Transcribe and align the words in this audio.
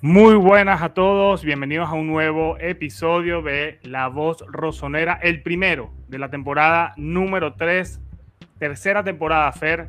Muy 0.00 0.36
buenas 0.36 0.80
a 0.80 0.94
todos, 0.94 1.42
bienvenidos 1.42 1.88
a 1.88 1.94
un 1.94 2.06
nuevo 2.06 2.56
episodio 2.60 3.42
de 3.42 3.80
La 3.82 4.06
Voz 4.06 4.44
Rosonera, 4.46 5.18
el 5.20 5.42
primero 5.42 5.90
de 6.06 6.20
la 6.20 6.30
temporada 6.30 6.94
número 6.96 7.54
3, 7.54 8.00
tercera 8.60 9.02
temporada, 9.02 9.50
Fer, 9.50 9.88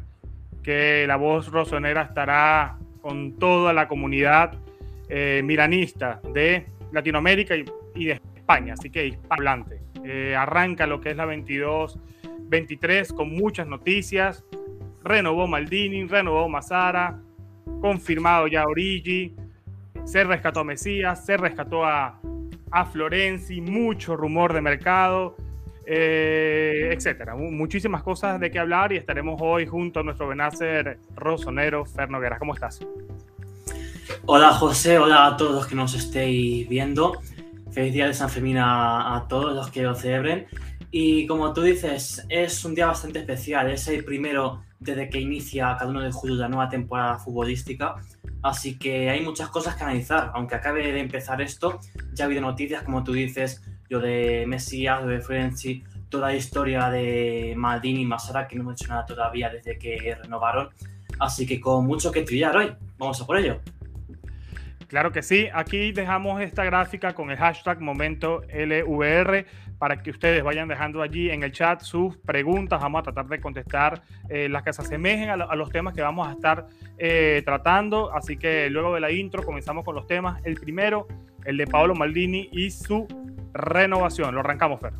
que 0.64 1.06
La 1.06 1.16
Voz 1.16 1.52
Rosonera 1.52 2.02
estará 2.02 2.80
con 3.02 3.38
toda 3.38 3.72
la 3.72 3.88
comunidad 3.88 4.54
eh, 5.10 5.44
milanista 5.46 6.20
de 6.34 6.66
Latinoamérica 6.92 7.54
y, 7.56 8.06
de 8.06 8.20
España, 8.36 8.74
así 8.74 8.90
que 8.90 9.06
hispanohablante. 9.06 9.80
Eh, 10.04 10.36
arranca 10.36 10.88
lo 10.88 11.02
que 11.02 11.12
es 11.12 11.18
la 11.18 11.28
22-23 11.28 13.14
con 13.14 13.36
muchas 13.36 13.68
noticias, 13.68 14.44
renovó 15.04 15.46
Maldini, 15.46 16.04
renovó 16.06 16.50
Mazara, 16.50 17.20
confirmado 17.80 18.48
ya 18.48 18.66
Origi, 18.66 19.36
se 20.06 20.24
rescató 20.24 20.62
a 20.62 20.64
Mesías, 20.64 21.26
se 21.26 21.38
rescató 21.38 21.86
a, 21.86 22.20
a 22.72 22.86
Florenzi, 22.86 23.62
mucho 23.62 24.16
rumor 24.16 24.54
de 24.54 24.62
mercado, 24.62 25.36
eh, 25.86 26.92
etcétera. 26.94 27.36
Muchísimas 27.36 28.04
cosas 28.04 28.40
de 28.40 28.52
qué 28.52 28.60
hablar 28.60 28.94
y 28.94 28.98
estaremos 28.98 29.42
hoy 29.42 29.66
junto 29.66 30.02
a 30.02 30.04
nuestro 30.04 30.28
Benacer 30.28 31.00
Rosonero, 31.16 31.84
Fer 31.84 32.12
Noguera. 32.12 32.38
¿Cómo 32.38 32.54
estás? 32.54 32.80
Hola 34.26 34.54
José, 34.54 35.00
hola 35.00 35.26
a 35.26 35.38
todos 35.38 35.56
los 35.56 35.66
que 35.66 35.74
nos 35.74 35.96
estéis 35.96 36.70
viendo. 36.70 37.20
Feliz 37.72 37.94
día 37.94 38.06
de 38.08 38.14
San 38.14 38.30
Fermín 38.30 38.58
a, 38.60 39.26
todos 39.30 39.56
los 39.56 39.72
que 39.72 39.82
lo 39.82 39.96
celebren. 39.96 40.46
Y 40.92 41.26
como 41.26 41.54
tú 41.54 41.62
dices, 41.64 42.26
es 42.30 42.64
un 42.66 42.76
día 42.76 42.86
bastante 42.86 43.20
especial. 43.20 43.72
Es 43.72 43.88
el 43.88 44.04
primero 44.04 44.62
desde 44.80 45.10
que 45.10 45.20
inicia 45.20 45.76
cada 45.78 45.90
uno 45.90 46.02
de 46.02 46.12
julio 46.12 46.36
la 46.36 46.50
nueva 46.50 46.70
temporada 46.70 47.18
futbolística. 47.18 47.96
Así 48.42 48.78
que 48.78 49.10
hay 49.10 49.22
muchas 49.22 49.50
cosas 49.50 49.76
que 49.76 49.84
analizar. 49.84 50.32
Aunque 50.34 50.56
acabe 50.56 50.92
de 50.92 51.00
empezar 51.00 51.42
esto, 51.42 51.80
ya 52.14 52.24
ha 52.24 52.28
habido 52.28 52.42
noticias, 52.42 52.84
como 52.84 53.04
tú 53.04 53.14
dices, 53.14 53.64
lo 53.90 54.00
de 54.00 54.46
Mesías, 54.48 55.06
de 55.06 55.20
Frenzy, 55.20 55.84
toda 56.10 56.28
la 56.28 56.36
historia 56.36 56.90
de 56.90 57.54
Maldini 57.58 58.02
y 58.02 58.06
Masara, 58.06 58.48
que 58.48 58.56
no 58.56 58.62
hemos 58.62 58.82
hecho 58.82 58.90
nada 58.90 59.06
todavía 59.06 59.50
desde 59.50 59.78
que 59.78 60.16
renovaron. 60.22 60.70
Así 61.20 61.46
que 61.46 61.60
con 61.60 61.86
mucho 61.86 62.12
que 62.12 62.22
trillar 62.24 62.56
hoy. 62.56 62.72
Vamos 62.98 63.22
a 63.22 63.26
por 63.26 63.38
ello. 63.38 63.60
Claro 64.88 65.12
que 65.12 65.22
sí. 65.22 65.48
Aquí 65.54 65.92
dejamos 65.92 66.42
esta 66.42 66.64
gráfica 66.64 67.14
con 67.14 67.30
el 67.30 67.38
hashtag 67.38 67.80
momento 67.80 68.42
LVR 68.52 69.46
para 69.80 70.04
que 70.04 70.12
ustedes 70.12 70.44
vayan 70.44 70.68
dejando 70.68 71.02
allí 71.02 71.32
en 71.32 71.42
el 71.42 71.52
chat 71.52 71.82
sus 71.82 72.18
preguntas. 72.18 72.82
Vamos 72.82 73.00
a 73.00 73.04
tratar 73.04 73.28
de 73.28 73.40
contestar 73.40 74.02
eh, 74.30 74.50
las 74.50 74.62
que 74.64 74.74
se 74.74 74.82
asemejen 74.82 75.30
a, 75.30 75.56
los 75.56 75.70
temas 75.72 75.94
que 75.94 76.02
vamos 76.02 76.28
a 76.28 76.34
estar 76.34 76.68
eh, 76.98 77.42
tratando. 77.46 78.14
Así 78.14 78.38
que 78.38 78.70
luego 78.70 78.94
de 78.94 79.00
la 79.00 79.12
intro 79.12 79.44
comenzamos 79.44 79.86
con 79.86 79.96
los 79.96 80.06
temas. 80.06 80.42
El 80.44 80.56
primero, 80.56 81.08
el 81.46 81.58
de 81.58 81.66
Paolo 81.66 81.96
Maldini 81.96 82.50
y 82.52 82.70
su 82.70 83.08
renovación. 83.54 84.36
Lo 84.36 84.42
arrancamos, 84.42 84.82
Fer. 84.82 84.94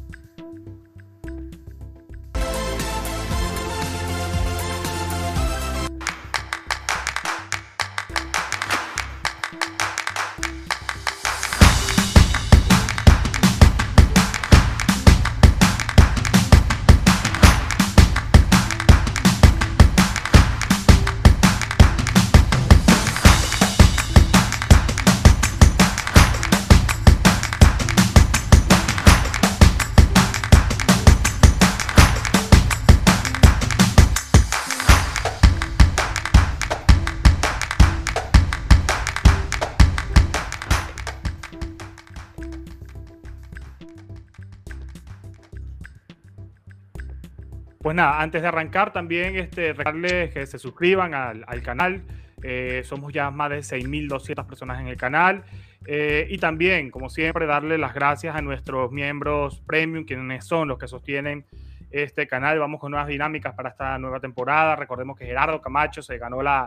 Pues 47.90 47.96
nada, 47.96 48.22
antes 48.22 48.44
de 48.44 48.48
arrancar 48.48 48.94
también 48.94 49.36
este, 49.36 49.74
recordarles 49.74 50.32
que 50.32 50.46
se 50.46 50.60
suscriban 50.60 51.16
al, 51.16 51.64
canal. 51.64 52.04
Eh, 52.44 52.84
somos 52.86 53.12
ya 53.12 53.32
más 53.32 53.50
de 53.50 53.62
6.200 53.62 54.46
personas 54.46 54.80
en 54.80 54.90
el 54.90 54.96
canal. 54.96 55.44
Eh, 55.88 56.28
y 56.30 56.38
también, 56.38 56.92
como 56.92 57.10
siempre, 57.10 57.48
darle 57.48 57.80
las 57.80 57.96
gracias 57.96 58.36
a 58.36 58.44
nuestros 58.44 58.92
miembros 58.92 59.62
premium, 59.62 60.06
quienes 60.06 60.46
son 60.46 60.68
los 60.68 60.78
que 60.78 60.88
sostienen 60.88 61.48
este 61.90 62.28
canal. 62.28 62.60
Vamos 62.60 62.80
con 62.80 62.92
nuevas 62.92 63.08
dinámicas 63.08 63.56
para 63.56 63.70
esta 63.70 63.98
nueva 63.98 64.20
temporada. 64.20 64.76
Recordemos 64.76 65.18
que 65.18 65.26
Gerardo 65.26 65.60
Camacho 65.60 66.04
se 66.04 66.20
ganó 66.20 66.44
la, 66.44 66.66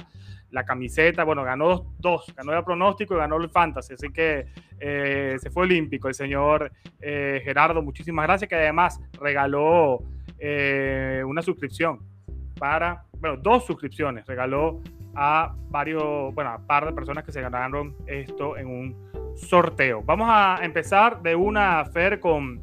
la 0.50 0.64
camiseta. 0.64 1.22
Bueno, 1.22 1.44
ganó 1.44 1.94
dos, 2.00 2.34
ganó 2.34 2.52
el 2.52 2.64
pronóstico 2.64 3.14
y 3.14 3.18
ganó 3.18 3.36
el 3.36 3.48
fantasy. 3.48 3.94
Así 3.94 4.10
que 4.10 4.46
eh, 4.80 5.36
se 5.40 5.50
fue 5.50 5.62
olímpico 5.62 6.08
el 6.08 6.14
señor 6.14 6.72
Gerardo. 7.00 7.80
Muchísimas 7.80 8.26
gracias, 8.26 8.48
que 8.48 8.56
además 8.56 9.00
regaló 9.20 10.02
eh, 10.44 11.22
una 11.24 11.40
suscripción 11.40 12.00
para, 12.58 13.04
bueno, 13.20 13.36
dos 13.36 13.64
suscripciones, 13.64 14.26
regaló 14.26 14.80
a 15.14 15.54
varios, 15.68 16.34
bueno, 16.34 16.50
a 16.50 16.58
par 16.58 16.84
de 16.84 16.92
personas 16.92 17.22
que 17.22 17.30
se 17.30 17.40
ganaron 17.40 17.94
esto 18.08 18.56
en 18.56 18.66
un 18.66 19.36
sorteo. 19.36 20.02
Vamos 20.02 20.28
a 20.28 20.58
empezar 20.62 21.22
de 21.22 21.36
una, 21.36 21.84
Fer, 21.84 22.18
con, 22.18 22.60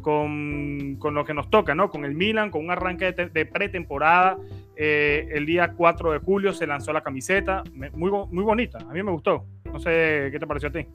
con, 0.00 0.96
con 0.98 1.14
lo 1.14 1.24
que 1.24 1.32
nos 1.32 1.48
toca, 1.48 1.76
¿no? 1.76 1.90
Con 1.90 2.04
el 2.04 2.16
Milan, 2.16 2.50
con 2.50 2.64
un 2.64 2.72
arranque 2.72 3.12
de, 3.12 3.46
pretemporada. 3.46 4.36
Eh, 4.74 5.28
el 5.30 5.46
día 5.46 5.74
4 5.76 6.12
de 6.12 6.18
julio 6.18 6.52
se 6.52 6.66
lanzó 6.66 6.92
la 6.92 7.02
camiseta, 7.02 7.62
muy, 7.92 8.10
muy 8.10 8.42
bonita, 8.42 8.78
a 8.78 8.92
mí 8.92 9.00
me 9.00 9.12
gustó. 9.12 9.46
No 9.72 9.78
sé 9.78 10.28
qué 10.32 10.38
te 10.40 10.46
pareció 10.46 10.70
a 10.70 10.72
ti. 10.72 10.88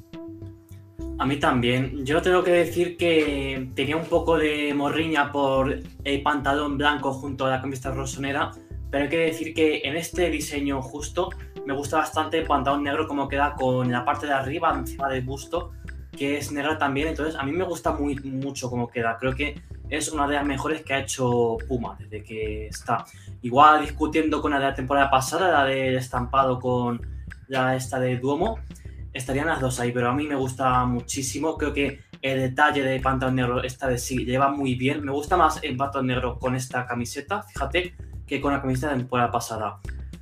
A 1.19 1.25
mí 1.25 1.38
también. 1.38 2.05
Yo 2.05 2.22
tengo 2.22 2.44
que 2.44 2.51
decir 2.51 2.95
que 2.95 3.69
tenía 3.73 3.97
un 3.97 4.05
poco 4.05 4.38
de 4.38 4.73
morriña 4.75 5.31
por 5.31 5.79
el 6.03 6.22
pantalón 6.22 6.78
blanco 6.78 7.11
junto 7.11 7.47
a 7.47 7.50
la 7.50 7.61
camiseta 7.61 7.91
rosonera, 7.91 8.51
pero 8.91 9.05
hay 9.05 9.09
que 9.09 9.17
decir 9.17 9.53
que 9.56 9.81
en 9.83 9.95
este 9.95 10.29
diseño 10.29 10.79
justo 10.81 11.29
me 11.66 11.73
gusta 11.73 11.97
bastante 11.97 12.38
el 12.38 12.45
pantalón 12.45 12.83
negro 12.83 13.07
como 13.07 13.27
queda 13.27 13.56
con 13.56 13.91
la 13.91 14.06
parte 14.06 14.27
de 14.27 14.33
arriba 14.33 14.72
encima 14.77 15.09
del 15.09 15.23
busto, 15.23 15.72
que 16.16 16.38
es 16.38 16.51
negra 16.51 16.77
también. 16.77 17.07
Entonces 17.07 17.35
a 17.35 17.44
mí 17.44 17.51
me 17.51 17.63
gusta 17.63 17.94
muy 17.94 18.16
mucho 18.19 18.69
como 18.69 18.88
queda. 18.88 19.17
Creo 19.19 19.33
que 19.33 19.59
es 19.89 20.11
una 20.11 20.27
de 20.27 20.35
las 20.35 20.45
mejores 20.45 20.83
que 20.83 20.94
ha 20.94 21.00
hecho 21.00 21.57
Puma 21.67 21.97
desde 22.00 22.23
que 22.23 22.67
está. 22.67 23.06
Igual 23.41 23.81
discutiendo 23.81 24.39
con 24.39 24.51
la 24.51 24.59
de 24.59 24.66
la 24.66 24.75
temporada 24.75 25.09
pasada, 25.09 25.51
la 25.51 25.66
del 25.66 25.95
estampado 25.95 26.59
con 26.59 27.01
la 27.47 27.75
esta 27.75 28.00
de 28.00 28.17
Duomo 28.17 28.59
estarían 29.17 29.47
las 29.47 29.59
dos 29.59 29.79
ahí, 29.79 29.91
pero 29.91 30.09
a 30.09 30.13
mí 30.13 30.28
me 30.28 30.35
gusta 30.35 30.85
muchísimo. 30.85 31.57
Creo 31.57 31.73
que 31.73 32.01
el 32.22 32.39
detalle 32.39 32.83
de 32.83 33.00
pantalón 33.00 33.35
negro 33.35 33.63
esta 33.63 33.88
vez 33.88 34.03
sí 34.03 34.25
lleva 34.25 34.50
muy 34.50 34.75
bien. 34.75 35.03
Me 35.03 35.11
gusta 35.11 35.38
más 35.38 35.59
el 35.63 35.75
pantalón 35.75 36.07
negro 36.07 36.39
con 36.39 36.55
esta 36.55 36.85
camiseta, 36.85 37.44
fíjate, 37.44 37.95
que 38.25 38.41
con 38.41 38.53
la 38.53 38.61
camiseta 38.61 38.88
de 38.88 38.94
la 38.94 39.00
temporada 39.00 39.31
pasada. 39.31 39.79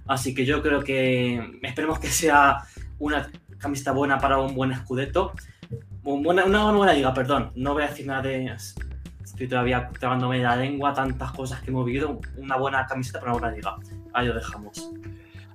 Así 0.07 0.33
que 0.35 0.45
yo 0.45 0.61
creo 0.61 0.83
que 0.83 1.57
esperemos 1.63 1.99
que 1.99 2.07
sea 2.07 2.59
una 2.99 3.29
camiseta 3.57 3.91
buena 3.91 4.19
para 4.19 4.39
un 4.39 4.55
buen 4.55 4.71
escudeto. 4.71 5.33
Una, 6.03 6.45
buena 6.71 6.93
liga, 6.93 7.13
perdón. 7.13 7.51
No 7.55 7.73
voy 7.73 7.83
a 7.83 7.87
decir 7.87 8.05
nada 8.05 8.21
de. 8.21 8.55
Estoy 9.23 9.47
todavía 9.47 9.89
tragándome 9.99 10.39
la 10.39 10.55
lengua, 10.55 10.93
tantas 10.93 11.31
cosas 11.31 11.61
que 11.61 11.71
hemos 11.71 11.85
vivido. 11.85 12.19
Una 12.37 12.57
buena 12.57 12.85
camiseta 12.85 13.19
para 13.19 13.33
una 13.33 13.39
buena 13.41 13.55
liga. 13.55 13.75
Ahí 14.13 14.27
lo 14.27 14.35
dejamos. 14.35 14.91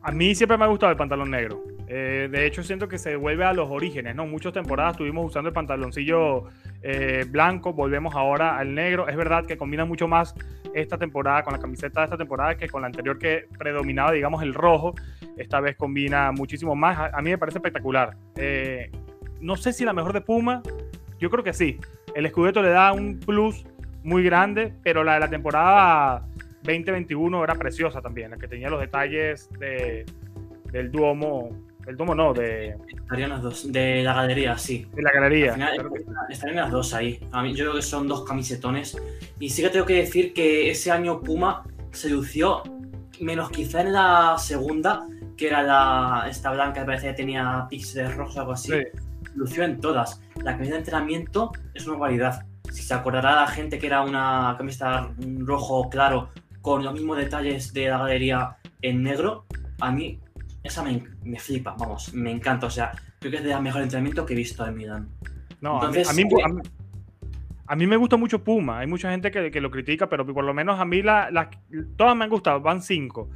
A 0.03 0.11
mí 0.11 0.35
siempre 0.35 0.57
me 0.57 0.65
ha 0.65 0.69
gustado 0.69 0.91
el 0.91 0.99
pantalón 0.99 1.31
negro. 1.31 1.63
Eh, 1.93 2.29
de 2.31 2.47
hecho, 2.47 2.63
siento 2.63 2.87
que 2.87 2.99
se 2.99 3.17
vuelve 3.17 3.45
a 3.45 3.53
los 3.53 3.69
orígenes, 3.69 4.15
¿no? 4.15 4.25
Muchas 4.25 4.53
temporadas 4.53 4.93
estuvimos 4.93 5.27
usando 5.27 5.49
el 5.49 5.53
pantaloncillo 5.53 6.45
eh, 6.83 7.27
blanco, 7.29 7.73
volvemos 7.73 8.15
ahora 8.15 8.59
al 8.59 8.77
negro. 8.77 9.09
Es 9.09 9.17
verdad 9.17 9.45
que 9.45 9.57
combina 9.57 9.85
mucho 9.85 10.07
más 10.07 10.37
esta 10.73 10.99
temporada 10.99 11.43
con 11.43 11.53
la 11.53 11.59
camiseta 11.59 12.03
de 12.03 12.05
esta 12.05 12.17
temporada 12.17 12.57
que 12.57 12.69
con 12.69 12.83
la 12.83 12.87
anterior 12.87 13.19
que 13.19 13.49
predominaba, 13.59 14.13
digamos, 14.13 14.41
el 14.45 14.55
rojo. 14.55 14.95
Esta 15.37 15.59
vez 15.59 15.75
combina 15.75 16.31
muchísimo 16.31 16.77
más. 16.77 17.11
A, 17.13 17.21
mí 17.23 17.31
me 17.31 17.39
parece 17.39 17.59
espectacular. 17.59 18.17
Eh, 18.37 18.93
no 19.41 19.57
sé 19.57 19.73
si 19.73 19.85
la 19.85 19.93
mejor 19.93 20.13
de 20.13 20.21
Puma, 20.21 20.63
yo 21.19 21.29
creo 21.29 21.43
que 21.43 21.53
sí. 21.53 21.81
El 22.15 22.25
escudeto 22.25 22.63
le 22.63 22.69
da 22.69 22.93
un 22.93 23.19
plus 23.19 23.65
muy 24.05 24.23
grande, 24.23 24.73
pero 24.85 25.03
la 25.03 25.15
de 25.15 25.21
la 25.21 25.29
temporada 25.29 26.25
2021 26.63 27.43
era 27.43 27.57
preciosa 27.57 28.01
también, 28.01 28.31
la 28.31 28.37
que 28.37 28.47
tenía 28.47 28.71
los 28.71 28.79
detalles 28.79 29.51
de, 29.59 30.07
del 30.71 30.93
Duomo. 30.93 31.70
El 31.91 31.97
Duomo 31.97 32.15
no, 32.15 32.33
de. 32.33 32.77
Estarían 32.87 33.31
las 33.31 33.43
dos. 33.43 33.73
De 33.73 34.05
la 34.05 34.15
galería, 34.15 34.57
sí. 34.57 34.87
De 34.95 35.03
la 35.03 35.11
galería. 35.11 35.57
estarían 36.29 36.59
las 36.59 36.71
dos 36.71 36.95
ahí. 36.95 37.19
A 37.33 37.43
mí, 37.43 37.53
yo 37.53 37.65
creo 37.65 37.75
que 37.75 37.83
son 37.83 38.07
dos 38.07 38.25
camisetones. 38.25 38.97
Y 39.41 39.51
sí 39.51 39.61
que 39.61 39.71
tengo 39.71 39.87
que 39.87 39.95
decir 39.95 40.33
que 40.33 40.71
ese 40.71 40.93
año 40.93 41.21
Puma 41.21 41.65
se 41.91 42.09
lució, 42.11 42.63
menos 43.19 43.51
quizá 43.51 43.81
en 43.81 43.93
la 43.93 44.37
segunda, 44.39 45.05
que 45.37 45.49
era 45.49 45.65
la, 45.65 46.29
esta 46.31 46.53
blanca 46.53 46.81
que 46.81 46.87
parecía 46.87 47.11
que 47.11 47.17
tenía 47.17 47.67
píxeles 47.69 48.15
rojos 48.15 48.37
o 48.37 48.41
algo 48.41 48.53
así, 48.53 48.71
lució 49.35 49.65
en 49.65 49.81
todas. 49.81 50.23
La 50.45 50.53
camiseta 50.53 50.75
de 50.75 50.79
entrenamiento 50.79 51.51
es 51.75 51.89
una 51.89 51.99
variedad. 51.99 52.47
Si 52.71 52.83
se 52.83 52.95
acordará 52.95 53.35
la 53.35 53.49
gente 53.49 53.81
que 53.81 53.89
era 53.89 54.03
una 54.03 54.55
camiseta 54.57 55.13
rojo 55.39 55.91
claro 55.91 56.31
con 56.63 56.85
los 56.85 56.93
mismos 56.93 57.17
detalles 57.17 57.73
de 57.73 57.89
la 57.89 57.99
galería 57.99 58.59
en 58.81 59.03
negro, 59.03 59.47
a 59.81 59.91
mí 59.91 60.21
esa 60.63 60.83
me, 60.83 61.39
flipa, 61.39 61.75
vamos, 61.79 62.13
me 62.15 62.31
encanta. 62.31 62.67
O 62.67 62.71
sea, 62.71 62.93
creo 63.19 63.31
que 63.31 63.39
es 63.39 63.45
de 63.45 63.51
los 63.51 63.63
mejores 63.63 63.85
entrenamientos 63.85 64.27
que 64.27 64.35
he 64.35 64.37
visto 64.37 64.67
en 64.67 64.77
Milan. 64.77 65.09
No, 65.61 65.81
a, 65.83 65.91
mí, 65.91 66.03
a, 67.67 67.77
mí, 67.77 67.87
me 67.87 67.97
gusta 67.97 68.17
mucho 68.17 68.43
Puma. 68.43 68.81
Hay 68.81 68.87
mucha 68.87 69.11
gente 69.11 69.31
que, 69.31 69.61
lo 69.61 69.71
critica, 69.71 70.09
pero 70.09 70.27
por 70.27 70.45
lo 70.45 70.55
menos 70.55 70.81
a 70.81 70.85
mí 70.85 71.03
la, 71.03 71.51
todas 71.97 72.17
me 72.17 72.25
han 72.25 72.31
gustado, 72.31 72.61
van 72.61 72.83
cinco. 72.83 73.29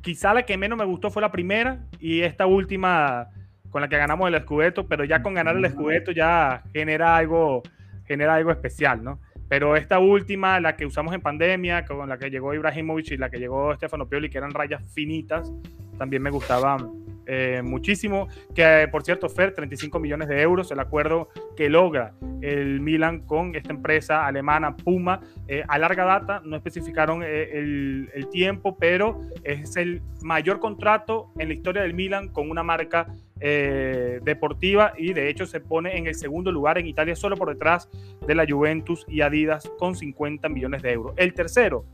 Quizá 0.00 0.34
la 0.34 0.44
que 0.44 0.56
menos 0.56 0.78
me 0.78 0.84
gustó 0.84 1.10
fue 1.10 1.22
la 1.22 1.32
primera 1.32 1.86
y 1.98 2.20
esta 2.20 2.46
última 2.46 3.28
con 3.70 3.80
la 3.80 3.88
que 3.88 3.96
ganamos 3.96 4.28
el 4.28 4.40
Scudetto, 4.40 4.86
pero 4.86 5.04
ya 5.04 5.20
con 5.20 5.34
ganar 5.34 5.56
el 5.56 5.68
Scudetto 5.68 6.12
ya 6.12 6.62
genera 6.72 7.16
algo, 7.16 7.62
genera 8.06 8.36
algo 8.36 8.52
especial, 8.52 9.02
¿no? 9.02 9.18
Pero 9.48 9.76
esta 9.76 9.98
última, 9.98 10.58
la 10.60 10.76
que 10.76 10.86
usamos 10.86 11.14
en 11.14 11.20
pandemia, 11.20 11.84
con 11.84 12.08
la 12.08 12.18
que 12.18 12.30
llegó 12.30 12.54
Ibrahimovic 12.54 13.12
y 13.12 13.16
la 13.16 13.30
que 13.30 13.38
llegó 13.38 13.74
Stefano 13.74 14.08
Pioli, 14.08 14.30
que 14.30 14.38
eran 14.38 14.52
rayas 14.52 14.82
finitas, 14.92 15.52
también 15.98 16.22
me 16.22 16.30
gustaban 16.30 17.04
eh, 17.26 17.62
muchísimo. 17.62 18.28
Que 18.54 18.88
por 18.90 19.02
cierto, 19.02 19.28
Fer, 19.28 19.54
35 19.54 19.98
millones 19.98 20.28
de 20.28 20.40
euros, 20.40 20.70
el 20.70 20.80
acuerdo 20.80 21.28
que 21.56 21.68
logra 21.68 22.14
el 22.42 22.80
Milan 22.80 23.20
con 23.20 23.54
esta 23.54 23.72
empresa 23.72 24.26
alemana 24.26 24.76
Puma 24.76 25.20
eh, 25.48 25.64
a 25.66 25.78
larga 25.78 26.04
data. 26.04 26.42
No 26.44 26.56
especificaron 26.56 27.22
eh, 27.22 27.58
el, 27.58 28.10
el, 28.14 28.28
tiempo, 28.28 28.76
pero 28.78 29.22
es 29.42 29.76
el 29.76 30.02
mayor 30.22 30.60
contrato 30.60 31.32
en 31.38 31.48
la 31.48 31.54
historia 31.54 31.82
del 31.82 31.94
Milan 31.94 32.28
con 32.28 32.50
una 32.50 32.62
marca 32.62 33.06
deportiva 33.36 34.94
y 34.96 35.12
de 35.12 35.28
hecho 35.28 35.46
se 35.46 35.60
pone 35.60 35.98
en 35.98 36.06
el 36.06 36.14
segundo 36.14 36.50
lugar 36.50 36.78
en 36.78 36.86
Italia, 36.86 37.16
solo 37.16 37.36
por 37.36 37.50
detrás 37.50 37.88
de 38.26 38.34
la 38.34 38.46
Juventus 38.48 39.04
y 39.08 39.20
Adidas 39.20 39.70
con 39.78 39.94
50 39.94 40.48
millones 40.48 40.82
de 40.82 40.92
euros. 40.92 41.14
El 41.16 41.34
tercero, 41.34 41.84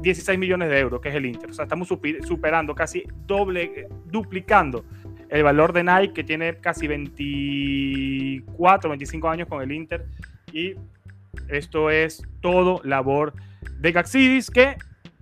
16 0.00 0.38
millones 0.38 0.68
de 0.68 0.78
euros, 0.78 1.00
que 1.00 1.08
es 1.08 1.14
el 1.14 1.26
Inter. 1.26 1.50
O 1.50 1.52
sea, 1.52 1.64
estamos 1.64 1.88
superando 1.88 2.74
casi 2.74 3.04
doble, 3.26 3.88
duplicando 4.06 4.84
el 5.28 5.42
valor 5.42 5.72
de 5.72 5.82
Nike, 5.82 6.12
que 6.12 6.24
tiene 6.24 6.56
casi 6.58 6.86
24, 6.86 8.90
25 8.90 9.28
años 9.28 9.48
con 9.48 9.62
el 9.62 9.72
Inter. 9.72 10.06
Y 10.52 10.74
esto 11.48 11.90
es 11.90 12.22
todo 12.40 12.80
labor 12.84 13.34
de 13.80 13.92
Gaxidis, 13.92 14.50
que 14.50 14.76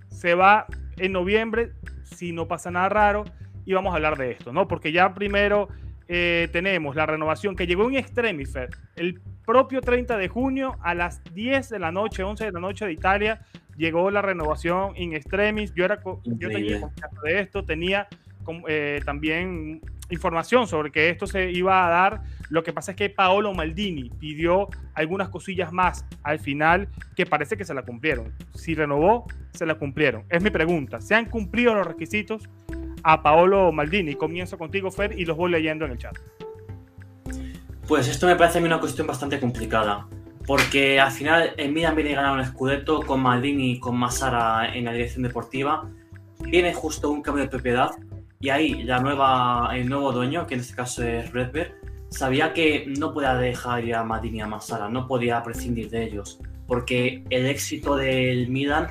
se 0.09 0.35
va 0.35 0.67
en 0.99 1.13
noviembre, 1.13 1.73
si 2.05 2.33
no 2.33 2.47
pasa 2.47 2.71
nada 2.71 2.89
raro, 2.89 3.25
y 3.65 3.73
vamos 3.73 3.93
a 3.93 3.97
hablar 3.97 4.17
de 4.17 4.33
esto, 4.33 4.53
¿no? 4.53 4.69
Porque 4.69 4.93
ya 4.93 5.15
primero 5.15 5.69
eh, 6.09 6.49
tenemos 6.53 6.97
la 6.97 7.07
renovación 7.07 7.57
que 7.57 7.67
llegó 7.67 7.89
en 7.89 7.97
Extremifer 7.97 8.71
el 8.97 9.21
propio 9.45 9.81
30 9.81 10.17
de 10.17 10.29
junio 10.29 10.77
a 10.83 10.95
las 10.95 11.23
10 11.35 11.69
de 11.71 11.79
la 11.79 11.93
noche, 11.93 12.23
11 12.23 12.45
de 12.45 12.53
la 12.53 12.61
noche 12.61 12.87
de 12.87 12.93
Italia, 12.93 13.41
llegó 13.77 14.11
la 14.11 14.23
renovación 14.23 14.97
in 14.97 15.15
extremis. 15.15 15.73
Yo, 15.75 15.85
era, 15.85 16.01
yo 16.03 16.49
tenía 16.49 16.81
confianza 16.81 17.21
de 17.23 17.41
esto, 17.41 17.65
tenía 17.65 18.09
eh, 18.69 19.01
también 19.05 19.81
información 20.11 20.67
sobre 20.67 20.91
que 20.93 21.09
esto 21.11 21.27
se 21.27 21.51
iba 21.51 21.87
a 21.87 21.91
dar. 21.91 22.23
Lo 22.51 22.63
que 22.63 22.73
pasa 22.73 22.93
es 22.93 22.97
que 22.97 23.11
Paolo 23.11 23.53
Maldini 23.55 24.11
pidió 24.11 24.69
algunas 24.95 25.29
cosillas 25.29 25.73
más 25.73 26.07
al 26.23 26.39
final 26.39 26.89
que 27.17 27.27
parece 27.27 27.57
que 27.57 27.65
se 27.65 27.75
la 27.75 27.83
cumplieron. 27.83 28.33
Si 28.55 28.75
renovó, 28.75 29.27
se 29.53 29.67
la 29.67 29.77
cumplieron. 29.77 30.25
Es 30.29 30.43
mi 30.43 30.51
pregunta. 30.51 31.01
¿Se 31.01 31.15
han 31.15 31.27
cumplido 31.27 31.75
los 31.75 31.87
requisitos 31.87 32.49
a 33.05 33.23
Paolo 33.23 33.71
Maldini? 33.71 34.15
Comienzo 34.15 34.59
contigo, 34.59 34.91
Fer, 34.91 35.19
y 35.19 35.25
los 35.25 35.37
voy 35.37 35.51
leyendo 35.53 35.85
en 35.85 35.93
el 35.93 35.99
chat. 35.99 36.17
Pues 37.87 38.09
esto 38.09 38.27
me 38.27 38.35
parece 38.35 38.59
a 38.59 38.61
mí 38.61 38.67
una 38.67 38.81
cuestión 38.81 39.07
bastante 39.07 39.39
complicada 39.39 40.09
porque 40.47 41.01
al 41.01 41.11
final 41.11 41.55
en 41.57 41.73
Milan 41.73 41.97
viene 41.97 42.13
a 42.13 42.23
ganar 42.23 42.39
un 42.39 42.45
Scudetto 42.45 43.01
con 43.01 43.21
Maldini 43.21 43.73
y 43.73 43.81
con 43.81 43.97
Massara 43.97 44.75
en 44.75 44.85
la 44.85 44.93
dirección 44.93 45.23
deportiva. 45.23 45.89
Viene 46.41 46.75
justo 46.75 47.11
un 47.11 47.23
cambio 47.23 47.45
de 47.45 47.51
propiedad 47.51 47.91
y 48.41 48.51
ahí 48.51 48.83
la 48.83 49.01
nueva, 49.01 49.71
el 49.75 49.89
nuevo 49.89 50.13
dueño, 50.13 50.47
que 50.47 50.55
en 50.55 50.61
este 50.61 50.75
caso 50.75 51.03
es 51.03 51.33
Redberg, 51.33 51.75
sabía 52.11 52.53
que 52.53 52.85
no 52.99 53.15
podía 53.15 53.35
dejar 53.35 53.91
a 53.95 54.05
Maldini 54.05 54.39
y 54.39 54.41
a 54.43 54.47
Massara, 54.47 54.89
no 54.89 55.07
podía 55.07 55.43
prescindir 55.43 55.89
de 55.89 56.05
ellos, 56.05 56.41
porque 56.67 57.25
el 57.31 57.47
éxito 57.47 57.97
del 57.97 58.49
Milan 58.49 58.89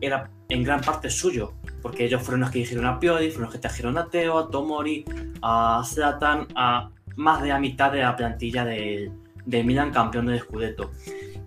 era 0.00 0.30
en 0.52 0.62
gran 0.62 0.80
parte 0.80 1.10
suyo, 1.10 1.54
porque 1.80 2.04
ellos 2.04 2.22
fueron 2.22 2.40
los 2.40 2.50
que 2.50 2.60
dijeron 2.60 2.86
a 2.86 2.98
Pioli, 2.98 3.30
fueron 3.30 3.44
los 3.44 3.52
que 3.52 3.60
trajeron 3.60 3.96
a 3.98 4.08
Teo, 4.08 4.38
a 4.38 4.50
Tomori, 4.50 5.04
a 5.42 5.82
Zlatan, 5.84 6.46
a 6.54 6.90
más 7.16 7.42
de 7.42 7.48
la 7.48 7.58
mitad 7.58 7.92
de 7.92 8.00
la 8.00 8.16
plantilla 8.16 8.64
del 8.64 9.12
de 9.44 9.64
Milan 9.64 9.90
campeón 9.90 10.26
del 10.26 10.40
Scudetto. 10.40 10.92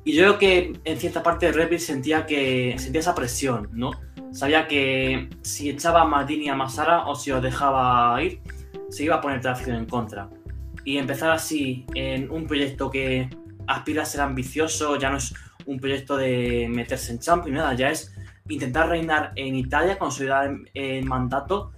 Y 0.04 0.13
yo 0.13 0.24
creo 0.24 0.38
que 0.38 0.80
en 0.84 0.98
cierta 1.00 1.24
parte 1.24 1.52
Red 1.52 1.78
sentía 1.80 2.25
que 2.25 2.75
sentía 2.78 3.00
esa 3.02 3.16
presión, 3.16 3.69
¿no? 3.74 3.92
Sabía 4.31 4.68
que 4.68 5.30
si 5.42 5.69
echaba 5.69 6.01
a 6.01 6.06
Maldini 6.06 6.50
a 6.50 6.56
Masara 6.56 7.08
o 7.08 7.16
si 7.16 7.31
os 7.31 7.42
dejaba 7.42 8.22
ir, 8.22 8.42
se 8.90 9.04
iba 9.04 9.16
a 9.16 9.22
poner 9.22 9.44
la 9.44 9.58
en 9.66 9.86
contra. 9.86 10.30
Y 10.84 10.98
empezar 10.98 11.31
así 11.31 11.86
en 11.96 12.30
un 12.30 12.46
proyecto 12.46 12.92
que 12.92 13.30
aspira 13.66 14.04
a 14.04 14.06
ser 14.06 14.22
ambicioso, 14.22 14.98
ya 14.98 15.10
no 15.10 15.18
es 15.18 15.34
un 15.66 15.80
proyecto 15.80 16.18
de 16.18 16.68
meterse 16.69 17.12
en 17.13 17.19
Champions, 17.19 17.58
nada, 17.58 17.74
ya 17.74 17.90
es 17.90 18.14
intentar 18.50 18.89
reinar 18.89 19.31
en 19.36 19.56
Italia, 19.56 19.97
consolidar 19.97 20.56
el 20.74 21.06
mandato 21.06 21.71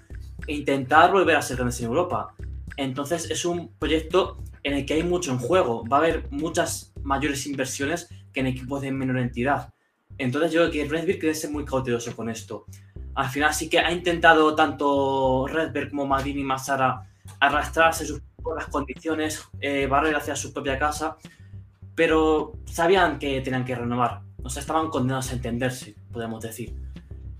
e 0.45 0.53
intentar 0.53 1.11
volver 1.11 1.35
a 1.35 1.41
ser 1.41 1.57
grandes 1.57 1.79
en 1.79 1.87
Europa. 1.87 2.35
Entonces 2.75 3.29
es 3.31 3.45
un 3.45 3.69
proyecto 3.79 4.37
en 4.63 4.73
el 4.73 4.85
que 4.85 4.95
hay 4.95 5.03
mucho 5.03 5.31
en 5.31 5.39
juego. 5.39 5.85
Va 5.87 5.97
a 5.97 5.99
haber 6.01 6.27
muchas 6.31 6.93
mayores 7.03 7.45
inversiones 7.47 8.09
que 8.33 8.41
en 8.41 8.47
equipos 8.47 8.81
de 8.81 8.91
menor 8.91 9.17
entidad. 9.19 9.73
Entonces 10.17 10.51
yo 10.51 10.61
creo 10.61 10.71
que 10.71 10.89
Redberg 10.89 11.19
debe 11.19 11.33
ser 11.33 11.51
muy 11.51 11.65
cauteloso 11.65 12.15
con 12.15 12.29
esto. 12.29 12.65
Al 13.15 13.29
final 13.29 13.53
sí 13.53 13.69
que 13.69 13.79
ha 13.79 13.91
intentado 13.91 14.53
tanto 14.55 15.47
Redberg 15.47 15.89
como 15.89 16.05
Madini 16.05 16.41
y 16.41 16.43
Masara 16.43 17.07
arrastrarse 17.39 18.05
por 18.41 18.55
las 18.55 18.67
condiciones, 18.67 19.43
eh, 19.59 19.87
barrer 19.87 20.15
hacia 20.15 20.35
su 20.35 20.53
propia 20.53 20.77
casa, 20.77 21.17
pero 21.95 22.53
sabían 22.65 23.19
que 23.19 23.41
tenían 23.41 23.65
que 23.65 23.75
renovar. 23.75 24.21
O 24.43 24.49
sea, 24.49 24.61
estaban 24.61 24.89
condenados 24.89 25.31
a 25.31 25.33
entenderse, 25.33 25.95
podemos 26.17 26.41
decir. 26.41 26.73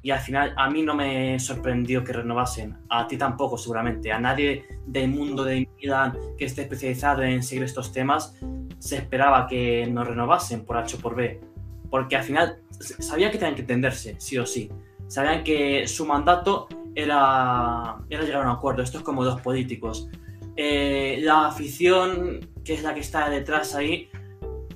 Y 0.03 0.12
al 0.12 0.19
final 0.19 0.53
a 0.56 0.69
mí 0.69 0.83
no 0.83 0.94
me 0.94 1.39
sorprendió 1.39 2.04
que 2.04 2.13
renovasen, 2.13 2.78
a 2.90 3.07
ti 3.07 3.18
tampoco 3.18 3.57
seguramente, 3.57 4.11
a 4.11 4.19
nadie 4.19 4.66
del 4.85 5.09
mundo 5.09 5.44
de 5.44 5.68
Milan 5.78 6.13
que 6.37 6.45
esté 6.45 6.61
especializado 6.61 7.23
en 7.23 7.44
seguir 7.44 7.63
estos 7.63 7.92
temas 7.92 8.35
se 8.80 8.97
esperaba 8.97 9.47
que 9.47 9.87
no 9.87 10.04
renovasen 10.04 10.63
por 10.63 10.78
H 10.78 10.95
o 10.95 10.99
por 10.99 11.16
B, 11.16 11.42
porque 11.90 12.16
al 12.16 12.23
final 12.23 12.59
sabían 12.80 13.31
que 13.31 13.40
tenían 13.40 13.56
que 13.56 13.61
entenderse, 13.61 14.16
sí 14.19 14.37
o 14.37 14.45
sí, 14.45 14.69
sabían 15.07 15.44
que 15.44 15.87
su 15.87 16.06
mandato 16.06 16.68
era, 16.94 17.97
era 18.09 18.23
llegar 18.23 18.44
a 18.44 18.52
un 18.52 18.56
acuerdo, 18.56 18.83
esto 18.83 18.99
es 18.99 19.04
como 19.04 19.25
dos 19.25 19.42
políticos. 19.42 20.09
Eh, 20.56 21.19
la 21.21 21.47
afición, 21.47 22.47
que 22.63 22.75
es 22.75 22.83
la 22.83 22.94
que 22.94 23.02
está 23.02 23.30
detrás 23.30 23.75
ahí, 23.75 24.09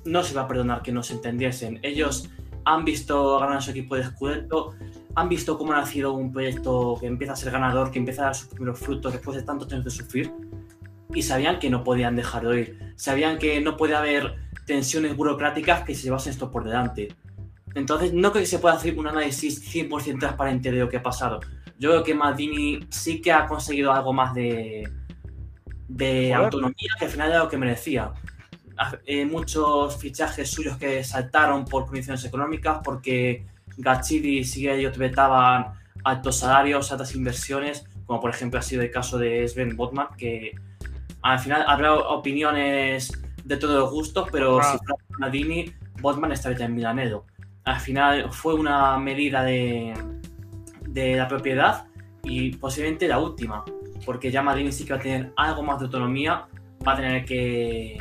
no 0.04 0.22
se 0.22 0.34
va 0.34 0.42
a 0.42 0.48
perdonar 0.48 0.82
que 0.82 0.92
no 0.92 1.02
se 1.02 1.14
entendiesen. 1.14 1.78
Ellos 1.82 2.28
han 2.64 2.84
visto 2.84 3.38
ganar 3.38 3.62
su 3.62 3.70
equipo 3.70 3.96
de 3.96 4.04
Scudetto, 4.04 4.74
han 5.14 5.28
visto 5.28 5.58
cómo 5.58 5.72
ha 5.72 5.80
nacido 5.80 6.12
un 6.12 6.32
proyecto 6.32 6.96
que 7.00 7.06
empieza 7.06 7.34
a 7.34 7.36
ser 7.36 7.52
ganador, 7.52 7.90
que 7.90 7.98
empieza 7.98 8.22
a 8.22 8.24
dar 8.26 8.34
sus 8.34 8.48
primeros 8.48 8.78
frutos 8.78 9.12
después 9.12 9.36
de 9.36 9.42
tantos 9.42 9.70
años 9.72 9.84
de 9.84 9.90
sufrir, 9.90 10.32
y 11.14 11.22
sabían 11.22 11.58
que 11.58 11.70
no 11.70 11.84
podían 11.84 12.16
dejar 12.16 12.42
de 12.42 12.48
oír, 12.48 12.94
sabían 12.96 13.38
que 13.38 13.60
no 13.60 13.76
puede 13.76 13.94
haber 13.94 14.36
tensiones 14.66 15.16
burocráticas 15.16 15.82
que 15.82 15.94
se 15.94 16.04
llevasen 16.04 16.32
esto 16.32 16.50
por 16.50 16.64
delante. 16.64 17.14
Entonces, 17.74 18.12
no 18.12 18.30
creo 18.32 18.42
que 18.42 18.46
se 18.46 18.58
pueda 18.58 18.74
hacer 18.74 18.98
un 18.98 19.06
análisis 19.06 19.74
100% 19.74 20.18
transparente 20.18 20.70
de 20.70 20.78
lo 20.78 20.88
que 20.88 20.98
ha 20.98 21.02
pasado. 21.02 21.40
Yo 21.78 21.90
creo 21.90 22.04
que 22.04 22.14
Maldini 22.14 22.80
sí 22.90 23.20
que 23.20 23.32
ha 23.32 23.46
conseguido 23.46 23.92
algo 23.92 24.12
más 24.12 24.34
de, 24.34 24.88
de 25.88 26.34
autonomía, 26.34 26.90
que 26.98 27.06
al 27.06 27.10
final 27.10 27.30
era 27.30 27.38
lo 27.40 27.48
que 27.48 27.56
merecía. 27.56 28.12
Eh, 29.04 29.26
muchos 29.26 29.96
fichajes 29.98 30.50
suyos 30.50 30.76
que 30.76 31.04
saltaron 31.04 31.64
por 31.64 31.86
condiciones 31.86 32.24
económicas, 32.24 32.80
porque 32.82 33.46
Gachidis 33.76 34.56
y 34.56 34.68
ellos 34.68 34.96
vetaban 34.96 35.74
altos 36.04 36.38
salarios, 36.38 36.90
altas 36.90 37.14
inversiones, 37.14 37.86
como 38.06 38.20
por 38.20 38.30
ejemplo 38.30 38.58
ha 38.58 38.62
sido 38.62 38.82
el 38.82 38.90
caso 38.90 39.18
de 39.18 39.46
Sven 39.46 39.76
Botman, 39.76 40.08
que 40.16 40.52
al 41.22 41.38
final 41.38 41.64
habrá 41.66 41.94
opiniones 41.94 43.12
de 43.44 43.56
todos 43.56 43.78
los 43.78 43.90
gustos, 43.90 44.28
pero 44.32 44.62
si 44.62 44.78
fuera 44.78 44.94
Nadini, 45.18 45.72
Botman 46.00 46.32
estaría 46.32 46.66
en 46.66 46.74
Milanedo. 46.74 47.26
Al 47.64 47.78
final 47.78 48.32
fue 48.32 48.54
una 48.54 48.98
medida 48.98 49.44
de, 49.44 49.94
de 50.88 51.16
la 51.16 51.28
propiedad 51.28 51.86
y 52.24 52.56
posiblemente 52.56 53.06
la 53.06 53.18
última, 53.18 53.64
porque 54.04 54.30
ya 54.30 54.42
Madini 54.42 54.72
sí 54.72 54.84
que 54.84 54.94
va 54.94 54.98
a 54.98 55.02
tener 55.02 55.32
algo 55.36 55.62
más 55.62 55.78
de 55.78 55.86
autonomía, 55.86 56.46
va 56.86 56.92
a 56.92 56.96
tener 56.96 57.24
que 57.24 57.98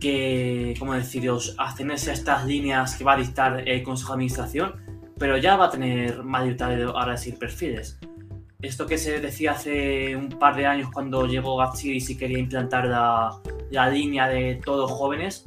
que, 0.00 0.74
¿cómo 0.78 0.94
deciros?, 0.94 1.54
abstenerse 1.58 2.10
a 2.10 2.14
estas 2.14 2.46
líneas 2.46 2.96
que 2.96 3.04
va 3.04 3.14
a 3.14 3.16
dictar 3.16 3.68
el 3.68 3.82
Consejo 3.82 4.12
de 4.12 4.14
Administración, 4.14 4.74
pero 5.18 5.36
ya 5.38 5.56
va 5.56 5.66
a 5.66 5.70
tener 5.70 6.22
más 6.22 6.42
libertad 6.42 6.70
de 6.70 6.84
ahora 6.84 7.12
decir 7.12 7.38
perfiles. 7.38 7.98
Esto 8.62 8.86
que 8.86 8.98
se 8.98 9.20
decía 9.20 9.52
hace 9.52 10.16
un 10.16 10.28
par 10.28 10.56
de 10.56 10.66
años 10.66 10.90
cuando 10.92 11.26
llegó 11.26 11.56
Gatsidis 11.56 12.10
y 12.10 12.16
quería 12.16 12.38
implantar 12.38 12.86
la, 12.86 13.38
la 13.70 13.90
línea 13.90 14.28
de 14.28 14.60
todos 14.64 14.90
jóvenes, 14.90 15.46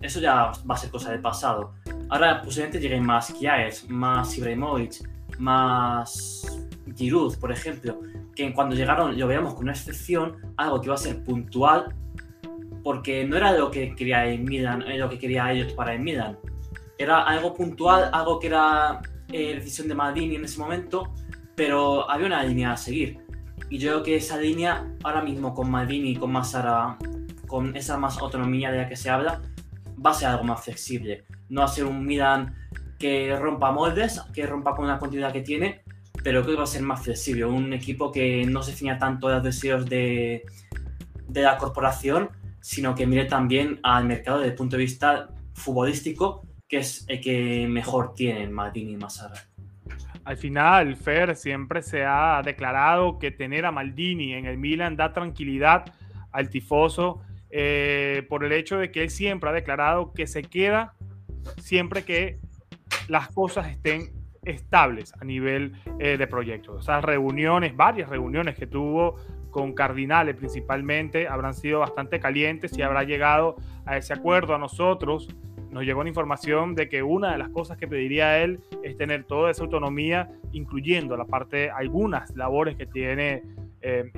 eso 0.00 0.20
ya 0.20 0.52
va 0.68 0.74
a 0.74 0.78
ser 0.78 0.90
cosa 0.90 1.10
del 1.10 1.20
pasado. 1.20 1.74
Ahora 2.08 2.42
posiblemente 2.42 2.80
lleguen 2.80 3.04
más 3.04 3.32
Kiaez, 3.32 3.88
más 3.88 4.36
Ibrahimovic, 4.36 5.08
más 5.38 6.60
Giroud, 6.96 7.38
por 7.38 7.52
ejemplo, 7.52 8.00
que 8.34 8.52
cuando 8.52 8.74
llegaron 8.74 9.18
lo 9.18 9.26
veíamos 9.26 9.54
con 9.54 9.64
una 9.64 9.72
excepción, 9.72 10.36
algo 10.56 10.80
que 10.80 10.86
iba 10.86 10.94
a 10.94 10.98
ser 10.98 11.22
puntual, 11.22 11.94
porque 12.82 13.24
no 13.24 13.36
era 13.36 13.52
lo 13.52 13.70
que 13.70 13.94
quería 13.94 14.26
el 14.26 14.40
Milan, 14.40 14.84
lo 14.98 15.08
que 15.08 15.18
quería 15.18 15.52
ellos 15.52 15.72
para 15.72 15.94
el 15.94 16.00
Milan. 16.00 16.38
Era 16.98 17.22
algo 17.22 17.54
puntual, 17.54 18.10
algo 18.12 18.38
que 18.38 18.48
era 18.48 19.00
eh, 19.32 19.54
decisión 19.54 19.88
de 19.88 19.94
Maldini 19.94 20.36
en 20.36 20.44
ese 20.44 20.58
momento, 20.58 21.14
pero 21.54 22.10
había 22.10 22.26
una 22.26 22.42
línea 22.42 22.72
a 22.72 22.76
seguir. 22.76 23.18
Y 23.68 23.78
yo 23.78 23.90
creo 23.90 24.02
que 24.02 24.16
esa 24.16 24.36
línea, 24.36 24.86
ahora 25.04 25.22
mismo 25.22 25.54
con 25.54 25.70
Maldini 25.70 26.10
y 26.10 26.16
con 26.16 26.32
Masara, 26.32 26.98
con 27.46 27.76
esa 27.76 27.96
más 27.96 28.18
autonomía 28.18 28.70
de 28.70 28.78
la 28.78 28.88
que 28.88 28.96
se 28.96 29.10
habla, 29.10 29.40
va 30.04 30.10
a 30.10 30.14
ser 30.14 30.28
algo 30.28 30.44
más 30.44 30.64
flexible. 30.64 31.24
No 31.48 31.60
va 31.60 31.66
a 31.66 31.70
ser 31.70 31.84
un 31.84 32.04
Milan 32.04 32.54
que 32.98 33.36
rompa 33.36 33.72
moldes, 33.72 34.20
que 34.34 34.46
rompa 34.46 34.74
con 34.74 34.86
la 34.86 34.98
continuidad 34.98 35.32
que 35.32 35.42
tiene, 35.42 35.82
pero 36.22 36.42
creo 36.42 36.54
que 36.54 36.58
va 36.58 36.64
a 36.64 36.66
ser 36.66 36.82
más 36.82 37.02
flexible. 37.02 37.44
Un 37.44 37.72
equipo 37.72 38.10
que 38.10 38.44
no 38.46 38.62
se 38.62 38.72
ciña 38.72 38.98
tanto 38.98 39.28
a 39.28 39.34
los 39.34 39.42
deseos 39.42 39.86
de, 39.86 40.44
de 41.28 41.42
la 41.42 41.56
corporación, 41.56 42.30
sino 42.60 42.94
que 42.94 43.06
mire 43.06 43.24
también 43.24 43.80
al 43.82 44.04
mercado 44.06 44.38
desde 44.38 44.50
el 44.50 44.56
punto 44.56 44.76
de 44.76 44.82
vista 44.82 45.28
futbolístico, 45.54 46.46
que 46.68 46.78
es 46.78 47.04
el 47.08 47.20
que 47.20 47.66
mejor 47.68 48.14
tienen 48.14 48.52
Maldini 48.52 48.92
y 48.92 48.96
Masara. 48.96 49.34
Al 50.24 50.36
final, 50.36 50.96
Fer 50.96 51.34
siempre 51.34 51.82
se 51.82 52.04
ha 52.04 52.42
declarado 52.44 53.18
que 53.18 53.30
tener 53.30 53.64
a 53.64 53.72
Maldini 53.72 54.34
en 54.34 54.46
el 54.46 54.58
Milan 54.58 54.96
da 54.96 55.12
tranquilidad 55.12 55.84
al 56.30 56.48
tifoso 56.50 57.22
eh, 57.50 58.24
por 58.28 58.44
el 58.44 58.52
hecho 58.52 58.78
de 58.78 58.92
que 58.92 59.02
él 59.02 59.10
siempre 59.10 59.50
ha 59.50 59.52
declarado 59.52 60.12
que 60.12 60.26
se 60.26 60.42
queda 60.42 60.94
siempre 61.58 62.04
que 62.04 62.38
las 63.08 63.28
cosas 63.28 63.68
estén 63.68 64.12
estables 64.44 65.12
a 65.20 65.24
nivel 65.24 65.74
eh, 65.98 66.16
de 66.16 66.26
proyectos. 66.26 66.84
Esas 66.84 67.04
reuniones, 67.04 67.76
varias 67.76 68.08
reuniones 68.08 68.54
que 68.56 68.66
tuvo 68.66 69.16
con 69.50 69.72
Cardinales 69.72 70.36
principalmente, 70.36 71.28
habrán 71.28 71.54
sido 71.54 71.80
bastante 71.80 72.20
calientes 72.20 72.76
y 72.76 72.82
habrá 72.82 73.04
llegado 73.04 73.56
a 73.84 73.96
ese 73.96 74.12
acuerdo 74.12 74.54
a 74.54 74.58
nosotros. 74.58 75.28
Nos 75.70 75.84
llegó 75.84 76.02
la 76.02 76.08
información 76.08 76.74
de 76.74 76.88
que 76.88 77.02
una 77.02 77.32
de 77.32 77.38
las 77.38 77.50
cosas 77.50 77.76
que 77.76 77.86
pediría 77.86 78.38
él 78.38 78.60
es 78.82 78.96
tener 78.96 79.24
toda 79.24 79.50
esa 79.50 79.62
autonomía, 79.62 80.30
incluyendo 80.52 81.16
la 81.16 81.24
parte, 81.24 81.70
algunas 81.70 82.34
labores 82.34 82.76
que 82.76 82.86
tiene 82.86 83.42
eh, 83.80 84.10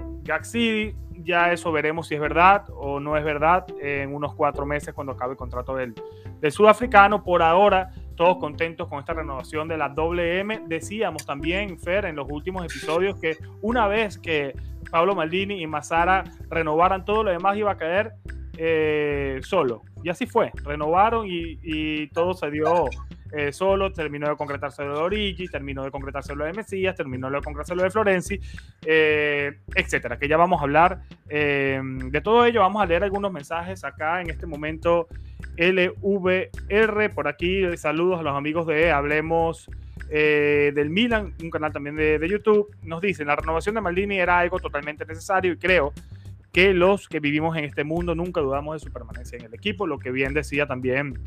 City, 0.43 0.95
ya 1.25 1.53
eso 1.53 1.71
veremos 1.73 2.09
si 2.09 2.15
es 2.15 2.21
verdad 2.21 2.65
o 2.75 3.01
no 3.01 3.17
es 3.17 3.25
verdad 3.25 3.67
en 3.81 4.15
unos 4.15 4.35
cuatro 4.35 4.67
meses 4.67 4.95
cuando 4.95 5.13
acabe 5.13 5.33
el 5.33 5.37
contrato 5.37 5.77
del, 5.77 5.95
del 6.41 6.53
sudafricano. 6.53 7.23
Por 7.23 7.43
ahora, 7.43 7.93
todos 8.15 8.39
contentos 8.39 8.89
con 8.89 8.99
esta 9.01 9.15
renovación 9.15 9.69
de 9.69 9.77
la 9.77 9.89
WM. 9.89 10.63
Decíamos 10.67 11.25
también, 11.27 11.79
Fer, 11.79 12.05
en 12.05 12.17
los 12.17 12.29
últimos 12.31 12.65
episodios 12.65 13.19
que 13.19 13.37
una 13.61 13.87
vez 13.87 14.19
que 14.19 14.55
Pablo 14.91 15.15
Maldini 15.15 15.63
y 15.63 15.67
Mazara 15.67 16.25
renovaran 16.51 17.05
todo 17.05 17.25
lo 17.25 17.31
demás 17.31 17.57
iba 17.57 17.71
a 17.73 17.77
caer 17.77 18.13
eh, 18.57 19.41
solo. 19.43 19.83
Y 20.05 20.09
así 20.09 20.27
fue, 20.27 20.51
renovaron 20.65 21.27
y, 21.27 21.59
y 21.63 22.09
todo 22.09 22.35
se 22.35 22.51
dio 22.51 22.87
eh, 23.33 23.51
solo, 23.53 23.93
terminó 23.93 24.29
de 24.29 24.37
concretarse 24.37 24.85
lo 24.85 24.95
de 24.95 25.01
Origi, 25.01 25.49
terminó 25.49 25.85
de 25.85 25.91
concretarse 25.91 26.35
lo 26.35 26.45
de 26.45 26.53
Mesías, 26.53 26.95
terminó 26.95 27.31
de 27.31 27.41
concretarse 27.41 27.75
lo 27.75 27.83
de 27.83 27.91
Florenzi, 27.91 28.39
eh, 28.85 29.59
etcétera. 29.75 30.19
Que 30.19 30.29
ya 30.29 30.37
vamos 30.37 30.61
a 30.61 30.65
hablar 30.65 31.01
eh, 31.31 31.81
de 31.83 32.21
todo 32.21 32.45
ello. 32.45 32.61
Vamos 32.61 32.83
a 32.83 32.87
leer 32.87 33.05
algunos 33.05 33.33
mensajes 33.33 33.85
acá 33.85 34.21
en 34.21 34.29
este 34.29 34.47
momento. 34.47 35.09
LVR, 35.57 37.11
por 37.15 37.27
aquí, 37.27 37.77
saludos 37.77 38.21
a 38.21 38.23
los 38.23 38.37
amigos 38.37 38.67
de 38.67 38.91
Hablemos 38.91 39.69
del 40.09 40.91
Milan, 40.91 41.35
un 41.43 41.51
canal 41.51 41.73
también 41.73 41.97
de, 41.97 42.19
de 42.19 42.29
YouTube. 42.29 42.69
Nos 42.83 43.01
dicen: 43.01 43.27
la 43.27 43.37
renovación 43.37 43.75
de 43.75 43.81
Maldini 43.81 44.19
era 44.19 44.39
algo 44.39 44.59
totalmente 44.59 45.07
necesario 45.07 45.53
y 45.53 45.57
creo 45.57 45.95
que 46.53 46.75
los 46.75 47.09
que 47.09 47.19
vivimos 47.19 47.57
en 47.57 47.65
este 47.65 47.83
mundo 47.83 48.15
nunca 48.15 48.43
dudamos 48.43 48.75
de 48.75 48.87
su 48.87 48.93
permanencia 48.93 49.39
en 49.39 49.47
el 49.47 49.55
equipo, 49.55 49.87
lo 49.87 49.99
que 49.99 50.11
bien 50.11 50.35
decía 50.35 50.67
también 50.67 51.19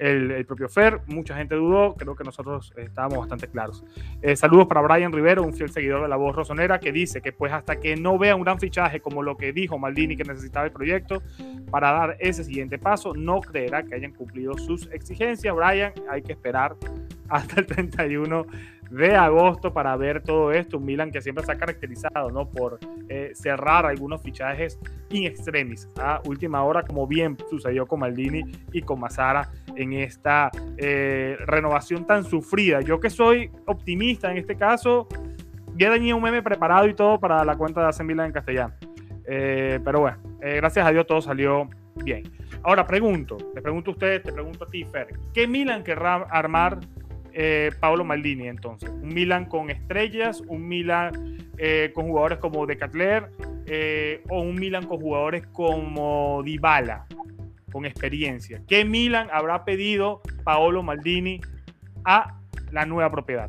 el, 0.00 0.46
propio 0.46 0.68
Fer, 0.68 1.00
mucha 1.06 1.36
gente 1.36 1.54
dudó, 1.54 1.94
creo 1.94 2.16
que 2.16 2.24
nosotros 2.24 2.72
estábamos 2.76 3.18
bastante 3.18 3.48
claros. 3.48 3.84
Eh, 4.22 4.34
saludos 4.34 4.66
para 4.66 4.80
Brian 4.80 5.12
Rivero, 5.12 5.42
un 5.42 5.52
fiel 5.52 5.70
seguidor 5.70 6.02
de 6.02 6.08
la 6.08 6.16
voz 6.16 6.34
rosonera, 6.34 6.80
que 6.80 6.90
dice 6.90 7.20
que 7.20 7.32
pues 7.32 7.52
hasta 7.52 7.78
que 7.78 7.96
no 7.96 8.18
vea 8.18 8.34
un 8.34 8.42
gran 8.42 8.58
fichaje 8.58 9.00
como 9.00 9.22
lo 9.22 9.36
que 9.36 9.52
dijo 9.52 9.78
Maldini 9.78 10.16
que 10.16 10.24
necesitaba 10.24 10.64
el 10.64 10.72
proyecto 10.72 11.22
para 11.70 11.92
dar 11.92 12.16
ese 12.18 12.44
siguiente 12.44 12.78
paso, 12.78 13.14
no 13.14 13.40
creerá 13.40 13.82
que 13.82 13.94
hayan 13.94 14.12
cumplido 14.12 14.56
sus 14.56 14.90
exigencias. 14.90 15.54
Brian, 15.54 15.92
hay 16.10 16.22
que 16.22 16.32
esperar 16.32 16.76
hasta 17.28 17.60
el 17.60 17.66
31 17.66 18.46
de 18.90 19.14
agosto 19.14 19.72
para 19.72 19.96
ver 19.96 20.22
todo 20.22 20.52
esto. 20.52 20.78
Un 20.78 20.84
Milan 20.84 21.10
que 21.10 21.22
siempre 21.22 21.44
se 21.44 21.52
ha 21.52 21.56
caracterizado 21.56 22.30
¿no? 22.30 22.48
por 22.48 22.78
eh, 23.08 23.30
cerrar 23.34 23.86
algunos 23.86 24.20
fichajes 24.22 24.78
in 25.10 25.24
extremis 25.24 25.88
a 25.98 26.20
última 26.26 26.62
hora, 26.64 26.82
como 26.82 27.06
bien 27.06 27.36
sucedió 27.48 27.86
con 27.86 28.00
Maldini 28.00 28.42
y 28.72 28.82
con 28.82 29.00
Mazara 29.00 29.50
en 29.76 29.92
esta 29.92 30.50
eh, 30.76 31.36
renovación 31.46 32.06
tan 32.06 32.24
sufrida. 32.24 32.80
Yo 32.80 33.00
que 33.00 33.10
soy 33.10 33.50
optimista 33.66 34.30
en 34.30 34.38
este 34.38 34.56
caso, 34.56 35.08
ya 35.76 35.92
tenía 35.92 36.14
un 36.14 36.22
meme 36.22 36.42
preparado 36.42 36.86
y 36.88 36.94
todo 36.94 37.18
para 37.18 37.44
la 37.44 37.56
cuenta 37.56 37.80
de 37.80 37.88
Hacen 37.88 38.06
Milan 38.06 38.26
en 38.26 38.32
castellano. 38.32 38.74
Eh, 39.26 39.78
pero 39.84 40.00
bueno, 40.00 40.18
gracias 40.40 40.84
a 40.84 40.90
Dios 40.90 41.06
todo 41.06 41.20
salió 41.20 41.68
bien. 42.04 42.24
Ahora 42.62 42.86
pregunto, 42.86 43.36
te 43.54 43.62
pregunto 43.62 43.90
a 43.90 43.94
ustedes, 43.94 44.22
te 44.22 44.32
pregunto 44.32 44.64
a 44.64 44.66
ti, 44.66 44.84
Fer, 44.84 45.08
¿qué 45.32 45.46
Milan 45.46 45.84
querrá 45.84 46.26
armar 46.30 46.80
eh, 47.42 47.70
Paolo 47.80 48.04
Maldini 48.04 48.48
entonces. 48.48 48.90
Un 48.90 49.14
Milan 49.14 49.46
con 49.46 49.70
estrellas, 49.70 50.42
un 50.46 50.68
Milan 50.68 51.38
eh, 51.56 51.90
con 51.94 52.08
jugadores 52.08 52.36
como 52.36 52.66
Decatler 52.66 53.30
eh, 53.64 54.22
o 54.28 54.42
un 54.42 54.56
Milan 54.56 54.84
con 54.84 55.00
jugadores 55.00 55.46
como 55.46 56.42
Dybala, 56.44 57.06
con 57.72 57.86
experiencia. 57.86 58.60
¿Qué 58.68 58.84
Milan 58.84 59.28
habrá 59.32 59.64
pedido 59.64 60.20
Paolo 60.44 60.82
Maldini 60.82 61.40
a 62.04 62.38
la 62.72 62.84
nueva 62.84 63.10
propiedad? 63.10 63.48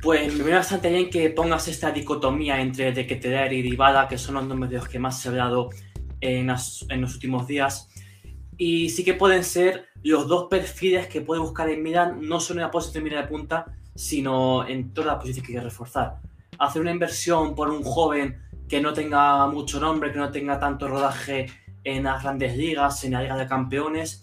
Pues 0.00 0.32
me 0.32 0.44
viene 0.44 0.54
bastante 0.54 0.88
bien 0.88 1.10
que 1.10 1.28
pongas 1.28 1.68
esta 1.68 1.90
dicotomía 1.90 2.62
entre 2.62 2.92
Decatler 2.92 3.52
y 3.52 3.60
Dybala, 3.60 4.08
que 4.08 4.16
son 4.16 4.36
los 4.36 4.46
nombres 4.46 4.70
de 4.70 4.78
los 4.78 4.88
que 4.88 4.98
más 4.98 5.20
se 5.20 5.28
ha 5.28 5.32
hablado 5.32 5.68
en, 6.22 6.48
en 6.48 7.00
los 7.02 7.14
últimos 7.14 7.46
días. 7.46 7.90
Y 8.56 8.88
sí 8.88 9.04
que 9.04 9.12
pueden 9.12 9.44
ser 9.44 9.87
los 10.02 10.26
dos 10.28 10.46
perfiles 10.48 11.06
que 11.06 11.20
puede 11.20 11.40
buscar 11.40 11.68
en 11.68 11.82
Milan, 11.82 12.18
no 12.22 12.40
solo 12.40 12.60
en 12.60 12.66
la 12.66 12.70
posición 12.70 13.04
de 13.04 13.16
de 13.16 13.22
punta, 13.24 13.66
sino 13.94 14.66
en 14.66 14.92
todas 14.94 15.08
las 15.08 15.16
posiciones 15.16 15.46
que 15.46 15.54
que 15.54 15.60
reforzar. 15.60 16.20
Hacer 16.58 16.82
una 16.82 16.92
inversión 16.92 17.54
por 17.54 17.68
un 17.68 17.82
joven 17.82 18.40
que 18.68 18.80
no 18.80 18.92
tenga 18.92 19.46
mucho 19.48 19.80
nombre, 19.80 20.12
que 20.12 20.18
no 20.18 20.30
tenga 20.30 20.60
tanto 20.60 20.88
rodaje 20.88 21.46
en 21.84 22.04
las 22.04 22.22
grandes 22.22 22.56
ligas, 22.56 23.02
en 23.04 23.12
la 23.12 23.22
Liga 23.22 23.36
de 23.36 23.46
Campeones, 23.46 24.22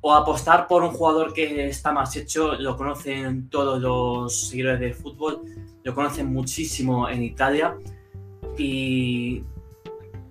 o 0.00 0.12
apostar 0.12 0.66
por 0.66 0.82
un 0.82 0.90
jugador 0.90 1.32
que 1.32 1.68
está 1.68 1.92
más 1.92 2.14
hecho, 2.16 2.54
lo 2.54 2.76
conocen 2.76 3.48
todos 3.48 3.80
los 3.80 4.48
seguidores 4.48 4.80
de 4.80 4.92
fútbol, 4.92 5.42
lo 5.82 5.94
conocen 5.94 6.32
muchísimo 6.32 7.08
en 7.08 7.22
Italia, 7.22 7.76
y 8.58 9.42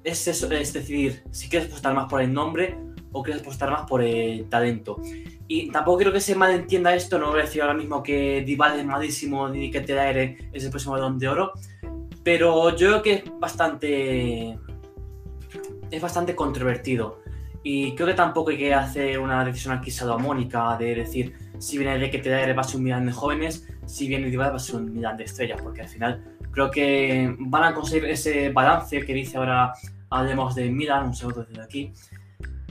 es 0.03 0.27
eso, 0.27 0.51
es 0.51 0.73
decidir 0.73 1.23
si 1.31 1.49
quieres 1.49 1.69
apostar 1.69 1.93
más 1.93 2.09
por 2.09 2.21
el 2.21 2.33
nombre 2.33 2.77
o 3.11 3.23
quieres 3.23 3.41
apostar 3.41 3.71
más 3.71 3.87
por 3.87 4.01
el 4.01 4.47
talento. 4.49 4.97
Y 5.47 5.69
tampoco 5.69 5.97
quiero 5.97 6.13
que 6.13 6.21
se 6.21 6.35
malentienda 6.35 6.95
esto, 6.95 7.19
no 7.19 7.29
voy 7.29 7.41
a 7.41 7.43
decir 7.43 7.61
ahora 7.61 7.73
mismo 7.73 8.01
que 8.01 8.43
Dybala 8.45 8.77
es 8.77 8.85
malísimo 8.85 9.49
ni 9.49 9.69
que 9.69 9.79
aire 9.79 10.49
es 10.53 10.63
el 10.63 10.69
próximo 10.69 10.93
balón 10.93 11.19
de 11.19 11.27
oro, 11.27 11.51
pero 12.23 12.75
yo 12.75 12.87
creo 12.87 13.01
que 13.01 13.13
es 13.13 13.23
bastante 13.39 14.57
es 15.89 16.01
bastante 16.01 16.35
controvertido 16.35 17.19
y 17.63 17.93
creo 17.95 18.07
que 18.07 18.13
tampoco 18.13 18.51
hay 18.51 18.57
que 18.57 18.73
hacer 18.73 19.19
una 19.19 19.43
decisión 19.43 19.77
aquí 19.77 19.91
salomónica 19.91 20.77
de 20.77 20.95
decir 20.95 21.35
si 21.59 21.77
viene 21.77 21.97
de 21.99 22.09
que 22.09 22.17
aire 22.33 22.53
va 22.53 22.61
a 22.61 22.63
ser 22.63 22.77
un 22.77 22.83
Milan 22.83 23.05
de 23.05 23.11
jóvenes, 23.11 23.67
si 23.85 24.07
viene 24.07 24.29
Dybala 24.29 24.51
va 24.51 24.55
a 24.55 24.59
ser 24.59 24.77
un 24.77 24.93
Milan 24.93 25.17
de 25.17 25.25
estrellas, 25.25 25.61
porque 25.61 25.81
al 25.81 25.89
final 25.89 26.23
creo 26.51 26.71
que 26.71 27.35
van 27.39 27.63
a 27.63 27.73
conseguir 27.73 28.05
ese 28.05 28.49
balance 28.49 29.05
que 29.05 29.13
dice 29.13 29.37
ahora 29.37 29.73
hablemos 30.09 30.55
de 30.55 30.69
Milan, 30.69 31.07
un 31.07 31.13
segundo 31.13 31.43
desde 31.43 31.61
aquí, 31.61 31.93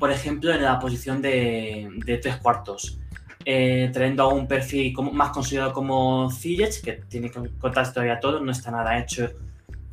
por 0.01 0.11
ejemplo, 0.11 0.53
en 0.53 0.63
la 0.63 0.81
posición 0.81 1.23
de, 1.23 2.19
tres 2.21 2.39
cuartos. 2.39 2.99
Eh, 3.45 3.91
trayendo 3.93 4.29
un 4.31 4.47
perfil 4.47 4.95
más 5.13 5.31
considerado 5.31 5.73
como 5.73 6.31
Ziyech, 6.31 6.83
que 6.83 6.93
tiene 7.09 7.31
que 7.31 7.41
contarse 7.59 7.93
todavía 7.93 8.19
todo, 8.19 8.41
no 8.41 8.51
está 8.51 8.71
nada 8.71 8.99
hecho 8.99 9.31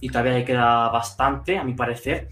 y 0.01 0.09
todavía 0.09 0.33
le 0.33 0.45
queda 0.45 0.89
bastante, 0.89 1.57
a 1.57 1.63
mi 1.63 1.73
parecer. 1.73 2.29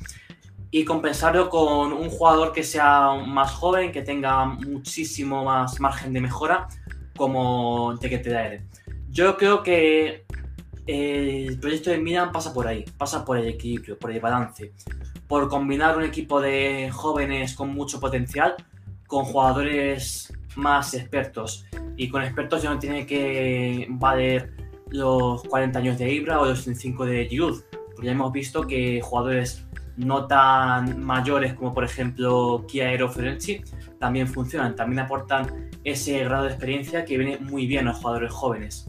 Y 0.71 0.83
compensarlo 0.83 1.49
con 1.49 1.93
un 1.93 2.09
jugador 2.09 2.51
que 2.51 2.63
sea 2.63 3.13
más 3.13 3.51
joven, 3.51 3.91
que 3.91 4.01
tenga 4.01 4.45
muchísimo 4.45 5.43
más 5.43 5.79
margen 5.79 6.13
de 6.13 6.21
mejora, 6.21 6.67
como 7.15 7.97
Tequete 7.99 8.63
Yo 9.09 9.37
creo 9.37 9.63
que 9.63 10.25
el 10.87 11.59
proyecto 11.59 11.89
de 11.89 11.97
Milan 11.97 12.31
pasa 12.31 12.53
por 12.53 12.67
ahí, 12.67 12.85
pasa 12.97 13.25
por 13.25 13.37
el 13.37 13.47
equilibrio, 13.47 13.97
por 13.97 14.11
el 14.11 14.19
balance, 14.19 14.71
por 15.27 15.49
combinar 15.49 15.97
un 15.97 16.03
equipo 16.03 16.41
de 16.41 16.91
jóvenes 16.91 17.55
con 17.55 17.73
mucho 17.73 17.99
potencial 17.99 18.55
con 19.07 19.25
jugadores 19.25 20.33
más 20.55 20.93
expertos. 20.93 21.65
Y 21.97 22.09
con 22.09 22.23
expertos 22.23 22.61
ya 22.61 22.73
no 22.73 22.79
tiene 22.79 23.05
que 23.05 23.87
valer 23.89 24.53
los 24.89 25.43
40 25.43 25.79
años 25.79 25.97
de 25.97 26.11
Ibra 26.11 26.39
o 26.39 26.45
los 26.45 26.63
35 26.63 27.05
de 27.05 27.25
Giroud, 27.27 27.61
porque 27.93 28.07
ya 28.07 28.11
hemos 28.11 28.31
visto 28.31 28.65
que 28.67 29.01
jugadores 29.01 29.65
no 29.97 30.27
tan 30.27 31.03
mayores 31.03 31.53
como 31.53 31.73
por 31.73 31.85
ejemplo 31.85 32.65
Kia 32.67 32.91
o 33.03 33.09
Ferenczi 33.09 33.61
también 33.97 34.27
funcionan, 34.27 34.75
también 34.75 34.99
aportan 34.99 35.69
ese 35.85 36.21
grado 36.25 36.43
de 36.43 36.49
experiencia 36.49 37.05
que 37.05 37.17
viene 37.17 37.37
muy 37.37 37.65
bien 37.65 37.87
a 37.87 37.91
los 37.91 38.01
jugadores 38.01 38.31
jóvenes. 38.31 38.85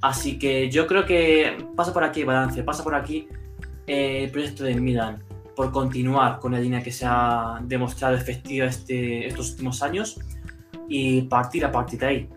Así 0.00 0.38
que 0.38 0.70
yo 0.70 0.86
creo 0.86 1.04
que 1.04 1.66
pasa 1.76 1.92
por 1.92 2.04
aquí 2.04 2.24
balance, 2.24 2.62
pasa 2.62 2.82
por 2.82 2.94
aquí 2.94 3.28
eh, 3.86 4.24
el 4.24 4.30
proyecto 4.30 4.64
de 4.64 4.74
Milan, 4.74 5.22
por 5.54 5.70
continuar 5.72 6.38
con 6.38 6.52
la 6.52 6.60
línea 6.60 6.82
que 6.82 6.90
se 6.90 7.04
ha 7.06 7.60
demostrado 7.62 8.16
efectiva 8.16 8.66
este, 8.66 9.26
estos 9.26 9.50
últimos 9.50 9.82
años 9.82 10.18
y 10.88 11.22
partir 11.22 11.64
a 11.64 11.72
partir 11.72 12.00
de 12.00 12.06
ahí. 12.06 12.28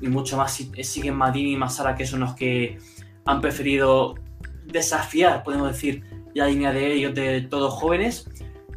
Y 0.00 0.08
mucho 0.08 0.36
más 0.36 0.52
siguen 0.54 1.16
Madini 1.16 1.52
y 1.52 1.56
Masara, 1.56 1.94
que 1.94 2.06
son 2.06 2.20
los 2.20 2.34
que 2.34 2.78
han 3.26 3.40
preferido 3.40 4.14
desafiar, 4.66 5.42
podemos 5.42 5.68
decir, 5.72 6.04
la 6.34 6.46
línea 6.46 6.72
de 6.72 6.92
ellos 6.92 7.14
de 7.14 7.42
todos 7.42 7.74
jóvenes 7.74 8.28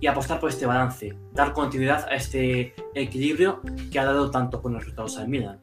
y 0.01 0.07
apostar 0.07 0.39
por 0.39 0.49
este 0.49 0.65
balance, 0.65 1.15
dar 1.33 1.53
continuidad 1.53 2.05
a 2.09 2.15
este 2.15 2.73
equilibrio 2.95 3.61
que 3.91 3.99
ha 3.99 4.05
dado 4.05 4.31
tantos 4.31 4.61
buenos 4.61 4.81
resultados 4.81 5.17
al 5.17 5.27
Milan. 5.29 5.59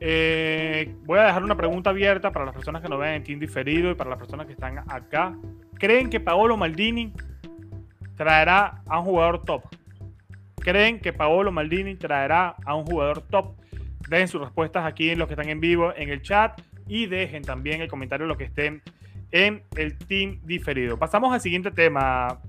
Eh, 0.00 0.94
voy 1.04 1.18
a 1.18 1.24
dejar 1.24 1.42
una 1.42 1.56
pregunta 1.56 1.90
abierta 1.90 2.30
para 2.30 2.44
las 2.44 2.54
personas 2.54 2.82
que 2.82 2.88
nos 2.88 2.98
ven 2.98 3.14
en 3.14 3.24
Team 3.24 3.40
Diferido 3.40 3.90
y 3.90 3.94
para 3.94 4.10
las 4.10 4.18
personas 4.18 4.46
que 4.46 4.52
están 4.52 4.78
acá. 4.90 5.34
¿Creen 5.78 6.10
que 6.10 6.20
Paolo 6.20 6.56
Maldini 6.56 7.12
traerá 8.16 8.82
a 8.86 8.98
un 8.98 9.06
jugador 9.06 9.44
top? 9.44 9.62
¿Creen 10.60 11.00
que 11.00 11.12
Paolo 11.12 11.52
Maldini 11.52 11.94
traerá 11.94 12.56
a 12.64 12.74
un 12.74 12.84
jugador 12.84 13.22
top? 13.22 13.56
Dejen 14.08 14.28
sus 14.28 14.40
respuestas 14.40 14.84
aquí 14.84 15.10
en 15.10 15.18
los 15.18 15.28
que 15.28 15.34
están 15.34 15.48
en 15.48 15.60
vivo 15.60 15.92
en 15.96 16.10
el 16.10 16.22
chat 16.22 16.60
y 16.86 17.06
dejen 17.06 17.42
también 17.42 17.80
el 17.80 17.88
comentario 17.88 18.26
los 18.26 18.36
que 18.36 18.44
estén 18.44 18.82
en 19.30 19.62
el 19.76 19.96
Team 19.98 20.40
Diferido. 20.44 20.98
Pasamos 20.98 21.32
al 21.32 21.40
siguiente 21.40 21.70
tema, 21.70 22.40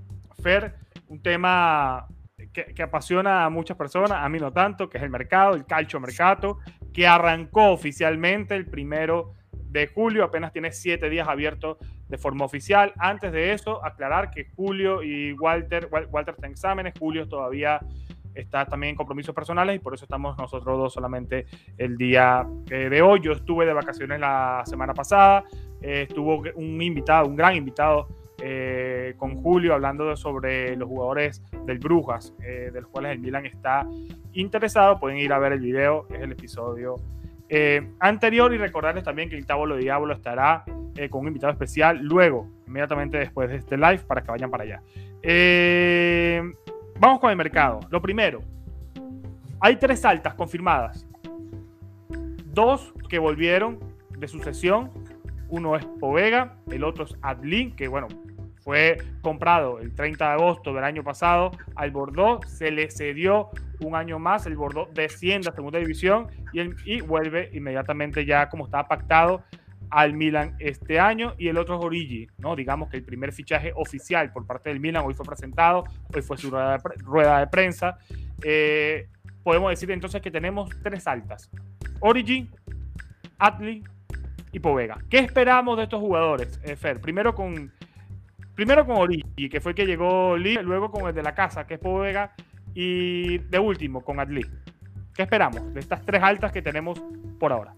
Fer, 0.42 0.74
un 1.08 1.20
tema 1.20 2.06
que, 2.52 2.82
apasiona 2.82 3.44
a 3.44 3.50
muchas 3.50 3.76
personas, 3.76 4.12
a 4.12 4.28
mí 4.28 4.38
no 4.38 4.52
tanto, 4.52 4.88
que 4.88 4.98
es 4.98 5.04
el 5.04 5.10
mercado, 5.10 5.54
el 5.54 5.64
calcio 5.64 6.00
mercado, 6.00 6.58
que 6.92 7.06
arrancó 7.06 7.70
oficialmente 7.70 8.54
el 8.54 8.66
primero 8.66 9.32
de 9.52 9.86
julio, 9.86 10.24
apenas 10.24 10.52
tiene 10.52 10.72
siete 10.72 11.10
días 11.10 11.28
abiertos 11.28 11.78
de 12.08 12.18
forma 12.18 12.44
oficial. 12.44 12.92
Antes 12.98 13.32
de 13.32 13.52
eso, 13.52 13.84
aclarar 13.84 14.30
que 14.30 14.46
Julio 14.56 15.02
y 15.02 15.32
Walter, 15.34 15.88
Walter 16.10 16.34
está 16.34 16.46
en 16.46 16.52
exámenes, 16.52 16.94
Julio 16.98 17.28
todavía 17.28 17.80
está 18.34 18.66
también 18.66 18.90
en 18.90 18.96
compromisos 18.96 19.34
personales 19.34 19.76
y 19.76 19.78
por 19.78 19.94
eso 19.94 20.04
estamos 20.04 20.36
nosotros 20.38 20.78
dos 20.78 20.92
solamente 20.92 21.46
el 21.76 21.96
día 21.96 22.46
eh, 22.70 22.88
de 22.88 23.02
hoy. 23.02 23.20
Yo 23.20 23.32
estuve 23.32 23.66
de 23.66 23.72
vacaciones 23.72 24.20
la 24.20 24.62
semana 24.64 24.94
pasada, 24.94 25.44
eh, 25.82 26.06
estuvo 26.08 26.42
un 26.54 26.80
invitado, 26.80 27.26
un 27.26 27.36
gran 27.36 27.56
invitado 27.56 28.08
eh, 28.40 29.14
con 29.16 29.42
Julio 29.42 29.74
hablando 29.74 30.16
sobre 30.16 30.76
los 30.76 30.88
jugadores 30.88 31.42
del 31.64 31.78
Brujas, 31.78 32.34
eh, 32.42 32.70
de 32.72 32.80
los 32.80 32.90
cuales 32.90 33.12
el 33.12 33.18
Milan 33.18 33.46
está 33.46 33.86
interesado. 34.32 35.00
Pueden 35.00 35.18
ir 35.18 35.32
a 35.32 35.38
ver 35.38 35.52
el 35.52 35.60
video, 35.60 36.06
es 36.10 36.20
el 36.20 36.32
episodio 36.32 36.96
eh, 37.48 37.88
anterior 37.98 38.52
y 38.54 38.58
recordarles 38.58 39.02
también 39.02 39.28
que 39.28 39.36
el 39.36 39.44
Tábolo 39.44 39.76
Diablo 39.76 40.14
estará 40.14 40.64
con 41.10 41.20
un 41.20 41.28
invitado 41.28 41.52
especial 41.52 42.00
luego, 42.02 42.48
inmediatamente 42.66 43.18
después 43.18 43.48
de 43.48 43.56
este 43.56 43.76
live, 43.76 44.00
para 44.00 44.20
que 44.20 44.32
vayan 44.32 44.50
para 44.50 44.64
allá. 44.64 44.82
vamos 46.98 47.20
con 47.20 47.30
el 47.30 47.36
mercado. 47.36 47.78
Lo 47.88 48.02
primero, 48.02 48.42
hay 49.60 49.76
tres 49.76 50.04
altas 50.04 50.34
confirmadas. 50.34 51.06
Dos 52.52 52.92
que 53.08 53.20
volvieron 53.20 53.78
de 54.10 54.26
sucesión. 54.26 54.90
Uno 55.48 55.76
es 55.76 55.84
Povega, 56.00 56.56
el 56.70 56.84
otro 56.84 57.04
es 57.04 57.16
Adlin, 57.22 57.74
que 57.74 57.88
bueno, 57.88 58.08
fue 58.62 58.98
comprado 59.22 59.80
el 59.80 59.94
30 59.94 60.26
de 60.26 60.32
agosto 60.32 60.74
del 60.74 60.84
año 60.84 61.02
pasado 61.02 61.52
al 61.74 61.90
Bordeaux, 61.90 62.46
se 62.48 62.70
le 62.70 62.90
cedió 62.90 63.48
un 63.80 63.94
año 63.94 64.18
más, 64.18 64.46
el 64.46 64.56
Bordeaux 64.56 64.92
desciende 64.92 65.48
a 65.48 65.52
segunda 65.52 65.78
división 65.78 66.28
y, 66.52 66.60
y 66.84 67.00
vuelve 67.00 67.50
inmediatamente 67.52 68.24
ya 68.26 68.48
como 68.48 68.66
estaba 68.66 68.88
pactado 68.88 69.42
al 69.90 70.14
Milan 70.14 70.54
este 70.58 71.00
año 71.00 71.34
y 71.38 71.48
el 71.48 71.58
otro 71.58 71.78
es 71.78 71.84
Origi, 71.84 72.28
¿no? 72.38 72.56
Digamos 72.56 72.90
que 72.90 72.98
el 72.98 73.04
primer 73.04 73.32
fichaje 73.32 73.72
oficial 73.74 74.32
por 74.32 74.46
parte 74.46 74.68
del 74.68 74.80
Milan 74.80 75.04
hoy 75.06 75.14
fue 75.14 75.24
presentado, 75.24 75.84
hoy 76.14 76.22
fue 76.22 76.36
su 76.36 76.50
rueda 76.50 77.40
de, 77.40 77.46
prensa. 77.46 77.98
Eh, 78.42 79.08
podemos 79.42 79.70
decir 79.70 79.90
entonces 79.90 80.20
que 80.20 80.30
tenemos 80.30 80.70
tres 80.82 81.06
altas. 81.06 81.50
Origi, 82.00 82.50
Atli 83.38 83.82
y 84.52 84.60
Povega. 84.60 84.98
¿Qué 85.08 85.18
esperamos 85.18 85.76
de 85.76 85.84
estos 85.84 86.00
jugadores, 86.00 86.60
eh, 86.64 86.76
Fer? 86.76 87.00
Primero 87.00 87.34
con 87.34 87.72
Primero 88.58 88.84
con 88.84 88.96
Origi, 88.96 89.48
que 89.48 89.60
fue 89.60 89.70
el 89.70 89.76
que 89.76 89.86
llegó 89.86 90.36
Lee, 90.36 90.58
luego 90.60 90.90
con 90.90 91.06
el 91.06 91.14
de 91.14 91.22
la 91.22 91.32
casa, 91.32 91.64
que 91.64 91.74
es 91.74 91.80
Povega, 91.80 92.34
y 92.74 93.38
de 93.38 93.58
último 93.60 94.00
con 94.00 94.18
Adli. 94.18 94.44
¿Qué 95.14 95.22
esperamos 95.22 95.72
de 95.72 95.78
estas 95.78 96.04
tres 96.04 96.20
altas 96.20 96.50
que 96.50 96.60
tenemos 96.60 97.00
por 97.38 97.52
ahora? 97.52 97.76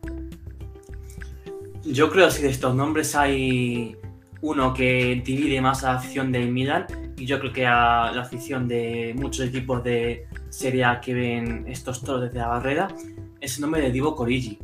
Yo 1.85 2.11
creo 2.11 2.31
que 2.31 2.45
de 2.45 2.49
estos 2.49 2.75
nombres 2.75 3.15
hay 3.15 3.95
uno 4.41 4.73
que 4.73 5.21
divide 5.23 5.61
más 5.61 5.85
a 5.85 5.93
la 5.93 5.99
afición 5.99 6.33
del 6.33 6.51
Milan 6.51 6.87
y 7.17 7.27
yo 7.27 7.39
creo 7.41 7.53
que 7.53 7.67
a 7.67 8.11
la 8.15 8.23
afición 8.23 8.67
de 8.67 9.15
muchos 9.19 9.47
equipos 9.47 9.85
de 9.85 10.29
Serie 10.49 10.85
A 10.87 11.01
que 11.03 11.13
ven 11.13 11.65
estos 11.69 12.03
toros 12.03 12.23
desde 12.23 12.39
la 12.39 12.49
barrera 12.49 12.89
es 13.39 13.57
el 13.57 13.61
nombre 13.61 13.83
de 13.83 13.91
Divo 13.91 14.17
Corigi. 14.17 14.59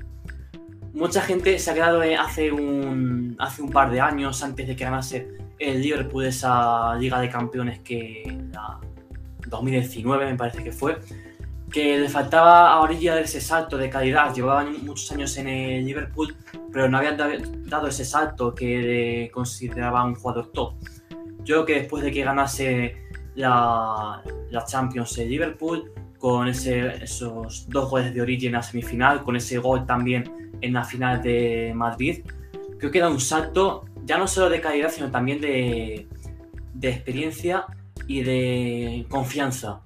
Mucha 0.97 1.21
gente 1.21 1.59
se 1.59 1.71
ha 1.71 1.75
quedado 1.75 2.01
hace 2.19 2.51
un, 2.51 3.37
hace 3.39 3.61
un 3.61 3.69
par 3.69 3.91
de 3.91 4.01
años 4.01 4.43
antes 4.43 4.67
de 4.67 4.75
que 4.75 4.83
ganase 4.83 5.29
el 5.59 5.83
Liverpool 5.83 6.25
esa 6.25 6.95
Liga 6.95 7.21
de 7.21 7.29
Campeones 7.29 7.81
que 7.81 8.25
la 8.51 8.81
2019 9.47 10.25
me 10.25 10.37
parece 10.37 10.65
que 10.65 10.73
fue, 10.73 10.99
que 11.71 11.99
le 11.99 12.09
faltaba 12.09 12.73
a 12.73 12.81
Orilla 12.81 13.15
dar 13.15 13.25
ese 13.25 13.43
salto 13.43 13.77
de 13.77 13.91
calidad. 13.91 14.35
Llevaban 14.35 14.87
muchos 14.87 15.13
años 15.13 15.37
en 15.37 15.49
el 15.49 15.85
Liverpool, 15.85 16.35
pero 16.73 16.89
no 16.89 16.97
habían 16.97 17.19
dado 17.67 17.89
ese 17.89 18.07
salto 18.07 18.55
que 18.55 19.31
consideraba 19.35 20.03
un 20.03 20.15
jugador 20.15 20.51
top. 20.51 20.77
Yo 21.45 21.57
creo 21.57 21.67
que 21.67 21.75
después 21.75 22.05
de 22.05 22.11
que 22.11 22.23
ganase 22.23 22.97
la, 23.35 24.23
la 24.51 24.65
Champions 24.65 25.19
el 25.19 25.29
Liverpool, 25.29 25.93
con 26.19 26.49
ese, 26.49 27.05
esos 27.05 27.69
dos 27.69 27.91
goles 27.91 28.15
de 28.15 28.23
Origi 28.23 28.47
en 28.47 28.55
la 28.55 28.63
semifinal, 28.63 29.23
con 29.23 29.37
ese 29.37 29.59
gol 29.59 29.85
también 29.85 30.46
en 30.61 30.73
la 30.73 30.85
final 30.85 31.23
de 31.23 31.73
Madrid, 31.75 32.25
creo 32.79 32.91
que 32.91 33.01
da 33.01 33.09
un 33.09 33.21
salto 33.21 33.85
ya 34.07 34.19
no 34.19 34.29
solo 34.29 34.49
de 34.49 34.61
calidad, 34.61 34.91
sino 34.91 35.11
también 35.11 35.41
de, 35.41 36.07
experiencia 36.81 37.67
y 38.07 38.23
de 38.23 39.07
confianza. 39.11 39.81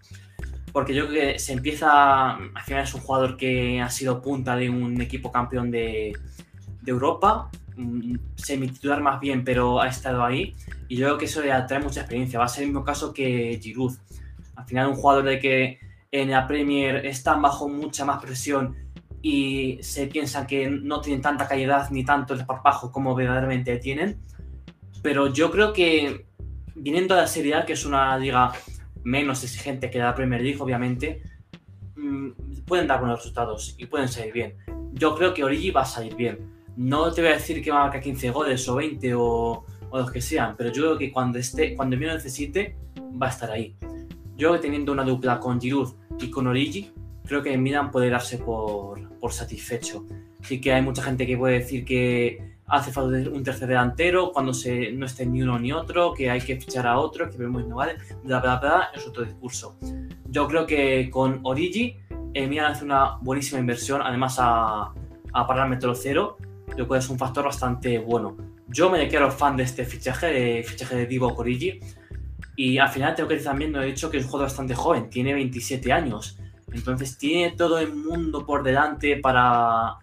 Porque 0.72 0.94
yo 0.94 1.08
creo 1.08 1.32
que 1.32 1.38
se 1.38 1.54
empieza, 1.54 2.32
al 2.32 2.62
final 2.64 2.84
es 2.84 2.94
un 2.94 3.00
jugador 3.00 3.36
que 3.36 3.80
ha 3.80 3.90
sido 3.90 4.20
punta 4.20 4.56
de 4.56 4.68
un 4.68 5.00
equipo 5.00 5.32
campeón 5.32 5.70
de, 5.70 6.12
Europa, 6.86 7.50
semi-titular 8.36 9.00
más 9.00 9.20
bien, 9.20 9.44
pero 9.44 9.80
ha 9.80 9.88
estado 9.88 10.24
ahí. 10.24 10.54
Y 10.88 10.96
yo 10.96 11.06
creo 11.06 11.18
que 11.18 11.26
eso 11.26 11.40
le 11.40 11.52
atrae 11.52 11.80
mucha 11.80 12.00
experiencia. 12.00 12.38
Va 12.38 12.46
a 12.46 12.48
ser 12.48 12.64
el 12.64 12.70
mismo 12.70 12.84
caso 12.84 13.12
que 13.12 13.58
Giroud. 13.62 13.96
Al 14.56 14.66
final 14.66 14.88
un 14.88 14.96
jugador 14.96 15.24
de 15.24 15.38
que 15.38 15.78
en 16.10 16.30
la 16.30 16.46
Premier 16.46 17.06
están 17.06 17.40
bajo 17.40 17.68
mucha 17.68 18.04
más 18.04 18.20
presión 18.20 18.76
y 19.22 19.78
se 19.82 20.06
piensa 20.06 20.46
que 20.46 20.68
no 20.68 21.00
tienen 21.00 21.20
tanta 21.20 21.46
calidad 21.46 21.90
ni 21.90 22.04
tanto 22.04 22.34
desparpajo 22.34 22.90
como 22.90 23.14
verdaderamente 23.14 23.76
tienen. 23.78 24.18
Pero 25.02 25.32
yo 25.32 25.50
creo 25.50 25.72
que 25.72 26.26
viniendo 26.74 27.14
de 27.14 27.22
la 27.22 27.26
Serie 27.26 27.54
A, 27.54 27.64
que 27.66 27.74
es 27.74 27.84
una 27.84 28.16
liga 28.18 28.52
menos 29.02 29.42
exigente 29.44 29.90
que 29.90 29.98
la 29.98 30.14
Premier 30.14 30.40
League, 30.40 30.60
obviamente, 30.60 31.22
mm, 31.96 32.28
pueden 32.66 32.86
dar 32.86 33.00
buenos 33.00 33.18
resultados 33.18 33.74
y 33.78 33.86
pueden 33.86 34.08
salir 34.08 34.32
bien. 34.32 34.56
Yo 34.92 35.14
creo 35.14 35.34
que 35.34 35.44
Origi 35.44 35.70
va 35.70 35.82
a 35.82 35.86
salir 35.86 36.14
bien. 36.14 36.38
No 36.76 37.12
te 37.12 37.20
voy 37.20 37.30
a 37.30 37.34
decir 37.34 37.62
que 37.62 37.70
va 37.70 37.80
a 37.80 37.84
marcar 37.84 38.00
15 38.00 38.30
goles 38.30 38.68
o 38.68 38.76
20 38.76 39.14
o, 39.14 39.64
o 39.90 39.98
los 39.98 40.10
que 40.10 40.20
sean, 40.20 40.54
pero 40.56 40.70
yo 40.70 40.82
creo 40.82 40.98
que 40.98 41.12
cuando 41.12 41.38
esté, 41.38 41.74
cuando 41.74 41.96
el 41.96 42.02
necesite, 42.02 42.76
va 43.20 43.26
a 43.26 43.30
estar 43.30 43.50
ahí. 43.50 43.76
Yo 44.36 44.48
creo 44.48 44.52
que 44.54 44.58
teniendo 44.60 44.92
una 44.92 45.04
dupla 45.04 45.38
con 45.38 45.60
Giroud 45.60 45.94
y 46.18 46.30
con 46.30 46.46
Origi, 46.46 46.92
creo 47.26 47.42
que 47.42 47.56
Milan 47.56 47.90
puede 47.90 48.10
darse 48.10 48.38
por, 48.38 49.18
por 49.18 49.32
satisfecho. 49.32 50.06
Sí 50.42 50.60
que 50.60 50.72
hay 50.72 50.82
mucha 50.82 51.02
gente 51.02 51.26
que 51.26 51.36
puede 51.36 51.60
decir 51.60 51.84
que 51.84 52.56
hace 52.66 52.92
falta 52.92 53.28
un 53.30 53.42
tercer 53.42 53.68
delantero 53.68 54.32
cuando 54.32 54.54
se, 54.54 54.92
no 54.92 55.06
esté 55.06 55.26
ni 55.26 55.42
uno 55.42 55.58
ni 55.58 55.72
otro, 55.72 56.14
que 56.14 56.30
hay 56.30 56.40
que 56.40 56.58
fichar 56.58 56.86
a 56.86 56.98
otro, 56.98 57.28
que 57.28 57.36
vemos 57.36 57.66
no 57.66 57.76
vale, 57.76 57.96
bla, 58.22 58.40
bla, 58.40 58.56
bla, 58.58 58.88
es 58.94 59.06
otro 59.06 59.24
discurso. 59.24 59.76
Yo 60.26 60.46
creo 60.46 60.66
que 60.66 61.10
con 61.10 61.40
Origi, 61.42 61.96
el 62.32 62.48
Milan 62.48 62.72
hace 62.72 62.84
una 62.84 63.16
buenísima 63.20 63.60
inversión, 63.60 64.00
además 64.02 64.36
a, 64.38 64.92
a 65.32 65.46
parámetro 65.46 65.94
cero, 65.94 66.38
lo 66.76 66.86
cual 66.86 67.00
es 67.00 67.10
un 67.10 67.18
factor 67.18 67.44
bastante 67.44 67.98
bueno. 67.98 68.36
Yo 68.68 68.88
me 68.88 68.98
declaro 68.98 69.32
fan 69.32 69.56
de 69.56 69.64
este 69.64 69.84
fichaje, 69.84 70.26
de 70.26 70.62
fichaje 70.62 70.94
de 70.94 71.06
Divo 71.06 71.34
Corigi, 71.34 71.80
y 72.54 72.78
al 72.78 72.88
final 72.88 73.14
tengo 73.14 73.28
que 73.28 73.34
decir 73.34 73.48
también, 73.48 73.72
lo 73.72 73.82
he 73.82 73.86
dicho, 73.86 74.10
que 74.10 74.18
es 74.18 74.24
un 74.24 74.30
jugador 74.30 74.48
bastante 74.48 74.74
joven, 74.74 75.10
tiene 75.10 75.34
27 75.34 75.92
años, 75.92 76.38
entonces 76.72 77.16
tiene 77.18 77.56
todo 77.56 77.78
el 77.78 77.94
mundo 77.94 78.46
por 78.46 78.62
delante 78.62 79.16
para, 79.16 79.98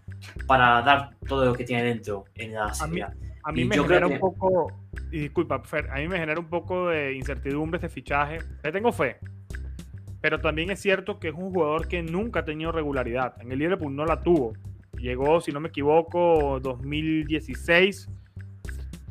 para 0.46 0.82
dar 0.82 1.12
todo 1.28 1.46
lo 1.46 1.54
que 1.54 1.64
tiene 1.64 1.84
dentro 1.84 2.26
en 2.36 2.54
la 2.54 2.74
serie. 2.74 3.06
A 3.44 3.52
mí, 3.52 3.64
me 3.64 3.78
genera 3.78 4.08
un 4.08 4.20
poco, 4.20 4.68
y 5.10 5.20
disculpa, 5.20 5.64
Fer, 5.64 5.90
a 5.90 5.96
mí 5.96 6.08
me 6.08 6.20
genera 6.20 6.40
un 6.40 6.50
poco 6.50 6.90
de 6.90 7.14
incertidumbre 7.14 7.78
este 7.78 7.88
fichaje. 7.88 8.40
Le 8.62 8.72
tengo 8.74 8.92
fe, 8.92 9.20
pero 10.20 10.42
también 10.42 10.70
es 10.72 10.82
cierto 10.82 11.20
que 11.20 11.30
es 11.30 11.34
un 11.34 11.54
jugador 11.54 11.88
que 11.88 12.04
nunca 12.04 12.42
ha 12.42 12.46
tenido 12.46 12.72
regularidad. 12.72 13.42
En 13.42 13.52
el 13.52 13.60
Liverpool 13.60 13.96
no 13.96 14.06
la 14.06 14.22
tuvo. 14.22 14.54
Llegó, 14.98 15.40
si 15.42 15.52
no 15.52 15.60
me 15.60 15.70
equivoco, 15.70 16.60
2016. 16.60 18.10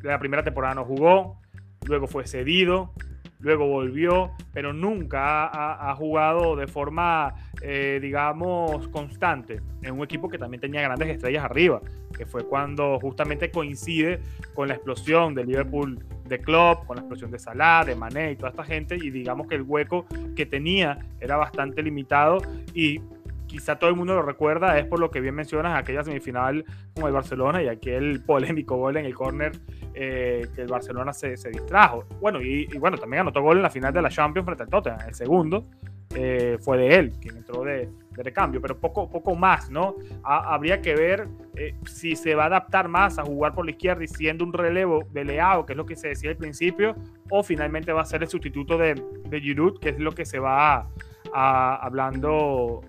La 0.02 0.18
primera 0.18 0.42
temporada 0.42 0.74
no 0.74 0.84
jugó. 0.84 1.40
Luego 1.86 2.06
fue 2.06 2.26
cedido. 2.26 2.92
Luego 3.38 3.66
volvió, 3.66 4.32
pero 4.52 4.72
nunca 4.72 5.46
ha, 5.90 5.94
jugado 5.94 6.56
de 6.56 6.66
forma, 6.66 7.34
eh, 7.62 7.98
digamos, 8.00 8.88
constante 8.88 9.60
en 9.82 9.94
un 9.94 10.04
equipo 10.04 10.28
que 10.28 10.38
también 10.38 10.60
tenía 10.60 10.82
grandes 10.82 11.08
estrellas 11.08 11.44
arriba, 11.44 11.80
que 12.16 12.26
fue 12.26 12.44
cuando 12.46 12.98
justamente 13.00 13.50
coincide 13.50 14.20
con 14.54 14.68
la 14.68 14.74
explosión 14.74 15.34
del 15.34 15.46
Liverpool 15.46 16.04
de 16.24 16.38
Klopp, 16.40 16.86
con 16.86 16.96
la 16.96 17.02
explosión 17.02 17.30
de 17.30 17.38
Salah, 17.38 17.84
de 17.84 17.94
Mané 17.94 18.32
y 18.32 18.36
toda 18.36 18.50
esta 18.50 18.64
gente, 18.64 18.96
y 18.96 19.10
digamos 19.10 19.46
que 19.46 19.54
el 19.54 19.62
hueco 19.62 20.06
que 20.34 20.46
tenía 20.46 20.98
era 21.20 21.36
bastante 21.36 21.82
limitado 21.82 22.38
y 22.74 23.00
quizá 23.46 23.76
todo 23.76 23.90
el 23.90 23.96
mundo 23.96 24.14
lo 24.14 24.22
recuerda, 24.22 24.78
es 24.78 24.86
por 24.86 24.98
lo 24.98 25.10
que 25.10 25.20
bien 25.20 25.34
mencionas 25.34 25.78
aquella 25.78 26.04
semifinal 26.04 26.64
con 26.94 27.06
el 27.06 27.12
Barcelona 27.12 27.62
y 27.62 27.68
aquel 27.68 28.22
polémico 28.26 28.76
gol 28.76 28.96
en 28.96 29.06
el 29.06 29.14
córner 29.14 29.52
eh, 29.94 30.46
que 30.54 30.62
el 30.62 30.68
Barcelona 30.68 31.12
se, 31.12 31.36
distrajo. 31.50 32.04
Bueno, 32.20 32.42
y, 32.42 32.66
bueno, 32.78 32.98
también 32.98 33.22
anotó 33.22 33.40
gol 33.42 33.56
en 33.56 33.62
la 33.62 33.70
final 33.70 33.92
de 33.92 34.02
la 34.02 34.10
Champions 34.10 34.44
frente 34.44 34.64
al 34.64 34.68
Tottenham. 34.68 35.00
El 35.08 35.14
segundo 35.14 35.66
eh, 36.14 36.58
fue 36.60 36.78
de 36.78 36.94
él, 36.94 37.12
quien 37.20 37.36
entró 37.36 37.64
de, 37.64 37.88
recambio, 38.12 38.62
pero 38.62 38.78
poco, 38.78 39.10
poco 39.10 39.34
más, 39.34 39.68
¿no? 39.68 39.94
habría 40.22 40.80
que 40.80 40.94
ver 40.94 41.28
eh, 41.54 41.74
si 41.84 42.16
se 42.16 42.34
va 42.34 42.44
a 42.44 42.46
adaptar 42.46 42.88
más 42.88 43.18
a 43.18 43.24
jugar 43.24 43.54
por 43.54 43.66
la 43.66 43.72
izquierda 43.72 44.04
y 44.04 44.08
siendo 44.08 44.42
un 44.42 44.54
relevo 44.54 45.06
de 45.12 45.26
Leao, 45.26 45.66
que 45.66 45.74
es 45.74 45.76
lo 45.76 45.84
que 45.84 45.96
se 45.96 46.08
decía 46.08 46.30
al 46.30 46.36
principio, 46.36 46.96
o 47.28 47.42
finalmente 47.42 47.92
va 47.92 48.00
a 48.00 48.06
ser 48.06 48.22
el 48.22 48.28
sustituto 48.28 48.78
de, 48.78 48.94
de 49.28 49.40
Giroud, 49.40 49.78
que 49.80 49.90
es 49.90 49.98
lo 49.98 50.12
que 50.12 50.24
se 50.24 50.38
va 50.38 50.88
hablando 51.34 52.80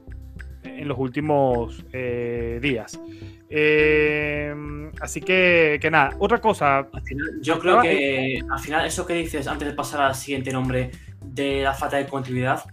en 0.64 0.88
los 0.88 0.98
últimos 0.98 1.84
eh, 1.94 2.60
días. 2.62 3.00
Eh, 3.50 4.54
así 5.02 5.22
que, 5.22 5.80
que, 5.82 5.90
nada, 5.90 6.16
otra 6.20 6.40
cosa. 6.40 6.88
yo 7.42 7.60
creo 7.60 7.82
que 7.82 8.42
al 8.50 8.60
final 8.60 8.86
eso 8.86 9.06
que 9.06 9.14
dices 9.14 9.48
antes 9.48 9.68
de 9.68 9.74
pasar 9.74 10.02
al 10.02 10.16
siguiente 10.16 10.52
nombre 10.52 10.92
de 11.22 11.64
la 11.64 11.74
falta 11.74 11.98
de 11.98 12.08
continuidad, 12.08 12.64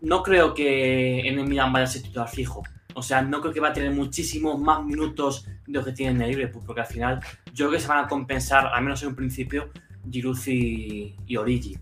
no 0.00 0.22
creo 0.22 0.54
que 0.54 1.20
en 1.20 1.38
el 1.38 1.46
Milan 1.46 1.72
vaya 1.72 1.84
a 1.84 1.88
ser 1.88 2.02
titular 2.02 2.28
fijo. 2.28 2.62
O 2.94 3.02
sea, 3.02 3.22
no 3.22 3.40
creo 3.40 3.52
que 3.52 3.60
va 3.60 3.68
a 3.68 3.72
tener 3.72 3.90
muchísimos 3.90 4.60
más 4.60 4.84
minutos 4.84 5.46
de 5.66 5.72
lo 5.72 5.84
que 5.84 5.92
tiene 5.92 6.12
en 6.12 6.22
el 6.22 6.30
Liverpool, 6.30 6.62
porque 6.66 6.82
al 6.82 6.86
final 6.86 7.20
yo 7.52 7.66
creo 7.66 7.70
que 7.72 7.80
se 7.80 7.88
van 7.88 8.04
a 8.04 8.08
compensar, 8.08 8.66
al 8.66 8.82
menos 8.82 9.02
en 9.02 9.08
un 9.08 9.14
principio, 9.16 9.70
Giroud 10.10 10.38
y, 10.46 11.36
Origi. 11.36 11.78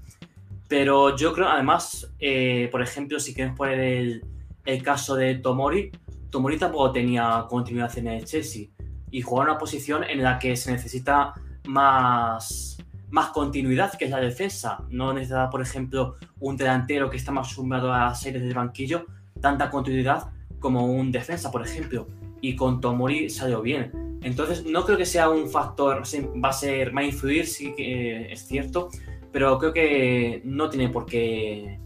Pero 0.68 1.16
yo 1.16 1.32
creo, 1.32 1.48
además, 1.48 2.12
eh, 2.20 2.68
por 2.70 2.80
ejemplo, 2.80 3.18
si 3.18 3.34
quieres 3.34 3.54
poner 3.54 3.80
el, 3.80 4.24
el 4.64 4.82
caso 4.82 5.16
de 5.16 5.36
Tomori, 5.36 5.90
Tomori 6.30 6.58
tampoco 6.58 6.92
tenía 6.92 7.44
continuidad 7.48 7.96
en 7.98 8.06
el 8.06 8.24
Chelsea 8.24 8.68
y 9.10 9.22
juega 9.22 9.44
en 9.44 9.50
una 9.50 9.58
posición 9.58 10.04
en 10.04 10.22
la 10.22 10.38
que 10.38 10.56
se 10.56 10.70
necesita 10.70 11.34
más, 11.66 12.78
más 13.10 13.30
continuidad, 13.30 13.92
que 13.98 14.06
es 14.06 14.10
la 14.10 14.20
defensa. 14.20 14.84
No 14.90 15.12
necesita, 15.12 15.50
por 15.50 15.62
ejemplo, 15.62 16.16
un 16.38 16.56
delantero 16.56 17.10
que 17.10 17.16
está 17.16 17.32
más 17.32 17.48
sumado 17.48 17.92
a 17.92 18.06
las 18.06 18.20
series 18.20 18.42
del 18.42 18.54
banquillo, 18.54 19.06
tanta 19.40 19.70
continuidad 19.70 20.30
como 20.58 20.86
un 20.86 21.10
defensa, 21.10 21.50
por 21.50 21.62
ejemplo. 21.62 22.06
Y 22.40 22.56
con 22.56 22.80
Tomori 22.80 23.30
salió 23.30 23.62
bien. 23.62 24.18
Entonces, 24.22 24.64
no 24.64 24.84
creo 24.84 24.98
que 24.98 25.06
sea 25.06 25.30
un 25.30 25.48
factor, 25.48 26.02
va 26.02 26.48
a 26.48 26.52
ser, 26.52 26.96
va 26.96 27.00
a 27.00 27.04
influir, 27.04 27.46
sí 27.46 27.74
que 27.74 28.32
es 28.32 28.46
cierto, 28.46 28.90
pero 29.32 29.58
creo 29.58 29.72
que 29.72 30.42
no 30.44 30.68
tiene 30.68 30.88
por 30.88 31.06
qué 31.06 31.78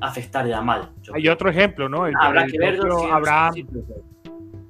afectar 0.00 0.46
ya 0.46 0.60
mal. 0.60 0.92
Hay 1.12 1.28
otro 1.28 1.50
ejemplo, 1.50 1.88
¿no? 1.88 2.04
Habrá 2.04 2.46
que 2.46 2.58
ver 2.58 2.78
Abraham, 3.10 3.54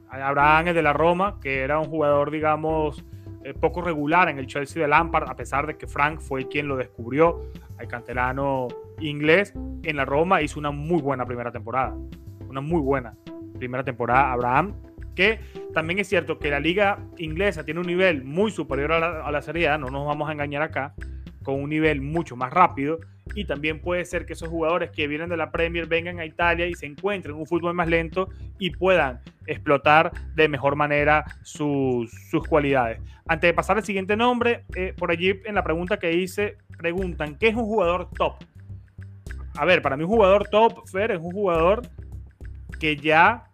Abraham, 0.09 0.68
el 0.68 0.75
de 0.75 0.83
la 0.83 0.92
Roma, 0.92 1.38
que 1.40 1.61
era 1.61 1.79
un 1.79 1.87
jugador, 1.87 2.31
digamos, 2.31 2.99
eh, 2.99 3.15
poco 3.55 3.83
regular 3.83 4.29
en 4.29 4.39
el 4.39 4.47
Chelsea 4.47 4.83
de 4.83 4.89
Lampard, 4.89 5.29
a 5.29 5.37
pesar 5.37 5.67
de 5.67 5.77
que 5.77 5.87
Frank 5.87 6.21
fue 6.21 6.49
quien 6.49 6.69
lo 6.69 6.77
descubrió, 6.77 7.41
al 7.79 7.89
canterano 7.89 8.69
inglés, 9.01 9.53
en 9.83 9.97
la 9.97 10.05
Roma 10.05 10.43
hizo 10.43 10.59
una 10.59 10.71
muy 10.71 11.01
buena 11.03 11.25
primera 11.27 11.53
temporada. 11.53 11.95
Una 12.49 12.61
muy 12.61 12.81
buena 12.81 13.15
primera 13.59 13.85
temporada, 13.85 14.33
Abraham, 14.33 14.75
que 15.15 15.41
también 15.73 15.99
es 15.99 16.09
cierto 16.09 16.39
que 16.39 16.51
la 16.51 16.61
liga 16.61 16.99
inglesa 17.17 17.65
tiene 17.65 17.81
un 17.81 17.87
nivel 17.87 18.25
muy 18.25 18.51
superior 18.51 18.93
a 18.93 19.01
la, 19.01 19.27
a 19.27 19.31
la 19.31 19.43
Serie 19.43 19.69
A, 19.69 19.79
no 19.79 19.89
nos 19.89 20.07
vamos 20.07 20.29
a 20.29 20.33
engañar 20.33 20.63
acá, 20.63 20.95
con 21.43 21.63
un 21.63 21.71
nivel 21.71 22.03
mucho 22.03 22.37
más 22.37 22.53
rápido 22.53 22.99
y 23.37 23.44
también 23.44 23.81
puede 23.81 24.05
ser 24.07 24.25
que 24.25 24.33
esos 24.33 24.49
jugadores 24.49 24.90
que 24.90 25.07
vienen 25.07 25.29
de 25.29 25.37
la 25.37 25.53
Premier 25.53 25.87
vengan 25.87 26.18
a 26.18 26.25
Italia 26.25 26.66
y 26.66 26.75
se 26.75 26.87
encuentren 26.87 27.37
un 27.37 27.46
fútbol 27.46 27.75
más 27.75 27.87
lento 27.87 28.31
y 28.59 28.70
puedan 28.70 29.20
explotar 29.46 30.11
de 30.35 30.49
mejor 30.49 30.75
manera 30.75 31.22
sus, 31.42 32.11
cualidades. 32.49 32.99
Antes 33.29 33.49
de 33.49 33.55
pasar 33.55 33.77
al 33.77 33.85
siguiente 33.85 34.16
nombre, 34.16 34.64
eh, 34.75 34.94
por 34.96 35.11
allí 35.11 35.38
en 35.44 35.55
la 35.55 35.62
pregunta 35.62 35.99
que 35.99 36.14
hice, 36.14 36.57
preguntan, 36.79 37.37
¿qué 37.37 37.49
es 37.49 37.55
un 37.55 37.66
jugador 37.66 38.09
top? 38.11 38.37
A 39.55 39.66
ver, 39.66 39.83
para 39.83 39.99
mí 39.99 40.05
un 40.05 40.11
jugador 40.11 40.49
top, 40.49 40.88
Fer, 40.88 41.11
es 41.11 41.20
un 41.20 41.31
jugador 41.31 41.83
que 42.81 42.96
ya 42.96 43.51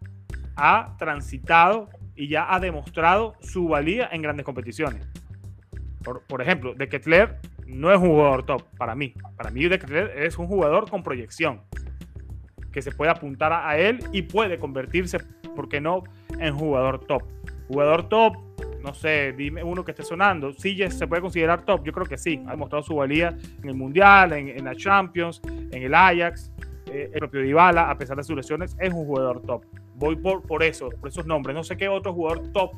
ha 0.55 0.95
transitado 0.97 1.88
y 2.14 2.29
ya 2.29 2.55
ha 2.55 2.61
demostrado 2.61 3.35
su 3.40 3.66
valía 3.66 4.09
en 4.12 4.23
grandes 4.23 4.47
competiciones. 4.47 5.05
Por, 6.05 6.23
por 6.23 6.40
ejemplo, 6.40 6.73
de 6.75 6.88
Ketler 6.88 7.40
no 7.73 7.93
es 7.93 7.99
un 7.99 8.09
jugador 8.09 8.45
top 8.45 8.63
para 8.77 8.95
mí. 8.95 9.15
Para 9.37 9.51
mí 9.51 9.65
es 10.17 10.39
un 10.39 10.47
jugador 10.47 10.89
con 10.89 11.03
proyección, 11.03 11.61
que 12.71 12.83
se 12.83 12.93
puede 12.93 13.11
apuntar 13.11 13.53
a, 13.53 13.77
él 13.79 13.99
y 14.13 14.23
puede 14.23 14.59
convertirse, 14.59 15.19
¿por 15.55 15.69
qué 15.69 15.81
no?, 15.81 16.05
en 16.39 16.55
jugador 16.57 17.05
top. 17.05 17.23
Jugador 17.69 18.09
top, 18.09 18.35
no 18.83 18.95
sé, 18.95 19.33
dime 19.37 19.63
uno 19.63 19.85
que 19.85 19.93
esté 19.93 20.03
sonando. 20.03 20.53
Sí, 20.53 20.79
se 20.91 21.07
puede 21.07 21.23
considerar 21.23 21.65
top, 21.65 21.85
yo 21.85 21.93
creo 21.93 22.07
que 22.07 22.19
sí. 22.19 22.43
Ha 22.47 22.53
demostrado 22.53 22.83
su 22.83 22.97
valía 22.97 23.37
en 23.63 23.69
el 23.69 23.75
Mundial, 23.75 24.33
en, 24.33 24.65
la 24.65 24.75
Champions, 24.75 25.41
en 25.47 25.83
el 25.83 25.95
Ajax. 25.95 26.53
Eh, 26.87 27.11
el 27.13 27.19
propio 27.21 27.43
Dybala, 27.43 27.91
a 27.91 27.97
pesar 27.97 28.17
de 28.17 28.23
sus 28.23 28.37
lesiones, 28.37 28.77
es 28.79 28.93
un 28.93 29.07
jugador 29.07 29.41
top. 29.43 29.65
Voy 29.95 30.17
por, 30.17 30.43
por 30.43 30.63
eso, 30.63 30.91
por 31.01 31.09
esos 31.09 31.27
nombres. 31.27 31.55
No 31.55 31.63
sé 31.63 31.77
qué 31.77 31.89
otro 31.89 32.13
jugador 32.13 32.53
top 32.53 32.73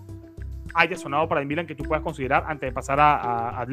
haya 0.75 0.97
sonado 0.97 1.29
para 1.29 1.41
el 1.41 1.47
Milan 1.47 1.67
que 1.67 1.75
tú 1.75 1.85
puedas 1.85 2.03
considerar 2.03 2.45
antes 2.47 2.69
de 2.69 2.73
pasar 2.73 3.01
a, 3.01 3.61
a, 3.61 3.67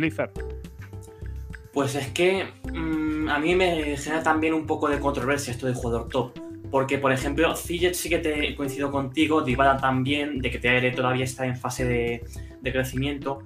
pues 1.74 1.96
es 1.96 2.08
que 2.10 2.48
mm, 2.72 3.30
a 3.30 3.40
mí 3.40 3.56
me 3.56 3.98
genera 3.98 4.24
también 4.24 4.54
un 4.54 4.66
poco 4.66 4.90
de 4.90 5.00
controversia 5.00 5.52
esto 5.52 5.68
de 5.68 5.74
jugador 5.74 6.10
top. 6.10 6.32
Porque, 6.70 6.98
por 6.98 7.12
ejemplo, 7.12 7.54
Ziyech 7.56 7.94
sí 7.94 8.10
que 8.10 8.20
te 8.20 8.56
coincido 8.56 8.92
contigo, 8.92 9.42
Dybala 9.42 9.78
también, 9.78 10.40
de 10.40 10.50
que 10.50 10.58
TR 10.58 10.96
todavía 10.96 11.26
está 11.26 11.46
en 11.46 11.58
fase 11.58 11.86
de, 11.86 12.24
crecimiento. 12.64 13.40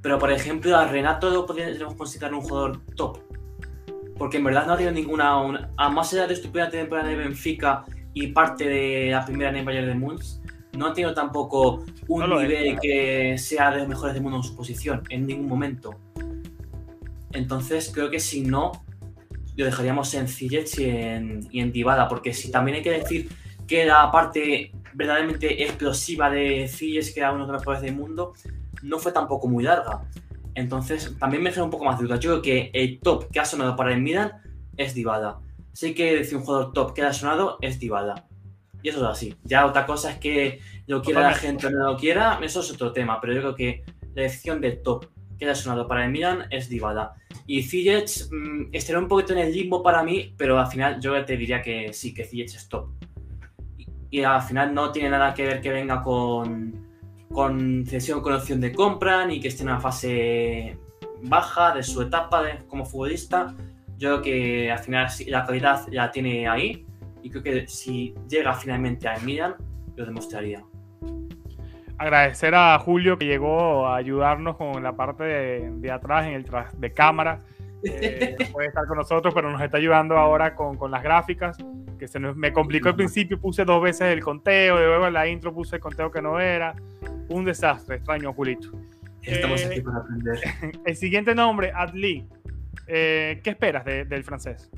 Pero, 0.00 0.18
por 0.18 0.32
ejemplo, 0.32 0.74
a 0.76 0.86
Renato 0.86 1.28
lo 1.28 1.44
podríamos 1.44 1.94
considerar 1.94 2.32
un 2.32 2.40
jugador 2.40 2.80
top. 2.96 3.18
Porque 4.16 4.38
en 4.38 4.44
verdad 4.44 4.66
no 4.66 4.72
ha 4.72 4.76
tenido 4.76 4.94
ninguna. 4.94 5.70
a 5.76 5.88
más 5.90 6.12
allá 6.14 6.26
de 6.26 6.36
primera 6.36 6.70
temporada 6.70 7.08
de 7.08 7.16
Benfica 7.16 7.84
y 8.14 8.28
parte 8.28 8.66
de 8.66 9.10
la 9.10 9.24
primera 9.26 9.50
en 9.50 9.56
el 9.56 9.64
Bayern 9.64 9.86
de 9.86 9.94
Munch, 9.94 10.40
no 10.76 10.86
ha 10.86 10.94
tenido 10.94 11.12
tampoco 11.12 11.84
un 12.08 12.30
nivel 12.30 12.78
que 12.80 13.36
sea 13.36 13.70
de 13.70 13.80
los 13.80 13.88
mejores 13.88 14.14
del 14.14 14.22
mundo 14.22 14.38
en 14.38 14.42
su 14.42 14.56
posición, 14.56 15.02
en 15.10 15.26
ningún 15.26 15.48
momento. 15.48 15.94
Entonces 17.32 17.90
creo 17.94 18.10
que 18.10 18.20
si 18.20 18.42
no, 18.42 18.84
lo 19.56 19.64
dejaríamos 19.64 20.12
en 20.14 20.28
Ziyech 20.28 20.78
y 20.78 20.84
en, 20.84 21.48
y 21.50 21.84
porque 22.08 22.32
si 22.32 22.50
también 22.50 22.78
hay 22.78 22.82
que 22.82 22.92
decir 22.92 23.28
que 23.66 23.84
la 23.84 24.10
parte 24.10 24.72
verdaderamente 24.94 25.62
explosiva 25.62 26.30
de 26.30 26.68
Ziyech, 26.68 27.14
que 27.14 27.20
era 27.20 27.32
uno 27.32 27.46
de 27.46 27.52
los 27.52 27.60
mejores 27.60 27.82
del 27.82 27.94
mundo, 27.94 28.32
no 28.82 28.98
fue 28.98 29.12
tampoco 29.12 29.48
muy 29.48 29.64
larga. 29.64 30.02
Entonces 30.54 31.16
también 31.18 31.42
me 31.42 31.50
genera 31.50 31.64
un 31.64 31.70
poco 31.70 31.84
más 31.84 31.98
de 31.98 32.06
duda. 32.06 32.16
Yo 32.16 32.30
creo 32.30 32.42
que 32.42 32.70
el 32.74 32.98
top 33.00 33.30
que 33.30 33.40
ha 33.40 33.44
sonado 33.44 33.76
para 33.76 33.92
el 33.92 34.00
Milan 34.00 34.32
es 34.76 34.94
Dybala. 34.94 35.38
Sí 35.72 35.94
que 35.94 36.16
decir 36.16 36.36
un 36.36 36.44
jugador 36.44 36.72
top 36.72 36.94
que 36.94 37.02
ha 37.02 37.12
sonado 37.12 37.58
es 37.60 37.78
Dybala. 37.78 38.26
Y 38.82 38.88
eso 38.88 38.98
es 38.98 39.04
así. 39.04 39.34
Ya 39.44 39.66
otra 39.66 39.86
cosa 39.86 40.10
es 40.12 40.18
que 40.18 40.60
lo 40.86 41.02
quiera 41.02 41.20
la 41.20 41.34
gente 41.34 41.66
o 41.66 41.70
no 41.70 41.92
lo 41.92 41.96
quiera, 41.96 42.40
eso 42.42 42.60
es 42.60 42.72
otro 42.72 42.92
tema. 42.92 43.20
Pero 43.20 43.34
yo 43.34 43.40
creo 43.40 43.54
que 43.54 43.84
la 44.14 44.22
decisión 44.22 44.60
de 44.60 44.72
top 44.72 45.06
que 45.40 45.50
ha 45.50 45.54
sonado 45.54 45.88
para 45.88 46.04
el 46.04 46.12
Milan 46.12 46.44
es 46.50 46.68
Dybala. 46.68 47.14
Y 47.46 47.62
Ziyech 47.62 48.30
mmm, 48.30 48.68
estaría 48.72 49.00
un 49.00 49.08
poquito 49.08 49.32
en 49.32 49.40
el 49.40 49.52
limbo 49.52 49.82
para 49.82 50.02
mí, 50.02 50.34
pero 50.36 50.58
al 50.58 50.66
final 50.66 51.00
yo 51.00 51.24
te 51.24 51.36
diría 51.36 51.62
que 51.62 51.92
sí, 51.92 52.12
que 52.12 52.24
Ziyech 52.24 52.54
es 52.54 52.68
top. 52.68 52.90
Y, 54.10 54.22
al 54.22 54.42
final 54.42 54.74
no 54.74 54.92
tiene 54.92 55.10
nada 55.10 55.32
que 55.32 55.46
ver 55.46 55.60
que 55.60 55.70
venga 55.70 56.02
con, 56.02 56.86
con 57.32 57.86
cesión 57.86 58.20
con 58.20 58.34
opción 58.34 58.60
de 58.60 58.72
compra, 58.72 59.24
ni 59.26 59.40
que 59.40 59.48
esté 59.48 59.62
en 59.62 59.70
una 59.70 59.80
fase 59.80 60.78
baja 61.22 61.74
de 61.74 61.82
su 61.82 62.02
etapa 62.02 62.42
como 62.68 62.84
futbolista. 62.84 63.54
Yo 63.96 64.20
creo 64.20 64.22
que 64.22 64.70
al 64.70 64.78
final 64.78 65.08
la 65.28 65.44
calidad 65.44 65.86
la 65.90 66.10
tiene 66.10 66.48
ahí 66.48 66.86
y 67.22 67.30
creo 67.30 67.42
que 67.42 67.68
si 67.68 68.14
llega 68.28 68.52
finalmente 68.54 69.08
a 69.08 69.18
Milan, 69.18 69.54
lo 69.96 70.04
demostraría. 70.04 70.64
Agradecer 72.00 72.54
a 72.54 72.78
Julio 72.78 73.18
que 73.18 73.26
llegó 73.26 73.86
a 73.86 73.96
ayudarnos 73.96 74.56
con 74.56 74.82
la 74.82 74.96
parte 74.96 75.22
de, 75.22 75.90
atrás 75.90 76.26
en 76.26 76.32
el 76.32 76.46
de 76.78 76.92
cámara. 76.94 77.40
Eh, 77.84 78.36
puede 78.52 78.68
estar 78.68 78.86
con 78.86 78.96
nosotros, 78.96 79.34
pero 79.34 79.50
nos 79.50 79.60
está 79.60 79.76
ayudando 79.76 80.16
ahora 80.16 80.54
con, 80.54 80.78
con 80.78 80.90
las 80.90 81.02
gráficas. 81.02 81.58
Que 81.98 82.08
se 82.08 82.18
me 82.18 82.54
complicó 82.54 82.88
al 82.88 82.96
principio, 82.96 83.38
puse 83.38 83.66
dos 83.66 83.82
veces 83.82 84.14
el 84.14 84.22
conteo, 84.22 84.76
luego 84.76 85.08
en 85.08 85.12
la 85.12 85.28
intro 85.28 85.52
puse 85.52 85.76
el 85.76 85.82
conteo 85.82 86.10
que 86.10 86.22
no 86.22 86.40
era. 86.40 86.74
Un 87.28 87.44
desastre, 87.44 87.96
extraño, 87.96 88.32
Julito. 88.32 88.70
Estamos 89.20 89.62
aquí 89.62 89.80
eh, 89.80 89.82
para 89.82 89.98
aprender. 89.98 90.40
El 90.86 90.96
siguiente 90.96 91.34
nombre, 91.34 91.70
Adli. 91.74 92.26
Eh, 92.86 93.42
¿Qué 93.44 93.50
esperas 93.50 93.84
del 93.84 94.24
francés? 94.24 94.70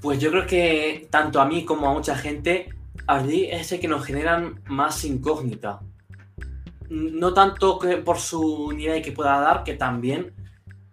Pues 0.00 0.18
yo 0.18 0.30
creo 0.30 0.46
que 0.46 1.08
tanto 1.10 1.42
a 1.42 1.44
mí 1.44 1.66
como 1.66 1.90
a 1.90 1.92
mucha 1.92 2.16
gente, 2.16 2.70
Adli 3.06 3.46
es 3.50 3.72
el 3.72 3.80
que 3.80 3.88
nos 3.88 4.04
generan 4.04 4.62
más 4.66 5.04
incógnita. 5.04 5.80
No 6.88 7.34
tanto 7.34 7.78
que 7.78 7.96
por 7.98 8.18
su 8.18 8.72
nivel 8.72 9.02
que 9.02 9.12
pueda 9.12 9.40
dar, 9.40 9.64
que 9.64 9.74
también, 9.74 10.32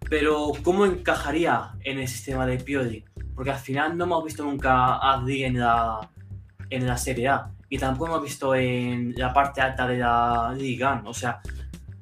pero 0.10 0.52
cómo 0.64 0.86
encajaría 0.86 1.72
en 1.84 2.00
el 2.00 2.08
sistema 2.08 2.46
de 2.46 2.58
Pioli. 2.58 3.06
Porque 3.36 3.52
al 3.52 3.60
final 3.60 3.98
no 3.98 4.06
hemos 4.06 4.24
visto 4.24 4.44
nunca 4.44 4.96
a 4.96 5.14
Adli 5.14 5.44
en 5.44 5.60
la, 5.60 6.10
en 6.70 6.88
la 6.88 6.98
Serie 6.98 7.28
A 7.30 7.52
y 7.74 7.80
tampoco 7.80 8.12
hemos 8.12 8.24
visto 8.24 8.54
en 8.54 9.16
la 9.18 9.34
parte 9.34 9.60
alta 9.60 9.88
de 9.88 9.98
la 9.98 10.54
Liga. 10.56 11.02
O 11.06 11.14
sea, 11.14 11.42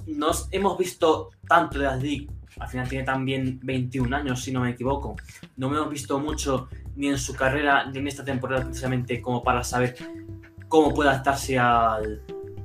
nos 0.06 0.50
hemos 0.52 0.78
visto 0.78 1.30
tanto 1.48 1.80
de 1.80 1.86
la 1.86 1.96
Liga. 1.96 2.34
Al 2.60 2.68
final 2.68 2.90
tiene 2.90 3.06
también 3.06 3.58
21 3.64 4.14
años, 4.14 4.44
si 4.44 4.52
no 4.52 4.60
me 4.60 4.72
equivoco. 4.72 5.16
No 5.56 5.68
hemos 5.68 5.90
visto 5.90 6.20
mucho 6.20 6.68
ni 6.96 7.08
en 7.08 7.18
su 7.18 7.36
carrera 7.36 7.86
ni 7.86 8.00
en 8.00 8.08
esta 8.08 8.24
temporada 8.24 8.64
precisamente 8.64 9.22
como 9.22 9.44
para 9.44 9.64
saber 9.64 9.96
cómo 10.68 10.94
puede 10.94 11.10
adaptarse 11.10 11.58
al, 11.58 12.22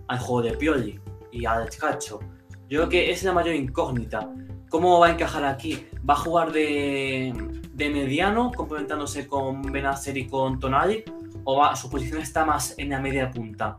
al 0.09 0.19
juego 0.19 0.43
de 0.43 0.57
Pioli 0.57 1.01
y 1.33 1.45
al 1.45 1.69
Cacho. 1.71 2.21
Yo 2.69 2.81
creo 2.81 2.89
que 2.89 3.11
es 3.11 3.23
la 3.23 3.33
mayor 3.33 3.55
incógnita. 3.55 4.29
¿Cómo 4.69 4.99
va 4.99 5.09
a 5.09 5.11
encajar 5.13 5.45
aquí? 5.45 5.87
¿Va 6.09 6.15
a 6.15 6.19
jugar 6.19 6.53
de, 6.53 7.33
de 7.73 7.91
mediano, 7.91 8.51
complementándose 8.53 9.27
con 9.27 9.63
Benacer 9.63 10.17
y 10.17 10.27
con 10.27 10.59
Tonali? 10.59 11.05
o 11.49 11.77
su 11.77 11.89
posición 11.89 12.21
está 12.21 12.45
más 12.45 12.75
en 12.77 12.91
la 12.91 13.01
media 13.01 13.31
punta. 13.31 13.79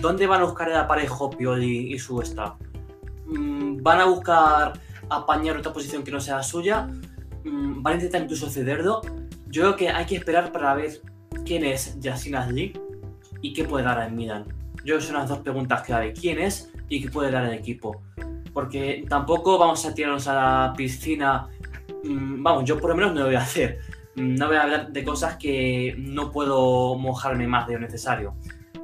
¿Dónde 0.00 0.26
van 0.26 0.40
a 0.40 0.44
buscar 0.44 0.68
el 0.68 0.76
aparejo 0.76 1.30
Pioli 1.30 1.94
y 1.94 1.98
su 1.98 2.20
staff? 2.22 2.54
Mm, 3.26 3.82
¿Van 3.82 4.00
a 4.00 4.06
buscar 4.06 4.72
apañar 5.08 5.56
otra 5.56 5.72
posición 5.72 6.02
que 6.02 6.10
no 6.10 6.20
sea 6.20 6.42
suya? 6.42 6.88
Mm, 7.44 7.82
¿Van 7.82 7.92
a 7.92 7.96
intentar 7.96 8.22
incluso 8.22 8.50
cederlo? 8.50 9.00
Yo 9.54 9.62
creo 9.62 9.76
que 9.76 9.88
hay 9.88 10.04
que 10.04 10.16
esperar 10.16 10.50
para 10.50 10.74
ver 10.74 11.00
quién 11.44 11.64
es 11.64 11.96
Yassin 12.00 12.34
Azli 12.34 12.72
y 13.40 13.52
qué 13.52 13.62
puede 13.62 13.84
dar 13.84 14.04
en 14.04 14.16
Milan. 14.16 14.46
Yo 14.84 15.00
son 15.00 15.14
las 15.14 15.28
dos 15.28 15.38
preguntas 15.38 15.82
clave. 15.82 16.12
¿Quién 16.12 16.40
es 16.40 16.72
y 16.88 17.00
qué 17.00 17.08
puede 17.08 17.30
dar 17.30 17.44
el 17.44 17.52
equipo? 17.52 18.02
Porque 18.52 19.04
tampoco 19.08 19.56
vamos 19.56 19.86
a 19.86 19.94
tirarnos 19.94 20.26
a 20.26 20.34
la 20.34 20.72
piscina. 20.76 21.46
Mm, 22.02 22.42
vamos, 22.42 22.64
yo 22.64 22.80
por 22.80 22.90
lo 22.90 22.96
menos 22.96 23.14
no 23.14 23.20
lo 23.20 23.26
voy 23.26 23.36
a 23.36 23.42
hacer 23.42 23.78
no 24.16 24.48
voy 24.48 24.56
a 24.56 24.62
hablar 24.62 24.92
de 24.92 25.04
cosas 25.04 25.36
que 25.36 25.94
no 25.98 26.32
puedo 26.32 26.96
mojarme 26.96 27.46
más 27.46 27.68
de 27.68 27.74
lo 27.74 27.80
necesario. 27.80 28.34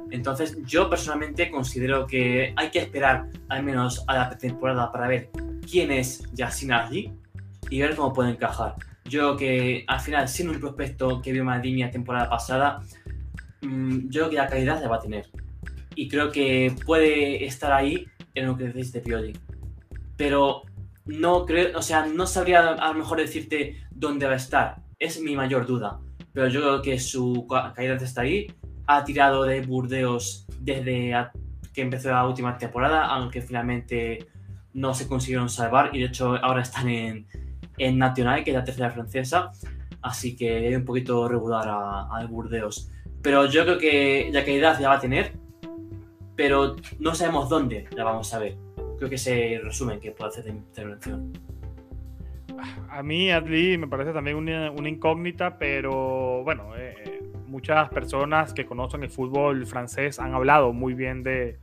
Entonces, 0.09 0.57
yo 0.65 0.89
personalmente 0.89 1.51
considero 1.51 2.05
que 2.05 2.53
hay 2.55 2.69
que 2.69 2.79
esperar 2.79 3.27
al 3.47 3.63
menos 3.63 4.05
a 4.07 4.13
la 4.13 4.37
temporada 4.37 4.89
para 4.91 5.07
ver 5.07 5.29
quién 5.69 5.91
es 5.91 6.23
Yassin 6.33 6.71
allí 6.71 7.13
y 7.69 7.81
ver 7.81 7.95
cómo 7.95 8.13
puede 8.13 8.31
encajar. 8.31 8.75
Yo 9.05 9.35
que 9.35 9.83
al 9.87 9.99
final, 9.99 10.27
siendo 10.27 10.53
un 10.53 10.59
prospecto 10.59 11.21
que 11.21 11.31
vio 11.31 11.43
Maldini 11.43 11.81
la 11.81 11.91
temporada 11.91 12.29
pasada, 12.29 12.81
mm, 13.61 14.09
yo 14.09 14.21
creo 14.21 14.29
que 14.29 14.35
la 14.35 14.47
calidad 14.47 14.81
la 14.81 14.89
va 14.89 14.97
a 14.97 15.01
tener. 15.01 15.29
Y 15.95 16.07
creo 16.07 16.31
que 16.31 16.73
puede 16.85 17.45
estar 17.45 17.71
ahí 17.71 18.05
en 18.33 18.47
lo 18.47 18.57
que 18.57 18.65
decís 18.65 18.91
de 18.93 19.01
Pioli. 19.01 19.33
Pero 20.15 20.63
no 21.05 21.45
creo, 21.45 21.77
o 21.77 21.81
sea, 21.81 22.05
no 22.05 22.25
sabría 22.25 22.59
a 22.59 22.87
lo 22.89 22.99
mejor 22.99 23.19
decirte 23.19 23.83
dónde 23.91 24.25
va 24.25 24.33
a 24.33 24.37
estar 24.37 24.81
es 25.01 25.19
mi 25.19 25.35
mayor 25.35 25.65
duda. 25.65 25.99
Pero 26.31 26.47
yo 26.47 26.61
creo 26.61 26.81
que 26.81 26.99
su 26.99 27.47
calidad 27.75 28.01
está 28.01 28.21
ahí. 28.21 28.47
Ha 28.85 29.03
tirado 29.03 29.43
de 29.43 29.61
Burdeos 29.61 30.45
desde 30.59 31.13
que 31.73 31.81
empezó 31.81 32.09
la 32.09 32.25
última 32.25 32.57
temporada, 32.57 33.07
aunque 33.07 33.41
finalmente 33.41 34.27
no 34.73 34.93
se 34.93 35.07
consiguieron 35.07 35.49
salvar 35.49 35.89
y 35.93 35.99
de 35.99 36.05
hecho 36.05 36.37
ahora 36.37 36.61
están 36.61 36.87
en, 36.87 37.27
en 37.85 37.97
Nacional, 37.97 38.43
que 38.43 38.51
es 38.51 38.57
la 38.57 38.63
tercera 38.63 38.91
francesa. 38.91 39.51
Así 40.01 40.35
que 40.35 40.67
hay 40.67 40.75
un 40.75 40.85
poquito 40.85 41.27
regular 41.27 41.67
a, 41.67 42.25
Burdeos. 42.29 42.89
Pero 43.21 43.45
yo 43.45 43.63
creo 43.63 43.77
que 43.77 44.29
la 44.31 44.43
calidad 44.43 44.79
ya 44.79 44.89
va 44.89 44.95
a 44.95 44.99
tener, 44.99 45.33
pero 46.35 46.75
no 46.99 47.13
sabemos 47.13 47.49
dónde 47.49 47.87
la 47.95 48.03
vamos 48.03 48.33
a 48.33 48.39
ver. 48.39 48.57
Creo 48.97 49.09
que 49.09 49.17
se 49.17 49.59
resumen 49.63 49.99
que 49.99 50.11
puede 50.11 50.29
hacer 50.29 50.45
de 50.45 50.51
intervención 50.51 51.33
a 52.89 53.03
mí 53.03 53.31
Adli 53.31 53.77
me 53.77 53.87
parece 53.87 54.13
también 54.13 54.37
una, 54.37 54.67
incógnita, 54.87 55.57
pero 55.57 56.43
bueno, 56.43 56.73
eh, 56.77 57.20
muchas 57.51 57.89
personas 57.89 58.53
que 58.53 58.65
conocen 58.65 59.03
el 59.03 59.09
fútbol 59.09 59.65
francés 59.65 60.19
han 60.19 60.33
hablado 60.33 60.71
muy 60.71 60.93
bien 60.93 61.21
de, 61.21 61.59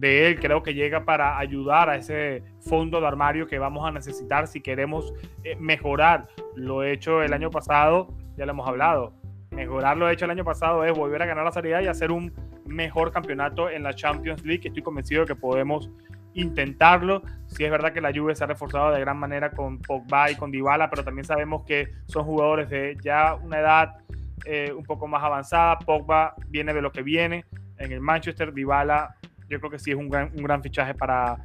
él. 0.00 0.38
Creo 0.38 0.62
que 0.62 0.74
llega 0.74 1.04
para 1.04 1.38
ayudar 1.38 1.88
a 1.88 1.96
ese 1.96 2.44
fondo 2.60 3.00
de 3.00 3.06
armario 3.06 3.46
que 3.46 3.58
vamos 3.58 3.88
a 3.88 3.90
necesitar 3.90 4.46
si 4.46 4.60
queremos 4.60 5.14
eh, 5.42 5.56
mejorar 5.56 6.28
lo 6.54 6.84
hecho 6.84 7.22
el 7.22 7.32
año 7.32 7.50
pasado. 7.50 8.14
Ya 8.36 8.44
lo 8.44 8.52
hemos 8.52 8.68
hablado. 8.68 9.14
Mejorar 9.50 9.96
lo 9.96 10.08
hecho 10.10 10.26
el 10.26 10.30
año 10.30 10.44
pasado 10.44 10.84
es 10.84 10.96
volver 10.96 11.22
a 11.22 11.26
ganar 11.26 11.44
la 11.44 11.52
salida 11.52 11.82
y 11.82 11.86
hacer 11.86 12.12
un 12.12 12.32
mejor 12.66 13.10
campeonato 13.10 13.70
en 13.70 13.82
la 13.82 13.94
Champions 13.94 14.44
League. 14.44 14.68
Estoy 14.68 14.82
convencido 14.82 15.22
de 15.22 15.28
que 15.28 15.34
podemos 15.34 15.90
intentarlo. 16.34 17.22
Sí 17.46 17.64
es 17.64 17.70
verdad 17.70 17.92
que 17.92 18.02
la 18.02 18.12
Juve 18.14 18.34
se 18.34 18.44
ha 18.44 18.46
reforzado 18.46 18.92
de 18.92 19.00
gran 19.00 19.18
manera 19.18 19.50
con 19.50 19.78
Pogba 19.78 20.30
y 20.30 20.36
con 20.36 20.50
Dybala, 20.50 20.90
pero 20.90 21.02
también 21.02 21.24
sabemos 21.24 21.64
que 21.64 21.88
son 22.06 22.24
jugadores 22.24 22.68
de 22.68 22.96
ya 23.02 23.34
una 23.34 23.58
edad 23.58 23.96
eh, 24.44 24.72
un 24.72 24.84
poco 24.84 25.06
más 25.06 25.22
avanzada. 25.22 25.78
Pogba 25.78 26.34
viene 26.48 26.72
de 26.72 26.82
lo 26.82 26.92
que 26.92 27.02
viene 27.02 27.44
en 27.78 27.92
el 27.92 28.00
Manchester. 28.00 28.52
Dybala 28.52 29.16
yo 29.48 29.58
creo 29.58 29.70
que 29.70 29.78
sí 29.78 29.90
es 29.90 29.96
un 29.96 30.08
gran, 30.08 30.30
un 30.36 30.42
gran 30.44 30.62
fichaje 30.62 30.94
para, 30.94 31.36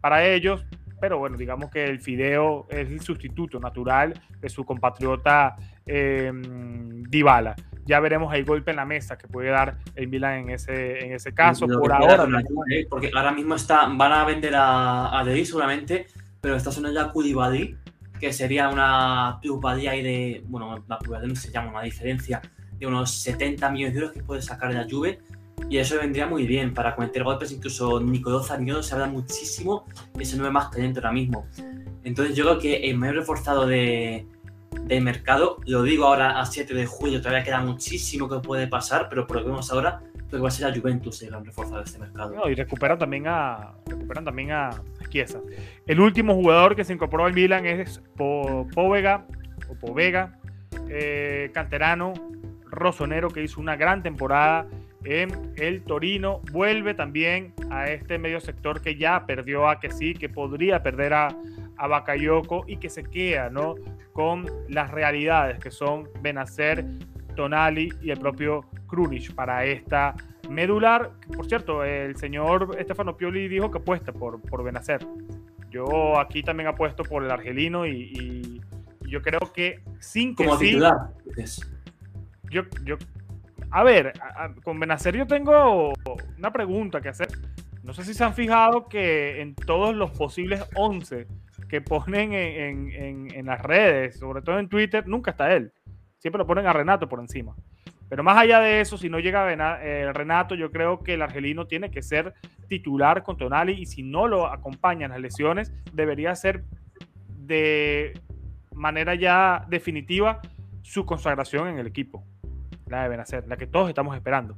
para 0.00 0.24
ellos. 0.24 0.66
Pero 1.00 1.18
bueno, 1.18 1.36
digamos 1.36 1.70
que 1.70 1.84
el 1.84 2.00
Fideo 2.00 2.66
es 2.70 2.88
el 2.88 3.00
sustituto 3.00 3.60
natural 3.60 4.14
de 4.40 4.48
su 4.48 4.64
compatriota 4.64 5.56
eh, 5.84 6.32
Dybala 7.08 7.54
ya 7.86 8.00
veremos 8.00 8.34
el 8.34 8.44
golpe 8.44 8.72
en 8.72 8.76
la 8.76 8.84
mesa 8.84 9.16
que 9.16 9.28
puede 9.28 9.50
dar 9.50 9.78
el 9.94 10.08
Milan 10.08 10.40
en 10.40 10.50
ese, 10.50 11.04
en 11.06 11.12
ese 11.12 11.32
caso. 11.32 11.66
por 11.66 11.92
ahora. 11.92 12.26
porque 12.90 13.10
ahora 13.14 13.32
mismo 13.32 13.54
está, 13.54 13.86
van 13.86 14.12
a 14.12 14.24
vender 14.24 14.54
a, 14.56 15.18
a 15.18 15.24
seguramente, 15.24 16.06
pero 16.40 16.56
está 16.56 16.72
sonando 16.72 17.00
ya 17.00 17.10
Koulibaly, 17.12 17.76
que 18.18 18.32
sería 18.32 18.68
una 18.68 19.38
plusvalía 19.40 19.92
ahí 19.92 20.02
de, 20.02 20.44
bueno, 20.46 20.84
la 20.86 20.98
plusvalía 20.98 21.34
se 21.36 21.50
llama 21.50 21.70
una 21.70 21.82
diferencia 21.82 22.40
de 22.78 22.86
unos 22.86 23.10
70 23.10 23.70
millones 23.70 23.94
de 23.94 24.00
euros 24.00 24.14
que 24.14 24.22
puede 24.22 24.42
sacar 24.42 24.72
de 24.72 24.78
la 24.78 24.86
Juve. 24.88 25.20
Y 25.70 25.78
eso 25.78 25.96
vendría 25.98 26.26
muy 26.26 26.46
bien 26.46 26.74
para 26.74 26.94
cometer 26.94 27.24
golpes. 27.24 27.50
Incluso 27.50 28.00
Nicolò 28.00 28.42
Zaniolo 28.42 28.82
se 28.82 28.94
habla 28.94 29.06
muchísimo 29.06 29.86
y 30.18 30.24
se 30.24 30.36
no 30.36 30.50
más 30.50 30.68
caliente 30.68 31.00
ahora 31.00 31.12
mismo. 31.12 31.46
Entonces 32.04 32.36
yo 32.36 32.44
creo 32.44 32.58
que 32.58 32.90
el 32.90 32.98
mayor 32.98 33.16
reforzado 33.16 33.66
de, 33.66 34.26
del 34.84 35.02
mercado. 35.02 35.58
Lo 35.66 35.82
digo 35.82 36.06
ahora 36.06 36.40
a 36.40 36.46
7 36.46 36.74
de 36.74 36.86
julio, 36.86 37.20
todavía 37.20 37.44
queda 37.44 37.60
muchísimo 37.60 38.28
que 38.28 38.38
puede 38.38 38.66
pasar, 38.68 39.08
pero 39.08 39.26
por 39.26 39.36
lo 39.36 39.42
que 39.42 39.48
vemos 39.48 39.70
ahora, 39.72 40.00
creo 40.28 40.38
que 40.40 40.42
va 40.42 40.48
a 40.48 40.50
ser 40.50 40.70
la 40.70 40.76
Juventus 40.76 41.22
el 41.22 41.30
gran 41.30 41.44
reforzado 41.44 41.78
de 41.78 41.84
este 41.84 41.98
mercado. 41.98 42.50
y 42.50 42.54
recuperan 42.54 42.98
también 42.98 43.24
a 43.26 43.74
recuperan 43.86 44.24
también 44.24 44.52
a 44.52 44.70
Chiesa. 45.08 45.40
El 45.86 46.00
último 46.00 46.34
jugador 46.34 46.76
que 46.76 46.84
se 46.84 46.92
incorporó 46.92 47.24
al 47.24 47.32
Milan 47.32 47.66
es 47.66 48.02
Povega, 48.16 49.26
Povega, 49.80 50.38
eh, 50.88 51.50
canterano, 51.54 52.12
rosonero, 52.64 53.30
que 53.30 53.42
hizo 53.42 53.60
una 53.60 53.76
gran 53.76 54.02
temporada 54.02 54.66
en 55.04 55.52
el 55.56 55.82
Torino. 55.84 56.40
Vuelve 56.50 56.94
también 56.94 57.54
a 57.70 57.88
este 57.88 58.18
medio 58.18 58.40
sector 58.40 58.82
que 58.82 58.96
ya 58.96 59.26
perdió 59.26 59.68
a 59.68 59.80
que 59.80 59.90
sí, 59.90 60.14
que 60.14 60.28
podría 60.28 60.82
perder 60.82 61.14
a, 61.14 61.28
a 61.78 62.04
y 62.66 62.76
que 62.78 62.90
se 62.90 63.04
queda, 63.04 63.48
¿no? 63.50 63.76
con 64.16 64.46
las 64.70 64.90
realidades 64.90 65.58
que 65.58 65.70
son 65.70 66.08
Benacer, 66.22 66.86
Tonali 67.36 67.92
y 68.02 68.10
el 68.10 68.18
propio 68.18 68.64
Krunic 68.88 69.34
para 69.34 69.64
esta 69.64 70.14
medular. 70.50 71.12
Por 71.34 71.46
cierto, 71.46 71.84
el 71.84 72.16
señor 72.16 72.76
Stefano 72.82 73.16
Pioli 73.16 73.46
dijo 73.46 73.70
que 73.70 73.78
apuesta 73.78 74.12
por, 74.12 74.40
por 74.40 74.64
Benacer. 74.64 75.06
Yo 75.70 76.18
aquí 76.18 76.42
también 76.42 76.68
apuesto 76.68 77.04
por 77.04 77.22
el 77.22 77.30
argelino 77.30 77.86
y, 77.86 78.60
yo 79.02 79.22
creo 79.22 79.52
que 79.54 79.82
sin 80.00 80.34
que 80.34 80.44
Como 80.44 80.58
titular. 80.58 81.10
Yo, 82.50 82.62
yo, 82.84 82.96
a 83.70 83.84
ver, 83.84 84.12
con 84.64 84.80
Benacer 84.80 85.16
yo 85.16 85.26
tengo 85.26 85.92
una 86.38 86.52
pregunta 86.52 87.00
que 87.00 87.10
hacer. 87.10 87.28
No 87.84 87.92
sé 87.92 88.04
si 88.04 88.14
se 88.14 88.24
han 88.24 88.34
fijado 88.34 88.88
que 88.88 89.40
en 89.40 89.54
todos 89.54 89.94
los 89.94 90.10
posibles 90.10 90.64
11 90.74 91.28
que 91.68 91.80
ponen 91.80 92.32
en, 92.32 93.46
las 93.46 93.62
redes, 93.62 94.18
sobre 94.18 94.42
todo 94.42 94.58
en 94.58 94.68
Twitter, 94.68 95.06
nunca 95.06 95.32
está 95.32 95.52
él. 95.54 95.72
Siempre 96.18 96.38
lo 96.38 96.46
ponen 96.46 96.66
a 96.66 96.72
Renato 96.72 97.08
por 97.08 97.20
encima. 97.20 97.54
Pero 98.08 98.22
más 98.22 98.38
allá 98.38 98.60
de 98.60 98.80
eso, 98.80 98.96
si 98.96 99.08
no 99.08 99.18
llega 99.18 99.52
eh, 99.82 100.12
Renato, 100.12 100.54
yo 100.54 100.70
creo 100.70 101.02
que 101.02 101.14
el 101.14 101.22
argelino 101.22 101.66
tiene 101.66 101.90
que 101.90 102.02
ser 102.02 102.34
titular 102.68 103.22
con 103.22 103.36
Tonali 103.36 103.72
y 103.72 103.86
si 103.86 104.02
no 104.02 104.28
lo 104.28 104.46
acompañan 104.46 105.10
las 105.10 105.20
lesiones, 105.20 105.72
debería 105.92 106.34
ser 106.34 106.64
de 107.36 108.20
manera 108.72 109.14
ya 109.14 109.66
definitiva 109.68 110.40
su 110.82 111.04
consagración 111.04 111.68
en 111.68 111.78
el 111.78 111.86
equipo. 111.86 112.24
La 112.86 113.02
deben 113.02 113.18
hacer, 113.18 113.48
la 113.48 113.56
que 113.56 113.66
todos 113.66 113.88
estamos 113.88 114.14
esperando. 114.14 114.56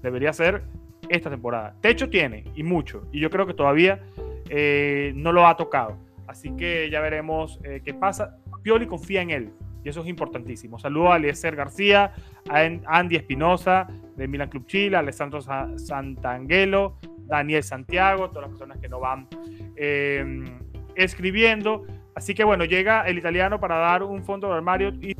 Debería 0.00 0.32
ser 0.32 0.62
esta 1.08 1.30
temporada. 1.30 1.74
Techo 1.80 2.08
tiene 2.08 2.44
y 2.54 2.62
mucho, 2.62 3.08
y 3.12 3.18
yo 3.18 3.28
creo 3.30 3.46
que 3.46 3.54
todavía 3.54 4.00
eh, 4.48 5.12
no 5.16 5.32
lo 5.32 5.48
ha 5.48 5.56
tocado. 5.56 5.98
Así 6.28 6.54
que 6.56 6.88
ya 6.90 7.00
veremos 7.00 7.58
eh, 7.64 7.82
qué 7.84 7.92
pasa. 7.92 8.38
Pioli 8.62 8.86
confía 8.86 9.22
en 9.22 9.30
él 9.30 9.52
y 9.84 9.88
eso 9.88 10.00
es 10.00 10.08
importantísimo. 10.08 10.78
Saludo 10.78 11.12
a 11.12 11.16
Eliezer 11.18 11.54
García, 11.54 12.12
a 12.48 12.98
Andy 12.98 13.16
Espinosa 13.16 13.86
de 14.16 14.26
Milan 14.26 14.48
Club 14.48 14.66
Chile, 14.66 14.96
a 14.96 15.00
Alessandro 15.00 15.40
Santangelo, 15.76 16.96
Daniel 17.26 17.62
Santiago, 17.62 18.28
todas 18.30 18.42
las 18.42 18.50
personas 18.50 18.78
que 18.78 18.88
no 18.88 19.00
van 19.00 19.28
em, 19.76 20.58
escribiendo. 20.94 21.84
Así 22.14 22.34
que 22.34 22.44
bueno, 22.44 22.64
llega 22.64 23.02
el 23.02 23.18
italiano 23.18 23.60
para 23.60 23.76
dar 23.76 24.02
un 24.02 24.24
fondo 24.24 24.48
de 24.48 24.54
armario 24.54 24.88
y 25.00 25.14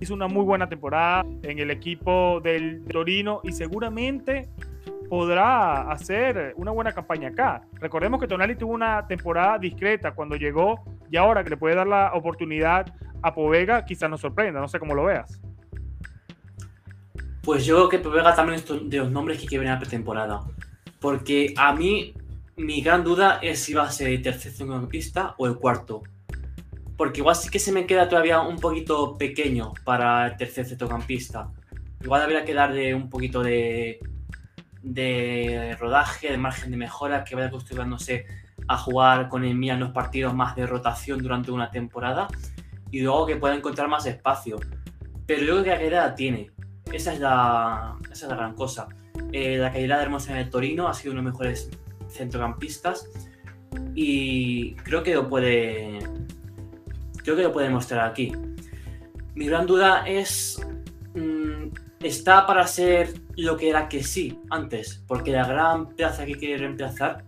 hizo 0.00 0.14
una 0.14 0.28
muy 0.28 0.44
buena 0.44 0.68
temporada 0.68 1.24
en 1.42 1.58
el 1.58 1.70
equipo 1.70 2.40
del 2.40 2.84
Torino 2.84 3.40
y 3.42 3.52
seguramente 3.52 4.48
podrá 5.08 5.90
hacer 5.90 6.54
una 6.56 6.70
buena 6.70 6.92
campaña 6.92 7.28
acá. 7.28 7.62
Recordemos 7.74 8.20
que 8.20 8.26
Tonali 8.26 8.56
tuvo 8.56 8.72
una 8.72 9.06
temporada 9.06 9.58
discreta 9.58 10.12
cuando 10.12 10.36
llegó 10.36 10.84
y 11.10 11.16
ahora 11.16 11.44
que 11.44 11.50
le 11.50 11.56
puede 11.56 11.74
dar 11.74 11.86
la 11.86 12.12
oportunidad 12.14 12.92
a 13.22 13.34
Povega, 13.34 13.84
quizás 13.84 14.10
nos 14.10 14.20
sorprenda, 14.20 14.60
no 14.60 14.68
sé 14.68 14.78
cómo 14.78 14.94
lo 14.94 15.04
veas. 15.04 15.40
Pues 17.42 17.64
yo 17.64 17.76
creo 17.76 17.88
que 17.88 17.98
Povega 17.98 18.34
también 18.34 18.58
es 18.58 18.90
de 18.90 18.98
los 18.98 19.10
nombres 19.10 19.40
que 19.40 19.46
quiere 19.46 19.64
venir 19.64 19.76
a 19.76 19.78
pretemporada. 19.78 20.42
Porque 21.00 21.54
a 21.56 21.72
mí 21.74 22.12
mi 22.56 22.80
gran 22.80 23.04
duda 23.04 23.38
es 23.42 23.60
si 23.60 23.74
va 23.74 23.84
a 23.84 23.90
ser 23.90 24.08
el 24.08 24.22
tercer 24.22 24.52
centrocampista 24.52 25.34
o 25.38 25.46
el 25.46 25.56
cuarto. 25.56 26.02
Porque 26.96 27.20
igual 27.20 27.36
sí 27.36 27.50
que 27.50 27.58
se 27.58 27.72
me 27.72 27.86
queda 27.86 28.08
todavía 28.08 28.40
un 28.40 28.58
poquito 28.58 29.16
pequeño 29.18 29.74
para 29.84 30.26
el 30.26 30.36
tercer 30.36 30.66
centrocampista. 30.66 31.50
Igual 32.02 32.22
habría 32.22 32.44
que 32.44 32.54
darle 32.54 32.94
un 32.94 33.10
poquito 33.10 33.42
de, 33.42 34.00
de 34.82 35.76
rodaje, 35.78 36.30
de 36.30 36.38
margen 36.38 36.70
de 36.70 36.76
mejora, 36.76 37.24
que 37.24 37.34
vaya 37.34 37.48
acostumbrándose 37.48 38.26
a 38.68 38.78
jugar 38.78 39.28
con 39.28 39.44
el 39.44 39.54
Milan 39.54 39.80
los 39.80 39.90
partidos 39.90 40.34
más 40.34 40.56
de 40.56 40.66
rotación 40.66 41.22
durante 41.22 41.50
una 41.50 41.70
temporada 41.70 42.28
y 42.90 43.00
luego 43.00 43.26
que 43.26 43.36
pueda 43.36 43.54
encontrar 43.54 43.88
más 43.88 44.06
espacio. 44.06 44.58
Pero 45.26 45.40
yo 45.42 45.52
creo 45.52 45.64
que 45.64 45.70
la 45.70 45.76
calidad 45.76 46.14
tiene. 46.14 46.50
Esa 46.92 47.12
es 47.12 47.20
la, 47.20 47.96
esa 48.10 48.26
es 48.26 48.30
la 48.30 48.36
gran 48.36 48.54
cosa. 48.54 48.88
Eh, 49.32 49.58
la 49.58 49.72
calidad 49.72 49.98
de 49.98 50.04
Hermosa 50.04 50.32
en 50.32 50.38
el 50.38 50.50
Torino 50.50 50.88
ha 50.88 50.94
sido 50.94 51.12
uno 51.12 51.20
de 51.20 51.24
los 51.24 51.32
mejores 51.32 51.70
centrocampistas 52.08 53.08
y 53.94 54.74
creo 54.76 55.02
que 55.02 55.14
lo 55.14 55.28
puede 55.28 55.98
creo 57.26 57.36
que 57.36 57.42
lo 57.42 57.52
puede 57.52 57.68
mostrar 57.70 58.08
aquí. 58.08 58.32
Mi 59.34 59.46
gran 59.46 59.66
duda 59.66 60.06
es 60.06 60.60
mm, 61.14 61.70
está 62.00 62.46
para 62.46 62.64
ser 62.68 63.14
lo 63.36 63.56
que 63.56 63.68
era 63.68 63.88
que 63.88 64.04
sí 64.04 64.38
antes, 64.48 65.02
porque 65.08 65.32
la 65.32 65.44
gran 65.44 65.88
plaza 65.88 66.24
que 66.24 66.36
quiere 66.36 66.56
reemplazar, 66.58 67.24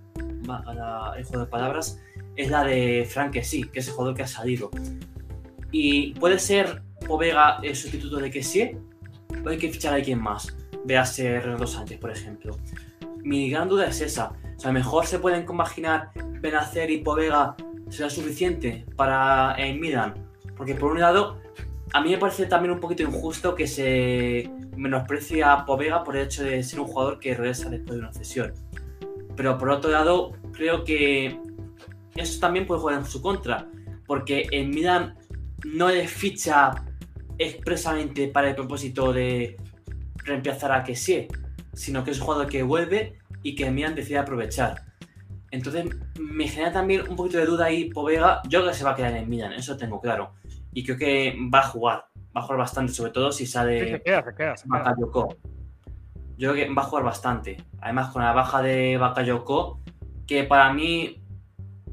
el 1.16 1.24
juego 1.24 1.44
de 1.44 1.50
palabras, 1.50 2.00
es 2.36 2.48
la 2.48 2.62
de 2.62 3.08
Frank 3.10 3.32
que 3.32 3.42
sí, 3.42 3.64
que 3.64 3.80
es 3.80 3.88
el 3.88 3.94
jugador 3.94 4.14
que 4.14 4.22
ha 4.22 4.28
salido. 4.28 4.70
Y 5.72 6.14
puede 6.14 6.38
ser 6.38 6.82
Povega 7.06 7.58
el 7.62 7.74
sustituto 7.74 8.18
de 8.18 8.30
que 8.30 8.42
sí, 8.42 8.70
o 9.44 9.48
hay 9.48 9.58
que 9.58 9.70
fichar 9.70 9.94
a 9.94 9.96
alguien 9.96 10.20
más. 10.20 10.56
ser 11.06 11.42
Renato 11.42 11.66
Sánchez, 11.66 11.98
por 11.98 12.10
ejemplo. 12.10 12.56
Mi 13.22 13.50
gran 13.50 13.68
duda 13.68 13.88
es 13.88 14.00
esa. 14.00 14.32
O 14.58 14.60
sea, 14.60 14.72
mejor 14.72 15.06
se 15.06 15.20
pueden 15.20 15.46
compaginar 15.46 16.10
Benacer 16.40 16.90
y 16.90 16.98
Povega 16.98 17.54
será 17.90 18.10
suficiente 18.10 18.84
para 18.96 19.52
el 19.52 19.78
Milan. 19.78 20.14
Porque 20.56 20.74
por 20.74 20.90
un 20.90 20.98
lado, 20.98 21.38
a 21.92 22.00
mí 22.00 22.10
me 22.10 22.18
parece 22.18 22.46
también 22.46 22.72
un 22.72 22.80
poquito 22.80 23.04
injusto 23.04 23.54
que 23.54 23.68
se 23.68 24.50
menosprecie 24.76 25.44
a 25.44 25.64
Povega 25.64 26.02
por 26.02 26.16
el 26.16 26.24
hecho 26.24 26.42
de 26.42 26.64
ser 26.64 26.80
un 26.80 26.88
jugador 26.88 27.20
que 27.20 27.34
regresa 27.34 27.70
después 27.70 27.92
de 27.92 27.98
una 28.00 28.12
cesión. 28.12 28.52
Pero 29.36 29.56
por 29.58 29.70
otro 29.70 29.92
lado, 29.92 30.32
creo 30.50 30.82
que 30.82 31.38
eso 32.16 32.40
también 32.40 32.66
puede 32.66 32.80
jugar 32.80 32.98
en 32.98 33.04
su 33.04 33.22
contra. 33.22 33.68
Porque 34.08 34.48
el 34.50 34.70
Milan 34.70 35.16
no 35.64 35.88
le 35.88 36.08
ficha 36.08 36.72
expresamente 37.38 38.26
para 38.26 38.48
el 38.48 38.56
propósito 38.56 39.12
de 39.12 39.56
reemplazar 40.24 40.72
a 40.72 40.82
Kessie, 40.82 41.28
sino 41.74 42.02
que 42.02 42.10
es 42.10 42.18
un 42.18 42.24
jugador 42.24 42.48
que 42.48 42.64
vuelve 42.64 43.17
y 43.42 43.54
que 43.54 43.66
el 43.66 43.74
Milan 43.74 43.94
decide 43.94 44.18
aprovechar. 44.18 44.82
Entonces 45.50 45.86
me 46.18 46.46
genera 46.46 46.72
también 46.72 47.08
un 47.08 47.16
poquito 47.16 47.38
de 47.38 47.46
duda 47.46 47.66
ahí 47.66 47.90
Povega. 47.90 48.42
Yo 48.44 48.60
creo 48.60 48.72
que 48.72 48.78
se 48.78 48.84
va 48.84 48.90
a 48.90 48.96
quedar 48.96 49.14
en 49.14 49.28
Milan, 49.28 49.52
eso 49.52 49.76
tengo 49.76 50.00
claro. 50.00 50.34
Y 50.72 50.84
creo 50.84 50.98
que 50.98 51.36
va 51.52 51.60
a 51.60 51.68
jugar, 51.68 52.04
va 52.36 52.40
a 52.40 52.42
jugar 52.42 52.58
bastante, 52.58 52.92
sobre 52.92 53.12
todo 53.12 53.32
si 53.32 53.46
sale 53.46 53.92
se 53.92 54.02
queda, 54.02 54.24
se 54.24 54.34
queda, 54.34 54.54
Yo 56.36 56.52
creo 56.52 56.54
que 56.54 56.72
va 56.72 56.82
a 56.82 56.84
jugar 56.84 57.04
bastante. 57.04 57.56
Además, 57.80 58.12
con 58.12 58.22
la 58.22 58.32
baja 58.32 58.62
de 58.62 58.96
Bakayoko, 58.98 59.80
que 60.26 60.44
para 60.44 60.72
mí 60.72 61.22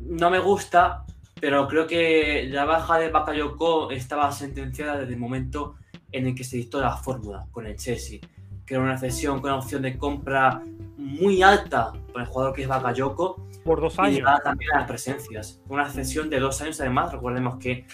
no 0.01 0.29
me 0.29 0.39
gusta, 0.39 1.05
pero 1.39 1.67
creo 1.67 1.87
que 1.87 2.47
la 2.51 2.65
baja 2.65 2.99
de 2.99 3.09
Bakayoko 3.09 3.91
estaba 3.91 4.31
sentenciada 4.31 4.97
desde 4.97 5.13
el 5.13 5.19
momento 5.19 5.75
en 6.11 6.27
el 6.27 6.35
que 6.35 6.43
se 6.43 6.57
dictó 6.57 6.79
la 6.79 6.95
fórmula 6.95 7.47
con 7.51 7.65
el 7.65 7.75
Chelsea, 7.75 8.19
que 8.65 8.75
era 8.75 8.83
una 8.83 8.97
cesión 8.97 9.39
con 9.39 9.51
una 9.51 9.59
opción 9.59 9.81
de 9.81 9.97
compra 9.97 10.63
muy 10.97 11.43
alta 11.43 11.93
para 12.11 12.25
el 12.25 12.31
jugador 12.31 12.53
que 12.53 12.63
es 12.63 12.67
Bakayoko. 12.67 13.47
Por 13.63 13.81
dos 13.81 13.97
años. 13.99 14.19
Y 14.19 14.43
también 14.43 14.71
a 14.73 14.79
las 14.79 14.87
presencias. 14.87 15.61
Una 15.67 15.89
cesión 15.89 16.29
de 16.29 16.39
dos 16.39 16.61
años, 16.61 16.79
además, 16.81 17.11
recordemos 17.11 17.57
que 17.57 17.85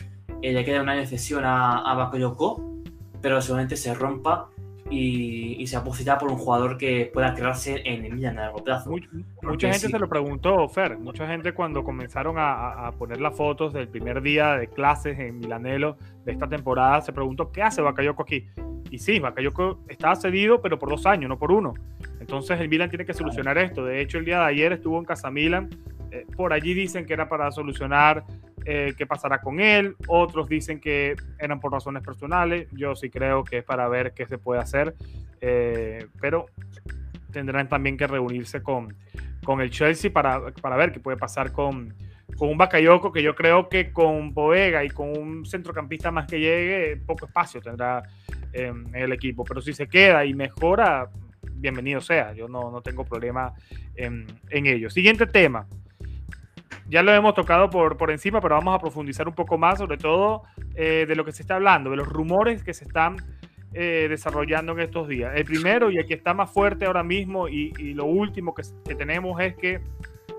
eh, 0.42 0.54
le 0.54 0.66
queda 0.66 0.82
un 0.82 0.90
año 0.90 1.02
de 1.02 1.08
cesión 1.08 1.46
a, 1.46 1.80
a 1.80 1.94
Bakayoko, 1.96 2.82
pero 3.22 3.42
seguramente 3.42 3.78
se 3.78 3.94
rompa 3.94 4.50
y, 4.92 5.66
se 5.68 5.78
apostará 5.78 6.18
por 6.18 6.30
un 6.30 6.38
jugador 6.38 6.78
que 6.78 7.10
pueda 7.14 7.34
quedarse 7.34 7.82
en 7.86 8.04
el 8.04 8.14
Milan 8.14 8.38
a 8.38 8.42
largo 8.42 8.64
plazo. 8.64 8.94
mucha 9.42 9.72
gente 9.72 9.88
se 9.88 10.00
lo 10.00 10.10
preguntó, 10.10 10.68
Fer. 10.68 10.98
Mucha 10.98 11.26
gente 11.28 11.54
cuando 11.54 11.84
comenzaron 11.84 12.36
a, 12.38 12.92
poner 12.98 13.22
las 13.22 13.36
fotos 13.36 13.74
del 13.74 13.88
primer 13.88 14.22
día 14.22 14.58
de 14.58 14.68
clases 14.68 15.18
en 15.18 15.40
Milanelo 15.40 15.98
de 16.26 16.34
esta 16.34 16.48
temporada 16.48 17.02
se 17.02 17.14
preguntó 17.14 17.52
qué 17.52 17.62
hace 17.62 17.82
Bakayoko 17.82 18.24
aquí. 18.24 18.48
Y 18.90 19.00
sí, 19.00 19.20
Bakayoko 19.20 19.80
estaba 19.88 20.16
cedido, 20.16 20.62
pero 20.62 20.78
por 20.78 20.90
dos 20.90 21.06
años, 21.06 21.30
no 21.30 21.40
por 21.40 21.52
uno. 21.52 21.74
Entonces 22.20 22.60
el 22.60 22.68
Milan 22.68 22.90
tiene 22.90 23.06
que 23.06 23.14
solucionar 23.14 23.58
esto. 23.58 23.86
De 23.86 24.02
hecho, 24.02 24.18
el 24.18 24.26
día 24.26 24.40
de 24.40 24.46
ayer 24.46 24.74
estuvo 24.74 25.00
en 25.00 25.06
Casa 25.06 25.32
Milan. 25.32 25.70
Eh, 26.12 26.26
por 26.36 26.52
allí 26.52 26.74
dicen 26.74 27.06
que 27.06 27.14
era 27.14 27.30
para 27.30 27.50
solucionar 27.52 28.26
eh, 28.66 28.94
qué 28.98 29.06
pasará 29.06 29.42
con 29.42 29.60
él. 29.60 29.96
Otros 30.08 30.48
dicen 30.48 30.80
que 30.80 31.16
eran 31.40 31.60
por 31.60 31.72
razones 31.72 32.04
personales. 32.04 32.68
Yo 32.72 32.96
sí 32.96 33.10
creo 33.10 33.44
que 33.44 33.60
es 33.60 33.64
para 33.64 33.88
ver 33.88 34.14
qué 34.14 34.26
se 34.28 34.38
puede 34.38 34.62
hacer. 34.62 34.96
Eh, 35.42 36.06
pero 36.20 36.46
tendrán 37.32 37.68
también 37.68 37.98
que 37.98 38.06
reunirse 38.08 38.62
con, 38.62 38.96
con 39.44 39.62
el 39.62 39.72
Chelsea 39.72 40.12
para, 40.12 40.52
para 40.62 40.76
ver 40.76 40.92
qué 40.92 41.00
puede 41.00 41.18
pasar 41.18 41.52
con, 41.52 41.94
con 42.38 42.50
un 42.50 42.58
Bakayoko 42.58 43.12
que 43.12 43.24
yo 43.24 43.34
creo 43.34 43.68
que 43.70 43.92
con 43.92 44.34
Boega 44.34 44.84
y 44.84 44.90
con 44.90 45.18
un 45.18 45.46
centrocampista 45.46 46.12
más 46.12 46.28
que 46.28 46.40
llegue, 46.40 46.98
poco 46.98 47.26
espacio 47.26 47.62
tendrá 47.62 48.04
en 48.54 48.94
el 48.94 49.12
equipo. 49.14 49.44
Pero 49.44 49.62
si 49.62 49.74
se 49.74 49.88
queda 49.88 50.24
y 50.26 50.34
mejora, 50.34 51.10
bienvenido 51.54 52.02
sea. 52.02 52.34
Yo 52.34 52.48
no, 52.48 52.70
no 52.70 52.82
tengo 52.82 53.06
problema 53.06 53.54
en 53.96 54.28
ello. 54.52 54.90
Siguiente 54.90 55.26
tema 55.26 55.68
ya 56.90 57.04
lo 57.04 57.14
hemos 57.14 57.34
tocado 57.34 57.70
por, 57.70 57.98
por 57.98 58.12
encima, 58.12 58.42
pero 58.42 58.56
vamos 58.56 58.76
a 58.76 58.80
profundizar 58.80 59.28
un 59.28 59.34
poco 59.34 59.58
más, 59.58 59.80
sobre 59.80 59.98
todo 59.98 60.44
eh, 60.76 61.06
de 61.08 61.16
lo 61.16 61.26
que 61.26 61.32
se 61.32 61.44
está 61.44 61.56
hablando, 61.56 61.90
de 61.90 61.98
los 61.98 62.08
rumores 62.08 62.64
que 62.64 62.74
se 62.74 62.86
están 62.86 63.18
eh, 63.74 64.08
desarrollando 64.10 64.74
en 64.74 64.82
estos 64.82 65.08
días. 65.08 65.34
El 65.36 65.46
primero 65.46 65.92
y 65.92 65.98
el 65.98 66.06
que 66.06 66.14
está 66.14 66.34
más 66.34 66.52
fuerte 66.52 66.86
ahora 66.86 67.04
mismo 67.04 67.48
y, 67.48 67.72
lo 67.94 68.06
último 68.06 68.54
que, 68.54 68.64
tenemos 68.96 69.40
es 69.42 69.56
que 69.56 69.80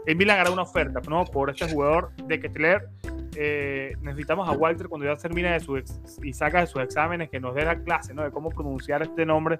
el 0.07 0.17
Milan 0.17 0.41
hará 0.41 0.51
una 0.51 0.63
oferta 0.63 1.01
¿no? 1.09 1.25
por 1.25 1.49
este 1.51 1.67
jugador 1.69 2.11
de 2.27 2.41
Ketler. 2.41 2.89
Eh, 3.35 3.97
necesitamos 4.03 4.47
a 4.47 4.53
Walter 4.53 4.89
cuando 4.89 5.07
ya 5.07 5.17
termine 5.17 5.53
de 5.53 5.61
su 5.61 5.83
y 6.23 6.33
saca 6.35 6.61
de 6.61 6.67
sus 6.67 6.83
exámenes 6.83 7.31
que 7.31 7.41
nos 7.41 7.55
dé 7.55 7.65
la 7.65 7.83
clase 7.83 8.13
¿no? 8.13 8.23
de 8.23 8.31
cómo 8.31 8.51
pronunciar 8.51 9.01
este 9.01 9.25
nombre 9.25 9.59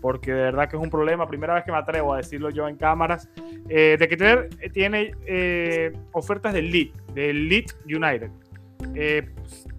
porque 0.00 0.32
de 0.32 0.42
verdad 0.42 0.68
que 0.68 0.76
es 0.76 0.82
un 0.82 0.90
problema. 0.90 1.26
Primera 1.28 1.54
vez 1.54 1.64
que 1.64 1.72
me 1.72 1.78
atrevo 1.78 2.14
a 2.14 2.18
decirlo 2.18 2.50
yo 2.50 2.68
en 2.68 2.76
cámaras. 2.76 3.28
Eh, 3.68 3.96
de 3.98 4.08
que 4.08 4.16
tener, 4.16 4.48
eh, 4.60 4.70
tiene 4.70 5.12
eh, 5.26 5.92
ofertas 6.12 6.54
del 6.54 6.70
Lead, 6.70 6.88
del 7.14 7.48
Lead 7.48 7.66
United, 7.84 8.30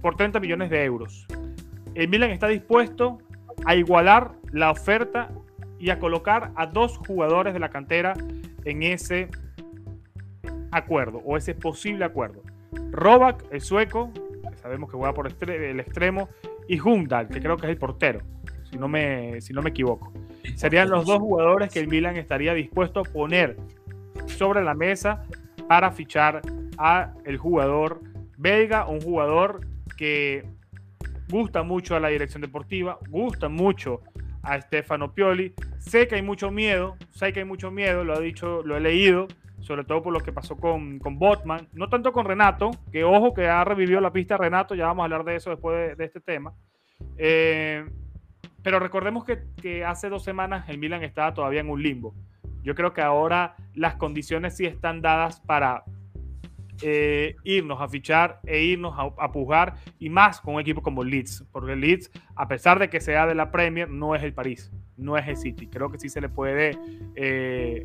por 0.01 0.15
30 0.15 0.39
millones 0.39 0.69
de 0.69 0.83
euros. 0.83 1.25
El 1.95 2.07
Milan 2.07 2.31
está 2.31 2.47
dispuesto 2.47 3.19
a 3.65 3.75
igualar 3.75 4.31
la 4.51 4.71
oferta 4.71 5.29
y 5.79 5.89
a 5.89 5.99
colocar 5.99 6.51
a 6.55 6.67
dos 6.67 6.97
jugadores 6.97 7.53
de 7.53 7.59
la 7.59 7.69
cantera 7.69 8.13
en 8.65 8.83
ese 8.83 9.29
acuerdo 10.71 11.21
o 11.25 11.37
ese 11.37 11.55
posible 11.55 12.05
acuerdo. 12.05 12.43
Robak, 12.91 13.43
el 13.51 13.61
sueco, 13.61 14.11
que 14.13 14.57
sabemos 14.57 14.89
que 14.89 14.97
juega 14.97 15.13
por 15.13 15.27
el 15.27 15.79
extremo, 15.79 16.29
y 16.67 16.79
Hundal, 16.79 17.27
que 17.29 17.41
creo 17.41 17.57
que 17.57 17.65
es 17.65 17.71
el 17.71 17.77
portero, 17.77 18.21
si 18.69 18.77
no 18.77 18.87
me, 18.87 19.41
si 19.41 19.53
no 19.53 19.61
me 19.61 19.69
equivoco. 19.69 20.13
Serían 20.55 20.89
los 20.89 21.05
dos 21.05 21.19
jugadores 21.19 21.71
que 21.71 21.79
el 21.79 21.87
Milan 21.87 22.17
estaría 22.17 22.53
dispuesto 22.53 22.99
a 23.01 23.03
poner 23.03 23.57
sobre 24.27 24.63
la 24.63 24.73
mesa 24.73 25.25
para 25.67 25.91
fichar 25.91 26.41
a 26.77 27.13
el 27.25 27.37
jugador 27.37 28.01
belga, 28.37 28.87
un 28.87 29.01
jugador 29.01 29.61
que 29.97 30.45
gusta 31.29 31.63
mucho 31.63 31.95
a 31.95 31.99
la 31.99 32.07
dirección 32.07 32.41
deportiva, 32.41 32.97
gusta 33.09 33.49
mucho 33.49 34.01
a 34.41 34.59
Stefano 34.61 35.13
Pioli. 35.13 35.53
Sé 35.77 36.07
que 36.07 36.15
hay 36.15 36.21
mucho 36.21 36.51
miedo, 36.51 36.95
sé 37.11 37.33
que 37.33 37.39
hay 37.39 37.45
mucho 37.45 37.71
miedo, 37.71 38.03
lo 38.03 38.19
he 38.19 38.23
dicho, 38.23 38.63
lo 38.63 38.77
he 38.77 38.79
leído, 38.79 39.27
sobre 39.59 39.83
todo 39.83 40.01
por 40.01 40.13
lo 40.13 40.19
que 40.21 40.31
pasó 40.31 40.55
con, 40.57 40.99
con 40.99 41.19
Botman, 41.19 41.67
no 41.73 41.89
tanto 41.89 42.11
con 42.11 42.25
Renato, 42.25 42.71
que 42.91 43.03
ojo 43.03 43.33
que 43.33 43.47
ha 43.47 43.63
revivido 43.63 44.01
la 44.01 44.11
pista 44.11 44.37
Renato, 44.37 44.75
ya 44.75 44.85
vamos 44.85 45.03
a 45.03 45.05
hablar 45.05 45.23
de 45.23 45.35
eso 45.35 45.49
después 45.49 45.97
de, 45.97 46.05
este 46.05 46.21
tema. 46.21 46.53
Eh, 47.17 47.85
pero 48.63 48.79
recordemos 48.79 49.25
que, 49.25 49.39
que, 49.61 49.85
hace 49.85 50.09
dos 50.09 50.23
semanas 50.23 50.67
el 50.69 50.77
Milan 50.77 51.03
estaba 51.03 51.33
todavía 51.33 51.61
en 51.61 51.69
un 51.69 51.81
limbo. 51.81 52.13
Yo 52.63 52.75
creo 52.75 52.93
que 52.93 53.01
ahora 53.01 53.55
las 53.73 53.95
condiciones 53.95 54.57
sí 54.57 54.65
están 54.65 55.01
dadas 55.01 55.39
para 55.39 55.83
eh, 56.81 57.35
irnos 57.43 57.81
a 57.81 57.89
fichar 57.89 58.39
e 58.45 58.63
irnos 58.63 58.95
a, 58.97 59.31
pujar 59.33 59.75
y 59.99 60.09
más 60.09 60.39
con 60.39 60.55
un 60.55 60.61
equipo 60.61 60.81
como 60.81 61.03
Leeds, 61.03 61.45
porque 61.51 61.75
Leeds, 61.75 62.09
a 62.35 62.47
pesar 62.47 62.79
de 62.79 62.89
que 62.89 63.01
sea 63.01 63.27
de 63.27 63.35
la 63.35 63.51
Premier, 63.51 63.89
no 63.89 64.15
es 64.15 64.23
el 64.23 64.33
París, 64.33 64.71
no 64.95 65.17
es 65.17 65.27
el 65.27 65.35
City. 65.35 65.67
Creo 65.67 65.91
que 65.91 65.99
sí 65.99 66.07
se 66.07 66.21
le 66.21 66.29
puede 66.29 66.77
eh, 67.15 67.83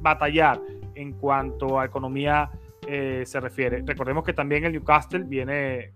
batallar 0.00 0.58
en 0.94 1.12
cuanto 1.12 1.78
a 1.78 1.84
economía 1.84 2.50
eh, 2.86 3.22
se 3.26 3.38
refiere. 3.38 3.82
Recordemos 3.84 4.24
que 4.24 4.32
también 4.32 4.64
el 4.64 4.72
Newcastle 4.72 5.24
viene 5.24 5.92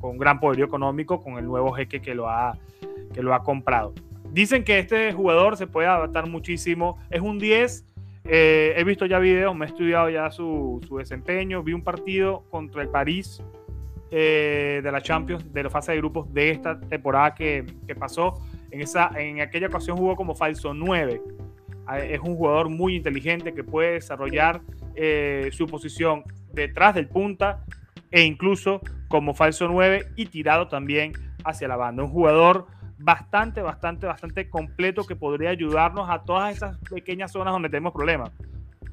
con 0.00 0.18
gran 0.18 0.40
poder 0.40 0.64
económico 0.64 1.22
con 1.22 1.38
el 1.38 1.44
nuevo 1.44 1.72
jeque 1.72 2.00
que 2.00 2.14
lo 2.14 2.28
ha, 2.28 2.58
que 3.16 3.22
lo 3.22 3.34
ha 3.34 3.42
comprado. 3.42 3.94
Dicen 4.30 4.62
que 4.62 4.78
este 4.78 5.12
jugador 5.12 5.56
se 5.56 5.66
puede 5.66 5.88
adaptar 5.88 6.28
muchísimo. 6.28 6.98
Es 7.10 7.20
un 7.20 7.40
10 7.40 7.86
eh, 8.28 8.74
he 8.76 8.82
visto 8.82 9.06
ya 9.06 9.20
videos, 9.20 9.54
me 9.54 9.66
he 9.66 9.68
estudiado 9.68 10.10
ya 10.10 10.30
su, 10.30 10.80
desempeño. 10.98 11.62
Vi 11.62 11.72
un 11.72 11.82
partido 11.82 12.44
contra 12.50 12.82
el 12.82 12.88
París 12.88 13.42
eh, 14.10 14.80
de 14.82 14.92
la 14.92 15.00
Champions, 15.00 15.52
de 15.52 15.62
la 15.62 15.70
fase 15.70 15.92
de 15.92 15.98
grupos 15.98 16.32
de 16.32 16.50
esta 16.50 16.78
temporada 16.80 17.34
que, 17.34 17.64
pasó. 17.98 18.34
En, 18.70 18.80
esa, 18.80 19.10
en 19.16 19.40
aquella 19.40 19.68
ocasión 19.68 19.96
jugó 19.96 20.16
como 20.16 20.34
falso 20.34 20.74
9. 20.74 21.22
Ah, 21.86 22.00
es 22.00 22.18
un 22.18 22.34
jugador 22.34 22.68
muy 22.68 22.96
inteligente 22.96 23.54
que 23.54 23.62
puede 23.62 23.92
desarrollar 23.92 24.60
eh, 24.96 25.50
su 25.52 25.66
posición 25.66 26.24
detrás 26.52 26.96
del 26.96 27.06
punta 27.06 27.64
e 28.10 28.22
incluso 28.22 28.80
como 29.06 29.34
falso 29.34 29.68
9 29.68 30.04
y 30.16 30.26
tirado 30.26 30.66
también 30.66 31.12
hacia 31.44 31.68
la 31.68 31.76
banda. 31.76 32.02
Un 32.02 32.10
jugador 32.10 32.66
bastante, 32.98 33.62
bastante, 33.62 34.06
bastante 34.06 34.48
completo 34.48 35.04
que 35.04 35.16
podría 35.16 35.50
ayudarnos 35.50 36.08
a 36.08 36.22
todas 36.22 36.56
esas 36.56 36.78
pequeñas 36.90 37.32
zonas 37.32 37.52
donde 37.52 37.68
tenemos 37.68 37.92
problemas. 37.92 38.30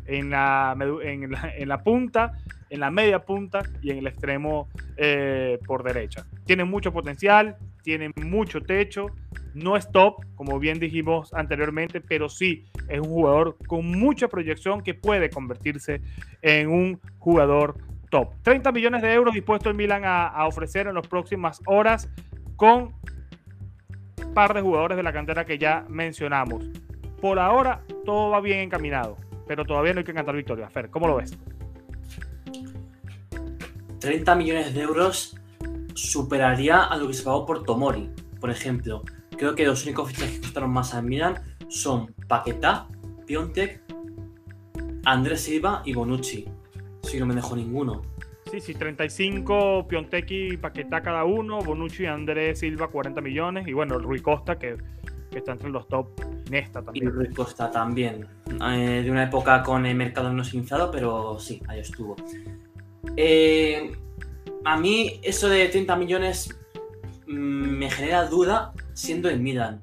En 0.05 0.31
la, 0.31 0.75
en 0.77 1.69
la, 1.69 1.81
punta, 1.81 2.33
en 2.69 2.81
la 2.81 2.91
media 2.91 3.19
punta 3.19 3.63
y 3.81 3.91
en 3.91 3.99
el 3.99 4.07
extremo 4.07 4.67
eh, 4.97 5.59
por 5.65 5.81
derecha. 5.81 6.25
Tiene 6.45 6.65
mucho 6.65 6.91
potencial, 6.91 7.55
tiene 7.83 8.11
mucho 8.17 8.59
techo, 8.59 9.05
no 9.53 9.77
es 9.77 9.89
top, 9.89 10.25
como 10.35 10.59
bien 10.59 10.77
dijimos 10.77 11.33
anteriormente, 11.33 12.01
pero 12.01 12.27
sí 12.27 12.65
es 12.89 12.99
un 12.99 13.07
jugador 13.07 13.55
con 13.65 13.85
mucha 13.97 14.27
proyección 14.27 14.81
que 14.81 14.93
puede 14.93 15.29
convertirse 15.29 16.01
en 16.41 16.67
un 16.69 16.99
jugador 17.19 17.77
top. 18.09 18.33
30 18.41 18.73
millones 18.73 19.01
de 19.01 19.13
euros 19.13 19.33
dispuesto 19.33 19.69
el 19.69 19.75
Milan 19.77 20.03
a 20.03 20.45
ofrecer 20.47 20.87
en 20.87 20.95
las 20.95 21.07
próximas 21.07 21.61
horas 21.65 22.09
con 22.57 22.93
par 24.33 24.53
de 24.53 24.61
jugadores 24.61 24.97
de 24.97 25.03
la 25.03 25.13
cantera 25.13 25.45
que 25.45 25.57
ya 25.57 25.85
mencionamos. 25.89 26.65
Por 27.21 27.39
ahora 27.39 27.83
todo 28.05 28.31
va 28.31 28.41
bien 28.41 28.59
encaminado, 28.59 29.17
pero 29.47 29.65
todavía 29.65 29.93
no 29.93 29.99
hay 29.99 30.05
que 30.05 30.13
cantar 30.13 30.35
victoria. 30.35 30.69
Fer, 30.69 30.89
¿cómo 30.89 31.07
lo 31.07 31.17
ves? 31.17 31.37
30 33.99 34.35
millones 34.35 34.73
de 34.73 34.81
euros 34.81 35.37
superaría 35.93 36.83
a 36.83 36.97
lo 36.97 37.07
que 37.07 37.13
se 37.13 37.23
pagó 37.23 37.45
por 37.45 37.63
Tomori, 37.63 38.09
por 38.39 38.49
ejemplo. 38.49 39.03
Creo 39.37 39.55
que 39.55 39.65
los 39.65 39.85
únicos 39.85 40.09
fichajes 40.09 40.35
que 40.35 40.41
costaron 40.41 40.71
más 40.71 40.93
al 40.93 41.03
Milan 41.03 41.35
son 41.69 42.13
Paquetá, 42.27 42.87
Piontek, 43.25 43.81
Andrés 45.05 45.41
Silva 45.41 45.81
y 45.85 45.93
Bonucci. 45.93 46.47
Si 47.03 47.19
no 47.19 47.25
me 47.25 47.35
dejo 47.35 47.55
ninguno. 47.55 48.01
Sí, 48.53 48.61
sí, 48.61 48.73
35 48.75 49.87
Piontek 49.87 50.59
Paquetá 50.61 51.01
cada 51.01 51.23
uno, 51.23 51.63
Bonucci 51.63 52.03
y 52.03 52.05
Andrés 52.05 52.59
Silva 52.59 52.87
40 52.87 53.19
millones 53.19 53.67
y 53.67 53.73
bueno, 53.73 53.97
Rui 53.97 54.19
Costa 54.19 54.59
que, 54.59 54.77
está 55.31 55.53
entre 55.53 55.71
los 55.71 55.87
top 55.87 56.21
Nesta 56.51 56.83
también. 56.83 57.07
Y 57.07 57.09
Rui 57.09 57.33
Costa 57.33 57.71
también, 57.71 58.27
eh, 58.63 59.01
de 59.03 59.09
una 59.09 59.23
época 59.23 59.63
con 59.63 59.87
el 59.87 59.95
mercado 59.95 60.31
no 60.31 60.43
sinzado, 60.43 60.91
pero 60.91 61.39
sí, 61.39 61.63
ahí 61.67 61.79
estuvo. 61.79 62.15
Eh, 63.17 63.91
a 64.65 64.77
mí 64.77 65.19
eso 65.23 65.49
de 65.49 65.67
30 65.69 65.95
millones 65.95 66.55
mm, 67.25 67.31
me 67.31 67.89
genera 67.89 68.27
duda 68.27 68.73
siendo 68.93 69.31
el 69.31 69.39
Milan. 69.39 69.81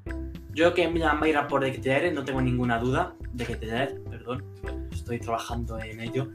Yo 0.54 0.72
creo 0.72 0.74
que 0.74 0.88
Milan 0.88 1.18
va 1.20 1.26
a 1.26 1.28
ir 1.28 1.36
a 1.36 1.48
por 1.48 1.64
De 1.64 2.12
no 2.12 2.22
tengo 2.22 2.40
ninguna 2.40 2.78
duda 2.78 3.16
de 3.32 3.46
que 3.46 3.56
perdón, 3.56 4.44
estoy 4.92 5.18
trabajando 5.18 5.76
en 5.80 5.98
ello. 5.98 6.30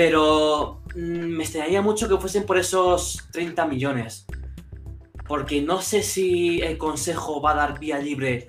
Pero 0.00 0.80
mm, 0.94 1.36
me 1.36 1.44
extrañaría 1.44 1.82
mucho 1.82 2.08
que 2.08 2.16
fuesen 2.16 2.46
por 2.46 2.56
esos 2.56 3.22
30 3.32 3.66
millones. 3.66 4.24
Porque 5.28 5.60
no 5.60 5.82
sé 5.82 6.02
si 6.02 6.62
el 6.62 6.78
consejo 6.78 7.42
va 7.42 7.50
a 7.50 7.56
dar 7.56 7.78
vía 7.78 7.98
libre 7.98 8.48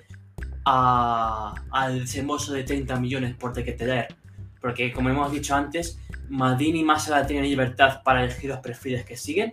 al 0.64 2.00
desembolso 2.00 2.54
de 2.54 2.64
30 2.64 2.98
millones 2.98 3.36
por 3.36 3.52
tener. 3.52 4.16
Porque 4.62 4.94
como 4.94 5.10
hemos 5.10 5.30
dicho 5.30 5.54
antes, 5.54 5.98
Madini 6.30 6.80
y 6.80 6.84
Massa 6.84 7.26
tienen 7.26 7.44
libertad 7.44 8.02
para 8.02 8.24
elegir 8.24 8.48
los 8.48 8.60
perfiles 8.60 9.04
que 9.04 9.18
siguen. 9.18 9.52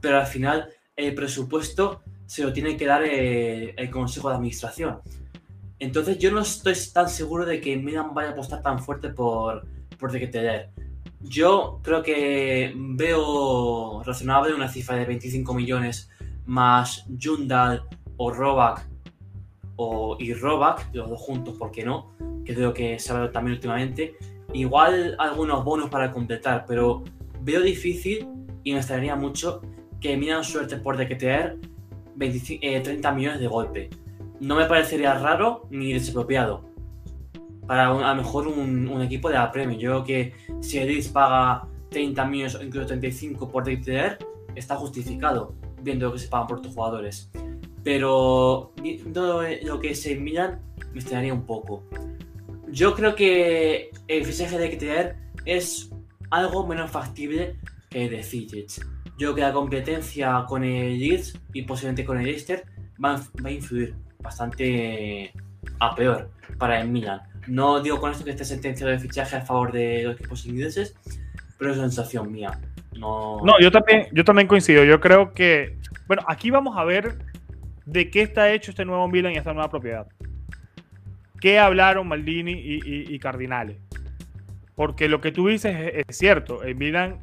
Pero 0.00 0.20
al 0.20 0.28
final 0.28 0.68
el 0.94 1.16
presupuesto 1.16 2.00
se 2.26 2.44
lo 2.44 2.52
tiene 2.52 2.76
que 2.76 2.86
dar 2.86 3.02
eh, 3.02 3.74
el, 3.76 3.90
consejo 3.90 4.28
de 4.28 4.36
administración. 4.36 5.00
Entonces 5.80 6.16
yo 6.16 6.30
no 6.30 6.42
estoy 6.42 6.74
tan 6.92 7.08
seguro 7.08 7.44
de 7.44 7.60
que 7.60 7.76
Milan 7.76 8.14
vaya 8.14 8.28
a 8.28 8.32
apostar 8.34 8.62
tan 8.62 8.78
fuerte 8.78 9.08
por, 9.08 9.66
por 9.98 10.12
tener. 10.12 10.70
Yo 11.24 11.80
creo 11.82 12.02
que 12.02 12.72
veo 12.76 14.02
razonable 14.02 14.54
una 14.54 14.68
cifra 14.68 14.96
de 14.96 15.06
25 15.06 15.54
millones 15.54 16.10
más 16.44 17.06
Jundal 17.20 17.84
o 18.18 18.30
Robak 18.30 18.86
o, 19.76 20.16
y 20.20 20.34
Robak, 20.34 20.90
los 20.92 21.08
dos 21.08 21.20
juntos, 21.20 21.56
¿por 21.56 21.70
qué 21.70 21.84
no? 21.84 22.14
Que 22.44 22.54
creo 22.54 22.74
que 22.74 22.98
se 22.98 23.10
ha 23.10 23.14
hablado 23.14 23.32
también 23.32 23.54
últimamente. 23.54 24.16
Igual 24.52 25.16
algunos 25.18 25.64
bonos 25.64 25.88
para 25.88 26.12
completar, 26.12 26.66
pero 26.68 27.02
veo 27.40 27.62
difícil 27.62 28.28
y 28.62 28.72
me 28.72 28.78
extrañaría 28.78 29.16
mucho 29.16 29.62
que 30.00 30.16
miran 30.16 30.44
suerte 30.44 30.76
por 30.76 30.96
dequetear 30.96 31.56
30 32.18 33.12
millones 33.12 33.40
de 33.40 33.46
golpe. 33.46 33.90
No 34.40 34.56
me 34.56 34.66
parecería 34.66 35.18
raro 35.18 35.66
ni 35.70 35.92
desapropiado 35.94 36.73
para 37.66 37.88
a 37.88 38.14
lo 38.14 38.22
mejor 38.22 38.48
un, 38.48 39.02
equipo 39.02 39.28
de 39.28 39.34
la 39.34 39.50
Premier. 39.50 39.78
Yo 39.78 39.90
creo 39.90 40.04
que 40.04 40.34
si 40.60 40.78
Edith 40.78 41.12
paga 41.12 41.66
30 41.90 42.24
millones 42.26 42.54
o 42.56 42.62
incluso 42.62 42.86
35 42.86 43.50
por 43.50 43.64
DTR, 43.64 44.18
está 44.54 44.76
justificado, 44.76 45.54
viendo 45.82 46.06
lo 46.06 46.12
que 46.12 46.18
se 46.18 46.28
pagan 46.28 46.46
por 46.46 46.60
tus 46.60 46.74
jugadores. 46.74 47.30
Pero 47.82 48.72
viendo 48.80 49.42
lo 49.62 49.80
que 49.80 49.94
se 49.94 50.16
Milan, 50.16 50.60
me 50.92 51.00
extrañaría 51.00 51.34
un 51.34 51.44
poco. 51.44 51.84
Yo 52.68 52.94
creo 52.94 53.14
que 53.14 53.90
el 54.08 54.24
fichaje 54.24 54.58
de 54.58 54.68
DTR 54.68 55.16
es 55.44 55.90
algo 56.30 56.66
menos 56.66 56.90
factible 56.90 57.58
que 57.90 58.04
el 58.04 58.10
de 58.10 58.22
Fidget. 58.22 58.80
Yo 59.16 59.28
creo 59.28 59.34
que 59.34 59.40
la 59.42 59.52
competencia 59.52 60.44
con 60.48 60.64
el 60.64 60.98
Leeds 60.98 61.38
y 61.52 61.62
posiblemente 61.62 62.04
con 62.04 62.18
el 62.18 62.24
Leicester 62.24 62.64
va 63.02 63.20
a 63.44 63.50
influir 63.50 63.94
bastante 64.18 65.32
a 65.78 65.94
peor 65.94 66.30
para 66.58 66.80
el 66.80 66.88
Milan. 66.88 67.20
No 67.46 67.80
digo 67.80 68.00
con 68.00 68.10
esto 68.10 68.24
que 68.24 68.30
esté 68.30 68.44
sentenciado 68.44 68.92
de 68.92 68.98
fichaje 68.98 69.36
a 69.36 69.42
favor 69.42 69.72
de 69.72 70.02
los 70.04 70.14
equipos 70.14 70.46
ingleses, 70.46 70.96
pero 71.58 71.72
es 71.72 71.78
sensación 71.78 72.32
mía. 72.32 72.58
No, 72.96 73.40
no 73.42 73.58
yo, 73.60 73.70
también, 73.70 74.06
yo 74.12 74.24
también 74.24 74.48
coincido. 74.48 74.84
Yo 74.84 75.00
creo 75.00 75.32
que. 75.32 75.78
Bueno, 76.06 76.22
aquí 76.28 76.50
vamos 76.50 76.76
a 76.76 76.84
ver 76.84 77.18
de 77.86 78.10
qué 78.10 78.22
está 78.22 78.52
hecho 78.52 78.70
este 78.70 78.84
nuevo 78.84 79.08
Milan 79.08 79.32
y 79.32 79.36
esta 79.36 79.52
nueva 79.52 79.70
propiedad. 79.70 80.06
¿Qué 81.40 81.58
hablaron 81.58 82.08
Maldini 82.08 82.52
y, 82.52 83.18
Cardinales? 83.18 83.76
Porque 84.74 85.08
lo 85.08 85.20
que 85.20 85.30
tú 85.30 85.48
dices 85.48 86.04
es, 86.08 86.16
cierto. 86.16 86.62
El 86.62 86.74
Milan, 86.76 87.18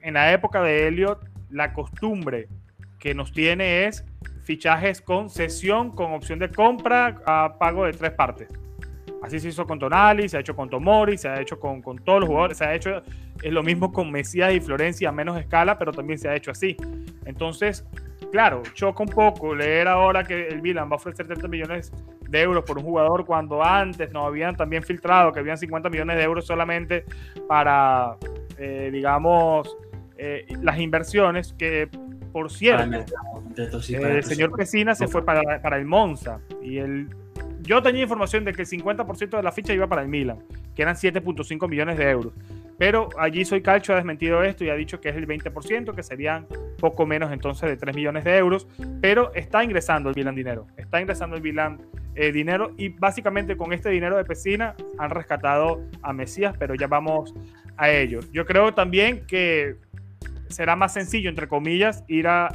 en 0.00 0.14
la 0.14 0.32
época 0.32 0.62
de 0.62 0.86
Elliot, 0.86 1.18
la 1.50 1.72
costumbre 1.72 2.48
que 3.00 3.14
nos 3.14 3.32
tiene 3.32 3.86
es 3.86 4.04
fichajes 4.44 5.00
con 5.00 5.28
cesión, 5.28 5.90
con 5.90 6.12
opción 6.12 6.38
de 6.38 6.50
compra 6.50 7.20
a 7.26 7.58
pago 7.58 7.84
de 7.86 7.92
tres 7.92 8.12
partes 8.12 8.48
Así 9.24 9.40
se 9.40 9.48
hizo 9.48 9.66
con 9.66 9.78
Tonali, 9.78 10.28
se 10.28 10.36
ha 10.36 10.40
hecho 10.40 10.54
con 10.54 10.68
Tomori, 10.68 11.16
se 11.16 11.28
ha 11.28 11.40
hecho 11.40 11.58
con, 11.58 11.80
con 11.80 11.98
todos 11.98 12.20
los 12.20 12.28
jugadores, 12.28 12.58
se 12.58 12.64
ha 12.66 12.74
hecho 12.74 13.02
es 13.42 13.52
lo 13.52 13.62
mismo 13.62 13.90
con 13.90 14.12
Mesías 14.12 14.52
y 14.52 14.60
Florencia 14.60 15.08
a 15.08 15.12
menos 15.12 15.38
escala, 15.38 15.78
pero 15.78 15.92
también 15.92 16.18
se 16.18 16.28
ha 16.28 16.36
hecho 16.36 16.50
así. 16.50 16.76
Entonces, 17.24 17.86
claro, 18.30 18.62
choca 18.74 19.02
un 19.02 19.08
poco 19.08 19.54
leer 19.54 19.88
ahora 19.88 20.24
que 20.24 20.48
el 20.48 20.60
Milan 20.60 20.88
va 20.88 20.92
a 20.92 20.96
ofrecer 20.96 21.26
30 21.26 21.48
millones 21.48 21.90
de 22.28 22.42
euros 22.42 22.64
por 22.64 22.76
un 22.76 22.84
jugador 22.84 23.24
cuando 23.24 23.64
antes 23.64 24.12
nos 24.12 24.26
habían 24.26 24.56
también 24.56 24.82
filtrado 24.82 25.32
que 25.32 25.40
habían 25.40 25.56
50 25.56 25.88
millones 25.88 26.18
de 26.18 26.22
euros 26.22 26.46
solamente 26.46 27.06
para, 27.48 28.16
eh, 28.58 28.90
digamos, 28.92 29.74
eh, 30.18 30.46
las 30.60 30.78
inversiones 30.78 31.54
que, 31.54 31.88
por 32.30 32.52
cierto, 32.52 33.04
el 33.56 34.24
señor 34.24 34.54
Pesina 34.54 34.94
se 34.94 35.08
fue 35.08 35.24
para, 35.24 35.62
para 35.62 35.78
el 35.78 35.86
Monza 35.86 36.40
y 36.62 36.76
el 36.76 37.08
yo 37.64 37.82
tenía 37.82 38.02
información 38.02 38.44
de 38.44 38.52
que 38.52 38.62
el 38.62 38.68
50% 38.68 39.36
de 39.36 39.42
la 39.42 39.52
ficha 39.52 39.72
iba 39.72 39.86
para 39.86 40.02
el 40.02 40.08
Milan, 40.08 40.38
que 40.76 40.82
eran 40.82 40.94
7.5 40.94 41.68
millones 41.68 41.98
de 41.98 42.10
euros. 42.10 42.32
Pero 42.78 43.08
allí 43.18 43.44
Soy 43.44 43.62
Calcio 43.62 43.94
ha 43.94 43.96
desmentido 43.96 44.42
esto 44.42 44.64
y 44.64 44.68
ha 44.68 44.74
dicho 44.74 45.00
que 45.00 45.08
es 45.08 45.16
el 45.16 45.26
20%, 45.26 45.94
que 45.94 46.02
serían 46.02 46.46
poco 46.78 47.06
menos 47.06 47.32
entonces 47.32 47.68
de 47.68 47.76
3 47.76 47.94
millones 47.94 48.24
de 48.24 48.36
euros. 48.36 48.66
Pero 49.00 49.32
está 49.34 49.64
ingresando 49.64 50.10
el 50.10 50.16
Milan 50.16 50.34
dinero. 50.34 50.66
Está 50.76 51.00
ingresando 51.00 51.36
el 51.36 51.42
Milan 51.42 51.80
eh, 52.16 52.32
dinero 52.32 52.72
y 52.76 52.90
básicamente 52.90 53.56
con 53.56 53.72
este 53.72 53.90
dinero 53.90 54.16
de 54.16 54.24
Pesina 54.24 54.74
han 54.98 55.10
rescatado 55.10 55.82
a 56.02 56.12
Mesías, 56.12 56.54
pero 56.58 56.74
ya 56.74 56.86
vamos 56.86 57.34
a 57.76 57.90
ello. 57.90 58.20
Yo 58.32 58.44
creo 58.44 58.74
también 58.74 59.24
que 59.26 59.76
será 60.48 60.76
más 60.76 60.92
sencillo, 60.92 61.30
entre 61.30 61.48
comillas, 61.48 62.04
ir 62.08 62.28
a 62.28 62.48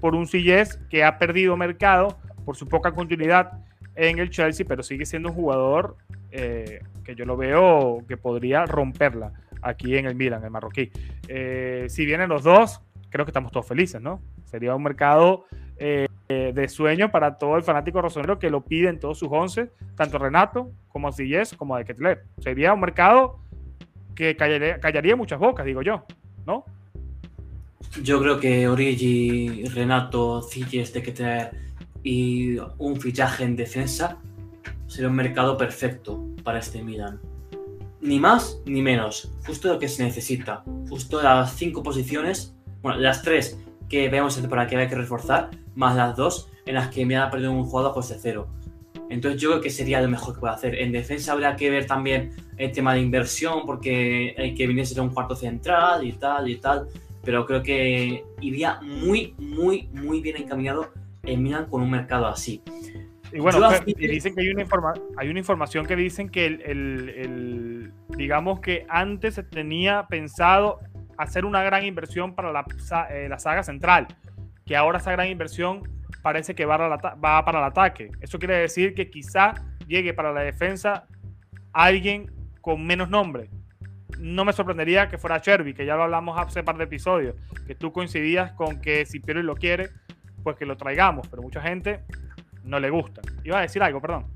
por 0.00 0.14
un 0.14 0.26
Silles 0.26 0.78
que 0.90 1.04
ha 1.04 1.18
perdido 1.18 1.56
mercado 1.56 2.18
por 2.44 2.56
su 2.56 2.68
poca 2.68 2.92
continuidad 2.92 3.65
en 3.96 4.18
el 4.18 4.30
Chelsea, 4.30 4.66
pero 4.68 4.82
sigue 4.82 5.06
siendo 5.06 5.30
un 5.30 5.34
jugador 5.34 5.96
eh, 6.30 6.80
que 7.02 7.14
yo 7.14 7.24
lo 7.24 7.36
veo 7.36 8.04
que 8.06 8.16
podría 8.16 8.66
romperla 8.66 9.32
aquí 9.62 9.96
en 9.96 10.06
el 10.06 10.14
Milan, 10.14 10.44
el 10.44 10.50
marroquí. 10.50 10.90
Eh, 11.28 11.86
si 11.88 12.04
vienen 12.04 12.28
los 12.28 12.44
dos, 12.44 12.80
creo 13.08 13.24
que 13.24 13.30
estamos 13.30 13.50
todos 13.50 13.66
felices, 13.66 14.00
¿no? 14.00 14.20
Sería 14.44 14.74
un 14.74 14.82
mercado 14.82 15.46
eh, 15.78 16.08
de 16.28 16.68
sueño 16.68 17.10
para 17.10 17.38
todo 17.38 17.56
el 17.56 17.62
fanático 17.62 18.02
rosonero 18.02 18.38
que 18.38 18.50
lo 18.50 18.64
pide 18.64 18.88
en 18.88 19.00
todos 19.00 19.18
sus 19.18 19.28
once, 19.30 19.70
tanto 19.96 20.18
Renato 20.18 20.70
como 20.88 21.10
Silles 21.10 21.54
como 21.54 21.76
de 21.76 21.84
Ketler. 21.84 22.24
Sería 22.38 22.74
un 22.74 22.80
mercado 22.80 23.40
que 24.14 24.36
callaría, 24.36 25.16
muchas 25.16 25.38
bocas, 25.38 25.64
digo 25.64 25.82
yo, 25.82 26.04
¿no? 26.46 26.64
Yo 28.02 28.20
creo 28.20 28.40
que 28.40 28.68
Origi, 28.68 29.64
Renato, 29.66 30.42
Silles, 30.42 30.92
de 30.92 31.02
Ketler 31.02 31.65
y 32.06 32.56
un 32.78 33.00
fichaje 33.00 33.42
en 33.42 33.56
defensa, 33.56 34.18
sería 34.86 35.08
un 35.08 35.16
mercado 35.16 35.56
perfecto 35.56 36.24
para 36.44 36.60
este 36.60 36.80
Milan. 36.80 37.20
Ni 38.00 38.20
más 38.20 38.60
ni 38.64 38.80
menos, 38.80 39.32
justo 39.44 39.66
lo 39.66 39.80
que 39.80 39.88
se 39.88 40.04
necesita. 40.04 40.62
Justo 40.88 41.20
las 41.20 41.56
cinco 41.56 41.82
posiciones, 41.82 42.54
bueno, 42.80 43.00
las 43.00 43.22
tres 43.22 43.58
que 43.88 44.08
veamos 44.08 44.38
para 44.48 44.68
que 44.68 44.76
hay 44.76 44.86
que 44.86 44.94
reforzar, 44.94 45.50
más 45.74 45.96
las 45.96 46.14
dos 46.14 46.48
en 46.64 46.76
las 46.76 46.88
que 46.88 47.04
me 47.04 47.16
ha 47.16 47.28
perdido 47.28 47.50
un 47.50 47.64
jugador 47.64 47.92
pues 47.92 48.08
de 48.08 48.18
cero. 48.20 48.46
Entonces 49.10 49.40
yo 49.40 49.50
creo 49.50 49.60
que 49.60 49.70
sería 49.70 50.00
lo 50.00 50.08
mejor 50.08 50.34
que 50.34 50.40
puede 50.40 50.54
hacer. 50.54 50.76
En 50.76 50.92
defensa 50.92 51.32
habría 51.32 51.56
que 51.56 51.70
ver 51.70 51.86
también 51.86 52.36
el 52.56 52.70
tema 52.70 52.94
de 52.94 53.00
inversión, 53.00 53.66
porque 53.66 54.32
hay 54.38 54.54
que 54.54 54.68
venir 54.68 54.86
a 54.96 55.02
un 55.02 55.10
cuarto 55.10 55.34
central 55.34 56.06
y 56.06 56.12
tal 56.12 56.48
y 56.48 56.56
tal. 56.58 56.86
Pero 57.24 57.44
creo 57.46 57.64
que 57.64 58.24
iría 58.40 58.80
muy, 58.80 59.34
muy, 59.38 59.88
muy 59.92 60.20
bien 60.20 60.36
encaminado 60.36 60.92
en 61.26 61.42
Milan 61.42 61.66
con 61.66 61.82
un 61.82 61.90
mercado 61.90 62.26
así. 62.26 62.62
Y 63.32 63.40
bueno, 63.40 63.68
dicen 63.96 64.34
que 64.34 64.40
hay 64.42 64.50
una, 64.50 64.64
hay 65.16 65.28
una 65.28 65.38
información 65.38 65.84
que 65.84 65.96
dicen 65.96 66.28
que 66.28 66.46
el, 66.46 67.92
digamos 68.16 68.60
que 68.60 68.86
antes 68.88 69.34
se 69.34 69.42
tenía 69.42 70.06
pensado 70.08 70.78
hacer 71.18 71.44
una 71.44 71.62
gran 71.62 71.84
inversión 71.84 72.34
para 72.34 72.52
la, 72.52 72.64
eh, 73.10 73.26
la 73.28 73.38
saga 73.38 73.62
central, 73.62 74.06
que 74.64 74.76
ahora 74.76 74.98
esa 74.98 75.12
gran 75.12 75.28
inversión 75.28 75.82
parece 76.22 76.54
que 76.54 76.64
va, 76.64 76.76
va 76.78 77.44
para 77.44 77.58
el 77.58 77.64
ataque. 77.64 78.10
Eso 78.20 78.38
quiere 78.38 78.56
decir 78.56 78.94
que 78.94 79.10
quizá 79.10 79.54
llegue 79.86 80.14
para 80.14 80.32
la 80.32 80.42
defensa 80.42 81.06
alguien 81.72 82.30
con 82.60 82.84
menos 82.86 83.08
nombre. 83.10 83.50
No 84.18 84.44
me 84.44 84.52
sorprendería 84.52 85.08
que 85.08 85.18
fuera 85.18 85.40
Cherby, 85.40 85.74
que 85.74 85.84
ya 85.84 85.96
lo 85.96 86.04
hablamos 86.04 86.38
hace 86.38 86.60
un 86.60 86.64
par 86.64 86.78
de 86.78 86.84
episodios, 86.84 87.34
que 87.66 87.74
tú 87.74 87.92
coincidías 87.92 88.52
con 88.52 88.80
que 88.80 89.04
si 89.04 89.20
Piero 89.20 89.42
lo 89.42 89.56
quiere, 89.56 89.90
pues 90.46 90.56
que 90.56 90.64
lo 90.64 90.76
traigamos, 90.76 91.26
pero 91.26 91.42
mucha 91.42 91.60
gente 91.60 92.02
no 92.62 92.78
le 92.78 92.88
gusta. 92.88 93.20
Iba 93.42 93.58
a 93.58 93.62
decir 93.62 93.82
algo, 93.82 94.00
perdón. 94.00 94.26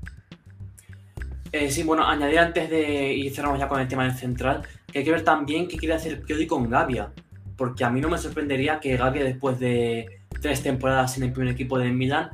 Eh, 1.53 1.71
sí, 1.71 1.83
bueno, 1.83 2.05
añadir 2.05 2.39
antes 2.39 2.69
de 2.69 3.13
ir 3.13 3.33
cerramos 3.33 3.57
ya 3.57 3.69
con 3.69 3.79
el 3.79 3.87
tema 3.87 4.03
del 4.03 4.11
central, 4.11 4.61
que 4.91 4.99
hay 4.99 5.05
que 5.05 5.11
ver 5.11 5.23
también 5.23 5.69
qué 5.69 5.77
quiere 5.77 5.93
hacer 5.93 6.21
Pioli 6.23 6.45
con 6.45 6.69
Gavia, 6.69 7.13
porque 7.55 7.85
a 7.85 7.89
mí 7.89 8.01
no 8.01 8.09
me 8.09 8.17
sorprendería 8.17 8.81
que 8.81 8.97
Gavia 8.97 9.23
después 9.23 9.57
de 9.57 10.19
tres 10.41 10.61
temporadas 10.61 11.15
en 11.17 11.23
el 11.23 11.31
primer 11.31 11.53
equipo 11.53 11.79
de 11.79 11.89
Milan 11.93 12.29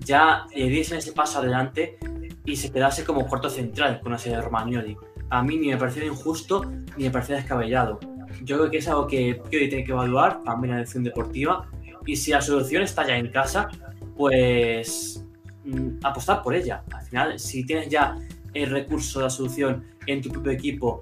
ya 0.00 0.44
le 0.54 0.68
diese 0.68 0.98
ese 0.98 1.12
paso 1.12 1.38
adelante 1.38 1.96
y 2.44 2.56
se 2.56 2.70
quedase 2.70 3.04
como 3.04 3.26
cuarto 3.26 3.48
central 3.48 4.00
con 4.00 4.12
la 4.12 4.18
serie 4.18 4.36
de 4.36 4.42
Romagnoli. 4.42 4.98
A 5.30 5.42
mí 5.42 5.56
ni 5.56 5.68
me 5.68 5.78
pareció 5.78 6.04
injusto 6.04 6.62
ni 6.98 7.04
me 7.04 7.10
pareció 7.10 7.36
descabellado. 7.36 8.00
Yo 8.42 8.58
creo 8.58 8.70
que 8.70 8.76
es 8.76 8.88
algo 8.88 9.06
que 9.06 9.40
Pioli 9.48 9.70
tiene 9.70 9.82
que 9.82 9.92
evaluar 9.92 10.42
también 10.42 10.72
la 10.72 10.80
elección 10.80 11.04
deportiva 11.04 11.70
y 12.06 12.16
si 12.16 12.30
la 12.30 12.40
solución 12.40 12.82
está 12.82 13.06
ya 13.06 13.16
en 13.16 13.28
casa, 13.28 13.68
pues 14.16 15.24
mm, 15.64 15.98
apostar 16.02 16.42
por 16.42 16.54
ella. 16.54 16.82
Al 16.92 17.04
final, 17.04 17.38
si 17.38 17.64
tienes 17.64 17.88
ya 17.88 18.16
el 18.52 18.70
recurso 18.70 19.18
de 19.20 19.24
la 19.24 19.30
solución 19.30 19.84
en 20.06 20.22
tu 20.22 20.30
propio 20.30 20.52
equipo 20.52 21.00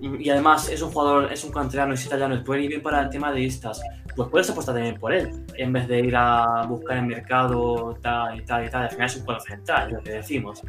mm, 0.00 0.20
y 0.20 0.30
además 0.30 0.68
es 0.68 0.82
un 0.82 0.90
jugador, 0.90 1.32
es 1.32 1.44
un 1.44 1.52
canterano 1.52 1.96
si 1.96 2.06
italiano, 2.06 2.42
puede 2.44 2.62
ir 2.62 2.68
bien 2.68 2.82
para 2.82 3.02
el 3.02 3.10
tema 3.10 3.32
de 3.32 3.40
listas, 3.40 3.80
pues 4.16 4.28
puedes 4.30 4.50
apostar 4.50 4.74
también 4.74 4.98
por 4.98 5.12
él, 5.12 5.30
en 5.56 5.72
vez 5.72 5.86
de 5.86 6.00
ir 6.00 6.16
a 6.16 6.64
buscar 6.68 6.98
en 6.98 7.06
mercado 7.06 7.96
tal 8.02 8.40
y 8.40 8.44
tal 8.44 8.66
y 8.66 8.70
tal. 8.70 8.82
Al 8.82 8.90
final 8.90 9.06
es 9.06 9.16
un 9.16 9.22
jugador 9.22 9.42
central, 9.42 9.88
es 9.88 9.92
lo 9.94 10.02
que 10.02 10.10
decimos 10.10 10.62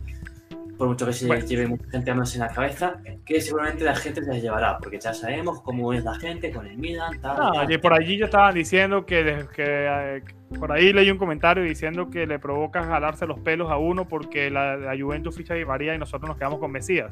por 0.80 0.88
mucho 0.88 1.06
que 1.06 1.12
se 1.12 1.28
lleve 1.42 1.68
mucha 1.68 1.90
gente 1.92 2.14
más 2.14 2.34
en 2.36 2.40
la 2.40 2.48
cabeza, 2.48 2.96
que 3.26 3.42
seguramente 3.42 3.84
la 3.84 3.96
gente 3.96 4.24
se 4.24 4.40
llevará, 4.40 4.78
porque 4.78 4.98
ya 4.98 5.14
sabemos 5.14 5.62
cómo 5.62 5.92
es 5.92 6.06
la 6.06 6.16
gente 6.16 6.52
con 6.52 6.66
el 6.66 6.78
Milan. 6.78 7.20
Tal, 7.20 7.36
ah, 7.38 7.66
Y 7.68 7.78
por 7.80 7.94
allí 7.94 8.18
ya 8.18 8.26
estaban 8.26 8.56
diciendo 8.56 9.06
que, 9.06 9.46
que, 9.54 10.24
por 10.58 10.72
ahí 10.72 10.94
leí 10.94 11.12
un 11.12 11.18
comentario 11.18 11.66
diciendo 11.66 12.10
que 12.10 12.26
le 12.26 12.40
provoca 12.40 12.82
jalarse 12.82 13.28
los 13.28 13.42
pelos 13.42 13.70
a 13.70 13.76
uno 13.76 14.08
porque 14.08 14.50
la, 14.50 14.78
la 14.78 14.98
Juventus 14.98 15.36
ficha 15.36 15.58
y 15.58 15.66
varía 15.66 15.94
y 15.94 15.98
nosotros 15.98 16.30
nos 16.30 16.38
quedamos 16.38 16.60
con 16.60 16.72
Mesías. 16.72 17.12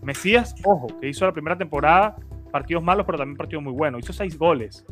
Mesías, 0.00 0.54
ojo, 0.64 0.86
que 0.98 1.10
hizo 1.10 1.26
la 1.26 1.32
primera 1.32 1.58
temporada 1.58 2.16
partidos 2.50 2.82
malos, 2.82 3.04
pero 3.04 3.18
también 3.18 3.36
partidos 3.36 3.64
muy 3.64 3.74
buenos. 3.74 4.00
Hizo 4.00 4.14
seis 4.14 4.38
goles. 4.38 4.86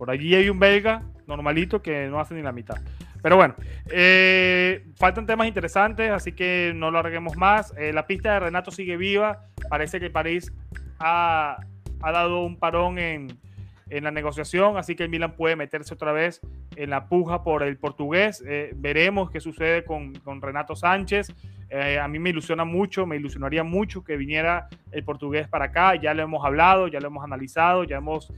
Por 0.00 0.10
allí 0.10 0.34
hay 0.34 0.48
un 0.48 0.58
belga 0.58 1.02
normalito 1.26 1.82
que 1.82 2.06
no 2.06 2.20
hace 2.20 2.34
ni 2.34 2.40
la 2.40 2.52
mitad. 2.52 2.78
Pero 3.22 3.36
bueno, 3.36 3.54
eh, 3.90 4.86
faltan 4.96 5.26
temas 5.26 5.46
interesantes, 5.46 6.10
así 6.10 6.32
que 6.32 6.72
no 6.74 6.90
lo 6.90 7.02
larguemos 7.02 7.36
más. 7.36 7.74
Eh, 7.76 7.92
la 7.92 8.06
pista 8.06 8.32
de 8.32 8.40
Renato 8.40 8.70
sigue 8.70 8.96
viva. 8.96 9.44
Parece 9.68 10.00
que 10.00 10.08
París 10.08 10.54
ha, 11.00 11.58
dado 12.00 12.46
un 12.46 12.58
parón 12.58 12.98
en, 12.98 13.38
la 13.90 14.10
negociación, 14.10 14.76
así 14.76 14.94
que 14.94 15.02
el 15.04 15.08
Milan 15.08 15.34
puede 15.36 15.56
meterse 15.56 15.94
otra 15.94 16.12
vez 16.12 16.40
en 16.76 16.90
la 16.90 17.08
puja 17.08 17.42
por 17.42 17.62
el 17.62 17.76
portugués. 17.76 18.44
Eh, 18.46 18.72
veremos 18.76 19.30
qué 19.30 19.40
sucede 19.40 19.84
con, 19.84 20.14
con 20.14 20.40
Renato 20.40 20.76
Sánchez. 20.76 21.28
a 22.00 22.08
mí 22.08 22.18
me 22.18 22.30
ilusiona 22.30 22.64
mucho, 22.64 23.06
me 23.06 23.16
ilusionaría 23.16 23.64
mucho 23.64 24.02
que 24.04 24.16
viniera 24.16 24.68
el 24.92 25.04
portugués 25.04 25.48
para 25.48 25.66
acá. 25.66 25.94
Ya 25.96 26.14
lo 26.14 26.22
hemos 26.22 26.44
hablado, 26.44 26.88
ya 26.88 27.00
lo 27.00 27.08
hemos 27.08 27.24
analizado, 27.24 27.84
ya 27.84 27.96
hemos 27.96 28.32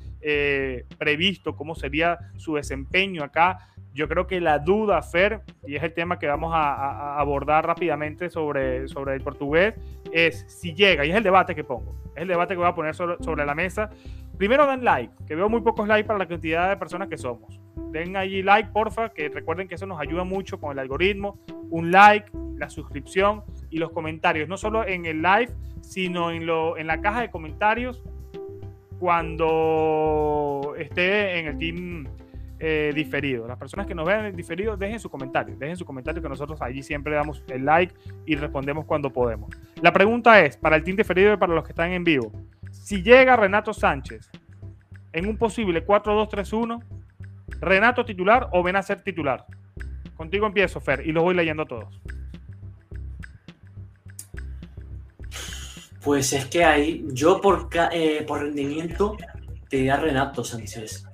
previsto 0.99 1.57
cómo 1.57 1.75
sería 1.75 2.19
su 2.37 2.55
desempeño 2.55 3.25
acá 3.25 3.59
yo 3.95 4.09
creo 4.09 4.27
que 4.27 4.41
la 4.41 4.59
duda, 4.59 5.03
Fer, 5.03 5.43
y 5.67 5.77
es 5.77 5.83
el 5.83 5.93
tema 5.93 6.19
que 6.19 6.27
vamos 6.27 6.53
a, 6.55 7.19
abordar 7.19 7.67
rápidamente 7.67 8.31
sobre, 8.31 8.89
sobre 8.89 9.15
el 9.15 9.21
portugués, 9.21 9.75
es 10.13 10.45
si 10.49 10.75
llega, 10.75 11.05
y 11.05 11.11
es 11.11 11.17
el 11.17 11.23
debate 11.23 11.55
que 11.55 11.65
pongo, 11.65 11.95
es 12.15 12.23
el 12.23 12.29
debate 12.29 12.55
que 12.55 12.59
voy 12.59 12.69
a 12.69 12.75
poner 12.75 12.95
sobre, 12.95 13.47
la 13.47 13.55
mesa. 13.55 13.91
Primero 14.43 14.67
den 14.67 14.83
like, 14.83 15.13
que 15.25 15.37
veo 15.37 15.49
muy 15.49 15.61
pocos 15.61 15.87
likes 15.87 16.05
para 16.05 16.19
la 16.19 16.27
cantidad 16.27 16.69
de 16.69 16.77
personas 16.77 17.07
que 17.07 17.17
somos. 17.17 17.61
Den 17.93 18.17
allí 18.17 18.43
like, 18.43 18.71
porfa, 18.73 19.11
que 19.11 19.29
recuerden 19.29 19.69
que 19.69 19.77
eso 19.77 19.87
nos 19.87 20.01
ayuda 20.01 20.25
mucho 20.25 20.59
con 20.59 20.73
el 20.73 20.81
algoritmo. 20.81 21.39
Un 21.71 21.93
like, 21.93 22.29
la 22.57 22.69
suscripción 22.69 23.45
y 23.71 23.79
los 23.79 23.93
comentarios, 23.93 24.49
no 24.49 24.57
solo 24.57 24.85
en 24.85 25.07
el 25.07 25.23
live, 25.23 25.51
sino 25.81 26.33
en, 26.33 26.45
la 26.89 27.01
caja 27.01 27.21
de 27.21 27.31
comentarios 27.31 28.03
cuando 28.99 30.75
esté 30.77 31.39
en 31.39 31.47
el 31.47 31.59
team 31.59 32.09
eh, 32.59 32.91
diferido. 32.97 33.47
Las 33.47 33.59
personas 33.59 33.87
que 33.87 33.95
nos 33.95 34.05
vean 34.05 34.25
en 34.25 34.35
diferido, 34.35 34.77
dejen 34.77 34.99
su 34.99 35.09
comentario. 35.09 35.55
Dejen 35.57 35.77
su 35.77 35.85
comentario 35.85 36.21
que 36.21 36.29
nosotros 36.29 36.61
allí 36.63 36.83
siempre 36.83 37.15
damos 37.15 37.45
el 37.47 37.65
like 37.65 37.95
y 38.27 38.35
respondemos 38.35 38.87
cuando 38.87 39.13
podemos. 39.13 39.51
La 39.81 39.93
pregunta 39.93 40.45
es, 40.45 40.57
para 40.57 40.75
el 40.75 40.83
team 40.83 40.97
diferido 40.97 41.33
y 41.33 41.37
para 41.37 41.55
los 41.55 41.63
que 41.63 41.71
están 41.71 41.93
en 41.93 42.03
vivo, 42.03 42.33
si 42.83 43.01
llega 43.01 43.37
Renato 43.37 43.73
Sánchez 43.73 44.29
en 45.13 45.29
un 45.29 45.39
posible 45.39 45.87
4-2-3-1, 45.87 46.83
Renato 47.61 48.05
titular 48.05 48.49
o 48.53 48.83
ser 48.83 49.03
titular. 49.03 49.47
Contigo 50.17 50.47
empiezo, 50.47 50.81
Fer, 50.81 51.07
y 51.07 51.13
los 51.13 51.23
voy 51.23 51.35
leyendo 51.35 51.65
todos. 51.65 52.01
Pues 56.03 56.33
es 56.33 56.47
que 56.47 56.65
ahí, 56.65 57.07
yo 57.13 57.41
por, 57.41 57.69
eh, 57.93 58.25
por 58.27 58.43
rendimiento 58.43 59.17
te 59.69 59.77
diría 59.77 59.97
Renato 59.97 60.43
Sánchez, 60.43 61.07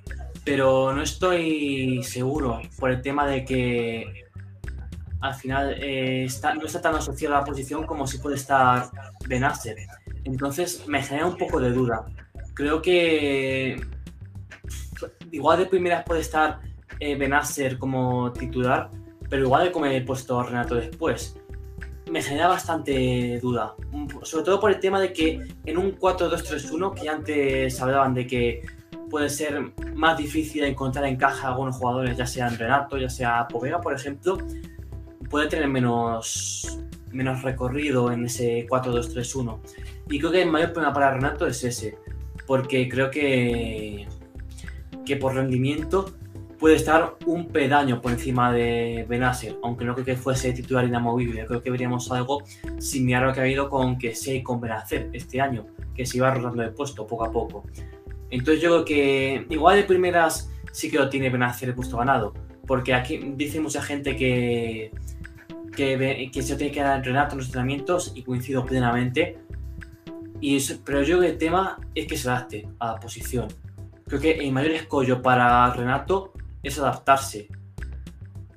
pero 0.43 0.91
no 0.91 1.03
estoy 1.03 2.01
seguro 2.01 2.61
por 2.79 2.89
el 2.89 3.01
tema 3.01 3.27
de 3.27 3.45
que 3.45 4.25
al 5.21 5.35
final 5.35 5.75
eh, 5.77 6.27
no 6.55 6.65
está 6.65 6.81
tan 6.81 6.95
asociado 6.95 7.35
a 7.35 7.39
la 7.39 7.45
posición 7.45 7.85
como 7.85 8.07
si 8.07 8.17
puede 8.17 8.37
estar 8.37 8.89
Benacer. 9.27 9.77
Entonces 10.23 10.87
me 10.87 11.01
genera 11.01 11.25
un 11.25 11.37
poco 11.37 11.59
de 11.59 11.71
duda. 11.71 12.05
Creo 12.53 12.81
que 12.81 13.81
igual 15.31 15.59
de 15.59 15.65
primeras 15.65 16.03
puede 16.03 16.21
estar 16.21 16.59
eh, 16.99 17.15
Benacer 17.15 17.77
como 17.77 18.31
titular, 18.33 18.89
pero 19.29 19.43
igual 19.43 19.65
de 19.65 19.71
como 19.71 19.85
he 19.85 20.01
puesto 20.01 20.41
Renato 20.43 20.75
después 20.75 21.39
me 22.09 22.21
genera 22.21 22.47
bastante 22.47 23.39
duda. 23.39 23.75
Sobre 24.23 24.45
todo 24.45 24.59
por 24.59 24.71
el 24.71 24.79
tema 24.79 24.99
de 24.99 25.13
que 25.13 25.47
en 25.65 25.77
un 25.77 25.97
4-2-3-1, 25.97 26.93
que 26.93 27.09
antes 27.09 27.81
hablaban 27.81 28.13
de 28.13 28.27
que 28.27 28.61
puede 29.09 29.29
ser 29.29 29.73
más 29.95 30.17
difícil 30.17 30.63
encontrar 30.63 31.05
en 31.05 31.17
caja 31.17 31.47
a 31.47 31.51
algunos 31.51 31.77
jugadores, 31.77 32.17
ya 32.17 32.25
sea 32.25 32.49
Renato, 32.49 32.97
ya 32.97 33.09
sea 33.09 33.47
Povega, 33.47 33.81
por 33.81 33.93
ejemplo, 33.93 34.37
puede 35.29 35.47
tener 35.47 35.67
menos, 35.67 36.78
menos 37.11 37.41
recorrido 37.41 38.11
en 38.11 38.25
ese 38.25 38.67
4-2-3-1. 38.67 39.59
Y 40.09 40.19
creo 40.19 40.31
que 40.31 40.41
el 40.41 40.51
mayor 40.51 40.73
problema 40.73 40.93
para 40.93 41.13
Renato 41.13 41.47
es 41.47 41.63
ese, 41.63 41.97
porque 42.45 42.87
creo 42.89 43.09
que, 43.11 44.07
que 45.05 45.15
por 45.17 45.35
rendimiento 45.35 46.13
puede 46.59 46.75
estar 46.75 47.15
un 47.25 47.47
pedaño 47.47 48.01
por 48.01 48.11
encima 48.11 48.51
de 48.51 49.05
Benacer, 49.07 49.55
aunque 49.63 49.85
no 49.85 49.93
creo 49.93 50.05
que 50.05 50.15
fuese 50.17 50.51
titular 50.51 50.85
inamovible. 50.85 51.45
Creo 51.45 51.63
que 51.63 51.71
veríamos 51.71 52.11
algo 52.11 52.43
similar 52.79 53.23
a 53.23 53.27
lo 53.27 53.33
que 53.33 53.39
ha 53.39 53.43
habido 53.43 53.69
con 53.69 53.97
que 53.97 54.13
y 54.25 54.43
con 54.43 54.59
Benacer 54.59 55.09
este 55.13 55.39
año, 55.39 55.65
que 55.95 56.05
se 56.05 56.17
iba 56.17 56.33
rotando 56.33 56.61
de 56.61 56.69
puesto 56.69 57.07
poco 57.07 57.25
a 57.25 57.31
poco. 57.31 57.63
Entonces 58.29 58.61
yo 58.61 58.69
creo 58.69 58.85
que 58.85 59.47
igual 59.49 59.77
de 59.77 59.83
primeras 59.83 60.51
sí 60.71 60.91
que 60.91 60.97
lo 60.97 61.09
tiene 61.09 61.29
Benacer 61.29 61.69
el 61.69 61.75
puesto 61.75 61.97
ganado, 61.97 62.33
porque 62.67 62.93
aquí 62.93 63.17
dice 63.35 63.61
mucha 63.61 63.81
gente 63.81 64.17
que, 64.17 64.91
que, 65.75 66.29
que 66.31 66.41
se 66.41 66.55
tiene 66.55 66.71
que 66.71 66.81
dar 66.81 66.97
entrenar 66.97 67.29
en 67.31 67.37
los 67.37 67.47
entrenamientos 67.47 68.11
y 68.15 68.23
coincido 68.23 68.65
plenamente. 68.65 69.39
Y 70.41 70.57
pero 70.85 71.01
yo 71.01 71.17
creo 71.17 71.21
que 71.21 71.33
el 71.33 71.37
tema 71.37 71.79
es 71.95 72.07
que 72.07 72.17
se 72.17 72.29
adapte 72.29 72.67
a 72.79 72.93
la 72.93 72.99
posición. 72.99 73.47
Creo 74.07 74.21
que 74.21 74.31
el 74.31 74.51
mayor 74.51 74.71
escollo 74.71 75.21
para 75.21 75.71
Renato 75.73 76.33
es 76.63 76.79
adaptarse. 76.79 77.47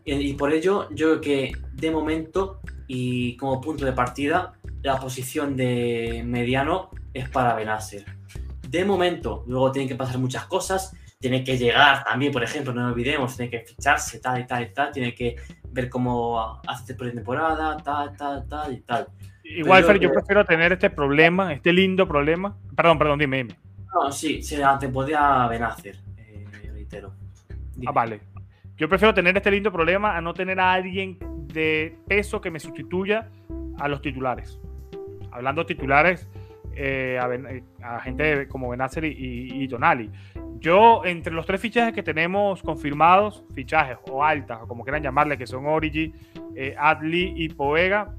Y, 0.05 0.33
por 0.35 0.53
ello, 0.53 0.89
yo 0.91 1.09
creo 1.09 1.21
que 1.21 1.53
de 1.75 1.91
momento 1.91 2.61
y 2.89 3.37
como 3.37 3.61
punto 3.61 3.85
de 3.85 3.93
partida, 3.93 4.55
la 4.83 4.99
posición 4.99 5.55
de 5.57 6.23
mediano 6.25 6.91
es 7.15 7.29
para 7.29 7.55
Benacer. 7.55 8.05
De 8.69 8.85
momento, 8.85 9.45
luego 9.47 9.71
tienen 9.71 9.89
que 9.89 9.95
pasar 9.95 10.19
muchas 10.19 10.47
cosas, 10.47 10.97
tiene 11.23 11.45
que 11.45 11.57
llegar 11.57 12.03
también, 12.03 12.33
por 12.33 12.43
ejemplo, 12.43 12.75
no 12.75 12.89
olvidemos, 12.89 13.37
tiene 13.37 13.49
que 13.49 13.61
ficharse, 13.61 14.19
tal 14.19 14.41
y 14.41 14.47
tal 14.47 14.63
y 14.65 14.73
tal, 14.75 14.91
tiene 14.91 15.15
que 15.15 15.37
ver 15.71 15.89
cómo 15.89 16.61
hace 16.67 16.97
pretemporada, 16.97 17.77
tal, 17.77 18.17
tal, 18.17 18.49
tal 18.49 18.73
y 18.73 18.81
tal. 18.81 19.07
Igual, 19.45 19.85
Fer, 19.85 20.01
yo 20.01 20.13
prefiero 20.13 20.45
tener 20.45 20.73
este 20.73 20.91
problema, 20.91 21.53
este 21.53 21.73
lindo 21.73 22.09
problema. 22.09 22.59
Perdón, 22.75 22.99
perdón, 22.99 23.21
dime, 23.21 23.37
dime. 23.37 23.57
No, 23.95 24.11
sí, 24.11 24.43
se 24.43 24.61
podía 24.93 25.47
Benacer, 25.47 25.97
eh, 26.19 26.45
reitero. 26.73 27.15
Ah, 27.87 27.93
vale. 27.93 28.21
Yo 28.77 28.89
prefiero 28.89 29.15
tener 29.15 29.37
este 29.37 29.51
lindo 29.53 29.71
problema 29.71 30.17
a 30.17 30.21
no 30.21 30.35
tener 30.35 30.59
a 30.59 30.73
alguien 30.73 31.19
de 31.47 31.97
peso 32.09 32.41
que 32.41 32.51
me 32.51 32.59
sustituya 32.59 33.29
a 33.79 33.87
los 33.87 34.03
titulares. 34.03 34.59
Hablando 35.31 35.65
titulares, 35.65 36.29
eh, 36.75 37.19
eh, 37.21 37.63
a, 37.83 38.01
gente 38.01 38.49
como 38.49 38.71
Benacer 38.71 39.05
y, 39.05 39.69
Tonali. 39.69 40.11
Yo, 40.59 41.05
entre 41.05 41.33
los 41.33 41.45
tres 41.47 41.61
fichajes 41.61 41.93
que 41.93 42.03
tenemos 42.03 42.63
confirmados, 42.63 43.45
fichajes 43.55 43.99
o 44.11 44.25
altas, 44.25 44.61
o 44.63 44.69
como 44.69 44.85
quieran 44.85 45.03
llamarle, 45.03 45.37
que 45.37 45.47
son 45.47 45.67
Origi, 45.67 46.13
eh, 46.55 46.75
Adli 46.79 47.35
y 47.37 47.49
Poega, 47.49 48.15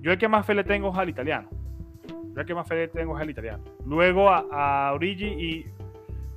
yo 0.00 0.12
el 0.12 0.18
que 0.18 0.28
más 0.28 0.44
fe 0.44 0.54
le 0.54 0.64
tengo 0.64 0.90
es 0.90 0.98
al 0.98 1.08
italiano. 1.08 1.48
Yo 2.34 2.40
el 2.40 2.46
que 2.46 2.54
más 2.54 2.66
fe 2.66 2.74
le 2.74 2.88
tengo 2.88 3.16
es 3.16 3.22
al 3.22 3.30
italiano. 3.30 3.62
Luego 3.86 4.28
a, 4.28 4.88
a 4.88 4.92
Origi 4.92 5.26
y 5.26 5.66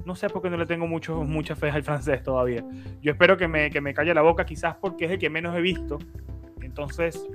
no 0.06 0.16
sé 0.16 0.30
por 0.30 0.42
qué 0.42 0.50
no 0.50 0.58
le 0.58 0.66
tengo 0.66 0.88
mucho, 0.88 1.24
mucha 1.24 1.56
fe 1.56 1.70
al 1.70 1.84
francés 1.84 2.24
todavía. 2.24 2.64
Yo 3.02 3.12
espero 3.12 3.38
que 3.38 3.48
me, 3.48 3.70
que 3.70 3.82
me 3.82 3.94
calle 3.94 4.14
la 4.14 4.22
boca, 4.22 4.46
quizás 4.46 4.76
porque 4.76 5.06
es 5.06 5.12
el 5.12 5.20
que 5.20 5.30
menos 5.30 5.56
he 5.56 5.62
visto. 5.62 6.00
Entonces, 6.62 7.28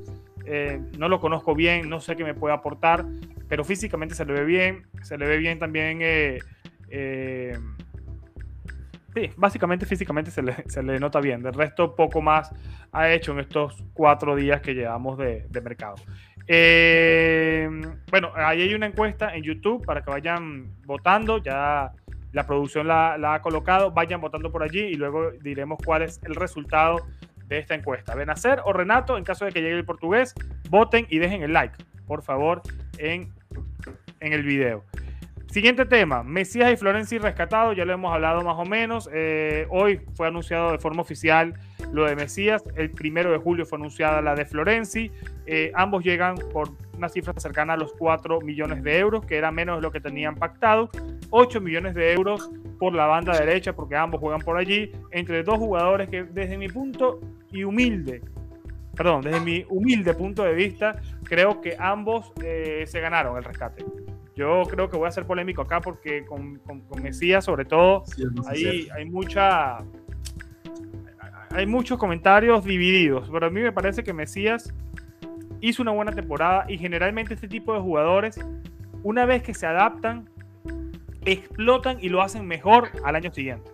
eh, 0.45 0.81
no 0.99 1.09
lo 1.09 1.21
conozco 1.21 1.55
bien, 1.55 1.89
no 1.89 2.01
sé 2.01 2.17
qué 2.17 2.25
me 2.25 2.35
puede 2.35 2.55
aportar, 2.55 3.05
pero 3.49 3.65
físicamente 3.65 4.15
se 4.15 4.25
le 4.25 4.33
ve 4.33 4.45
bien. 4.45 4.87
Se 5.03 5.19
le 5.19 5.27
ve 5.27 5.37
bien 5.39 5.59
también. 5.59 5.99
Eh, 6.03 6.39
eh, 6.89 7.59
sí, 9.17 9.31
básicamente 9.37 9.87
físicamente 9.87 10.31
se 10.31 10.43
le, 10.43 11.01
nota 11.01 11.21
bien. 11.21 11.43
Del 11.43 11.55
resto, 11.55 11.97
poco 11.97 12.21
más 12.21 12.53
ha 12.93 13.11
hecho 13.11 13.33
en 13.33 13.41
estos 13.41 13.83
cuatro 13.95 14.37
días 14.37 14.61
que 14.61 14.75
llevamos 14.75 15.17
de, 15.17 15.49
mercado. 15.63 15.97
bueno, 18.11 18.31
ahí 18.35 18.63
hay 18.63 18.75
una 18.75 18.87
encuesta 18.87 19.35
en 19.35 19.43
YouTube 19.43 19.85
para 19.87 20.03
que 20.03 20.11
vayan 20.11 20.71
votando. 20.85 21.39
Ya 21.39 21.93
la 22.33 22.47
producción 22.47 22.87
la, 22.89 23.15
ha 23.33 23.41
colocado, 23.41 23.91
vayan 23.91 24.21
votando 24.21 24.53
por 24.53 24.63
allí 24.63 24.81
y 24.81 24.95
luego 24.95 25.31
diremos 25.41 25.79
cuál 25.83 26.03
es 26.03 26.21
el 26.25 26.35
resultado 26.35 27.07
de 27.47 27.59
esta 27.59 27.75
encuesta. 27.75 28.15
Benacer 28.15 28.61
o 28.65 28.75
Renato, 28.75 29.17
en 29.17 29.25
caso 29.25 29.47
de 29.47 29.53
que 29.53 29.63
llegue 29.63 29.77
el 29.77 29.87
portugués, 29.87 30.35
voten 30.69 31.07
y 31.09 31.19
dejen 31.19 31.43
el 31.43 31.55
like, 31.55 31.77
por 32.07 32.23
favor, 32.23 32.61
en, 32.99 33.33
en 34.21 34.33
el 34.35 34.43
video. 34.43 34.85
Siguiente 35.51 35.87
tema, 35.87 36.23
Mesías 36.23 36.73
y 36.73 36.77
Florenzi 36.77 37.19
rescatados, 37.19 37.77
ya 37.77 37.85
lo 37.85 37.93
hemos 37.93 38.13
hablado 38.13 38.43
más 38.43 38.57
o 38.59 38.65
menos. 38.65 39.09
Eh, 39.13 39.67
hoy 39.71 40.01
fue 40.15 40.27
anunciado 40.27 40.73
de 40.73 40.79
forma 40.79 41.01
oficial 41.01 41.55
lo 41.93 42.05
de 42.05 42.17
Mesías, 42.17 42.65
el 42.75 42.91
primero 42.91 43.31
de 43.31 43.39
julio 43.39 43.65
fue 43.65 43.79
anunciada 43.79 44.21
la 44.21 44.35
de 44.35 44.45
Florenzi. 44.45 45.11
Eh, 45.47 45.73
ambos 45.75 46.05
llegan 46.05 46.37
por 46.53 46.71
una 46.97 47.09
cifra 47.09 47.33
cercana 47.39 47.75
a 47.75 47.77
los 47.77 47.93
4 47.95 48.41
millones 48.41 48.83
de 48.83 48.99
euros, 48.99 49.25
que 49.25 49.37
era 49.37 49.51
menos 49.51 49.77
de 49.77 49.83
lo 49.83 49.93
que 49.93 50.01
tenían 50.01 50.35
pactado. 50.35 50.91
8 51.31 51.61
millones 51.61 51.95
de 51.95 52.13
euros 52.13 52.51
por 52.79 52.95
la 52.95 53.07
banda 53.07 53.39
derecha, 53.39 53.73
porque 53.73 53.97
ambos 53.97 54.21
juegan 54.21 54.41
por 54.41 54.59
allí, 54.59 54.93
entre 55.11 55.43
dos 55.43 55.59
jugadores 55.59 56.09
que 56.09 56.25
desde 56.25 56.59
mi 56.59 56.69
punto 56.69 57.21
y 57.51 57.65
humilde, 57.65 58.21
perdón, 58.95 59.23
desde 59.23 59.41
mi 59.41 59.65
humilde 59.69 60.13
punto 60.13 60.43
de 60.43 60.55
vista, 60.55 61.01
creo 61.25 61.61
que 61.61 61.77
ambos 61.79 62.33
eh, 62.43 62.85
se 62.87 63.01
ganaron 63.01 63.37
el 63.37 63.45
rescate. 63.45 63.85
Yo 64.37 64.63
creo 64.69 64.91
que 64.91 64.99
voy 64.99 65.09
a 65.09 65.11
ser 65.11 65.27
polémico 65.27 65.63
acá 65.63 65.81
porque 65.81 66.25
con, 66.27 66.59
con, 66.59 67.03
Mesías, 67.03 67.45
sobre 67.45 67.65
todo, 67.65 68.05
hay, 68.47 68.89
hay 68.95 69.05
mucha. 69.07 69.79
Hay 71.51 71.67
muchos 71.67 71.99
comentarios 71.99 72.65
divididos, 72.65 73.31
pero 73.33 73.47
a 73.47 73.51
mí 73.51 73.63
me 73.63 73.73
parece 73.73 74.05
que 74.05 74.13
Mesías 74.13 74.75
hizo 75.61 75.81
una 75.81 75.93
buena 75.93 76.13
temporada 76.13 76.67
y 76.69 76.77
generalmente 76.77 77.33
este 77.33 77.49
tipo 77.49 77.73
de 77.73 77.81
jugadores, 77.81 78.39
una 79.03 79.25
vez 79.25 79.43
que 79.43 79.55
se 79.55 79.67
adaptan, 79.67 80.29
explotan 81.25 81.97
y 82.03 82.11
lo 82.11 82.21
hacen 82.21 82.47
mejor 82.47 82.91
al 83.05 83.17
año 83.17 83.33
siguiente. 83.33 83.71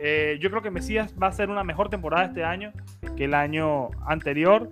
Eh, 0.00 0.38
yo 0.40 0.50
creo 0.50 0.62
que 0.62 0.70
Mesías 0.70 1.14
va 1.20 1.28
a 1.28 1.32
ser 1.32 1.50
una 1.50 1.64
mejor 1.64 1.88
temporada 1.88 2.26
este 2.26 2.44
año 2.44 2.72
que 3.16 3.24
el 3.24 3.34
año 3.34 3.88
anterior. 4.06 4.70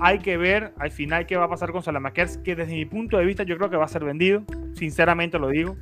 Hay 0.00 0.18
que 0.18 0.36
ver 0.36 0.72
al 0.78 0.90
final 0.90 1.26
qué 1.26 1.36
va 1.36 1.44
a 1.44 1.48
pasar 1.48 1.72
con 1.72 1.82
Salamakers, 1.82 2.38
que 2.38 2.54
desde 2.54 2.74
mi 2.74 2.84
punto 2.84 3.16
de 3.18 3.24
vista 3.24 3.42
yo 3.42 3.56
creo 3.56 3.70
que 3.70 3.76
va 3.76 3.84
a 3.84 3.88
ser 3.88 4.04
vendido, 4.04 4.44
sinceramente 4.74 5.38
lo 5.38 5.48
digo, 5.48 5.76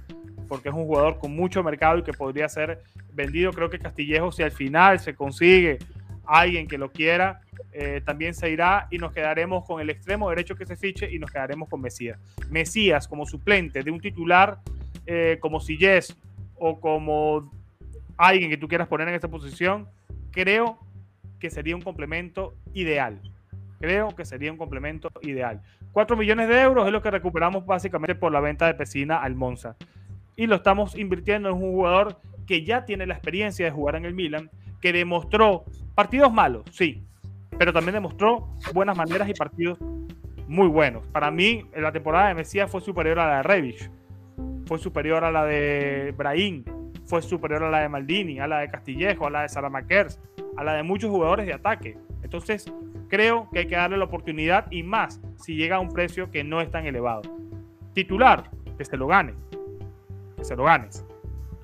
porque 0.49 0.69
es 0.69 0.75
un 0.75 0.85
jugador 0.85 1.19
con 1.19 1.35
mucho 1.35 1.63
mercado 1.63 1.99
y 1.99 2.03
que 2.03 2.13
podría 2.13 2.49
ser 2.49 2.83
vendido. 3.13 3.53
Creo 3.53 3.69
que 3.69 3.79
Castillejo, 3.79 4.33
si 4.33 4.43
al 4.43 4.53
final 4.53 5.01
se 5.01 5.15
consigue 5.15 5.79
alguien 6.25 6.67
que 6.67 6.79
lo 6.79 6.91
quiera, 6.91 7.41
eh, 7.73 8.01
también 8.05 8.35
se 8.35 8.51
irá 8.51 8.89
y 8.91 8.99
nos 8.99 9.13
quedaremos 9.13 9.65
con 9.65 9.81
el 9.81 9.91
extremo 9.91 10.31
derecho 10.31 10.57
que 10.57 10.67
se 10.67 10.77
fiche 10.77 11.13
y 11.13 11.19
nos 11.19 11.31
quedaremos 11.31 11.69
con 11.69 11.81
Mesías. 11.81 12.19
Mesías 12.51 13.07
como 13.07 13.27
suplente 13.27 13.83
de 13.83 13.91
un 13.91 14.01
titular 14.01 14.61
eh, 15.07 15.39
como 15.41 15.61
Silles 15.61 16.17
o 16.57 16.81
como 16.81 17.51
alguien 18.17 18.51
que 18.51 18.57
tú 18.57 18.67
quieras 18.67 18.89
poner 18.89 19.09
en 19.09 19.15
esta 19.15 19.29
posición, 19.29 19.89
creo 20.31 20.79
que 21.39 21.51
sería 21.51 21.77
un 21.77 21.83
complemento 21.83 22.55
ideal. 22.73 23.21
Creo 23.81 24.09
que 24.15 24.25
sería 24.25 24.53
un 24.53 24.59
complemento 24.59 25.11
ideal. 25.23 25.63
4 25.93 26.17
millones 26.17 26.49
de 26.49 26.61
euros 26.61 26.87
es 26.87 26.93
lo 26.93 27.03
que 27.03 27.11
recuperamos 27.11 27.65
básicamente 27.67 28.15
por 28.15 28.33
la 28.33 28.41
venta 28.41 28.67
de 28.67 28.75
Pesina 28.75 29.19
al 29.19 29.35
Monza. 29.35 29.77
Y 30.37 30.47
lo 30.47 30.57
estamos 30.57 30.97
invirtiendo 30.97 31.49
en 31.49 31.57
un 31.57 31.73
jugador 31.73 32.21
que 32.47 32.65
ya 32.65 32.85
tiene 32.85 33.07
la 33.07 33.15
experiencia 33.15 33.65
de 33.65 33.71
jugar 33.71 33.97
en 33.97 34.05
el 34.05 34.15
Milan, 34.15 34.51
que 34.81 34.93
demostró 34.93 35.65
partidos 35.95 36.33
malos, 36.33 36.65
sí, 36.71 37.03
pero 37.59 37.73
también 37.73 37.95
demostró 37.95 38.49
buenas 38.73 38.97
maneras 38.97 39.29
y 39.29 39.35
partidos 39.35 39.79
muy 40.47 40.69
buenos. 40.69 41.07
Para 41.09 41.31
mí, 41.31 41.65
la 41.75 41.93
temporada 41.93 42.29
de 42.29 42.35
Mesías 42.35 42.71
fue 42.71 42.81
superior 42.81 43.19
a 43.19 43.27
la 43.27 43.37
de 43.39 43.43
Revich, 43.43 43.91
fue 44.67 44.79
superior 44.79 45.25
a 45.25 45.31
la 45.31 45.45
de 45.45 46.15
Brahim, 46.17 46.65
fue 47.05 47.23
superior 47.23 47.63
a 47.65 47.71
la 47.71 47.81
de 47.81 47.89
Maldini, 47.89 48.39
a 48.41 48.47
la 48.47 48.59
de 48.59 48.69
Castillejo, 48.69 49.27
a 49.27 49.31
la 49.31 49.43
de 49.43 49.49
Salamakers, 49.49 50.21
a 50.57 50.65
la 50.65 50.75
de 50.75 50.83
muchos 50.83 51.11
jugadores 51.11 51.47
de 51.47 51.55
ataque. 51.55 51.97
Entonces, 52.23 52.73
creo 53.09 53.49
que 53.53 53.61
hay 53.61 53.67
que 53.67 53.77
darle 53.77 53.97
la 53.97 54.05
oportunidad 54.05 54.71
y 54.71 54.83
más 54.83 55.21
si 55.37 55.57
llega 55.57 55.77
a 55.77 55.81
un 55.81 55.93
precio 55.93 56.31
que 56.31 56.45
no 56.45 56.61
es 56.61 56.71
tan 56.71 56.87
elevado. 56.87 57.23
titular, 57.95 58.51
que 58.77 58.85
se 58.85 58.97
lo 58.97 59.07
gane. 59.07 59.35
Que 60.37 60.45
se 60.45 60.55
lo 60.55 60.65
ganes. 60.65 61.05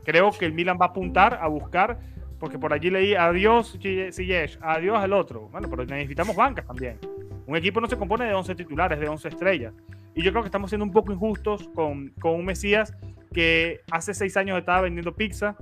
Creo 0.05 0.31
que 0.33 0.47
el 0.47 0.53
Milan 0.53 0.79
va 0.81 0.87
a 0.87 0.89
apuntar 0.89 1.39
a 1.41 1.47
buscar, 1.47 1.99
porque 2.39 2.59
por 2.59 2.73
allí 2.73 2.91
leí 2.91 3.15
adiós 3.15 3.79
Ziyech, 3.81 4.59
adiós 4.63 5.05
el 5.05 5.13
otro. 5.13 5.49
Bueno, 5.51 5.69
pero 5.69 5.85
necesitamos 5.85 6.35
bancas 6.35 6.67
también. 6.67 6.99
Un 7.47 7.57
equipo 7.57 7.81
no 7.81 7.87
se 7.87 7.97
compone 7.97 8.25
de 8.25 8.35
11 8.35 8.55
titulares, 8.55 8.99
de 8.99 9.09
11 9.09 9.29
estrellas. 9.29 9.75
Y 10.15 10.23
yo 10.23 10.31
creo 10.31 10.43
que 10.43 10.49
estamos 10.49 10.71
siendo 10.71 10.85
un 10.85 10.93
poco 10.93 11.13
injustos 11.13 11.69
con, 11.75 12.09
con 12.21 12.35
un 12.35 12.45
Mesías 12.45 12.95
que 13.33 13.81
hace 13.91 14.15
seis 14.15 14.37
años 14.37 14.59
estaba 14.59 14.83
vendiendo 14.83 15.15
pizza, 15.15 15.57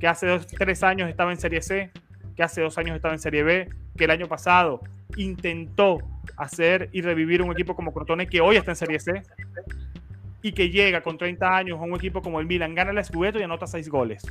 que 0.00 0.08
hace 0.08 0.26
dos, 0.26 0.46
tres 0.46 0.82
años 0.82 1.08
estaba 1.08 1.30
en 1.30 1.38
Serie 1.38 1.62
C, 1.62 1.90
que 2.34 2.42
hace 2.42 2.60
dos 2.60 2.76
años 2.78 2.96
estaba 2.96 3.14
en 3.14 3.20
Serie 3.20 3.42
B, 3.44 3.68
que 3.96 4.04
el 4.04 4.10
año 4.10 4.28
pasado 4.28 4.80
intentó 5.16 5.98
hacer 6.36 6.88
y 6.92 7.02
revivir 7.02 7.42
un 7.42 7.52
equipo 7.52 7.74
como 7.74 7.92
Crotone, 7.92 8.26
que 8.26 8.40
hoy 8.40 8.56
está 8.56 8.72
en 8.72 8.76
Serie 8.76 8.98
C, 8.98 9.22
y 10.42 10.52
que 10.52 10.70
llega 10.70 11.02
con 11.02 11.18
30 11.18 11.56
años 11.56 11.78
a 11.78 11.82
un 11.82 11.94
equipo 11.94 12.20
como 12.20 12.40
el 12.40 12.46
Milan, 12.46 12.74
gana 12.74 12.90
el 12.90 13.04
Scudetto 13.04 13.38
y 13.38 13.42
anota 13.42 13.66
seis 13.66 13.88
goles. 13.88 14.22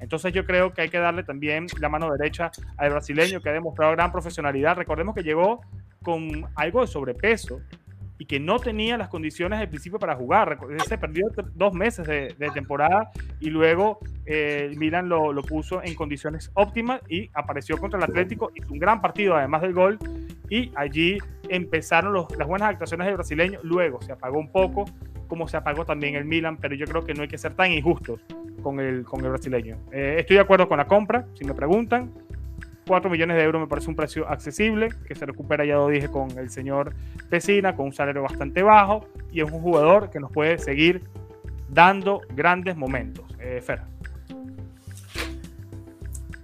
Entonces 0.00 0.32
yo 0.32 0.44
creo 0.44 0.72
que 0.72 0.82
hay 0.82 0.88
que 0.88 0.98
darle 0.98 1.22
también 1.22 1.66
la 1.78 1.88
mano 1.88 2.10
derecha 2.10 2.50
al 2.76 2.90
brasileño 2.90 3.40
que 3.40 3.50
ha 3.50 3.52
demostrado 3.52 3.92
gran 3.92 4.10
profesionalidad. 4.10 4.76
Recordemos 4.76 5.14
que 5.14 5.22
llegó 5.22 5.60
con 6.02 6.44
algo 6.56 6.80
de 6.80 6.88
sobrepeso, 6.88 7.60
y 8.22 8.24
que 8.24 8.38
no 8.38 8.60
tenía 8.60 8.96
las 8.96 9.08
condiciones 9.08 9.58
de 9.58 9.66
principio 9.66 9.98
para 9.98 10.14
jugar. 10.14 10.56
Se 10.86 10.96
perdió 10.96 11.26
dos 11.56 11.74
meses 11.74 12.06
de, 12.06 12.50
temporada 12.54 13.10
y 13.40 13.50
luego 13.50 13.98
eh, 14.26 14.72
Milan 14.76 15.08
lo, 15.08 15.32
lo, 15.32 15.42
puso 15.42 15.82
en 15.82 15.96
condiciones 15.96 16.48
óptimas 16.54 17.00
y 17.08 17.30
apareció 17.34 17.78
contra 17.78 17.98
el 17.98 18.04
Atlético, 18.04 18.52
hizo 18.54 18.72
un 18.72 18.78
gran 18.78 19.00
partido 19.00 19.34
además 19.34 19.62
del 19.62 19.72
gol 19.72 19.98
y 20.48 20.70
allí 20.76 21.18
empezaron 21.48 22.12
los, 22.12 22.30
las 22.38 22.46
buenas 22.46 22.68
actuaciones 22.68 23.08
del 23.08 23.16
brasileño, 23.16 23.58
luego 23.64 24.00
se 24.02 24.12
apagó 24.12 24.38
un 24.38 24.52
poco 24.52 24.84
como 25.26 25.48
se 25.48 25.56
apagó 25.56 25.84
también 25.84 26.14
el 26.14 26.24
Milan, 26.24 26.58
pero 26.58 26.76
yo 26.76 26.86
creo 26.86 27.04
que 27.04 27.14
no 27.14 27.22
hay 27.22 27.28
que 27.28 27.38
ser 27.38 27.54
tan 27.54 27.72
injustos 27.72 28.20
con 28.62 28.78
el, 28.78 29.02
con 29.02 29.24
el 29.24 29.30
brasileño. 29.30 29.78
Eh, 29.90 30.16
estoy 30.20 30.36
de 30.36 30.42
acuerdo 30.42 30.68
con 30.68 30.78
la 30.78 30.86
compra, 30.86 31.26
si 31.34 31.44
me 31.44 31.54
preguntan, 31.54 32.12
4 32.86 33.10
millones 33.10 33.36
de 33.36 33.42
euros 33.44 33.60
me 33.60 33.68
parece 33.68 33.88
un 33.88 33.96
precio 33.96 34.28
accesible, 34.28 34.90
que 35.06 35.14
se 35.14 35.26
recupera, 35.26 35.64
ya 35.64 35.76
lo 35.76 35.88
dije, 35.88 36.08
con 36.08 36.30
el 36.38 36.50
señor 36.50 36.94
Pesina, 37.28 37.76
con 37.76 37.86
un 37.86 37.92
salario 37.92 38.22
bastante 38.22 38.62
bajo, 38.62 39.06
y 39.30 39.40
es 39.40 39.50
un 39.50 39.60
jugador 39.60 40.10
que 40.10 40.20
nos 40.20 40.30
puede 40.30 40.58
seguir 40.58 41.02
dando 41.68 42.20
grandes 42.34 42.76
momentos. 42.76 43.24
Eh, 43.40 43.60
Fer. 43.62 43.82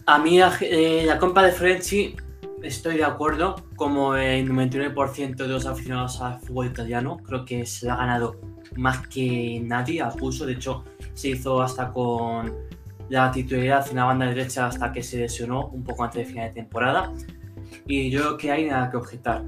A 0.07 0.19
mí 0.19 0.41
eh, 0.41 1.03
la 1.05 1.19
compra 1.19 1.43
de 1.43 1.53
Frenchy 1.53 2.17
estoy 2.63 2.97
de 2.97 3.05
acuerdo, 3.05 3.57
como 3.77 4.17
el 4.17 4.49
99% 4.49 5.37
de 5.37 5.49
los 5.49 5.67
aficionados 5.67 6.21
al 6.21 6.41
fútbol 6.41 6.67
italiano, 6.67 7.19
creo 7.19 7.45
que 7.45 7.67
se 7.67 7.87
lo 7.87 7.93
ha 7.93 7.97
ganado 7.97 8.41
más 8.77 9.07
que 9.09 9.61
nadie 9.63 10.03
a 10.03 10.11
pulso, 10.11 10.47
de 10.47 10.55
hecho 10.55 10.85
se 11.15 11.29
hizo 11.29 11.61
hasta 11.61 11.93
con 11.93 12.55
la 13.09 13.31
titularidad 13.31 13.89
en 13.89 13.97
la 13.97 14.05
banda 14.05 14.27
derecha 14.27 14.67
hasta 14.67 14.93
que 14.93 15.03
se 15.03 15.19
lesionó 15.19 15.69
un 15.69 15.83
poco 15.85 16.05
antes 16.05 16.27
de 16.27 16.33
final 16.33 16.49
de 16.49 16.55
temporada. 16.55 17.13
Y 17.87 18.11
yo 18.11 18.21
creo 18.21 18.37
que 18.37 18.51
hay 18.51 18.65
nada 18.67 18.91
que 18.91 18.97
objetar. 18.97 19.45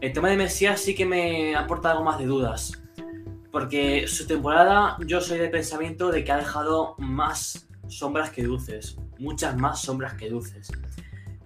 El 0.00 0.12
tema 0.12 0.28
de 0.28 0.36
Mesías 0.36 0.80
sí 0.80 0.94
que 0.94 1.06
me 1.06 1.54
aporta 1.54 1.92
algo 1.92 2.04
más 2.04 2.18
de 2.18 2.26
dudas. 2.26 2.72
Porque 3.50 4.06
su 4.06 4.26
temporada 4.26 4.96
yo 5.06 5.20
soy 5.20 5.38
de 5.38 5.48
pensamiento 5.48 6.10
de 6.10 6.24
que 6.24 6.32
ha 6.32 6.36
dejado 6.36 6.94
más 6.98 7.68
sombras 7.88 8.30
que 8.30 8.42
luces. 8.42 8.98
Muchas 9.18 9.56
más 9.56 9.80
sombras 9.80 10.14
que 10.14 10.28
luces. 10.28 10.70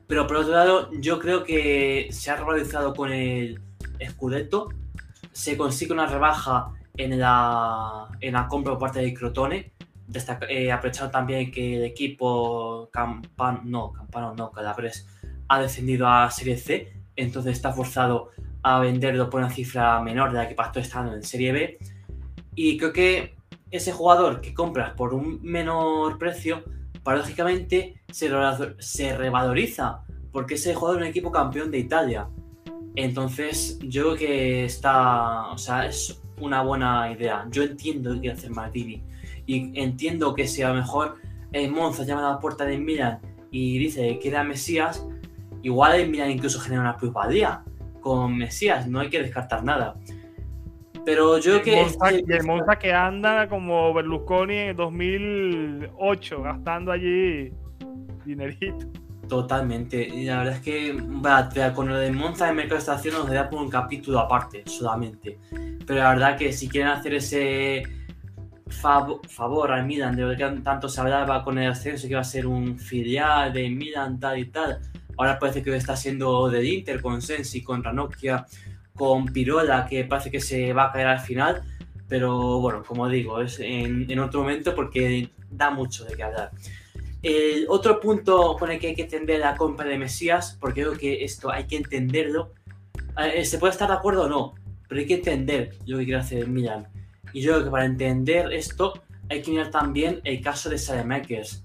Pero 0.06 0.26
por 0.26 0.38
otro 0.38 0.52
lado, 0.52 0.90
yo 0.94 1.20
creo 1.20 1.44
que 1.44 2.08
se 2.10 2.30
ha 2.30 2.36
revalorizado 2.36 2.94
con 2.94 3.12
el 3.12 3.60
Scudetto. 4.08 4.70
Se 5.30 5.56
consigue 5.56 5.92
una 5.92 6.06
rebaja 6.06 6.72
en 6.96 7.20
la, 7.20 8.08
en 8.20 8.32
la 8.32 8.48
compra 8.48 8.72
por 8.72 8.80
parte 8.80 9.00
de 9.00 9.14
Crotone 9.14 9.72
eh, 10.48 10.72
aprovechando 10.72 11.10
también 11.10 11.50
que 11.50 11.76
el 11.76 11.84
equipo 11.84 12.88
Campan, 12.92 13.62
no, 13.64 13.92
Campano 13.92 14.34
no, 14.34 14.50
Calabres 14.50 15.06
ha 15.48 15.60
descendido 15.60 16.08
a 16.08 16.30
Serie 16.30 16.56
C, 16.56 16.92
entonces 17.16 17.52
está 17.52 17.72
forzado 17.72 18.30
a 18.62 18.80
venderlo 18.80 19.30
por 19.30 19.40
una 19.40 19.50
cifra 19.50 20.00
menor 20.00 20.32
de 20.32 20.38
la 20.38 20.48
que 20.48 20.54
pactó 20.54 20.80
estando 20.80 21.14
en 21.14 21.22
Serie 21.22 21.52
B. 21.52 21.78
Y 22.54 22.76
creo 22.76 22.92
que 22.92 23.36
ese 23.70 23.92
jugador 23.92 24.40
que 24.40 24.52
compras 24.52 24.92
por 24.94 25.14
un 25.14 25.40
menor 25.42 26.18
precio, 26.18 26.64
paradójicamente 27.02 28.02
se, 28.10 28.30
se 28.78 29.16
revaloriza, 29.16 30.02
porque 30.32 30.54
ese 30.54 30.74
jugador 30.74 31.00
es 31.00 31.06
un 31.06 31.10
equipo 31.10 31.30
campeón 31.30 31.70
de 31.70 31.78
Italia. 31.78 32.28
Entonces, 32.96 33.78
yo 33.82 34.02
creo 34.02 34.16
que 34.16 34.64
está, 34.64 35.50
o 35.50 35.58
sea, 35.58 35.86
es 35.86 36.19
una 36.40 36.62
buena 36.62 37.10
idea. 37.12 37.46
Yo 37.50 37.62
entiendo 37.62 38.14
que 38.14 38.20
quiere 38.20 38.36
hacer 38.36 38.50
Martini 38.50 39.02
y 39.46 39.80
entiendo 39.80 40.34
que 40.34 40.46
si 40.46 40.62
a 40.62 40.68
lo 40.68 40.74
mejor 40.74 41.16
el 41.52 41.70
Monza 41.70 42.04
llama 42.04 42.26
a 42.28 42.32
la 42.32 42.38
puerta 42.38 42.64
de 42.64 42.78
Milan 42.78 43.18
y 43.50 43.78
dice 43.78 44.18
que 44.18 44.28
era 44.28 44.44
Mesías, 44.44 45.06
igual 45.62 46.00
el 46.00 46.10
Milan 46.10 46.30
incluso 46.30 46.60
genera 46.60 46.82
una 46.82 46.96
plusvalía 46.96 47.62
con 48.00 48.36
Mesías, 48.36 48.86
no 48.86 49.00
hay 49.00 49.10
que 49.10 49.22
descartar 49.22 49.64
nada. 49.64 49.96
Pero 51.04 51.38
yo 51.38 51.60
creo 51.60 51.62
que... 51.62 51.82
Monza, 51.82 52.10
este 52.10 52.36
el 52.36 52.44
Monza 52.44 52.78
que 52.78 52.92
anda 52.92 53.48
como 53.48 53.92
Berlusconi 53.94 54.56
en 54.56 54.76
2008, 54.76 56.42
gastando 56.42 56.92
allí 56.92 57.52
dinerito. 58.24 58.86
Totalmente. 59.30 60.02
Y 60.08 60.24
la 60.24 60.38
verdad 60.38 60.54
es 60.56 60.60
que 60.60 61.72
con 61.72 61.88
lo 61.88 61.96
de 61.96 62.10
Monza 62.10 62.46
de 62.46 62.52
mercado 62.52 62.74
de 62.74 62.80
estación 62.80 63.14
nos 63.14 63.28
daría 63.28 63.48
por 63.48 63.62
un 63.62 63.70
capítulo 63.70 64.18
aparte, 64.18 64.64
solamente. 64.66 65.38
Pero 65.86 66.00
la 66.00 66.10
verdad 66.10 66.36
que 66.36 66.52
si 66.52 66.68
quieren 66.68 66.90
hacer 66.90 67.14
ese 67.14 67.84
favor 68.68 69.70
al 69.70 69.86
Milan, 69.86 70.16
de 70.16 70.22
lo 70.22 70.36
que 70.36 70.60
tanto 70.62 70.88
se 70.88 71.00
hablaba 71.00 71.44
con 71.44 71.58
el 71.58 71.70
ascenso 71.70 72.08
que 72.08 72.14
iba 72.14 72.20
a 72.20 72.24
ser 72.24 72.48
un 72.48 72.76
filial 72.76 73.52
de 73.52 73.70
Milan, 73.70 74.18
tal 74.18 74.36
y 74.36 74.46
tal. 74.46 74.80
Ahora 75.16 75.38
parece 75.38 75.62
que 75.62 75.76
está 75.76 75.94
siendo 75.94 76.48
del 76.48 76.66
Inter 76.66 77.00
con 77.00 77.22
Sensi, 77.22 77.62
con 77.62 77.84
Ranocchia, 77.84 78.46
con 78.96 79.26
Pirola, 79.26 79.86
que 79.86 80.04
parece 80.06 80.32
que 80.32 80.40
se 80.40 80.72
va 80.72 80.86
a 80.86 80.92
caer 80.92 81.06
al 81.06 81.20
final. 81.20 81.62
Pero 82.08 82.58
bueno, 82.58 82.82
como 82.82 83.08
digo, 83.08 83.40
es 83.40 83.60
en, 83.60 84.18
otro 84.18 84.40
momento 84.40 84.74
porque 84.74 85.30
da 85.48 85.70
mucho 85.70 86.04
de 86.04 86.16
qué 86.16 86.24
hablar. 86.24 86.50
El 87.22 87.66
otro 87.68 88.00
punto 88.00 88.56
con 88.58 88.70
que 88.78 88.88
hay 88.88 88.94
que 88.94 89.02
entender 89.02 89.40
la 89.40 89.54
compra 89.56 89.86
de 89.86 89.98
Mesías, 89.98 90.56
porque 90.58 90.82
creo 90.82 90.94
que 90.94 91.24
esto 91.24 91.50
hay 91.50 91.66
que 91.66 91.76
entenderlo. 91.76 92.54
¿Se 93.44 93.58
puede 93.58 93.72
estar 93.72 93.88
de 93.88 93.94
acuerdo 93.94 94.24
o 94.24 94.28
no? 94.28 94.54
Pero 94.88 95.00
hay 95.00 95.06
que 95.06 95.14
entender 95.14 95.76
lo 95.86 95.98
que 95.98 96.04
quiere 96.04 96.20
hacer 96.20 96.48
Milan. 96.48 96.88
Y 97.32 97.42
yo 97.42 97.52
creo 97.52 97.64
que 97.64 97.70
para 97.70 97.84
entender 97.84 98.52
esto 98.52 99.02
hay 99.28 99.42
que 99.42 99.50
mirar 99.50 99.70
también 99.70 100.20
el 100.24 100.40
caso 100.40 100.70
de 100.70 100.78
Sademakers. 100.78 101.64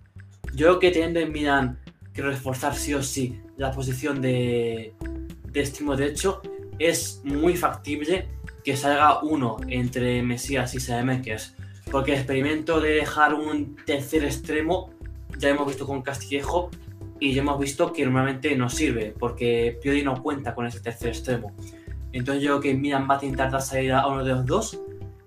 Yo 0.53 0.67
creo 0.67 0.79
que 0.79 0.91
teniendo 0.91 1.19
en 1.19 1.31
Milan 1.31 1.79
que 2.13 2.21
reforzar 2.21 2.75
sí 2.75 2.93
o 2.93 3.01
sí 3.01 3.39
la 3.57 3.71
posición 3.71 4.21
de, 4.21 4.93
de 5.51 5.59
extremo 5.59 5.95
derecho, 5.95 6.41
es 6.79 7.21
muy 7.23 7.55
factible 7.55 8.27
que 8.63 8.75
salga 8.75 9.23
uno 9.23 9.57
entre 9.69 10.21
Mesías 10.21 10.75
y 10.75 10.79
Sademakers. 10.79 11.55
Porque 11.91 12.11
el 12.11 12.17
experimento 12.17 12.81
de 12.81 12.95
dejar 12.95 13.33
un 13.33 13.75
tercer 13.85 14.23
extremo 14.23 14.94
ya 15.37 15.49
hemos 15.49 15.67
visto 15.67 15.85
con 15.85 16.01
Castillejo 16.01 16.69
y 17.19 17.33
ya 17.33 17.41
hemos 17.41 17.59
visto 17.59 17.93
que 17.93 18.03
normalmente 18.03 18.55
no 18.55 18.69
sirve 18.69 19.13
porque 19.17 19.77
Pioli 19.81 20.03
no 20.03 20.21
cuenta 20.21 20.53
con 20.53 20.65
ese 20.65 20.79
tercer 20.79 21.09
extremo. 21.09 21.53
Entonces 22.11 22.43
yo 22.43 22.59
creo 22.59 22.61
que 22.61 22.73
Milan 22.79 23.07
va 23.09 23.19
a 23.19 23.25
intentar 23.25 23.61
salir 23.61 23.91
a 23.91 24.07
uno 24.07 24.23
de 24.23 24.31
los 24.31 24.45
dos 24.45 24.79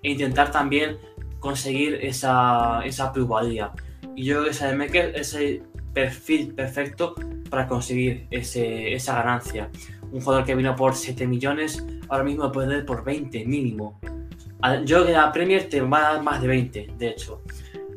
e 0.02 0.10
intentar 0.10 0.50
también 0.50 0.98
conseguir 1.38 1.98
esa, 2.02 2.80
esa 2.84 3.12
plusvalía. 3.12 3.72
Y 4.16 4.24
yo 4.24 4.42
creo 4.42 4.52
que 4.52 4.76
Maker 4.76 5.12
es 5.14 5.34
el 5.34 5.62
perfil 5.92 6.54
perfecto 6.54 7.14
para 7.50 7.66
conseguir 7.66 8.26
ese, 8.30 8.92
esa 8.92 9.14
ganancia. 9.14 9.70
Un 10.10 10.20
jugador 10.20 10.44
que 10.44 10.54
vino 10.54 10.74
por 10.74 10.94
7 10.94 11.26
millones, 11.26 11.84
ahora 12.08 12.24
mismo 12.24 12.50
puede 12.50 12.82
por 12.82 13.04
20 13.04 13.44
mínimo. 13.46 14.00
Yo 14.84 14.96
creo 14.96 15.06
que 15.06 15.12
la 15.12 15.32
Premier 15.32 15.68
te 15.68 15.80
va 15.80 15.98
a 15.98 16.12
dar 16.14 16.22
más 16.22 16.40
de 16.40 16.48
20, 16.48 16.94
de 16.98 17.08
hecho. 17.08 17.42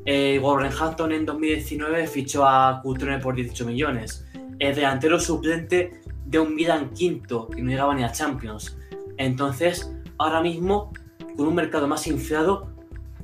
Eh, 0.06 0.40
Wolverhampton 0.42 1.12
en 1.12 1.26
2019 1.26 2.08
fichó 2.08 2.46
a 2.46 2.82
Coutinho 2.82 3.20
por 3.20 3.36
18 3.36 3.66
millones. 3.66 4.26
El 4.58 4.76
delantero 4.76 5.20
suplente 5.20 6.02
de 6.26 6.40
un 6.40 6.56
Milan 6.56 6.92
quinto 6.92 7.48
que 7.48 7.62
no 7.62 7.70
llegaba 7.70 7.94
ni 7.94 8.04
a 8.04 8.12
Champions. 8.12 8.78
Entonces, 9.18 9.92
ahora 10.18 10.42
mismo 10.42 10.92
con 11.36 11.48
un 11.48 11.56
mercado 11.56 11.88
más 11.88 12.08
inflado, 12.08 12.72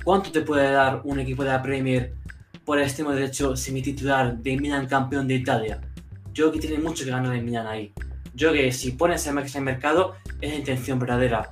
¿cuánto 0.04 0.30
te 0.30 0.42
puede 0.42 0.70
dar 0.70 1.00
un 1.04 1.18
equipo 1.18 1.42
de 1.42 1.50
la 1.50 1.62
Premier 1.62 2.14
por 2.64 2.78
el 2.78 2.84
extremo 2.84 3.12
derecho 3.12 3.56
semititular 3.56 4.38
de 4.38 4.56
Milan 4.56 4.86
campeón 4.86 5.26
de 5.26 5.34
Italia? 5.34 5.80
Yo 6.32 6.50
creo 6.50 6.52
que 6.52 6.68
tiene 6.68 6.82
mucho 6.82 7.04
que 7.04 7.10
ganar 7.10 7.34
el 7.34 7.42
Milan 7.42 7.66
ahí. 7.66 7.92
Yo 8.34 8.50
creo 8.50 8.62
que 8.62 8.72
si 8.72 8.92
pones 8.92 9.26
a 9.26 9.32
Max 9.32 9.56
en 9.56 9.64
mercado 9.64 10.14
es 10.40 10.50
la 10.52 10.56
intención 10.56 11.00
verdadera. 11.00 11.50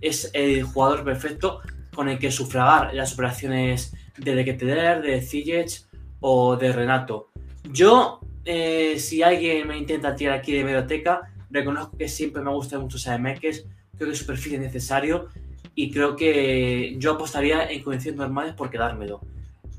Es 0.00 0.30
el 0.32 0.64
jugador 0.64 1.04
perfecto 1.04 1.60
con 1.94 2.08
el 2.08 2.18
que 2.18 2.32
sufragar 2.32 2.92
las 2.92 3.12
operaciones 3.12 3.94
de 4.18 4.34
Deketeler, 4.34 5.02
de 5.02 5.20
Ziyech 5.20 5.84
o 6.20 6.56
de 6.56 6.72
Renato. 6.72 7.30
Yo, 7.70 8.20
eh, 8.44 8.98
si 8.98 9.22
alguien 9.22 9.66
me 9.66 9.78
intenta 9.78 10.14
tirar 10.14 10.38
aquí 10.38 10.52
de 10.52 10.64
biblioteca, 10.64 11.32
reconozco 11.50 11.96
que 11.96 12.08
siempre 12.08 12.42
me 12.42 12.50
gusta 12.50 12.78
mucho 12.78 12.98
Sademeques, 12.98 13.66
creo 13.96 14.10
que 14.10 14.16
su 14.16 14.26
perfil 14.26 14.54
es 14.54 14.60
necesario 14.60 15.28
y 15.74 15.90
creo 15.90 16.16
que 16.16 16.96
yo 16.98 17.12
apostaría 17.12 17.70
en 17.70 17.82
condiciones 17.82 18.18
normales 18.18 18.54
por 18.54 18.70
quedármelo. 18.70 19.20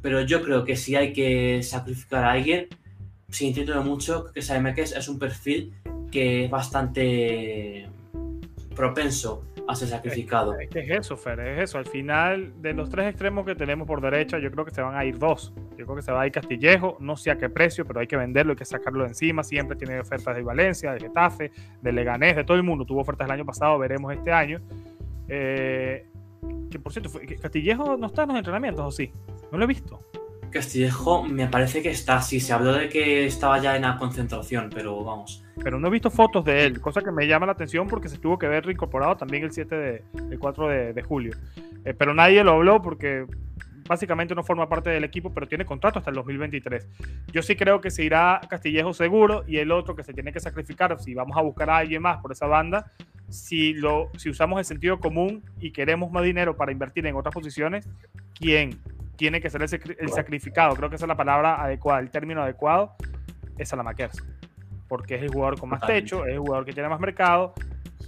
Pero 0.02 0.22
yo 0.22 0.42
creo 0.42 0.64
que 0.64 0.76
si 0.76 0.96
hay 0.96 1.14
que 1.14 1.64
sacrificar 1.64 2.26
a 2.26 2.32
alguien, 2.32 2.68
sin 3.30 3.50
entiendo 3.50 3.82
mucho, 3.84 4.32
que 4.32 4.42
Saemekes 4.42 4.96
es 4.96 5.08
un 5.08 5.20
perfil 5.20 5.74
que 6.12 6.46
es 6.46 6.52
bastante 6.52 7.90
propenso 8.76 9.44
a 9.68 9.76
ser 9.76 9.88
sacrificado. 9.88 10.58
Es, 10.60 10.70
que 10.70 10.80
es 10.80 10.90
eso, 10.90 11.18
Fer, 11.18 11.40
es 11.40 11.64
eso. 11.64 11.78
Al 11.78 11.86
final, 11.86 12.54
de 12.62 12.74
los 12.74 12.90
tres 12.90 13.08
extremos 13.10 13.46
que 13.46 13.56
tenemos 13.56 13.88
por 13.88 14.02
derecha, 14.02 14.40
yo 14.40 14.52
creo 14.52 14.66
que 14.66 14.72
se 14.72 14.82
van 14.82 14.96
a 14.96 15.06
ir 15.06 15.18
dos. 15.18 15.54
Yo 15.78 15.86
creo 15.86 15.96
que 15.96 16.02
se 16.02 16.12
va 16.12 16.22
a 16.22 16.28
ir 16.28 16.32
Castillejo, 16.32 16.98
no 17.00 17.18
sé 17.18 17.32
a 17.32 17.38
qué 17.38 17.50
precio, 17.50 17.86
pero 17.86 18.00
hay 18.00 18.08
que 18.08 18.18
venderlo, 18.18 18.52
hay 18.52 18.58
que 18.58 18.66
sacarlo 18.66 19.04
de 19.04 19.10
encima. 19.10 19.44
Siempre 19.44 19.76
tiene 19.76 20.00
ofertas 20.00 20.36
de 20.36 20.44
Valencia, 20.44 20.94
de 20.94 21.00
Getafe, 21.00 21.52
de 21.82 21.92
Leganés, 21.92 22.36
de 22.36 22.44
todo 22.44 22.58
el 22.58 22.64
mundo. 22.64 22.86
Tuvo 22.86 23.02
ofertas 23.02 23.26
el 23.26 23.32
año 23.32 23.46
pasado, 23.46 23.78
veremos 23.80 24.14
este 24.14 24.32
año. 24.32 24.62
Eh, 25.28 26.08
que 26.70 26.80
por 26.80 26.92
cierto, 26.92 27.10
Castillejo 27.42 27.98
no 27.98 28.08
está 28.08 28.24
en 28.24 28.30
los 28.30 28.38
entrenamientos, 28.38 28.86
¿o 28.86 28.92
sí? 28.92 29.12
No 29.52 29.58
lo 29.58 29.64
he 29.64 29.68
visto. 29.68 30.00
Castillejo 30.56 31.24
me 31.24 31.48
parece 31.48 31.82
que 31.82 31.90
está, 31.90 32.22
sí, 32.22 32.40
se 32.40 32.54
habló 32.54 32.72
de 32.72 32.88
que 32.88 33.26
estaba 33.26 33.60
ya 33.60 33.76
en 33.76 33.82
la 33.82 33.98
concentración, 33.98 34.70
pero 34.74 35.04
vamos. 35.04 35.44
Pero 35.62 35.80
no 35.80 35.90
he 35.90 35.92
visto 35.92 36.10
fotos 36.10 36.46
de 36.46 36.66
él, 36.66 36.80
cosa 36.80 37.02
que 37.02 37.12
me 37.12 37.28
llama 37.28 37.46
la 37.46 37.52
atención 37.52 37.88
porque 37.90 38.08
se 38.08 38.18
tuvo 38.18 38.40
que 38.40 38.48
ver 38.48 38.66
reincorporado 38.66 39.18
también 39.18 39.44
el 39.44 39.52
7 39.52 39.76
de, 39.76 40.04
el 40.32 40.40
4 40.40 40.68
de, 40.94 41.04
julio. 41.04 41.34
Eh, 41.84 41.94
pero 41.94 42.14
nadie 42.14 42.42
lo 42.46 42.54
habló 42.54 42.82
porque 42.82 43.26
básicamente 43.86 44.34
no 44.34 44.44
forma 44.44 44.70
parte 44.70 44.90
del 44.90 45.04
equipo, 45.04 45.34
pero 45.34 45.46
tiene 45.46 45.66
contrato 45.66 46.00
hasta 46.00 46.10
el 46.10 46.16
2023. 46.16 46.88
Yo 47.34 47.42
sí 47.42 47.58
creo 47.58 47.82
que 47.82 47.92
se 47.92 48.06
irá 48.06 48.40
Castillejo 48.50 48.94
seguro 48.94 49.44
y 49.46 49.58
el 49.58 49.74
otro 49.74 49.94
que 49.94 50.04
se 50.04 50.14
tiene 50.14 50.32
que 50.32 50.40
sacrificar, 50.40 50.98
si 51.02 51.14
vamos 51.14 51.36
a 51.36 51.42
buscar 51.42 51.70
a 51.70 51.78
alguien 51.80 52.02
más 52.02 52.22
por 52.22 52.32
esa 52.32 52.48
banda, 52.48 52.94
si, 53.28 53.74
lo, 53.74 54.10
si 54.18 54.30
usamos 54.30 54.60
el 54.60 54.66
sentido 54.66 55.02
común 55.02 55.44
y 55.60 55.72
queremos 55.72 56.10
más 56.12 56.24
dinero 56.24 56.56
para 56.56 56.72
invertir 56.72 57.06
en 57.08 57.18
otras 57.18 57.34
posiciones, 57.34 57.90
¿quién? 58.40 58.80
Tiene 59.16 59.42
que 59.42 59.50
ser 59.50 59.62
el, 59.62 60.10
sacrificado. 60.10 60.76
Creo 60.76 60.90
que 60.90 60.96
esa 60.96 61.06
es 61.06 61.10
la 61.10 61.18
palabra 61.18 61.62
adecuada, 61.62 62.00
el 62.00 62.10
término 62.10 62.42
adecuado 62.42 62.96
es 63.58 63.72
a 63.74 63.76
la 63.76 63.84
Makers. 63.84 64.24
Porque 64.88 65.16
es 65.16 65.24
el 65.24 65.30
jugador 65.30 65.60
con 65.60 65.70
más 65.70 65.82
techo, 65.82 66.26
es 66.26 66.34
el 66.34 66.40
jugador 66.40 66.66
que 66.66 66.74
tiene 66.74 66.90
más 66.90 67.00
mercado 67.00 67.54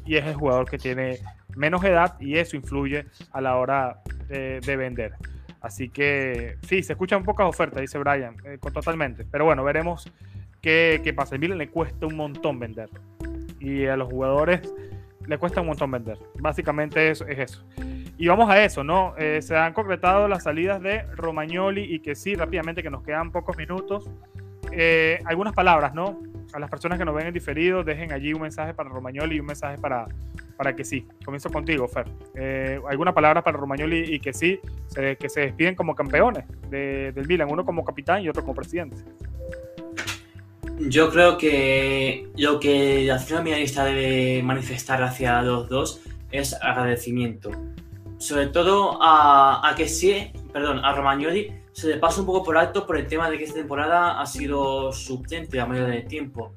y 0.06 0.16
es 0.16 0.26
el 0.26 0.36
jugador 0.36 0.70
que 0.70 0.78
tiene 0.78 1.20
menos 1.56 1.84
edad 1.84 2.20
y 2.20 2.38
eso 2.38 2.56
influye 2.56 3.06
a 3.32 3.42
la 3.42 3.56
hora 3.58 4.02
de, 4.28 4.76
vender. 4.78 5.14
Así 5.62 5.90
que 5.90 6.58
sí, 6.62 6.84
se 6.84 6.94
escuchan 6.94 7.24
pocas 7.24 7.48
ofertas, 7.48 7.82
dice 7.82 7.98
Brian, 7.98 8.36
eh, 8.46 8.60
totalmente. 8.60 9.26
Pero 9.30 9.46
bueno, 9.46 9.64
veremos 9.64 10.12
qué, 10.62 11.02
qué 11.04 11.14
pasa. 11.14 11.36
El 11.36 11.42
Milan 11.42 11.58
le 11.58 11.70
cuesta 11.70 12.06
un 12.06 12.16
montón 12.16 12.60
vender. 12.60 12.90
Y 13.60 13.86
a 13.88 13.98
los 13.98 14.10
jugadores 14.10 14.62
le 15.26 15.38
cuesta 15.38 15.62
un 15.62 15.68
montón 15.68 15.92
vender. 15.92 16.18
Básicamente 16.40 17.10
eso, 17.10 17.26
es 17.28 17.40
eso. 17.40 17.64
Y 18.20 18.28
vamos 18.28 18.50
a 18.50 18.64
eso, 18.64 18.84
¿no? 18.84 19.14
Eh, 19.18 19.42
se 19.44 19.56
han 19.56 19.74
concretado 19.74 20.28
las 20.28 20.44
salidas 20.44 20.82
de 20.82 21.04
Romagnoli 21.16 21.84
y 21.84 22.00
que 22.00 22.16
sí, 22.16 22.34
rápidamente, 22.34 22.82
que 22.82 22.90
nos 22.90 23.04
quedan 23.04 23.32
pocos 23.32 23.56
minutos. 23.58 24.10
Eh, 24.72 25.20
algunas 25.26 25.54
palabras, 25.54 25.94
¿no? 25.94 26.20
A 26.52 26.60
las 26.60 26.70
personas 26.70 26.98
que 26.98 27.06
nos 27.06 27.14
ven 27.14 27.28
en 27.28 27.34
diferido, 27.34 27.84
dejen 27.84 28.12
allí 28.12 28.34
un 28.34 28.42
mensaje 28.42 28.74
para 28.74 28.90
Romagnoli 28.90 29.36
y 29.36 29.40
un 29.40 29.46
mensaje 29.46 29.78
para, 29.78 30.08
para 30.58 30.76
que 30.76 30.84
sí. 30.84 31.06
Comienzo 31.24 31.52
contigo, 31.52 31.88
Fer. 31.88 32.08
Eh, 32.34 32.82
algunas 32.90 33.14
palabras 33.14 33.44
para 33.44 33.56
Romagnoli 33.56 34.16
y 34.16 34.20
que 34.20 34.34
sí, 34.34 34.60
que 34.96 35.30
se 35.30 35.42
despiden 35.42 35.76
como 35.76 35.94
campeones 35.94 36.46
del 36.72 37.28
Milan, 37.28 37.50
uno 37.52 37.66
como 37.66 37.86
capitán 37.86 38.24
y 38.24 38.30
otro 38.30 38.42
como 38.42 38.56
presidente. 38.56 38.98
Yo 40.80 41.12
creo 41.12 41.38
que 41.38 42.30
lo 42.36 42.60
que 42.60 43.04
la 43.06 43.20
ciudad 43.20 43.44
milanista 43.44 43.86
debe 43.86 44.42
manifestar 44.42 45.04
hacia 45.04 45.42
los 45.44 45.70
dos 45.70 46.02
es 46.32 46.56
agradecimiento 46.62 47.52
sobre 48.18 48.48
todo 48.48 49.02
a, 49.02 49.68
a 49.68 49.76
que 49.76 49.88
sí, 49.88 50.32
perdón, 50.52 50.84
a 50.84 50.94
Romagnoli 50.94 51.52
se 51.72 51.88
le 51.90 51.98
pasa 51.98 52.22
un 52.22 52.26
poco 52.26 52.44
por 52.44 52.58
alto 52.58 52.88
por 52.88 52.98
el 52.98 53.06
tema 53.06 53.30
de 53.30 53.38
que 53.38 53.44
esta 53.44 53.60
temporada 53.60 54.20
ha 54.20 54.26
sido 54.26 54.92
suplente 54.92 55.58
la 55.58 55.68
mayoría 55.68 55.94
del 55.94 56.08
tiempo. 56.08 56.56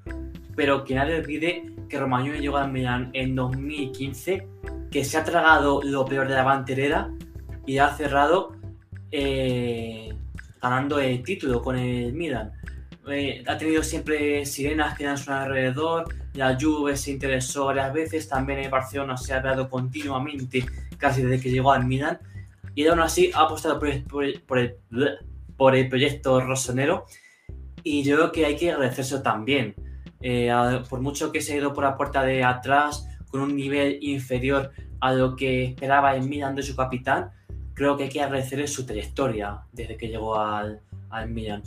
Pero 0.57 0.83
que 0.83 0.95
nadie 0.95 1.17
olvide 1.17 1.75
que 1.91 1.99
Romagnoli 1.99 2.41
llegó 2.41 2.57
al 2.57 2.73
Milan 2.73 3.11
en 3.13 3.35
2015, 3.35 4.49
que 4.91 5.05
se 5.05 5.19
ha 5.19 5.25
tragado 5.25 5.83
lo 5.83 6.07
peor 6.07 6.27
de 6.27 6.35
la 6.35 6.43
banterera 6.43 7.11
y 7.67 7.77
ha 7.77 7.95
cerrado 7.95 8.57
eh, 9.13 10.15
ganando 10.63 10.99
el 10.99 11.23
título 11.23 11.61
con 11.61 11.77
el 11.77 12.15
Milan. 12.15 12.53
Eh, 13.09 13.45
ha 13.47 13.59
tenido 13.59 13.83
siempre 13.83 14.47
sirenas 14.47 14.97
que 14.97 15.05
dan 15.05 15.19
su 15.19 15.33
alrededor, 15.33 16.15
la 16.35 16.57
Juve 16.59 16.97
se 16.97 17.11
interesó 17.11 17.67
varias 17.67 17.93
veces, 17.93 18.29
también 18.29 18.61
el 18.61 18.71
Barcelona 18.71 19.17
se 19.17 19.35
ha 19.35 19.39
hablado 19.39 19.69
continuamente 19.69 20.65
casi 21.01 21.23
desde 21.23 21.43
que 21.43 21.51
llegó 21.51 21.73
al 21.73 21.87
Milan, 21.87 22.19
y 22.75 22.87
aún 22.87 23.01
así 23.01 23.31
ha 23.35 23.43
apostado 23.43 23.79
por 23.79 23.89
el, 23.89 24.05
por 24.05 24.59
el, 24.59 24.81
por 25.57 25.75
el, 25.75 25.89
proyecto 25.89 26.41
rosonero, 26.41 27.07
y 27.83 28.03
yo 28.03 28.17
creo 28.17 28.33
que 28.33 28.47
hay 28.47 28.57
que 28.57 28.71
agradecerse 28.71 29.19
también. 29.21 29.75
Eh, 30.21 30.53
por 30.89 31.01
mucho 31.01 31.33
que 31.33 31.41
se 31.41 31.55
ha 31.55 31.57
ido 31.57 31.73
por 31.73 31.85
la 31.85 31.97
puerta 31.97 32.23
de 32.23 32.45
atrás, 32.45 33.07
con 33.31 33.41
un 33.41 33.57
nivel 33.57 33.99
inferior 34.03 34.73
a 35.01 35.13
lo 35.13 35.35
que 35.35 35.65
esperaba 35.65 36.15
el 36.15 36.29
Milan 36.29 36.55
de 36.55 36.63
su 36.63 36.77
capitán, 36.77 37.31
creo 37.75 37.97
que 37.97 38.05
hay 38.05 38.09
que 38.11 38.23
agradecerle 38.23 38.67
su 38.67 38.85
trayectoria 38.85 39.63
desde 39.73 39.97
que 39.97 40.09
llegó 40.09 40.39
al, 40.39 40.81
al 41.09 41.31
Milan. 41.31 41.63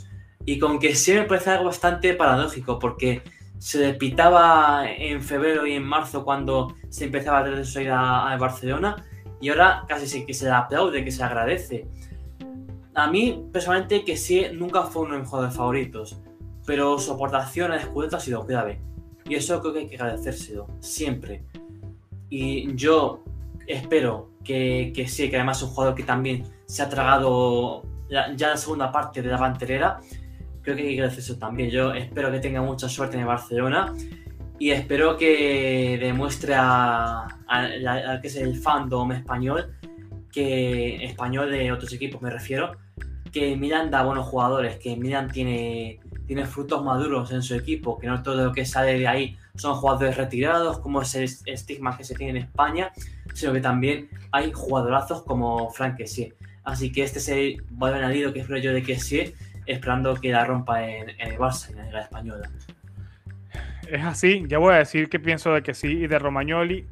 Y 0.46 0.58
con 0.58 0.78
que 0.78 0.94
sí 0.94 1.12
me 1.12 1.24
parece 1.24 1.50
algo 1.50 1.64
bastante 1.64 2.14
paradójico, 2.14 2.78
porque 2.78 3.22
se 3.58 3.78
despitaba 3.78 4.84
en 4.86 5.22
febrero 5.22 5.66
y 5.66 5.72
en 5.72 5.84
marzo 5.84 6.24
cuando 6.24 6.74
se 6.90 7.06
empezaba 7.06 7.40
a 7.40 7.44
tener 7.44 7.64
su 7.64 7.80
ida 7.80 8.30
a 8.30 8.36
Barcelona 8.36 9.04
y 9.44 9.50
ahora 9.50 9.84
casi 9.86 10.24
que 10.24 10.32
se 10.32 10.46
le 10.46 10.52
aplaude, 10.52 11.04
que 11.04 11.10
se 11.10 11.22
agradece. 11.22 11.86
A 12.94 13.10
mí, 13.10 13.46
personalmente, 13.52 14.02
que 14.02 14.16
sí, 14.16 14.46
nunca 14.54 14.84
fue 14.84 15.02
uno 15.02 15.12
de 15.12 15.20
mis 15.20 15.28
jugadores 15.28 15.54
favoritos, 15.54 16.18
pero 16.64 16.98
su 16.98 17.12
aportación 17.12 17.70
al 17.70 17.80
escudeto 17.80 18.16
ha 18.16 18.20
sido 18.20 18.46
clave. 18.46 18.80
Y 19.28 19.34
eso 19.34 19.60
creo 19.60 19.74
que 19.74 19.78
hay 19.80 19.86
que 19.86 19.96
agradecérselo, 19.96 20.66
siempre. 20.80 21.44
Y 22.30 22.74
yo 22.74 23.22
espero 23.66 24.30
que, 24.42 24.94
que 24.96 25.06
sí, 25.06 25.28
que 25.28 25.36
además 25.36 25.58
es 25.58 25.64
un 25.64 25.70
jugador 25.74 25.94
que 25.94 26.04
también 26.04 26.44
se 26.64 26.82
ha 26.82 26.88
tragado 26.88 27.82
ya, 28.08 28.28
la 28.34 28.56
segunda 28.56 28.90
parte 28.90 29.20
de 29.20 29.28
la 29.28 29.36
banterera. 29.36 30.00
Creo 30.62 30.74
que 30.74 30.80
hay 30.84 30.88
que 30.88 30.94
agradecérselo 31.02 31.38
también. 31.38 31.68
Yo 31.68 31.92
espero 31.92 32.32
que 32.32 32.38
tenga 32.38 32.62
mucha 32.62 32.88
suerte 32.88 33.16
en 33.16 33.20
el 33.20 33.26
Barcelona 33.26 33.92
y 34.58 34.70
espero 34.70 35.16
que 35.16 35.98
demuestre 36.00 36.54
a, 36.56 37.26
que 38.20 38.28
es 38.28 38.36
el 38.36 38.56
fandom 38.56 39.12
español, 39.12 39.74
que 40.32 41.04
español 41.04 41.50
de 41.50 41.72
otros 41.72 41.92
equipos 41.92 42.22
me 42.22 42.30
refiero, 42.30 42.76
que 43.32 43.56
Milan 43.56 43.90
da 43.90 44.04
buenos 44.04 44.26
jugadores, 44.26 44.78
que 44.78 44.96
Milan 44.96 45.30
tiene, 45.30 45.98
tiene 46.26 46.46
frutos 46.46 46.84
maduros 46.84 47.32
en 47.32 47.42
su 47.42 47.54
equipo, 47.54 47.98
que 47.98 48.06
no 48.06 48.22
todo 48.22 48.44
lo 48.44 48.52
que 48.52 48.64
sale 48.64 48.98
de 48.98 49.08
ahí 49.08 49.36
son 49.56 49.74
jugadores 49.74 50.16
retirados, 50.16 50.78
como 50.78 51.02
es 51.02 51.14
el 51.16 51.28
estigma 51.46 51.96
que 51.96 52.04
se 52.04 52.14
tiene 52.14 52.38
en 52.38 52.44
España, 52.44 52.92
sino 53.34 53.52
que 53.52 53.60
también 53.60 54.08
hay 54.30 54.52
jugadorazos 54.52 55.22
como 55.22 55.70
Frank 55.70 55.96
Kessie. 55.96 56.34
Así 56.62 56.92
que 56.92 57.02
este 57.02 57.18
es 57.18 57.28
el 57.28 57.62
valor 57.70 57.98
añadido 57.98 58.32
que 58.32 58.40
espero 58.40 58.58
yo 58.58 58.72
de 58.72 58.82
Kessie, 58.82 59.34
esperando 59.66 60.14
que 60.14 60.30
la 60.30 60.44
rompa 60.44 60.88
en, 60.88 61.10
en 61.10 61.32
el 61.32 61.38
Barça, 61.38 61.70
en 61.70 61.76
la 61.76 61.84
Liga 61.86 62.00
Española 62.02 62.50
es 63.90 64.04
así. 64.04 64.44
Ya 64.48 64.58
voy 64.58 64.74
a 64.74 64.78
decir 64.78 65.08
qué 65.08 65.18
pienso 65.18 65.52
de 65.52 65.62
que 65.62 65.74
sí 65.74 65.88
y 65.88 66.06
de 66.06 66.18
Romagnoli. 66.18 66.86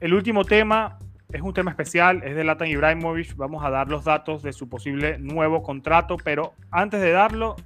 El 0.00 0.14
último 0.14 0.44
tema 0.44 0.98
es 1.32 1.42
un 1.42 1.52
tema 1.52 1.70
especial, 1.70 2.22
es 2.24 2.36
de 2.36 2.44
Latan 2.44 2.68
Ibrahimovic. 2.68 3.36
Vamos 3.36 3.64
a 3.64 3.70
dar 3.70 3.88
los 3.88 4.04
datos 4.04 4.42
de 4.42 4.52
su 4.52 4.68
posible 4.68 5.18
nuevo 5.18 5.62
contrato, 5.62 6.16
pero 6.22 6.54
antes 6.70 7.00
de 7.00 7.10
darlo, 7.10 7.56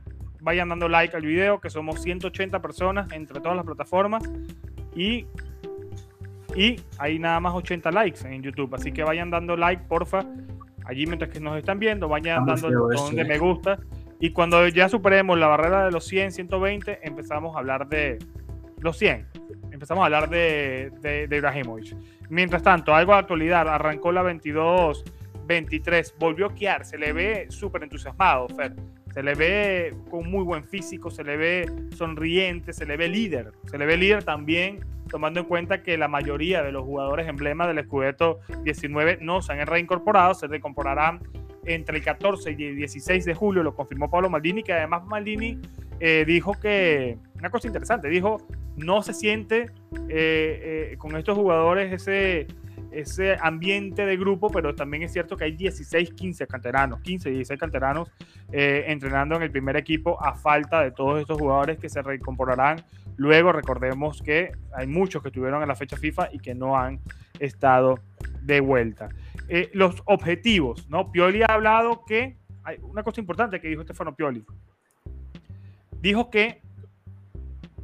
vayan 0.41 0.69
dando 0.69 0.89
like 0.89 1.17
al 1.17 1.23
video, 1.23 1.61
que 1.61 1.71
somos 1.71 2.03
180 2.03 2.61
personas 2.61 3.13
entre 3.13 3.41
todas 3.41 3.57
las 3.57 3.67
plataformas 3.67 4.23
y, 4.95 5.27
y 6.57 6.81
hay 6.99 7.19
nada 7.19 7.41
más 7.41 7.55
80 7.55 7.91
likes 7.91 8.27
en 8.27 8.43
YouTube. 8.43 8.75
Así 8.75 8.93
que 8.93 9.05
vayan 9.05 9.31
dando 9.31 9.57
like, 9.57 9.85
porfa. 9.89 10.25
Allí 10.87 11.07
mientras 11.07 11.31
que 11.31 11.41
nos 11.41 11.57
están 11.59 11.79
viendo, 11.79 12.09
vayan 12.09 12.47
dando 12.47 12.69
el 12.69 12.79
botón 12.79 13.15
de 13.15 13.25
me 13.25 13.39
gusta. 13.39 13.79
Y 14.19 14.33
cuando 14.33 14.67
ya 14.69 14.89
superemos 14.89 15.39
la 15.39 15.47
barrera 15.47 15.85
de 15.85 15.91
los 15.91 16.05
100, 16.07 16.33
120, 16.33 17.07
empezamos 17.07 17.57
a 17.57 17.61
hablar 17.61 17.89
de, 17.89 18.19
los 18.81 18.97
100. 18.99 19.27
Empezamos 19.71 20.03
a 20.03 20.07
hablar 20.07 20.29
de, 20.29 20.91
de, 21.01 21.37
Ibrahimovic. 21.37 21.97
Mientras 22.29 22.63
tanto, 22.63 22.95
algo 22.95 23.13
de 23.13 23.19
actualidad. 23.19 23.69
Arrancó 23.69 24.13
la 24.13 24.23
22, 24.23 25.05
23. 25.47 26.15
Volvió 26.19 26.47
a 26.47 26.55
quedar. 26.55 26.85
Se 26.85 26.99
le 26.99 27.13
ve 27.13 27.47
súper 27.49 27.83
entusiasmado, 27.83 28.49
Fer. 28.49 28.75
Se 29.13 29.23
le 29.23 29.35
ve 29.35 29.95
con 30.09 30.31
muy 30.31 30.45
buen 30.45 30.63
físico, 30.63 31.11
se 31.11 31.25
le 31.25 31.37
ve 31.37 31.67
sonriente, 31.97 32.73
se 32.73 32.87
le 32.87 32.97
ve 32.97 33.09
líder. 33.09 33.53
Se 33.67 33.77
le 33.77 33.85
ve 33.85 33.97
líder 33.97 34.23
también, 34.23 34.85
tomando 35.09 35.41
en 35.41 35.47
cuenta 35.47 35.83
que 35.83 35.99
la 35.99 36.07
mayoría 36.07 36.63
de 36.63 36.71
los 36.71 36.85
jugadores 36.85 37.27
emblemas 37.27 37.67
del 37.75 37.85
Scudetto 37.85 38.39
19 38.63 39.19
no 39.21 39.43
se 39.43 39.53
han 39.53 39.67
reincorporado, 39.67 40.35
se 40.35 40.47
reincorporarán 40.47 41.21
entre 41.65 41.99
el 41.99 42.05
14 42.05 42.55
y 42.57 42.65
el 42.65 42.77
16 42.77 43.25
de 43.25 43.35
julio, 43.35 43.63
lo 43.63 43.75
confirmó 43.75 44.11
Pablo 44.11 44.31
Maldini, 44.31 44.63
que 44.63 44.73
además 44.73 45.05
Maldini 45.05 45.59
eh, 45.99 46.25
dijo 46.27 46.55
que, 46.55 47.19
una 47.41 47.51
cosa 47.51 47.67
interesante, 47.67 48.09
dijo, 48.09 48.47
no 48.77 49.03
se 49.03 49.15
siente 49.15 49.71
eh, 50.09 50.91
eh, 50.93 50.97
con 50.99 51.17
estos 51.17 51.37
jugadores 51.37 51.93
ese, 51.93 52.47
ese 52.91 53.37
ambiente 53.41 54.05
de 54.05 54.17
grupo, 54.17 54.51
pero 54.51 54.75
también 54.75 55.03
es 55.03 55.13
cierto 55.13 55.37
que 55.37 55.45
hay 55.45 55.53
16, 55.53 56.13
15 56.13 56.47
canteranos, 56.47 57.01
15, 57.01 57.31
16 57.31 57.59
canteranos 57.59 58.11
eh, 58.53 58.85
entrenando 58.89 59.37
en 59.37 59.43
el 59.43 59.51
primer 59.51 59.77
equipo 59.77 60.23
a 60.23 60.35
falta 60.35 60.83
de 60.83 60.91
todos 60.91 61.21
estos 61.21 61.39
jugadores 61.39 61.79
que 61.79 61.89
se 61.89 62.03
reincorporarán. 62.03 62.85
Luego 63.17 63.53
recordemos 63.53 64.23
que 64.23 64.53
hay 64.75 64.87
muchos 64.87 65.23
que 65.23 65.29
estuvieron 65.29 65.63
en 65.63 65.69
la 65.69 65.75
fecha 65.75 65.97
FIFA 65.97 66.29
y 66.33 66.39
que 66.39 66.55
no 66.55 66.77
han 66.77 67.01
estado 67.39 68.01
de 68.43 68.61
vuelta. 68.61 69.09
Los 69.73 70.03
objetivos, 70.05 70.89
¿no? 70.89 71.11
Pioli 71.11 71.43
ha 71.43 71.47
hablado 71.47 72.05
que, 72.05 72.37
hay 72.63 72.77
una 72.83 73.03
cosa 73.03 73.21
importante 73.21 73.61
que 73.61 73.69
dijo 73.69 73.83
Stefano 73.83 74.15
Pioli, 74.15 74.45
dijo 76.01 76.31
que 76.31 76.63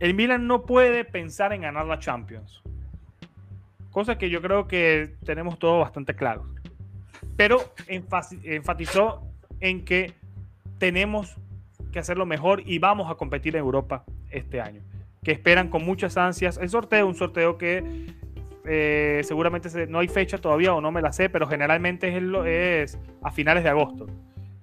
el 0.00 0.14
Milan 0.14 0.46
no 0.46 0.64
puede 0.66 1.04
pensar 1.04 1.52
en 1.52 1.62
ganar 1.62 1.86
la 1.86 1.98
Champions 1.98 2.62
cosa 3.96 4.18
que 4.18 4.28
yo 4.28 4.42
creo 4.42 4.68
que 4.68 5.14
tenemos 5.24 5.58
todo 5.58 5.78
bastante 5.78 6.14
claro. 6.14 6.44
Pero 7.34 7.62
enfatizó 7.86 9.22
en 9.60 9.86
que 9.86 10.12
tenemos 10.76 11.34
que 11.92 12.00
hacerlo 12.00 12.26
mejor 12.26 12.60
y 12.66 12.78
vamos 12.78 13.10
a 13.10 13.14
competir 13.14 13.56
en 13.56 13.60
Europa 13.60 14.04
este 14.28 14.60
año. 14.60 14.82
Que 15.24 15.32
esperan 15.32 15.70
con 15.70 15.82
muchas 15.82 16.18
ansias 16.18 16.58
el 16.58 16.68
sorteo, 16.68 17.06
un 17.06 17.14
sorteo 17.14 17.56
que 17.56 18.12
eh, 18.66 19.22
seguramente 19.24 19.86
no 19.86 20.00
hay 20.00 20.08
fecha 20.08 20.36
todavía 20.36 20.74
o 20.74 20.82
no 20.82 20.92
me 20.92 21.00
la 21.00 21.14
sé, 21.14 21.30
pero 21.30 21.46
generalmente 21.46 22.14
es, 22.14 22.22
es 22.44 22.98
a 23.22 23.30
finales 23.30 23.64
de 23.64 23.70
agosto 23.70 24.06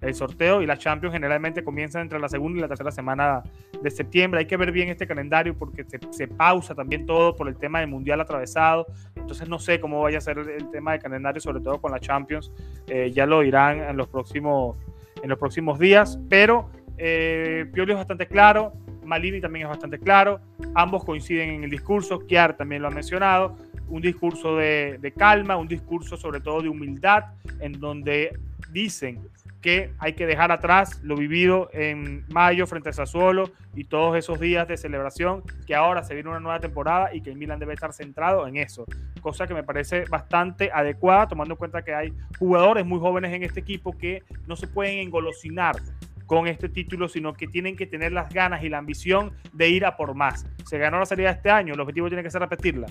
el 0.03 0.13
sorteo 0.13 0.61
y 0.61 0.65
la 0.65 0.77
Champions 0.77 1.13
generalmente 1.13 1.63
comienzan 1.63 2.03
entre 2.03 2.19
la 2.19 2.29
segunda 2.29 2.59
y 2.59 2.61
la 2.61 2.67
tercera 2.67 2.91
semana 2.91 3.41
de 3.81 3.89
septiembre. 3.89 4.41
Hay 4.41 4.45
que 4.45 4.57
ver 4.57 4.71
bien 4.71 4.89
este 4.89 5.07
calendario 5.07 5.55
porque 5.57 5.85
se, 6.11 6.27
pausa 6.27 6.75
también 6.75 7.05
todo 7.05 7.35
por 7.35 7.47
el 7.47 7.55
tema 7.57 7.79
del 7.79 7.87
Mundial 7.87 8.19
atravesado. 8.21 8.85
Entonces 9.15 9.47
no 9.47 9.59
sé 9.59 9.79
cómo 9.79 10.01
vaya 10.01 10.17
a 10.17 10.21
ser 10.21 10.37
el, 10.37 10.69
tema 10.71 10.91
del 10.91 11.01
calendario, 11.01 11.41
sobre 11.41 11.61
todo 11.61 11.79
con 11.79 11.91
la 11.91 11.99
Champions. 11.99 12.51
Eh, 12.87 13.11
ya 13.13 13.25
lo 13.25 13.41
dirán 13.41 13.79
en 13.79 13.97
los 13.97 14.07
próximos, 14.07 14.77
en 15.21 15.29
los 15.29 15.39
próximos 15.39 15.79
días. 15.79 16.19
Pero 16.29 16.69
eh, 16.97 17.65
Pioli 17.73 17.93
es 17.93 17.97
bastante 17.97 18.27
claro, 18.27 18.73
Malini 19.05 19.39
también 19.39 19.65
es 19.65 19.69
bastante 19.69 19.99
claro. 19.99 20.39
Ambos 20.75 21.03
coinciden 21.05 21.49
en 21.49 21.63
el 21.63 21.69
discurso. 21.69 22.19
Kiar 22.19 22.57
también 22.57 22.81
lo 22.81 22.89
ha 22.89 22.91
mencionado. 22.91 23.55
Un 23.87 24.01
discurso 24.01 24.57
de, 24.57 24.97
de 24.99 25.11
calma, 25.11 25.55
un 25.55 25.67
discurso 25.67 26.17
sobre 26.17 26.39
todo 26.39 26.61
de 26.61 26.69
humildad, 26.69 27.25
en 27.59 27.73
donde 27.73 28.37
dicen 28.71 29.19
que 29.63 29.93
hay 29.97 30.13
que 30.13 30.27
dejar 30.27 30.51
atrás 30.51 30.99
lo 31.03 31.15
vivido 31.15 31.69
en 31.71 32.25
mayo 32.27 32.67
frente 32.67 32.89
a 32.89 32.93
Sassuolo 32.93 33.49
y 33.73 33.85
todos 33.85 34.17
esos 34.17 34.37
días 34.39 34.67
de 34.67 34.75
celebración, 34.75 35.41
que 35.65 35.73
ahora 35.73 36.03
se 36.03 36.13
viene 36.13 36.29
una 36.29 36.41
nueva 36.41 36.59
temporada 36.59 37.15
y 37.15 37.21
que 37.21 37.33
Milan 37.33 37.59
debe 37.59 37.73
estar 37.73 37.93
centrado 37.93 38.45
en 38.45 38.57
eso, 38.57 38.85
cosa 39.21 39.47
que 39.47 39.53
me 39.53 39.63
parece 39.63 40.03
bastante 40.05 40.69
adecuada, 40.71 41.29
tomando 41.29 41.53
en 41.53 41.57
cuenta 41.57 41.81
que 41.81 41.95
hay 41.95 42.13
jugadores 42.37 42.85
muy 42.85 42.99
jóvenes 42.99 43.33
en 43.33 43.43
este 43.43 43.61
equipo 43.61 43.97
que 43.97 44.21
no 44.47 44.57
se 44.57 44.67
pueden 44.67 44.99
engolosinar 44.99 45.77
con 46.25 46.47
este 46.47 46.67
título, 46.67 47.07
sino 47.07 47.33
que 47.33 47.47
tienen 47.47 47.77
que 47.77 47.87
tener 47.87 48.11
las 48.11 48.33
ganas 48.33 48.63
y 48.63 48.69
la 48.69 48.79
ambición 48.79 49.31
de 49.53 49.69
ir 49.69 49.85
a 49.85 49.95
por 49.95 50.13
más. 50.13 50.45
Se 50.65 50.77
ganó 50.77 50.99
la 50.99 51.05
salida 51.05 51.31
este 51.31 51.49
año, 51.49 51.73
el 51.73 51.79
objetivo 51.79 52.09
tiene 52.09 52.23
que 52.23 52.29
ser 52.29 52.41
repetirla, 52.41 52.87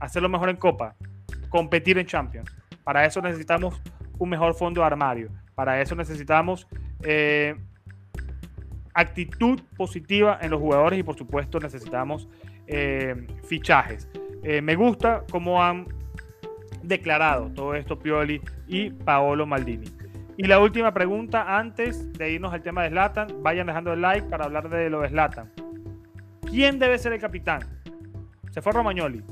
hacerlo 0.00 0.28
mejor 0.28 0.50
en 0.50 0.56
Copa, 0.56 0.96
competir 1.48 1.96
en 1.96 2.06
Champions. 2.06 2.54
Para 2.84 3.06
eso 3.06 3.22
necesitamos 3.22 3.80
un 4.18 4.28
mejor 4.28 4.54
fondo 4.54 4.80
de 4.80 4.86
armario. 4.86 5.30
Para 5.54 5.80
eso 5.80 5.94
necesitamos 5.94 6.66
eh, 7.02 7.54
actitud 8.92 9.60
positiva 9.76 10.38
en 10.40 10.50
los 10.50 10.60
jugadores 10.60 10.98
y 10.98 11.02
por 11.02 11.16
supuesto 11.16 11.58
necesitamos 11.60 12.28
eh, 12.66 13.26
fichajes. 13.44 14.08
Eh, 14.42 14.60
me 14.60 14.74
gusta 14.74 15.24
cómo 15.30 15.62
han 15.62 15.86
declarado 16.82 17.50
todo 17.50 17.74
esto 17.74 17.98
Pioli 17.98 18.40
y 18.66 18.90
Paolo 18.90 19.46
Maldini. 19.46 19.86
Y 20.36 20.44
la 20.44 20.58
última 20.58 20.92
pregunta 20.92 21.56
antes 21.56 22.12
de 22.12 22.32
irnos 22.32 22.52
al 22.52 22.62
tema 22.62 22.82
de 22.82 22.90
Slatan, 22.90 23.42
vayan 23.42 23.66
dejando 23.66 23.92
el 23.92 24.00
like 24.00 24.28
para 24.28 24.44
hablar 24.44 24.68
de 24.68 24.90
lo 24.90 25.00
de 25.00 25.08
Slatan. 25.08 25.50
¿Quién 26.42 26.78
debe 26.78 26.98
ser 26.98 27.12
el 27.12 27.20
capitán? 27.20 27.60
Se 28.50 28.60
fue 28.60 28.72
Romagnoli. 28.72 29.22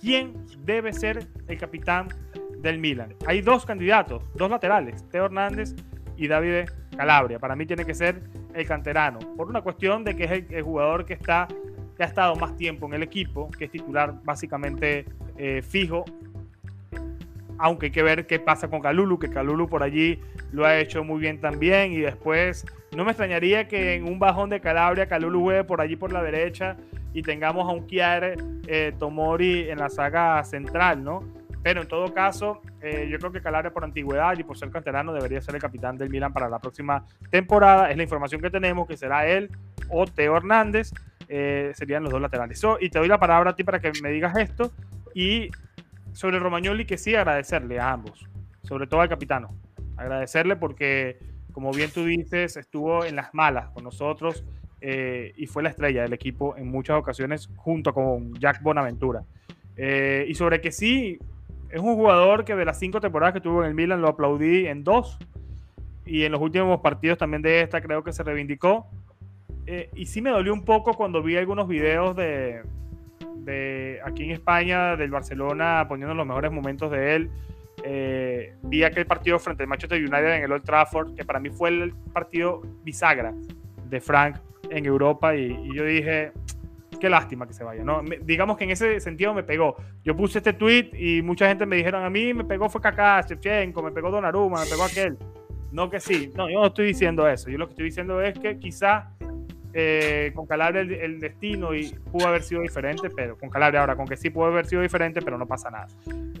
¿Quién 0.00 0.34
debe 0.64 0.92
ser 0.92 1.26
el 1.48 1.58
capitán 1.58 2.08
del 2.60 2.78
Milan. 2.78 3.14
Hay 3.26 3.40
dos 3.40 3.64
candidatos, 3.64 4.22
dos 4.34 4.50
laterales, 4.50 5.08
Teo 5.10 5.26
Hernández 5.26 5.74
y 6.16 6.28
David 6.28 6.68
Calabria. 6.96 7.38
Para 7.38 7.56
mí 7.56 7.66
tiene 7.66 7.84
que 7.84 7.94
ser 7.94 8.22
el 8.54 8.66
canterano, 8.66 9.18
por 9.36 9.48
una 9.48 9.60
cuestión 9.60 10.04
de 10.04 10.16
que 10.16 10.24
es 10.24 10.30
el, 10.50 10.62
jugador 10.62 11.04
que 11.04 11.14
está 11.14 11.46
que 11.96 12.02
ha 12.02 12.06
estado 12.06 12.36
más 12.36 12.56
tiempo 12.56 12.86
en 12.86 12.94
el 12.94 13.02
equipo, 13.02 13.50
que 13.50 13.66
es 13.66 13.70
titular 13.70 14.14
básicamente 14.22 15.06
eh, 15.38 15.62
fijo. 15.62 16.04
Aunque 17.58 17.86
hay 17.86 17.92
que 17.92 18.02
ver 18.02 18.26
qué 18.26 18.38
pasa 18.38 18.68
con 18.68 18.82
Calulu, 18.82 19.18
que 19.18 19.30
Calulu 19.30 19.66
por 19.66 19.82
allí 19.82 20.20
lo 20.52 20.66
ha 20.66 20.78
hecho 20.78 21.04
muy 21.04 21.20
bien 21.20 21.40
también. 21.40 21.92
Y 21.92 22.00
después, 22.00 22.66
no 22.94 23.04
me 23.04 23.12
extrañaría 23.12 23.66
que 23.66 23.94
en 23.94 24.04
un 24.04 24.18
bajón 24.18 24.50
de 24.50 24.60
Calabria, 24.60 25.06
Calulu 25.06 25.40
juegue 25.40 25.64
por 25.64 25.80
allí 25.80 25.96
por 25.96 26.12
la 26.12 26.22
derecha 26.22 26.76
y 27.14 27.22
tengamos 27.22 27.66
a 27.66 27.72
un 27.72 27.86
Chiare 27.86 28.36
eh, 28.66 28.92
Tomori 28.98 29.70
en 29.70 29.78
la 29.78 29.88
saga 29.88 30.44
central, 30.44 31.02
¿no? 31.02 31.24
Pero 31.66 31.82
en 31.82 31.88
todo 31.88 32.14
caso, 32.14 32.62
eh, 32.80 33.08
yo 33.10 33.18
creo 33.18 33.32
que 33.32 33.42
Calabria 33.42 33.72
por 33.72 33.82
antigüedad 33.82 34.38
y 34.38 34.44
por 34.44 34.56
ser 34.56 34.70
canterano 34.70 35.12
debería 35.12 35.42
ser 35.42 35.56
el 35.56 35.60
capitán 35.60 35.98
del 35.98 36.10
Milan 36.10 36.32
para 36.32 36.48
la 36.48 36.60
próxima 36.60 37.04
temporada. 37.28 37.90
Es 37.90 37.96
la 37.96 38.04
información 38.04 38.40
que 38.40 38.50
tenemos, 38.50 38.86
que 38.86 38.96
será 38.96 39.26
él 39.26 39.50
o 39.88 40.06
Teo 40.06 40.36
Hernández. 40.36 40.92
Eh, 41.28 41.72
serían 41.74 42.04
los 42.04 42.12
dos 42.12 42.22
laterales. 42.22 42.62
y 42.80 42.88
te 42.88 43.00
doy 43.00 43.08
la 43.08 43.18
palabra 43.18 43.50
a 43.50 43.56
ti 43.56 43.64
para 43.64 43.80
que 43.80 43.90
me 44.00 44.10
digas 44.10 44.36
esto. 44.36 44.70
Y 45.12 45.50
sobre 46.12 46.38
Romagnoli, 46.38 46.84
que 46.84 46.96
sí 46.96 47.16
agradecerle 47.16 47.80
a 47.80 47.90
ambos, 47.90 48.24
sobre 48.62 48.86
todo 48.86 49.00
al 49.00 49.08
capitano. 49.08 49.48
Agradecerle 49.96 50.54
porque, 50.54 51.18
como 51.50 51.72
bien 51.72 51.90
tú 51.90 52.04
dices, 52.04 52.56
estuvo 52.56 53.04
en 53.04 53.16
las 53.16 53.34
malas 53.34 53.70
con 53.70 53.82
nosotros 53.82 54.44
eh, 54.80 55.32
y 55.36 55.48
fue 55.48 55.64
la 55.64 55.70
estrella 55.70 56.02
del 56.02 56.12
equipo 56.12 56.56
en 56.56 56.68
muchas 56.68 56.96
ocasiones 56.96 57.50
junto 57.56 57.92
con 57.92 58.34
Jack 58.34 58.62
Bonaventura. 58.62 59.24
y 59.76 60.32
sobre 60.34 60.60
que 60.60 60.70
sí, 60.70 61.18
es 61.70 61.80
un 61.80 61.94
jugador 61.94 62.44
que 62.44 62.54
de 62.54 62.64
las 62.64 62.78
cinco 62.78 63.00
temporadas 63.00 63.34
que 63.34 63.40
tuvo 63.40 63.62
en 63.62 63.68
el 63.68 63.74
Milan 63.74 64.00
lo 64.00 64.08
aplaudí 64.08 64.66
en 64.66 64.84
dos. 64.84 65.18
Y 66.04 66.22
en 66.22 66.32
los 66.32 66.40
últimos 66.40 66.80
partidos 66.80 67.18
también 67.18 67.42
de 67.42 67.60
esta 67.60 67.80
creo 67.80 68.04
que 68.04 68.12
se 68.12 68.22
reivindicó. 68.22 68.86
Eh, 69.66 69.90
y 69.94 70.06
sí 70.06 70.22
me 70.22 70.30
dolió 70.30 70.52
un 70.52 70.64
poco 70.64 70.94
cuando 70.94 71.22
vi 71.22 71.36
algunos 71.36 71.66
videos 71.66 72.14
de, 72.14 72.62
de 73.38 73.98
aquí 74.04 74.24
en 74.24 74.30
España, 74.30 74.96
del 74.96 75.10
Barcelona, 75.10 75.84
poniendo 75.88 76.14
los 76.14 76.26
mejores 76.26 76.52
momentos 76.52 76.90
de 76.92 77.16
él. 77.16 77.30
Eh, 77.82 78.54
vi 78.62 78.84
aquel 78.84 79.06
partido 79.06 79.38
frente 79.38 79.64
al 79.64 79.68
Manchester 79.68 79.98
United 79.98 80.36
en 80.36 80.44
el 80.44 80.52
Old 80.52 80.64
Trafford, 80.64 81.14
que 81.14 81.24
para 81.24 81.40
mí 81.40 81.50
fue 81.50 81.70
el 81.70 81.92
partido 82.12 82.62
bisagra 82.84 83.34
de 83.88 84.00
Frank 84.00 84.36
en 84.70 84.86
Europa. 84.86 85.34
y, 85.34 85.58
y 85.64 85.74
yo 85.74 85.84
dije, 85.84 86.30
qué 86.98 87.08
lástima 87.08 87.46
que 87.46 87.52
se 87.52 87.64
vaya, 87.64 87.84
¿no? 87.84 88.02
digamos 88.22 88.56
que 88.56 88.64
en 88.64 88.70
ese 88.70 89.00
sentido 89.00 89.34
me 89.34 89.42
pegó. 89.42 89.76
Yo 90.04 90.16
puse 90.16 90.38
este 90.38 90.52
tweet 90.52 90.90
y 90.92 91.22
mucha 91.22 91.48
gente 91.48 91.66
me 91.66 91.76
dijeron, 91.76 92.04
a 92.04 92.10
mí 92.10 92.34
me 92.34 92.44
pegó 92.44 92.68
fue 92.68 92.80
Kaká, 92.80 93.20
Shevchenko, 93.22 93.82
me 93.82 93.92
pegó 93.92 94.10
Donnarumma, 94.10 94.60
me 94.62 94.70
pegó 94.70 94.84
aquel. 94.84 95.16
No 95.72 95.90
que 95.90 96.00
sí, 96.00 96.32
no, 96.34 96.48
yo 96.48 96.60
no 96.60 96.66
estoy 96.66 96.86
diciendo 96.86 97.28
eso. 97.28 97.50
Yo 97.50 97.58
lo 97.58 97.66
que 97.66 97.72
estoy 97.72 97.86
diciendo 97.86 98.22
es 98.22 98.38
que 98.38 98.58
quizá 98.58 99.10
eh, 99.78 100.32
con 100.34 100.46
Calabria 100.46 100.80
el, 100.80 101.20
destino 101.20 101.74
y 101.74 101.90
pudo 102.10 102.28
haber 102.28 102.42
sido 102.42 102.62
diferente, 102.62 103.10
pero 103.10 103.36
con 103.36 103.50
Calabria 103.50 103.80
ahora, 103.80 103.94
con 103.94 104.06
que 104.06 104.16
sí 104.16 104.30
pudo 104.30 104.46
haber 104.46 104.64
sido 104.64 104.80
diferente, 104.80 105.20
pero 105.20 105.36
no 105.36 105.46
pasa 105.46 105.70
nada. 105.70 105.88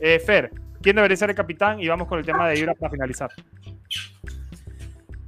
Eh, 0.00 0.18
Fer, 0.18 0.50
¿quién 0.80 0.96
debería 0.96 1.18
ser 1.18 1.28
el 1.28 1.36
capitán? 1.36 1.78
Y 1.78 1.86
vamos 1.86 2.08
con 2.08 2.18
el 2.18 2.24
tema 2.24 2.48
de 2.48 2.58
Ibra 2.58 2.74
para 2.74 2.90
finalizar. 2.90 3.30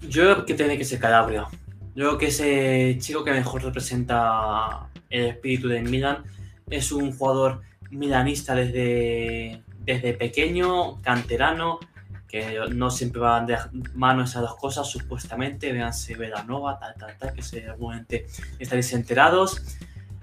Yo 0.09 0.23
creo 0.23 0.47
que 0.47 0.55
tiene 0.55 0.79
que 0.79 0.85
ser 0.85 1.01
Calabria. 1.01 1.47
Yo 1.95 2.07
creo 2.07 2.19
que 2.19 2.27
ese 2.27 2.97
chico 3.01 3.25
que 3.25 3.33
mejor 3.33 3.63
representa 3.63 4.89
el 5.11 5.27
espíritu 5.27 5.69
de 5.69 5.83
Milan. 5.83 6.25
Es 6.71 6.93
un 6.93 7.13
jugador 7.13 7.63
milanista 7.91 8.55
desde, 8.55 9.63
desde 9.81 10.15
pequeño, 10.15 11.01
canterano, 11.03 11.81
que 12.29 12.61
no 12.73 12.91
siempre 12.91 13.21
van 13.21 13.47
de 13.47 13.57
mano 13.95 14.25
esas 14.25 14.43
dos 14.43 14.57
cosas, 14.57 14.89
supuestamente. 14.89 15.73
Véanse 15.73 16.15
Velanova, 16.15 16.79
tal, 16.79 16.95
tal, 16.95 17.17
tal, 17.17 17.33
que 17.33 17.43
seguramente 17.43 18.27
estaréis 18.59 18.93
enterados. 18.93 19.63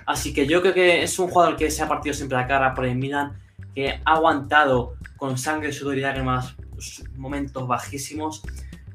Así 0.05 0.33
que 0.33 0.45
yo 0.45 0.61
creo 0.61 0.73
que 0.73 1.03
es 1.03 1.17
un 1.17 1.29
jugador 1.29 1.55
que 1.55 1.71
se 1.71 1.81
ha 1.81 1.87
partido 1.87 2.13
siempre 2.13 2.37
la 2.37 2.45
cara 2.45 2.75
por 2.75 2.85
el 2.85 2.95
Milan, 2.95 3.39
que 3.73 3.99
ha 4.05 4.13
aguantado 4.13 4.95
con 5.17 5.37
sangre, 5.37 5.73
sudor 5.73 5.97
y 5.97 6.01
lágrimas 6.01 6.55
momentos 7.15 7.67
bajísimos. 7.67 8.43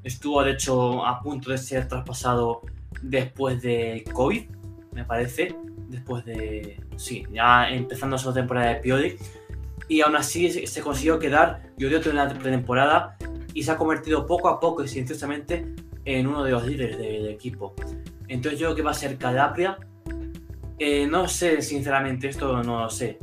Estuvo, 0.02 0.42
de 0.42 0.52
hecho, 0.52 1.04
a 1.04 1.20
punto 1.20 1.50
de 1.50 1.58
ser 1.58 1.88
traspasado 1.88 2.62
después 3.02 3.60
de 3.62 4.04
COVID, 4.12 4.44
me 4.92 5.04
parece 5.04 5.54
después 5.90 6.24
de, 6.24 6.80
sí, 6.96 7.24
ya 7.32 7.68
empezando 7.68 8.16
esa 8.16 8.32
temporada 8.32 8.74
de 8.74 8.76
Pioli. 8.76 9.16
Y 9.88 10.00
aún 10.02 10.14
así 10.16 10.50
se, 10.50 10.82
consiguió 10.82 11.18
quedar, 11.18 11.62
yo 11.76 11.88
dio 11.88 12.00
una 12.12 12.28
pretemporada 12.28 13.16
y 13.52 13.64
se 13.64 13.72
ha 13.72 13.76
convertido 13.76 14.24
poco 14.24 14.48
a 14.48 14.60
poco 14.60 14.84
y 14.84 14.88
silenciosamente 14.88 15.74
en 16.04 16.28
uno 16.28 16.44
de 16.44 16.52
los 16.52 16.64
líderes 16.64 16.96
del 16.96 17.28
equipo. 17.28 17.74
Entonces 18.28 18.60
yo 18.60 18.68
creo 18.68 18.76
que 18.76 18.82
va 18.82 18.92
a 18.92 18.94
ser 18.94 19.18
Calabria. 19.18 19.78
Eh, 20.78 21.06
no 21.08 21.26
sé, 21.28 21.60
sinceramente, 21.60 22.28
esto 22.28 22.62
no 22.62 22.82
lo 22.82 22.90
sé. 22.90 23.18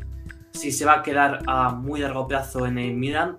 si 0.51 0.71
se 0.71 0.85
va 0.85 0.95
a 0.95 1.03
quedar 1.03 1.39
a 1.47 1.71
muy 1.71 2.01
largo 2.01 2.27
plazo 2.27 2.65
en 2.65 2.77
el 2.77 2.95
Milan, 2.95 3.37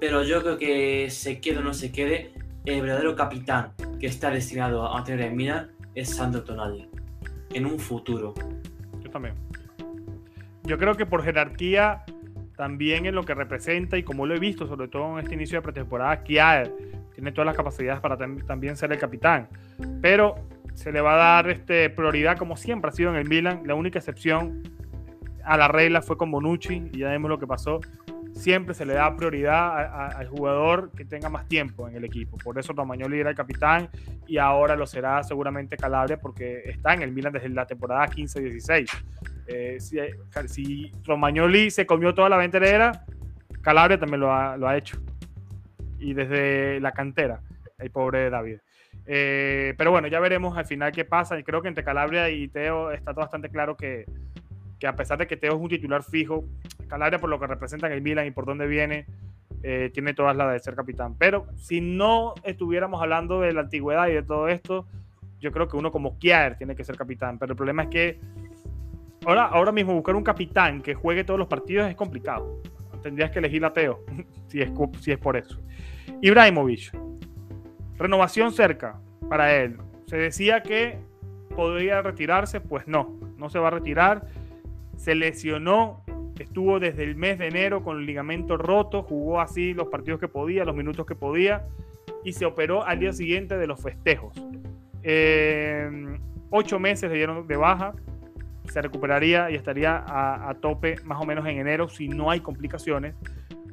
pero 0.00 0.22
yo 0.24 0.42
creo 0.42 0.58
que 0.58 1.10
se 1.10 1.40
quede 1.40 1.58
o 1.58 1.62
no 1.62 1.74
se 1.74 1.92
quede, 1.92 2.32
el 2.64 2.80
verdadero 2.82 3.14
capitán 3.14 3.72
que 4.00 4.06
está 4.06 4.30
destinado 4.30 4.96
a 4.96 5.04
tener 5.04 5.26
el 5.26 5.34
Milan 5.34 5.70
es 5.94 6.16
Sandro 6.16 6.42
Tonali 6.42 6.88
en 7.52 7.66
un 7.66 7.78
futuro. 7.78 8.34
Yo 9.02 9.10
también. 9.10 9.34
Yo 10.64 10.78
creo 10.78 10.94
que 10.94 11.04
por 11.04 11.22
jerarquía, 11.22 12.04
también 12.56 13.06
en 13.06 13.14
lo 13.14 13.24
que 13.24 13.34
representa 13.34 13.98
y 13.98 14.02
como 14.02 14.26
lo 14.26 14.34
he 14.34 14.38
visto, 14.38 14.66
sobre 14.66 14.88
todo 14.88 15.18
en 15.18 15.24
este 15.24 15.34
inicio 15.34 15.58
de 15.58 15.62
pretemporada, 15.62 16.22
Kiaer 16.22 16.72
tiene 17.14 17.32
todas 17.32 17.46
las 17.46 17.56
capacidades 17.56 18.00
para 18.00 18.16
también 18.16 18.76
ser 18.76 18.92
el 18.92 18.98
capitán. 18.98 19.48
Pero 20.00 20.36
se 20.74 20.92
le 20.92 21.00
va 21.00 21.14
a 21.14 21.16
dar 21.16 21.50
este, 21.50 21.90
prioridad 21.90 22.38
como 22.38 22.56
siempre 22.56 22.90
ha 22.90 22.92
sido 22.92 23.10
en 23.10 23.16
el 23.16 23.28
Milan. 23.28 23.62
La 23.66 23.74
única 23.74 23.98
excepción 23.98 24.62
a 25.44 25.56
la 25.56 25.68
regla 25.68 26.02
fue 26.02 26.16
con 26.16 26.30
Bonucci 26.30 26.90
y 26.92 26.98
ya 26.98 27.08
vemos 27.08 27.28
lo 27.28 27.38
que 27.38 27.46
pasó. 27.46 27.80
Siempre 28.32 28.74
se 28.74 28.86
le 28.86 28.94
da 28.94 29.14
prioridad 29.16 30.14
al 30.16 30.28
jugador 30.28 30.90
que 30.96 31.04
tenga 31.04 31.28
más 31.28 31.46
tiempo 31.46 31.88
en 31.88 31.96
el 31.96 32.04
equipo. 32.04 32.38
Por 32.38 32.58
eso 32.58 32.72
Romagnoli 32.72 33.20
era 33.20 33.30
el 33.30 33.36
capitán 33.36 33.90
y 34.26 34.38
ahora 34.38 34.76
lo 34.76 34.86
será 34.86 35.22
seguramente 35.22 35.76
Calabria 35.76 36.18
porque 36.18 36.62
está 36.64 36.94
en 36.94 37.02
el 37.02 37.12
Milan 37.12 37.32
desde 37.32 37.48
la 37.50 37.66
temporada 37.66 38.06
15-16. 38.06 38.88
Eh, 39.46 39.78
si, 39.80 39.98
si, 40.46 41.70
se 41.70 41.86
comió 41.86 42.14
toda 42.14 42.28
la 42.28 42.36
venterera, 42.36 43.04
Calabria 43.62 43.98
también 43.98 44.20
lo 44.20 44.32
ha, 44.32 44.56
lo 44.56 44.68
ha 44.68 44.76
hecho. 44.76 44.98
Y 45.98 46.14
desde 46.14 46.80
la 46.80 46.92
cantera, 46.92 47.42
el 47.78 47.90
pobre 47.90 48.30
David. 48.30 48.58
Eh, 49.06 49.74
pero 49.76 49.90
bueno, 49.90 50.08
ya 50.08 50.20
veremos 50.20 50.56
al 50.56 50.66
final 50.66 50.92
qué 50.92 51.04
pasa. 51.04 51.38
Y 51.38 51.42
creo 51.42 51.60
que 51.60 51.68
entre 51.68 51.84
Calabria 51.84 52.30
y 52.30 52.48
Teo 52.48 52.92
está 52.92 53.12
todo 53.12 53.22
bastante 53.22 53.50
claro 53.50 53.76
que, 53.76 54.06
que 54.80 54.86
a 54.86 54.96
pesar 54.96 55.18
de 55.18 55.26
que 55.26 55.36
Teo 55.36 55.54
es 55.54 55.60
un 55.60 55.68
titular 55.68 56.02
fijo, 56.02 56.44
Calabria 56.88 57.20
por 57.20 57.30
lo 57.30 57.38
que 57.38 57.46
representa 57.46 57.86
en 57.86 57.92
el 57.92 58.02
Milan 58.02 58.26
y 58.26 58.30
por 58.30 58.46
dónde 58.46 58.66
viene, 58.66 59.06
eh, 59.62 59.90
tiene 59.92 60.14
todas 60.14 60.34
las 60.34 60.52
de 60.52 60.58
ser 60.58 60.74
capitán. 60.74 61.14
Pero 61.18 61.46
si 61.56 61.80
no 61.80 62.34
estuviéramos 62.42 63.00
hablando 63.02 63.40
de 63.40 63.52
la 63.52 63.60
antigüedad 63.60 64.08
y 64.08 64.14
de 64.14 64.22
todo 64.22 64.48
esto, 64.48 64.86
yo 65.38 65.52
creo 65.52 65.68
que 65.68 65.76
uno 65.76 65.92
como 65.92 66.18
Kier 66.18 66.56
tiene 66.56 66.74
que 66.74 66.82
ser 66.82 66.96
capitán. 66.96 67.38
Pero 67.38 67.52
el 67.52 67.56
problema 67.56 67.84
es 67.84 67.88
que 67.90 68.20
ahora, 69.26 69.44
ahora 69.44 69.70
mismo 69.70 69.94
buscar 69.94 70.16
un 70.16 70.24
capitán 70.24 70.80
que 70.80 70.94
juegue 70.94 71.24
todos 71.24 71.38
los 71.38 71.48
partidos 71.48 71.88
es 71.88 71.94
complicado. 71.94 72.60
Tendrías 73.02 73.30
que 73.30 73.38
elegir 73.38 73.64
a 73.64 73.72
Teo, 73.72 74.04
si 74.48 74.62
es, 74.62 74.70
si 75.00 75.12
es 75.12 75.18
por 75.18 75.36
eso. 75.36 75.60
Ibrahimovic, 76.22 76.92
Renovación 77.98 78.50
cerca 78.52 78.98
para 79.28 79.54
él. 79.54 79.76
Se 80.06 80.16
decía 80.16 80.62
que 80.62 80.98
podría 81.54 82.00
retirarse, 82.00 82.60
pues 82.60 82.88
no, 82.88 83.20
no 83.36 83.50
se 83.50 83.58
va 83.58 83.68
a 83.68 83.72
retirar. 83.72 84.26
Se 85.00 85.14
lesionó, 85.14 86.04
estuvo 86.38 86.78
desde 86.78 87.04
el 87.04 87.16
mes 87.16 87.38
de 87.38 87.48
enero 87.48 87.82
con 87.82 88.00
el 88.00 88.04
ligamento 88.04 88.58
roto, 88.58 89.02
jugó 89.02 89.40
así 89.40 89.72
los 89.72 89.88
partidos 89.88 90.20
que 90.20 90.28
podía, 90.28 90.66
los 90.66 90.76
minutos 90.76 91.06
que 91.06 91.14
podía 91.14 91.64
y 92.22 92.34
se 92.34 92.44
operó 92.44 92.84
al 92.84 93.00
día 93.00 93.14
siguiente 93.14 93.56
de 93.56 93.66
los 93.66 93.82
festejos. 93.82 94.36
Eh, 95.02 95.90
ocho 96.50 96.78
meses 96.78 97.10
le 97.10 97.16
dieron 97.16 97.46
de 97.46 97.56
baja, 97.56 97.94
se 98.70 98.82
recuperaría 98.82 99.50
y 99.50 99.54
estaría 99.54 99.96
a, 99.96 100.50
a, 100.50 100.54
tope 100.60 100.96
más 101.02 101.18
o 101.18 101.24
menos 101.24 101.46
en 101.46 101.56
enero 101.56 101.88
si 101.88 102.06
no 102.06 102.30
hay 102.30 102.40
complicaciones. 102.40 103.14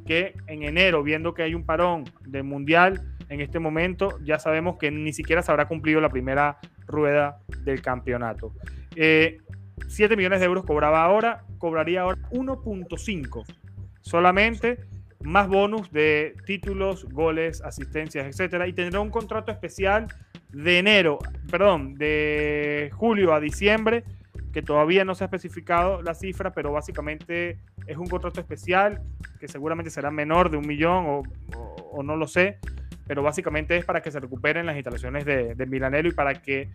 Que 0.06 0.34
en 0.48 0.64
enero, 0.64 1.04
viendo 1.04 1.34
que 1.34 1.44
hay 1.44 1.54
un 1.54 1.66
parón 1.66 2.06
del 2.26 2.46
mundial, 2.46 3.02
en 3.28 3.42
este 3.42 3.60
momento 3.60 4.18
ya 4.24 4.40
sabemos 4.40 4.78
que 4.78 4.92
ni 4.92 5.12
siquiera 5.12 5.42
se 5.42 5.52
habrá 5.52 5.68
cumplido 5.68 6.00
la 6.00 6.08
primera 6.08 6.60
rueda 6.86 7.40
del 7.66 7.82
campeonato. 7.82 8.54
7 9.88 10.14
eh, 10.14 10.18
millones 10.18 10.40
de 10.40 10.46
euros 10.46 10.66
cobraba 10.66 11.04
ahora, 11.04 11.44
cobraría 11.58 12.02
ahora 12.02 12.18
1.5 12.32 13.46
solamente, 14.02 14.80
más 15.22 15.48
bonus 15.48 15.92
de 15.92 16.36
títulos, 16.46 17.06
goles, 17.06 17.62
asistencias, 17.62 18.26
etcétera, 18.26 18.68
y 18.68 18.74
tendrá 18.74 19.00
un 19.00 19.10
contrato 19.10 19.52
especial 19.52 20.08
de 20.50 20.80
enero, 20.80 21.20
perdón, 21.52 21.96
de 21.96 22.90
julio 22.94 23.34
a 23.34 23.40
diciembre, 23.40 24.04
que 24.54 24.62
todavía 24.62 25.04
no 25.04 25.14
se 25.14 25.24
ha 25.24 25.28
especificado 25.28 26.02
la 26.02 26.14
cifra, 26.16 26.52
pero 26.52 26.72
básicamente 26.72 27.60
es 27.86 27.98
un 27.98 28.08
contrato 28.08 28.40
especial 28.40 29.02
que 29.40 29.48
seguramente 29.48 29.92
será 29.92 30.10
menor 30.10 30.50
de 30.50 30.58
un 30.58 30.66
millón 30.66 31.06
o, 31.08 31.24
o 31.92 32.04
no 32.04 32.16
lo 32.16 32.28
sé, 32.28 32.60
pero 33.08 33.24
básicamente 33.24 33.78
es 33.78 33.86
para 33.86 34.02
que 34.02 34.12
se 34.12 34.20
recuperen 34.20 34.66
las 34.66 34.76
instalaciones 34.76 35.26
de, 35.26 35.56
de 35.56 36.08
y 36.08 36.12
para 36.12 36.42
que 36.42 36.70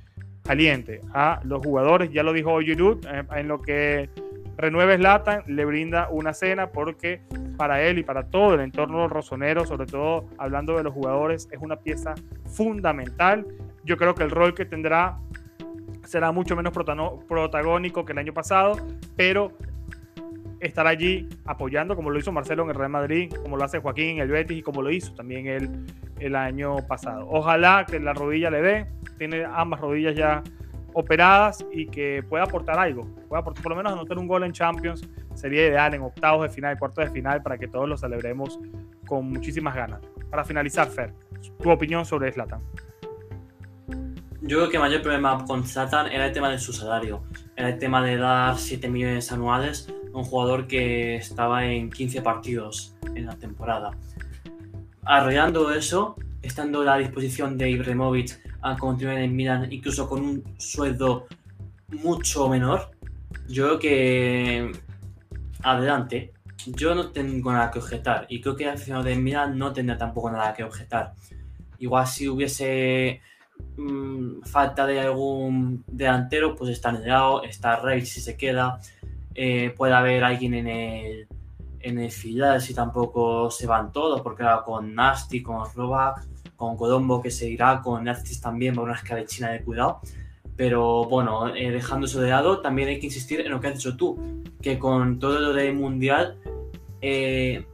aliente 0.48 1.00
a 1.12 1.40
los 1.44 1.64
jugadores. 1.64 2.10
Ya 2.10 2.22
lo 2.22 2.32
dijo 2.32 2.60
Giroud, 2.60 3.04
eh, 3.06 3.24
en 3.36 3.48
lo 3.48 3.60
que 3.60 4.10
renueve 4.56 4.96
Zlatan, 4.96 5.42
le 5.46 5.64
brinda 5.64 6.08
una 6.10 6.34
cena 6.34 6.68
porque 6.70 7.22
para 7.56 7.82
él 7.82 7.98
y 7.98 8.02
para 8.02 8.24
todo 8.28 8.54
el 8.54 8.60
entorno 8.60 9.08
rosonero, 9.08 9.64
sobre 9.64 9.86
todo 9.86 10.26
hablando 10.38 10.76
de 10.76 10.82
los 10.82 10.92
jugadores, 10.92 11.48
es 11.50 11.58
una 11.60 11.76
pieza 11.76 12.14
fundamental. 12.46 13.46
Yo 13.84 13.96
creo 13.96 14.14
que 14.14 14.22
el 14.22 14.30
rol 14.30 14.54
que 14.54 14.64
tendrá 14.64 15.18
será 16.04 16.32
mucho 16.32 16.56
menos 16.56 16.72
protagónico 16.72 18.04
que 18.04 18.12
el 18.12 18.18
año 18.18 18.34
pasado, 18.34 18.76
pero 19.16 19.52
estar 20.62 20.86
allí 20.86 21.28
apoyando, 21.44 21.96
como 21.96 22.10
lo 22.10 22.18
hizo 22.18 22.30
Marcelo 22.30 22.62
en 22.62 22.70
el 22.70 22.76
Real 22.76 22.90
Madrid, 22.90 23.32
como 23.42 23.56
lo 23.56 23.64
hace 23.64 23.80
Joaquín 23.80 24.10
en 24.10 24.18
el 24.20 24.28
Betis 24.28 24.58
y 24.58 24.62
como 24.62 24.80
lo 24.80 24.90
hizo 24.90 25.12
también 25.12 25.46
él 25.48 25.86
el 26.20 26.36
año 26.36 26.76
pasado. 26.86 27.26
Ojalá 27.28 27.84
que 27.88 27.98
la 27.98 28.12
rodilla 28.12 28.48
le 28.48 28.62
dé, 28.62 28.86
tiene 29.18 29.44
ambas 29.44 29.80
rodillas 29.80 30.14
ya 30.14 30.42
operadas 30.94 31.66
y 31.72 31.86
que 31.86 32.22
pueda 32.28 32.44
aportar 32.44 32.78
algo, 32.78 33.06
pueda 33.28 33.42
por 33.42 33.68
lo 33.70 33.76
menos 33.76 33.92
anotar 33.92 34.18
un 34.18 34.28
gol 34.28 34.44
en 34.44 34.52
Champions, 34.52 35.08
sería 35.34 35.66
ideal 35.66 35.94
en 35.94 36.02
octavos 36.02 36.42
de 36.42 36.48
final, 36.50 36.78
cuartos 36.78 37.06
de 37.06 37.10
final, 37.10 37.42
para 37.42 37.58
que 37.58 37.66
todos 37.66 37.88
lo 37.88 37.96
celebremos 37.96 38.60
con 39.06 39.28
muchísimas 39.28 39.74
ganas. 39.74 40.00
Para 40.30 40.44
finalizar, 40.44 40.88
Fer, 40.88 41.12
tu 41.60 41.70
opinión 41.70 42.04
sobre 42.04 42.30
Zlatan. 42.30 42.60
Yo 44.42 44.58
creo 44.58 44.70
que 44.70 44.76
el 44.76 44.82
mayor 44.82 45.02
problema 45.02 45.44
con 45.44 45.64
Zlatan 45.64 46.08
era 46.12 46.26
el 46.26 46.32
tema 46.32 46.50
de 46.50 46.58
su 46.58 46.72
salario, 46.72 47.24
era 47.56 47.68
el 47.68 47.78
tema 47.78 48.02
de 48.02 48.16
dar 48.16 48.58
7 48.58 48.88
millones 48.88 49.32
anuales 49.32 49.92
un 50.12 50.24
jugador 50.24 50.66
que 50.66 51.16
estaba 51.16 51.64
en 51.66 51.90
15 51.90 52.22
partidos 52.22 52.94
en 53.14 53.26
la 53.26 53.36
temporada. 53.36 53.90
Arreglando 55.04 55.72
eso, 55.72 56.16
estando 56.42 56.82
a 56.82 56.84
la 56.84 56.96
disposición 56.98 57.56
de 57.58 57.70
Ibrahimovic 57.70 58.40
a 58.62 58.76
continuar 58.76 59.18
en 59.18 59.34
Milan, 59.34 59.72
incluso 59.72 60.08
con 60.08 60.22
un 60.22 60.44
sueldo 60.58 61.26
mucho 61.88 62.48
menor, 62.48 62.90
yo 63.48 63.64
creo 63.64 63.78
que 63.78 64.72
adelante. 65.62 66.32
Yo 66.66 66.94
no 66.94 67.10
tengo 67.10 67.52
nada 67.52 67.70
que 67.72 67.80
objetar 67.80 68.26
y 68.28 68.40
creo 68.40 68.54
que 68.54 68.64
el 68.64 68.70
aficionado 68.70 69.04
de 69.04 69.16
Milan 69.16 69.58
no 69.58 69.72
tendría 69.72 69.98
tampoco 69.98 70.30
nada 70.30 70.54
que 70.54 70.62
objetar. 70.62 71.14
Igual 71.78 72.06
si 72.06 72.28
hubiese 72.28 73.20
mm, 73.76 74.42
falta 74.42 74.86
de 74.86 75.00
algún 75.00 75.82
delantero, 75.88 76.54
pues 76.54 76.70
está 76.70 76.92
Nedao, 76.92 77.42
está 77.42 77.76
Rey 77.76 78.06
si 78.06 78.20
se 78.20 78.36
queda, 78.36 78.78
eh, 79.34 79.74
puede 79.76 79.94
haber 79.94 80.24
alguien 80.24 80.54
en 80.54 80.66
el, 80.66 81.28
en 81.80 81.98
el 81.98 82.10
filial 82.10 82.60
si 82.60 82.74
tampoco 82.74 83.50
se 83.50 83.66
van 83.66 83.92
todos, 83.92 84.20
porque 84.20 84.42
ahora 84.42 84.62
con 84.62 84.94
Nasty, 84.94 85.42
con 85.42 85.66
Slovak, 85.66 86.26
con 86.56 86.76
Colombo 86.76 87.20
que 87.20 87.30
se 87.30 87.48
irá, 87.48 87.80
con 87.82 88.04
Nasty 88.04 88.38
también 88.40 88.76
va 88.78 88.82
una 88.82 88.94
escabechina 88.94 89.50
de 89.50 89.62
cuidado. 89.62 90.00
Pero 90.56 91.04
bueno, 91.04 91.54
eh, 91.54 91.70
dejando 91.70 92.06
eso 92.06 92.20
de 92.20 92.30
lado, 92.30 92.60
también 92.60 92.88
hay 92.88 93.00
que 93.00 93.06
insistir 93.06 93.40
en 93.40 93.50
lo 93.50 93.60
que 93.60 93.68
has 93.68 93.74
dicho 93.74 93.96
tú, 93.96 94.42
que 94.60 94.78
con 94.78 95.18
todo 95.18 95.40
lo 95.40 95.52
del 95.52 95.74
Mundial, 95.74 96.38
eh, 97.00 97.66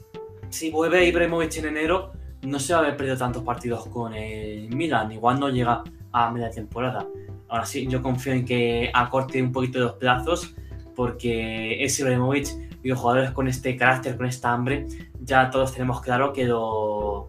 si 0.49 0.71
vuelve 0.71 1.07
Ibrahimovic 1.07 1.57
en 1.57 1.67
enero, 1.67 2.13
no 2.43 2.59
se 2.59 2.73
va 2.73 2.79
a 2.79 2.83
haber 2.83 2.97
perdido 2.97 3.17
tantos 3.17 3.43
partidos 3.43 3.87
con 3.89 4.15
el 4.15 4.75
Milan, 4.75 5.11
igual 5.13 5.41
no 5.41 5.49
llega 5.49 5.83
a 6.13 6.31
media 6.31 6.51
temporada. 6.51 7.07
Ahora 7.49 7.67
sí, 7.67 7.87
yo 7.89 8.01
confío 8.01 8.33
en 8.33 8.45
que 8.45 8.91
acorte 8.95 9.43
un 9.43 9.53
poquito 9.53 9.81
los 9.81 9.95
plazos 9.95 10.55
porque 10.99 11.85
ese 11.85 12.03
Ibrahimovic 12.03 12.49
y 12.83 12.89
los 12.89 12.99
jugadores 12.99 13.31
con 13.31 13.47
este 13.47 13.77
carácter, 13.77 14.17
con 14.17 14.27
esta 14.27 14.53
hambre, 14.53 14.89
ya 15.21 15.49
todos 15.49 15.73
tenemos 15.73 16.01
claro 16.01 16.33
que 16.33 16.45
lo, 16.45 17.25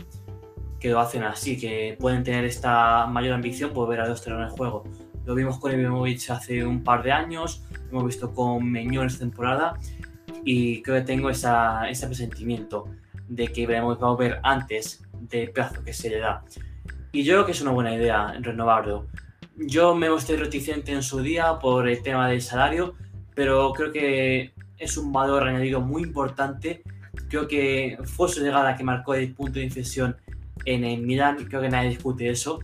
que 0.79 0.89
lo 0.89 0.99
hacen 0.99 1.21
así, 1.21 1.55
que 1.55 1.95
pueden 1.99 2.23
tener 2.23 2.45
esta 2.45 3.05
mayor 3.05 3.35
ambición 3.35 3.69
por 3.71 3.87
ver 3.87 4.01
a 4.01 4.07
los 4.07 4.25
en 4.25 4.39
el 4.39 4.49
juego. 4.49 4.85
Lo 5.23 5.35
vimos 5.35 5.59
con 5.59 5.71
Ibrahimovic 5.71 6.31
hace 6.31 6.65
un 6.65 6.83
par 6.83 7.03
de 7.03 7.11
años, 7.11 7.63
lo 7.71 7.99
hemos 7.99 8.05
visto 8.05 8.33
con 8.33 8.65
Meñón 8.71 9.05
esta 9.05 9.19
temporada 9.19 9.77
y 10.43 10.81
creo 10.81 10.95
que 10.97 11.05
tengo 11.05 11.29
esa, 11.29 11.87
ese 11.91 12.07
presentimiento 12.07 12.85
de 13.27 13.49
que 13.49 13.61
Ibrahimovic 13.61 14.01
va 14.01 14.07
a 14.07 14.11
volver 14.13 14.39
antes 14.41 15.03
del 15.13 15.51
plazo 15.51 15.83
que 15.83 15.93
se 15.93 16.09
le 16.09 16.17
da. 16.17 16.43
Y 17.11 17.21
yo 17.21 17.35
creo 17.35 17.45
que 17.45 17.51
es 17.51 17.61
una 17.61 17.69
buena 17.69 17.93
idea 17.93 18.35
renovarlo. 18.41 19.05
Yo 19.57 19.93
me 19.93 20.09
mostré 20.09 20.37
reticente 20.37 20.91
en 20.91 21.03
su 21.03 21.21
día 21.21 21.59
por 21.59 21.87
el 21.87 22.01
tema 22.01 22.27
del 22.27 22.41
salario, 22.41 22.95
pero 23.39 23.71
creo 23.71 23.89
que 23.89 24.51
es 24.77 24.97
un 24.97 25.13
valor 25.13 25.47
añadido 25.47 25.79
muy 25.79 26.03
importante. 26.03 26.81
Creo 27.29 27.47
que 27.47 27.97
fue 28.03 28.27
su 28.27 28.41
llegada 28.41 28.75
que 28.75 28.83
marcó 28.83 29.13
el 29.13 29.33
punto 29.33 29.59
de 29.59 29.65
inflexión 29.65 30.17
en 30.65 30.83
el 30.83 30.99
Milan, 31.03 31.45
creo 31.45 31.61
que 31.61 31.69
nadie 31.69 31.91
discute 31.91 32.29
eso. 32.29 32.59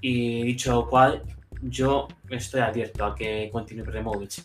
Y 0.00 0.44
dicho 0.44 0.70
lo 0.72 0.88
cual, 0.88 1.24
yo 1.60 2.06
estoy 2.30 2.60
abierto 2.60 3.04
a 3.04 3.16
que 3.16 3.50
continúe 3.52 3.82
Ibrahimovic. 3.82 4.44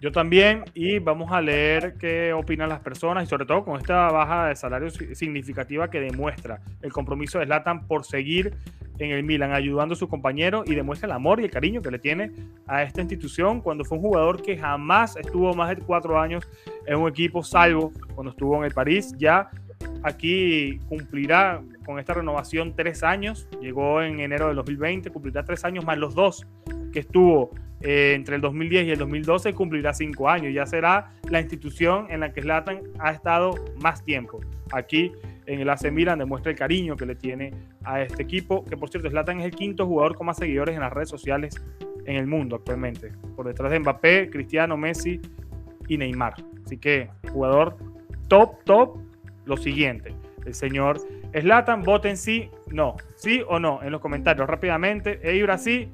Yo 0.00 0.12
también, 0.12 0.64
y 0.74 0.98
vamos 0.98 1.32
a 1.32 1.40
leer 1.40 1.96
qué 1.98 2.32
opinan 2.32 2.68
las 2.68 2.80
personas, 2.80 3.24
y 3.24 3.26
sobre 3.26 3.46
todo 3.46 3.64
con 3.64 3.78
esta 3.78 4.10
baja 4.10 4.48
de 4.48 4.56
salario 4.56 4.90
significativa 4.90 5.88
que 5.90 6.00
demuestra 6.00 6.60
el 6.82 6.92
compromiso 6.92 7.38
de 7.38 7.46
Zlatan 7.46 7.86
por 7.86 8.04
seguir 8.04 8.54
en 8.98 9.10
el 9.10 9.22
Milan, 9.24 9.52
ayudando 9.52 9.94
a 9.94 9.96
su 9.96 10.08
compañero 10.08 10.64
y 10.66 10.74
demuestra 10.74 11.06
el 11.06 11.12
amor 11.12 11.40
y 11.40 11.44
el 11.44 11.50
cariño 11.50 11.82
que 11.82 11.90
le 11.90 11.98
tiene 11.98 12.32
a 12.66 12.82
esta 12.82 13.00
institución 13.00 13.60
cuando 13.60 13.84
fue 13.84 13.98
un 13.98 14.04
jugador 14.04 14.42
que 14.42 14.56
jamás 14.56 15.16
estuvo 15.16 15.52
más 15.54 15.70
de 15.70 15.76
cuatro 15.76 16.18
años 16.18 16.46
en 16.86 16.98
un 16.98 17.08
equipo, 17.08 17.42
salvo 17.42 17.92
cuando 18.14 18.30
estuvo 18.30 18.56
en 18.58 18.64
el 18.64 18.72
París. 18.72 19.14
Ya 19.18 19.50
aquí 20.02 20.78
cumplirá 20.88 21.62
con 21.84 21.98
esta 21.98 22.14
renovación 22.14 22.74
tres 22.74 23.02
años, 23.02 23.48
llegó 23.60 24.02
en 24.02 24.20
enero 24.20 24.48
del 24.48 24.56
2020, 24.56 25.10
cumplirá 25.10 25.44
tres 25.44 25.64
años 25.64 25.84
más 25.84 25.98
los 25.98 26.14
dos 26.14 26.46
que 26.92 27.00
estuvo 27.00 27.50
eh, 27.86 28.14
entre 28.14 28.34
el 28.34 28.40
2010 28.40 28.88
y 28.88 28.90
el 28.90 28.98
2012 28.98 29.54
cumplirá 29.54 29.94
cinco 29.94 30.28
años. 30.28 30.52
Ya 30.52 30.66
será 30.66 31.12
la 31.30 31.40
institución 31.40 32.08
en 32.10 32.18
la 32.18 32.32
que 32.32 32.42
Zlatan 32.42 32.80
ha 32.98 33.12
estado 33.12 33.54
más 33.80 34.02
tiempo. 34.04 34.40
Aquí 34.72 35.12
en 35.46 35.60
el 35.60 35.70
AC 35.70 35.92
Milan 35.92 36.18
demuestra 36.18 36.50
el 36.50 36.58
cariño 36.58 36.96
que 36.96 37.06
le 37.06 37.14
tiene 37.14 37.54
a 37.84 38.02
este 38.02 38.24
equipo, 38.24 38.64
que 38.64 38.76
por 38.76 38.90
cierto, 38.90 39.08
Zlatan 39.08 39.38
es 39.38 39.44
el 39.44 39.52
quinto 39.52 39.86
jugador 39.86 40.16
con 40.16 40.26
más 40.26 40.36
seguidores 40.36 40.74
en 40.74 40.80
las 40.80 40.92
redes 40.92 41.08
sociales 41.08 41.64
en 42.06 42.16
el 42.16 42.26
mundo 42.26 42.56
actualmente, 42.56 43.12
por 43.36 43.46
detrás 43.46 43.70
de 43.70 43.78
Mbappé, 43.78 44.30
Cristiano, 44.30 44.76
Messi 44.76 45.20
y 45.86 45.96
Neymar. 45.96 46.34
Así 46.64 46.78
que 46.78 47.08
jugador 47.30 47.76
top, 48.26 48.64
top, 48.64 48.98
lo 49.44 49.56
siguiente. 49.56 50.12
El 50.44 50.54
señor 50.54 50.98
Zlatan, 51.32 51.84
voten 51.84 52.16
sí, 52.16 52.50
no, 52.72 52.96
sí 53.14 53.44
o 53.46 53.60
no 53.60 53.80
en 53.84 53.92
los 53.92 54.00
comentarios 54.00 54.48
rápidamente. 54.48 55.20
E 55.22 55.58
sí, 55.58 55.88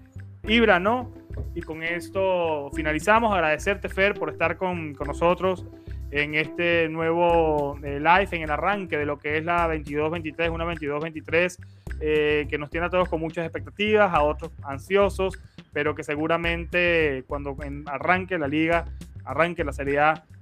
Ibra 0.48 0.81
no. 0.81 1.12
Y 1.55 1.61
con 1.63 1.83
esto 1.83 2.71
finalizamos. 2.75 3.33
Agradecerte, 3.33 3.89
Fer, 3.89 4.15
por 4.15 4.31
estar 4.31 4.57
con, 4.57 4.95
con 4.95 5.09
nosotros 5.09 5.67
en 6.13 6.35
este 6.35 6.89
nuevo 6.91 7.79
eh, 7.83 7.99
live, 7.99 8.29
en 8.33 8.43
el 8.43 8.51
arranque 8.51 8.99
de 8.99 9.07
lo 9.07 9.19
que 9.19 9.39
es 9.39 9.45
la 9.45 9.67
22-23, 9.67 10.53
una 10.53 10.67
22-23 10.67 11.57
eh, 12.01 12.47
que 12.51 12.59
nos 12.59 12.69
tiene 12.69 12.87
a 12.87 12.91
todos 12.91 13.09
con 13.09 13.19
muchas 13.19 13.47
expectativas, 13.47 14.13
a 14.13 14.23
otros 14.23 14.53
ansiosos, 14.63 15.39
pero 15.73 15.95
que 15.95 16.05
seguramente 16.05 17.25
cuando 17.27 17.57
arranque 17.87 18.39
la 18.39 18.47
liga, 18.47 18.85
arranque 19.25 19.65
la 19.65 19.73
Serie 19.73 20.01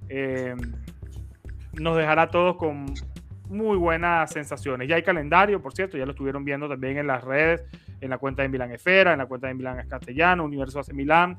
eh, 0.09 0.57
nos 1.75 1.97
dejará 1.97 2.23
a 2.23 2.31
todos 2.31 2.57
con 2.57 2.93
muy 3.51 3.77
buenas 3.77 4.31
sensaciones. 4.31 4.89
Ya 4.89 4.97
hay 4.97 5.03
calendario, 5.03 5.61
por 5.61 5.75
cierto, 5.75 5.99
ya 5.99 6.07
lo 6.07 6.13
estuvieron 6.13 6.45
viendo 6.45 6.69
también 6.69 6.99
en 6.99 7.07
las 7.07 7.23
redes, 7.23 7.65
en 8.01 8.11
la 8.11 8.19
cuenta 8.19 8.43
de 8.43 8.49
Milán 8.49 8.71
Esfera, 8.73 9.13
en 9.13 9.19
la 9.19 9.27
cuenta 9.27 9.49
de 9.49 9.55
Milán 9.55 9.87
Castellano, 9.89 10.45
Universo 10.45 10.81
hace 10.81 10.95
Milán, 10.95 11.39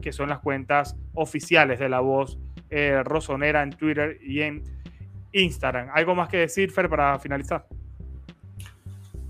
que 0.00 0.12
son 0.12 0.28
las 0.28 0.38
cuentas 0.40 0.96
oficiales 1.14 1.78
de 1.78 1.88
la 1.88 2.00
voz 2.00 2.38
eh, 2.70 3.02
Rosonera 3.02 3.62
en 3.62 3.70
Twitter 3.70 4.18
y 4.22 4.42
en 4.42 4.62
Instagram. 5.32 5.88
¿Algo 5.92 6.14
más 6.14 6.28
que 6.28 6.36
decir, 6.36 6.70
Fer, 6.70 6.88
para 6.88 7.18
finalizar? 7.18 7.66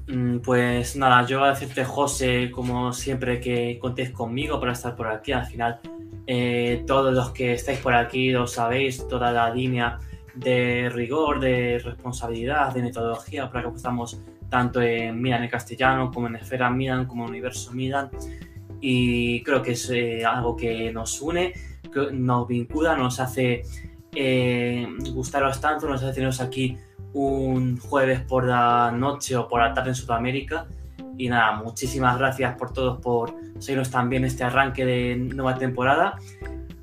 Mm, 0.09 0.39
pues 0.39 0.97
nada, 0.97 1.25
yo 1.27 1.41
voy 1.41 1.49
a 1.49 1.53
decirte, 1.53 1.85
José, 1.85 2.51
como 2.51 2.93
siempre, 2.93 3.41
que 3.41 3.79
contéis 3.79 4.11
conmigo 4.11 4.59
para 4.59 4.73
estar 4.73 4.97
por 4.97 5.07
aquí. 5.07 5.33
Al 5.33 5.47
final, 5.47 5.81
eh, 6.27 6.83
todos 6.87 7.15
los 7.15 7.31
que 7.31 7.53
estáis 7.53 7.79
por 7.79 7.95
aquí 7.95 8.31
lo 8.31 8.47
sabéis, 8.47 9.07
toda 9.07 9.31
la 9.31 9.51
línea 9.51 9.99
de 10.39 10.89
rigor, 10.91 11.41
de 11.41 11.79
responsabilidad, 11.79 12.73
de 12.73 12.83
metodología, 12.83 13.51
para 13.51 13.69
que 13.69 13.77
estamos 13.77 14.21
tanto 14.49 14.81
en 14.81 15.21
Milan 15.21 15.45
en 15.45 15.51
castellano, 15.51 16.11
como 16.13 16.29
en 16.29 16.37
Esfera 16.37 16.71
Milan, 16.71 17.07
como 17.07 17.25
en 17.25 17.31
Universo 17.31 17.73
Milan. 17.73 18.11
Y 18.81 19.43
creo 19.43 19.63
que 19.63 19.73
es 19.73 19.91
eh, 19.91 20.25
algo 20.25 20.57
que 20.57 20.93
nos 20.93 21.21
une, 21.21 21.53
que 21.93 22.13
nos 22.13 22.47
vincula, 22.47 22.97
nos 22.97 23.19
hace 23.21 23.63
eh, 24.15 24.87
gustaros 25.13 25.61
tanto, 25.61 25.89
nos 25.89 26.03
hace 26.03 26.15
teneros 26.15 26.41
aquí 26.41 26.77
un 27.13 27.79
jueves 27.79 28.21
por 28.21 28.47
la 28.47 28.93
noche 28.93 29.37
o 29.37 29.49
por 29.49 29.61
la 29.61 29.75
tarde 29.75 29.91
en 29.91 29.95
Sudamérica. 29.97 30.67
Y 31.17 31.29
nada, 31.29 31.57
muchísimas 31.57 32.17
gracias 32.17 32.57
por 32.57 32.73
todos 32.73 33.01
por 33.01 33.35
seguirnos 33.59 33.91
también 33.91 34.25
este 34.25 34.45
arranque 34.45 34.85
de 34.87 35.17
nueva 35.17 35.57
temporada 35.57 36.17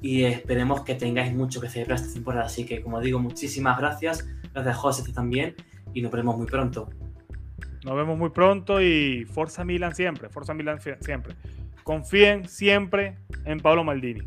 y 0.05 0.23
esperemos 0.23 0.83
que 0.83 0.93
tengáis 0.93 1.33
mucho 1.33 1.59
que 1.59 1.67
celebrar 1.67 1.97
esta 1.97 2.13
temporada. 2.13 2.45
Así 2.45 2.63
que, 2.63 2.79
como 2.79 3.01
digo, 3.01 3.17
muchísimas 3.17 3.75
gracias. 3.75 4.23
Gracias, 4.53 4.77
José, 4.77 5.11
también. 5.11 5.55
Y 5.95 6.03
nos 6.03 6.11
vemos 6.11 6.37
muy 6.37 6.45
pronto. 6.45 6.91
Nos 7.83 7.95
vemos 7.95 8.15
muy 8.15 8.29
pronto 8.29 8.79
y 8.79 9.25
Forza 9.25 9.65
Milan 9.65 9.95
siempre. 9.95 10.29
Forza 10.29 10.53
Milan 10.53 10.77
siempre. 10.99 11.33
Confíen 11.81 12.47
siempre 12.47 13.17
en 13.45 13.59
Pablo 13.59 13.83
Maldini. 13.83 14.21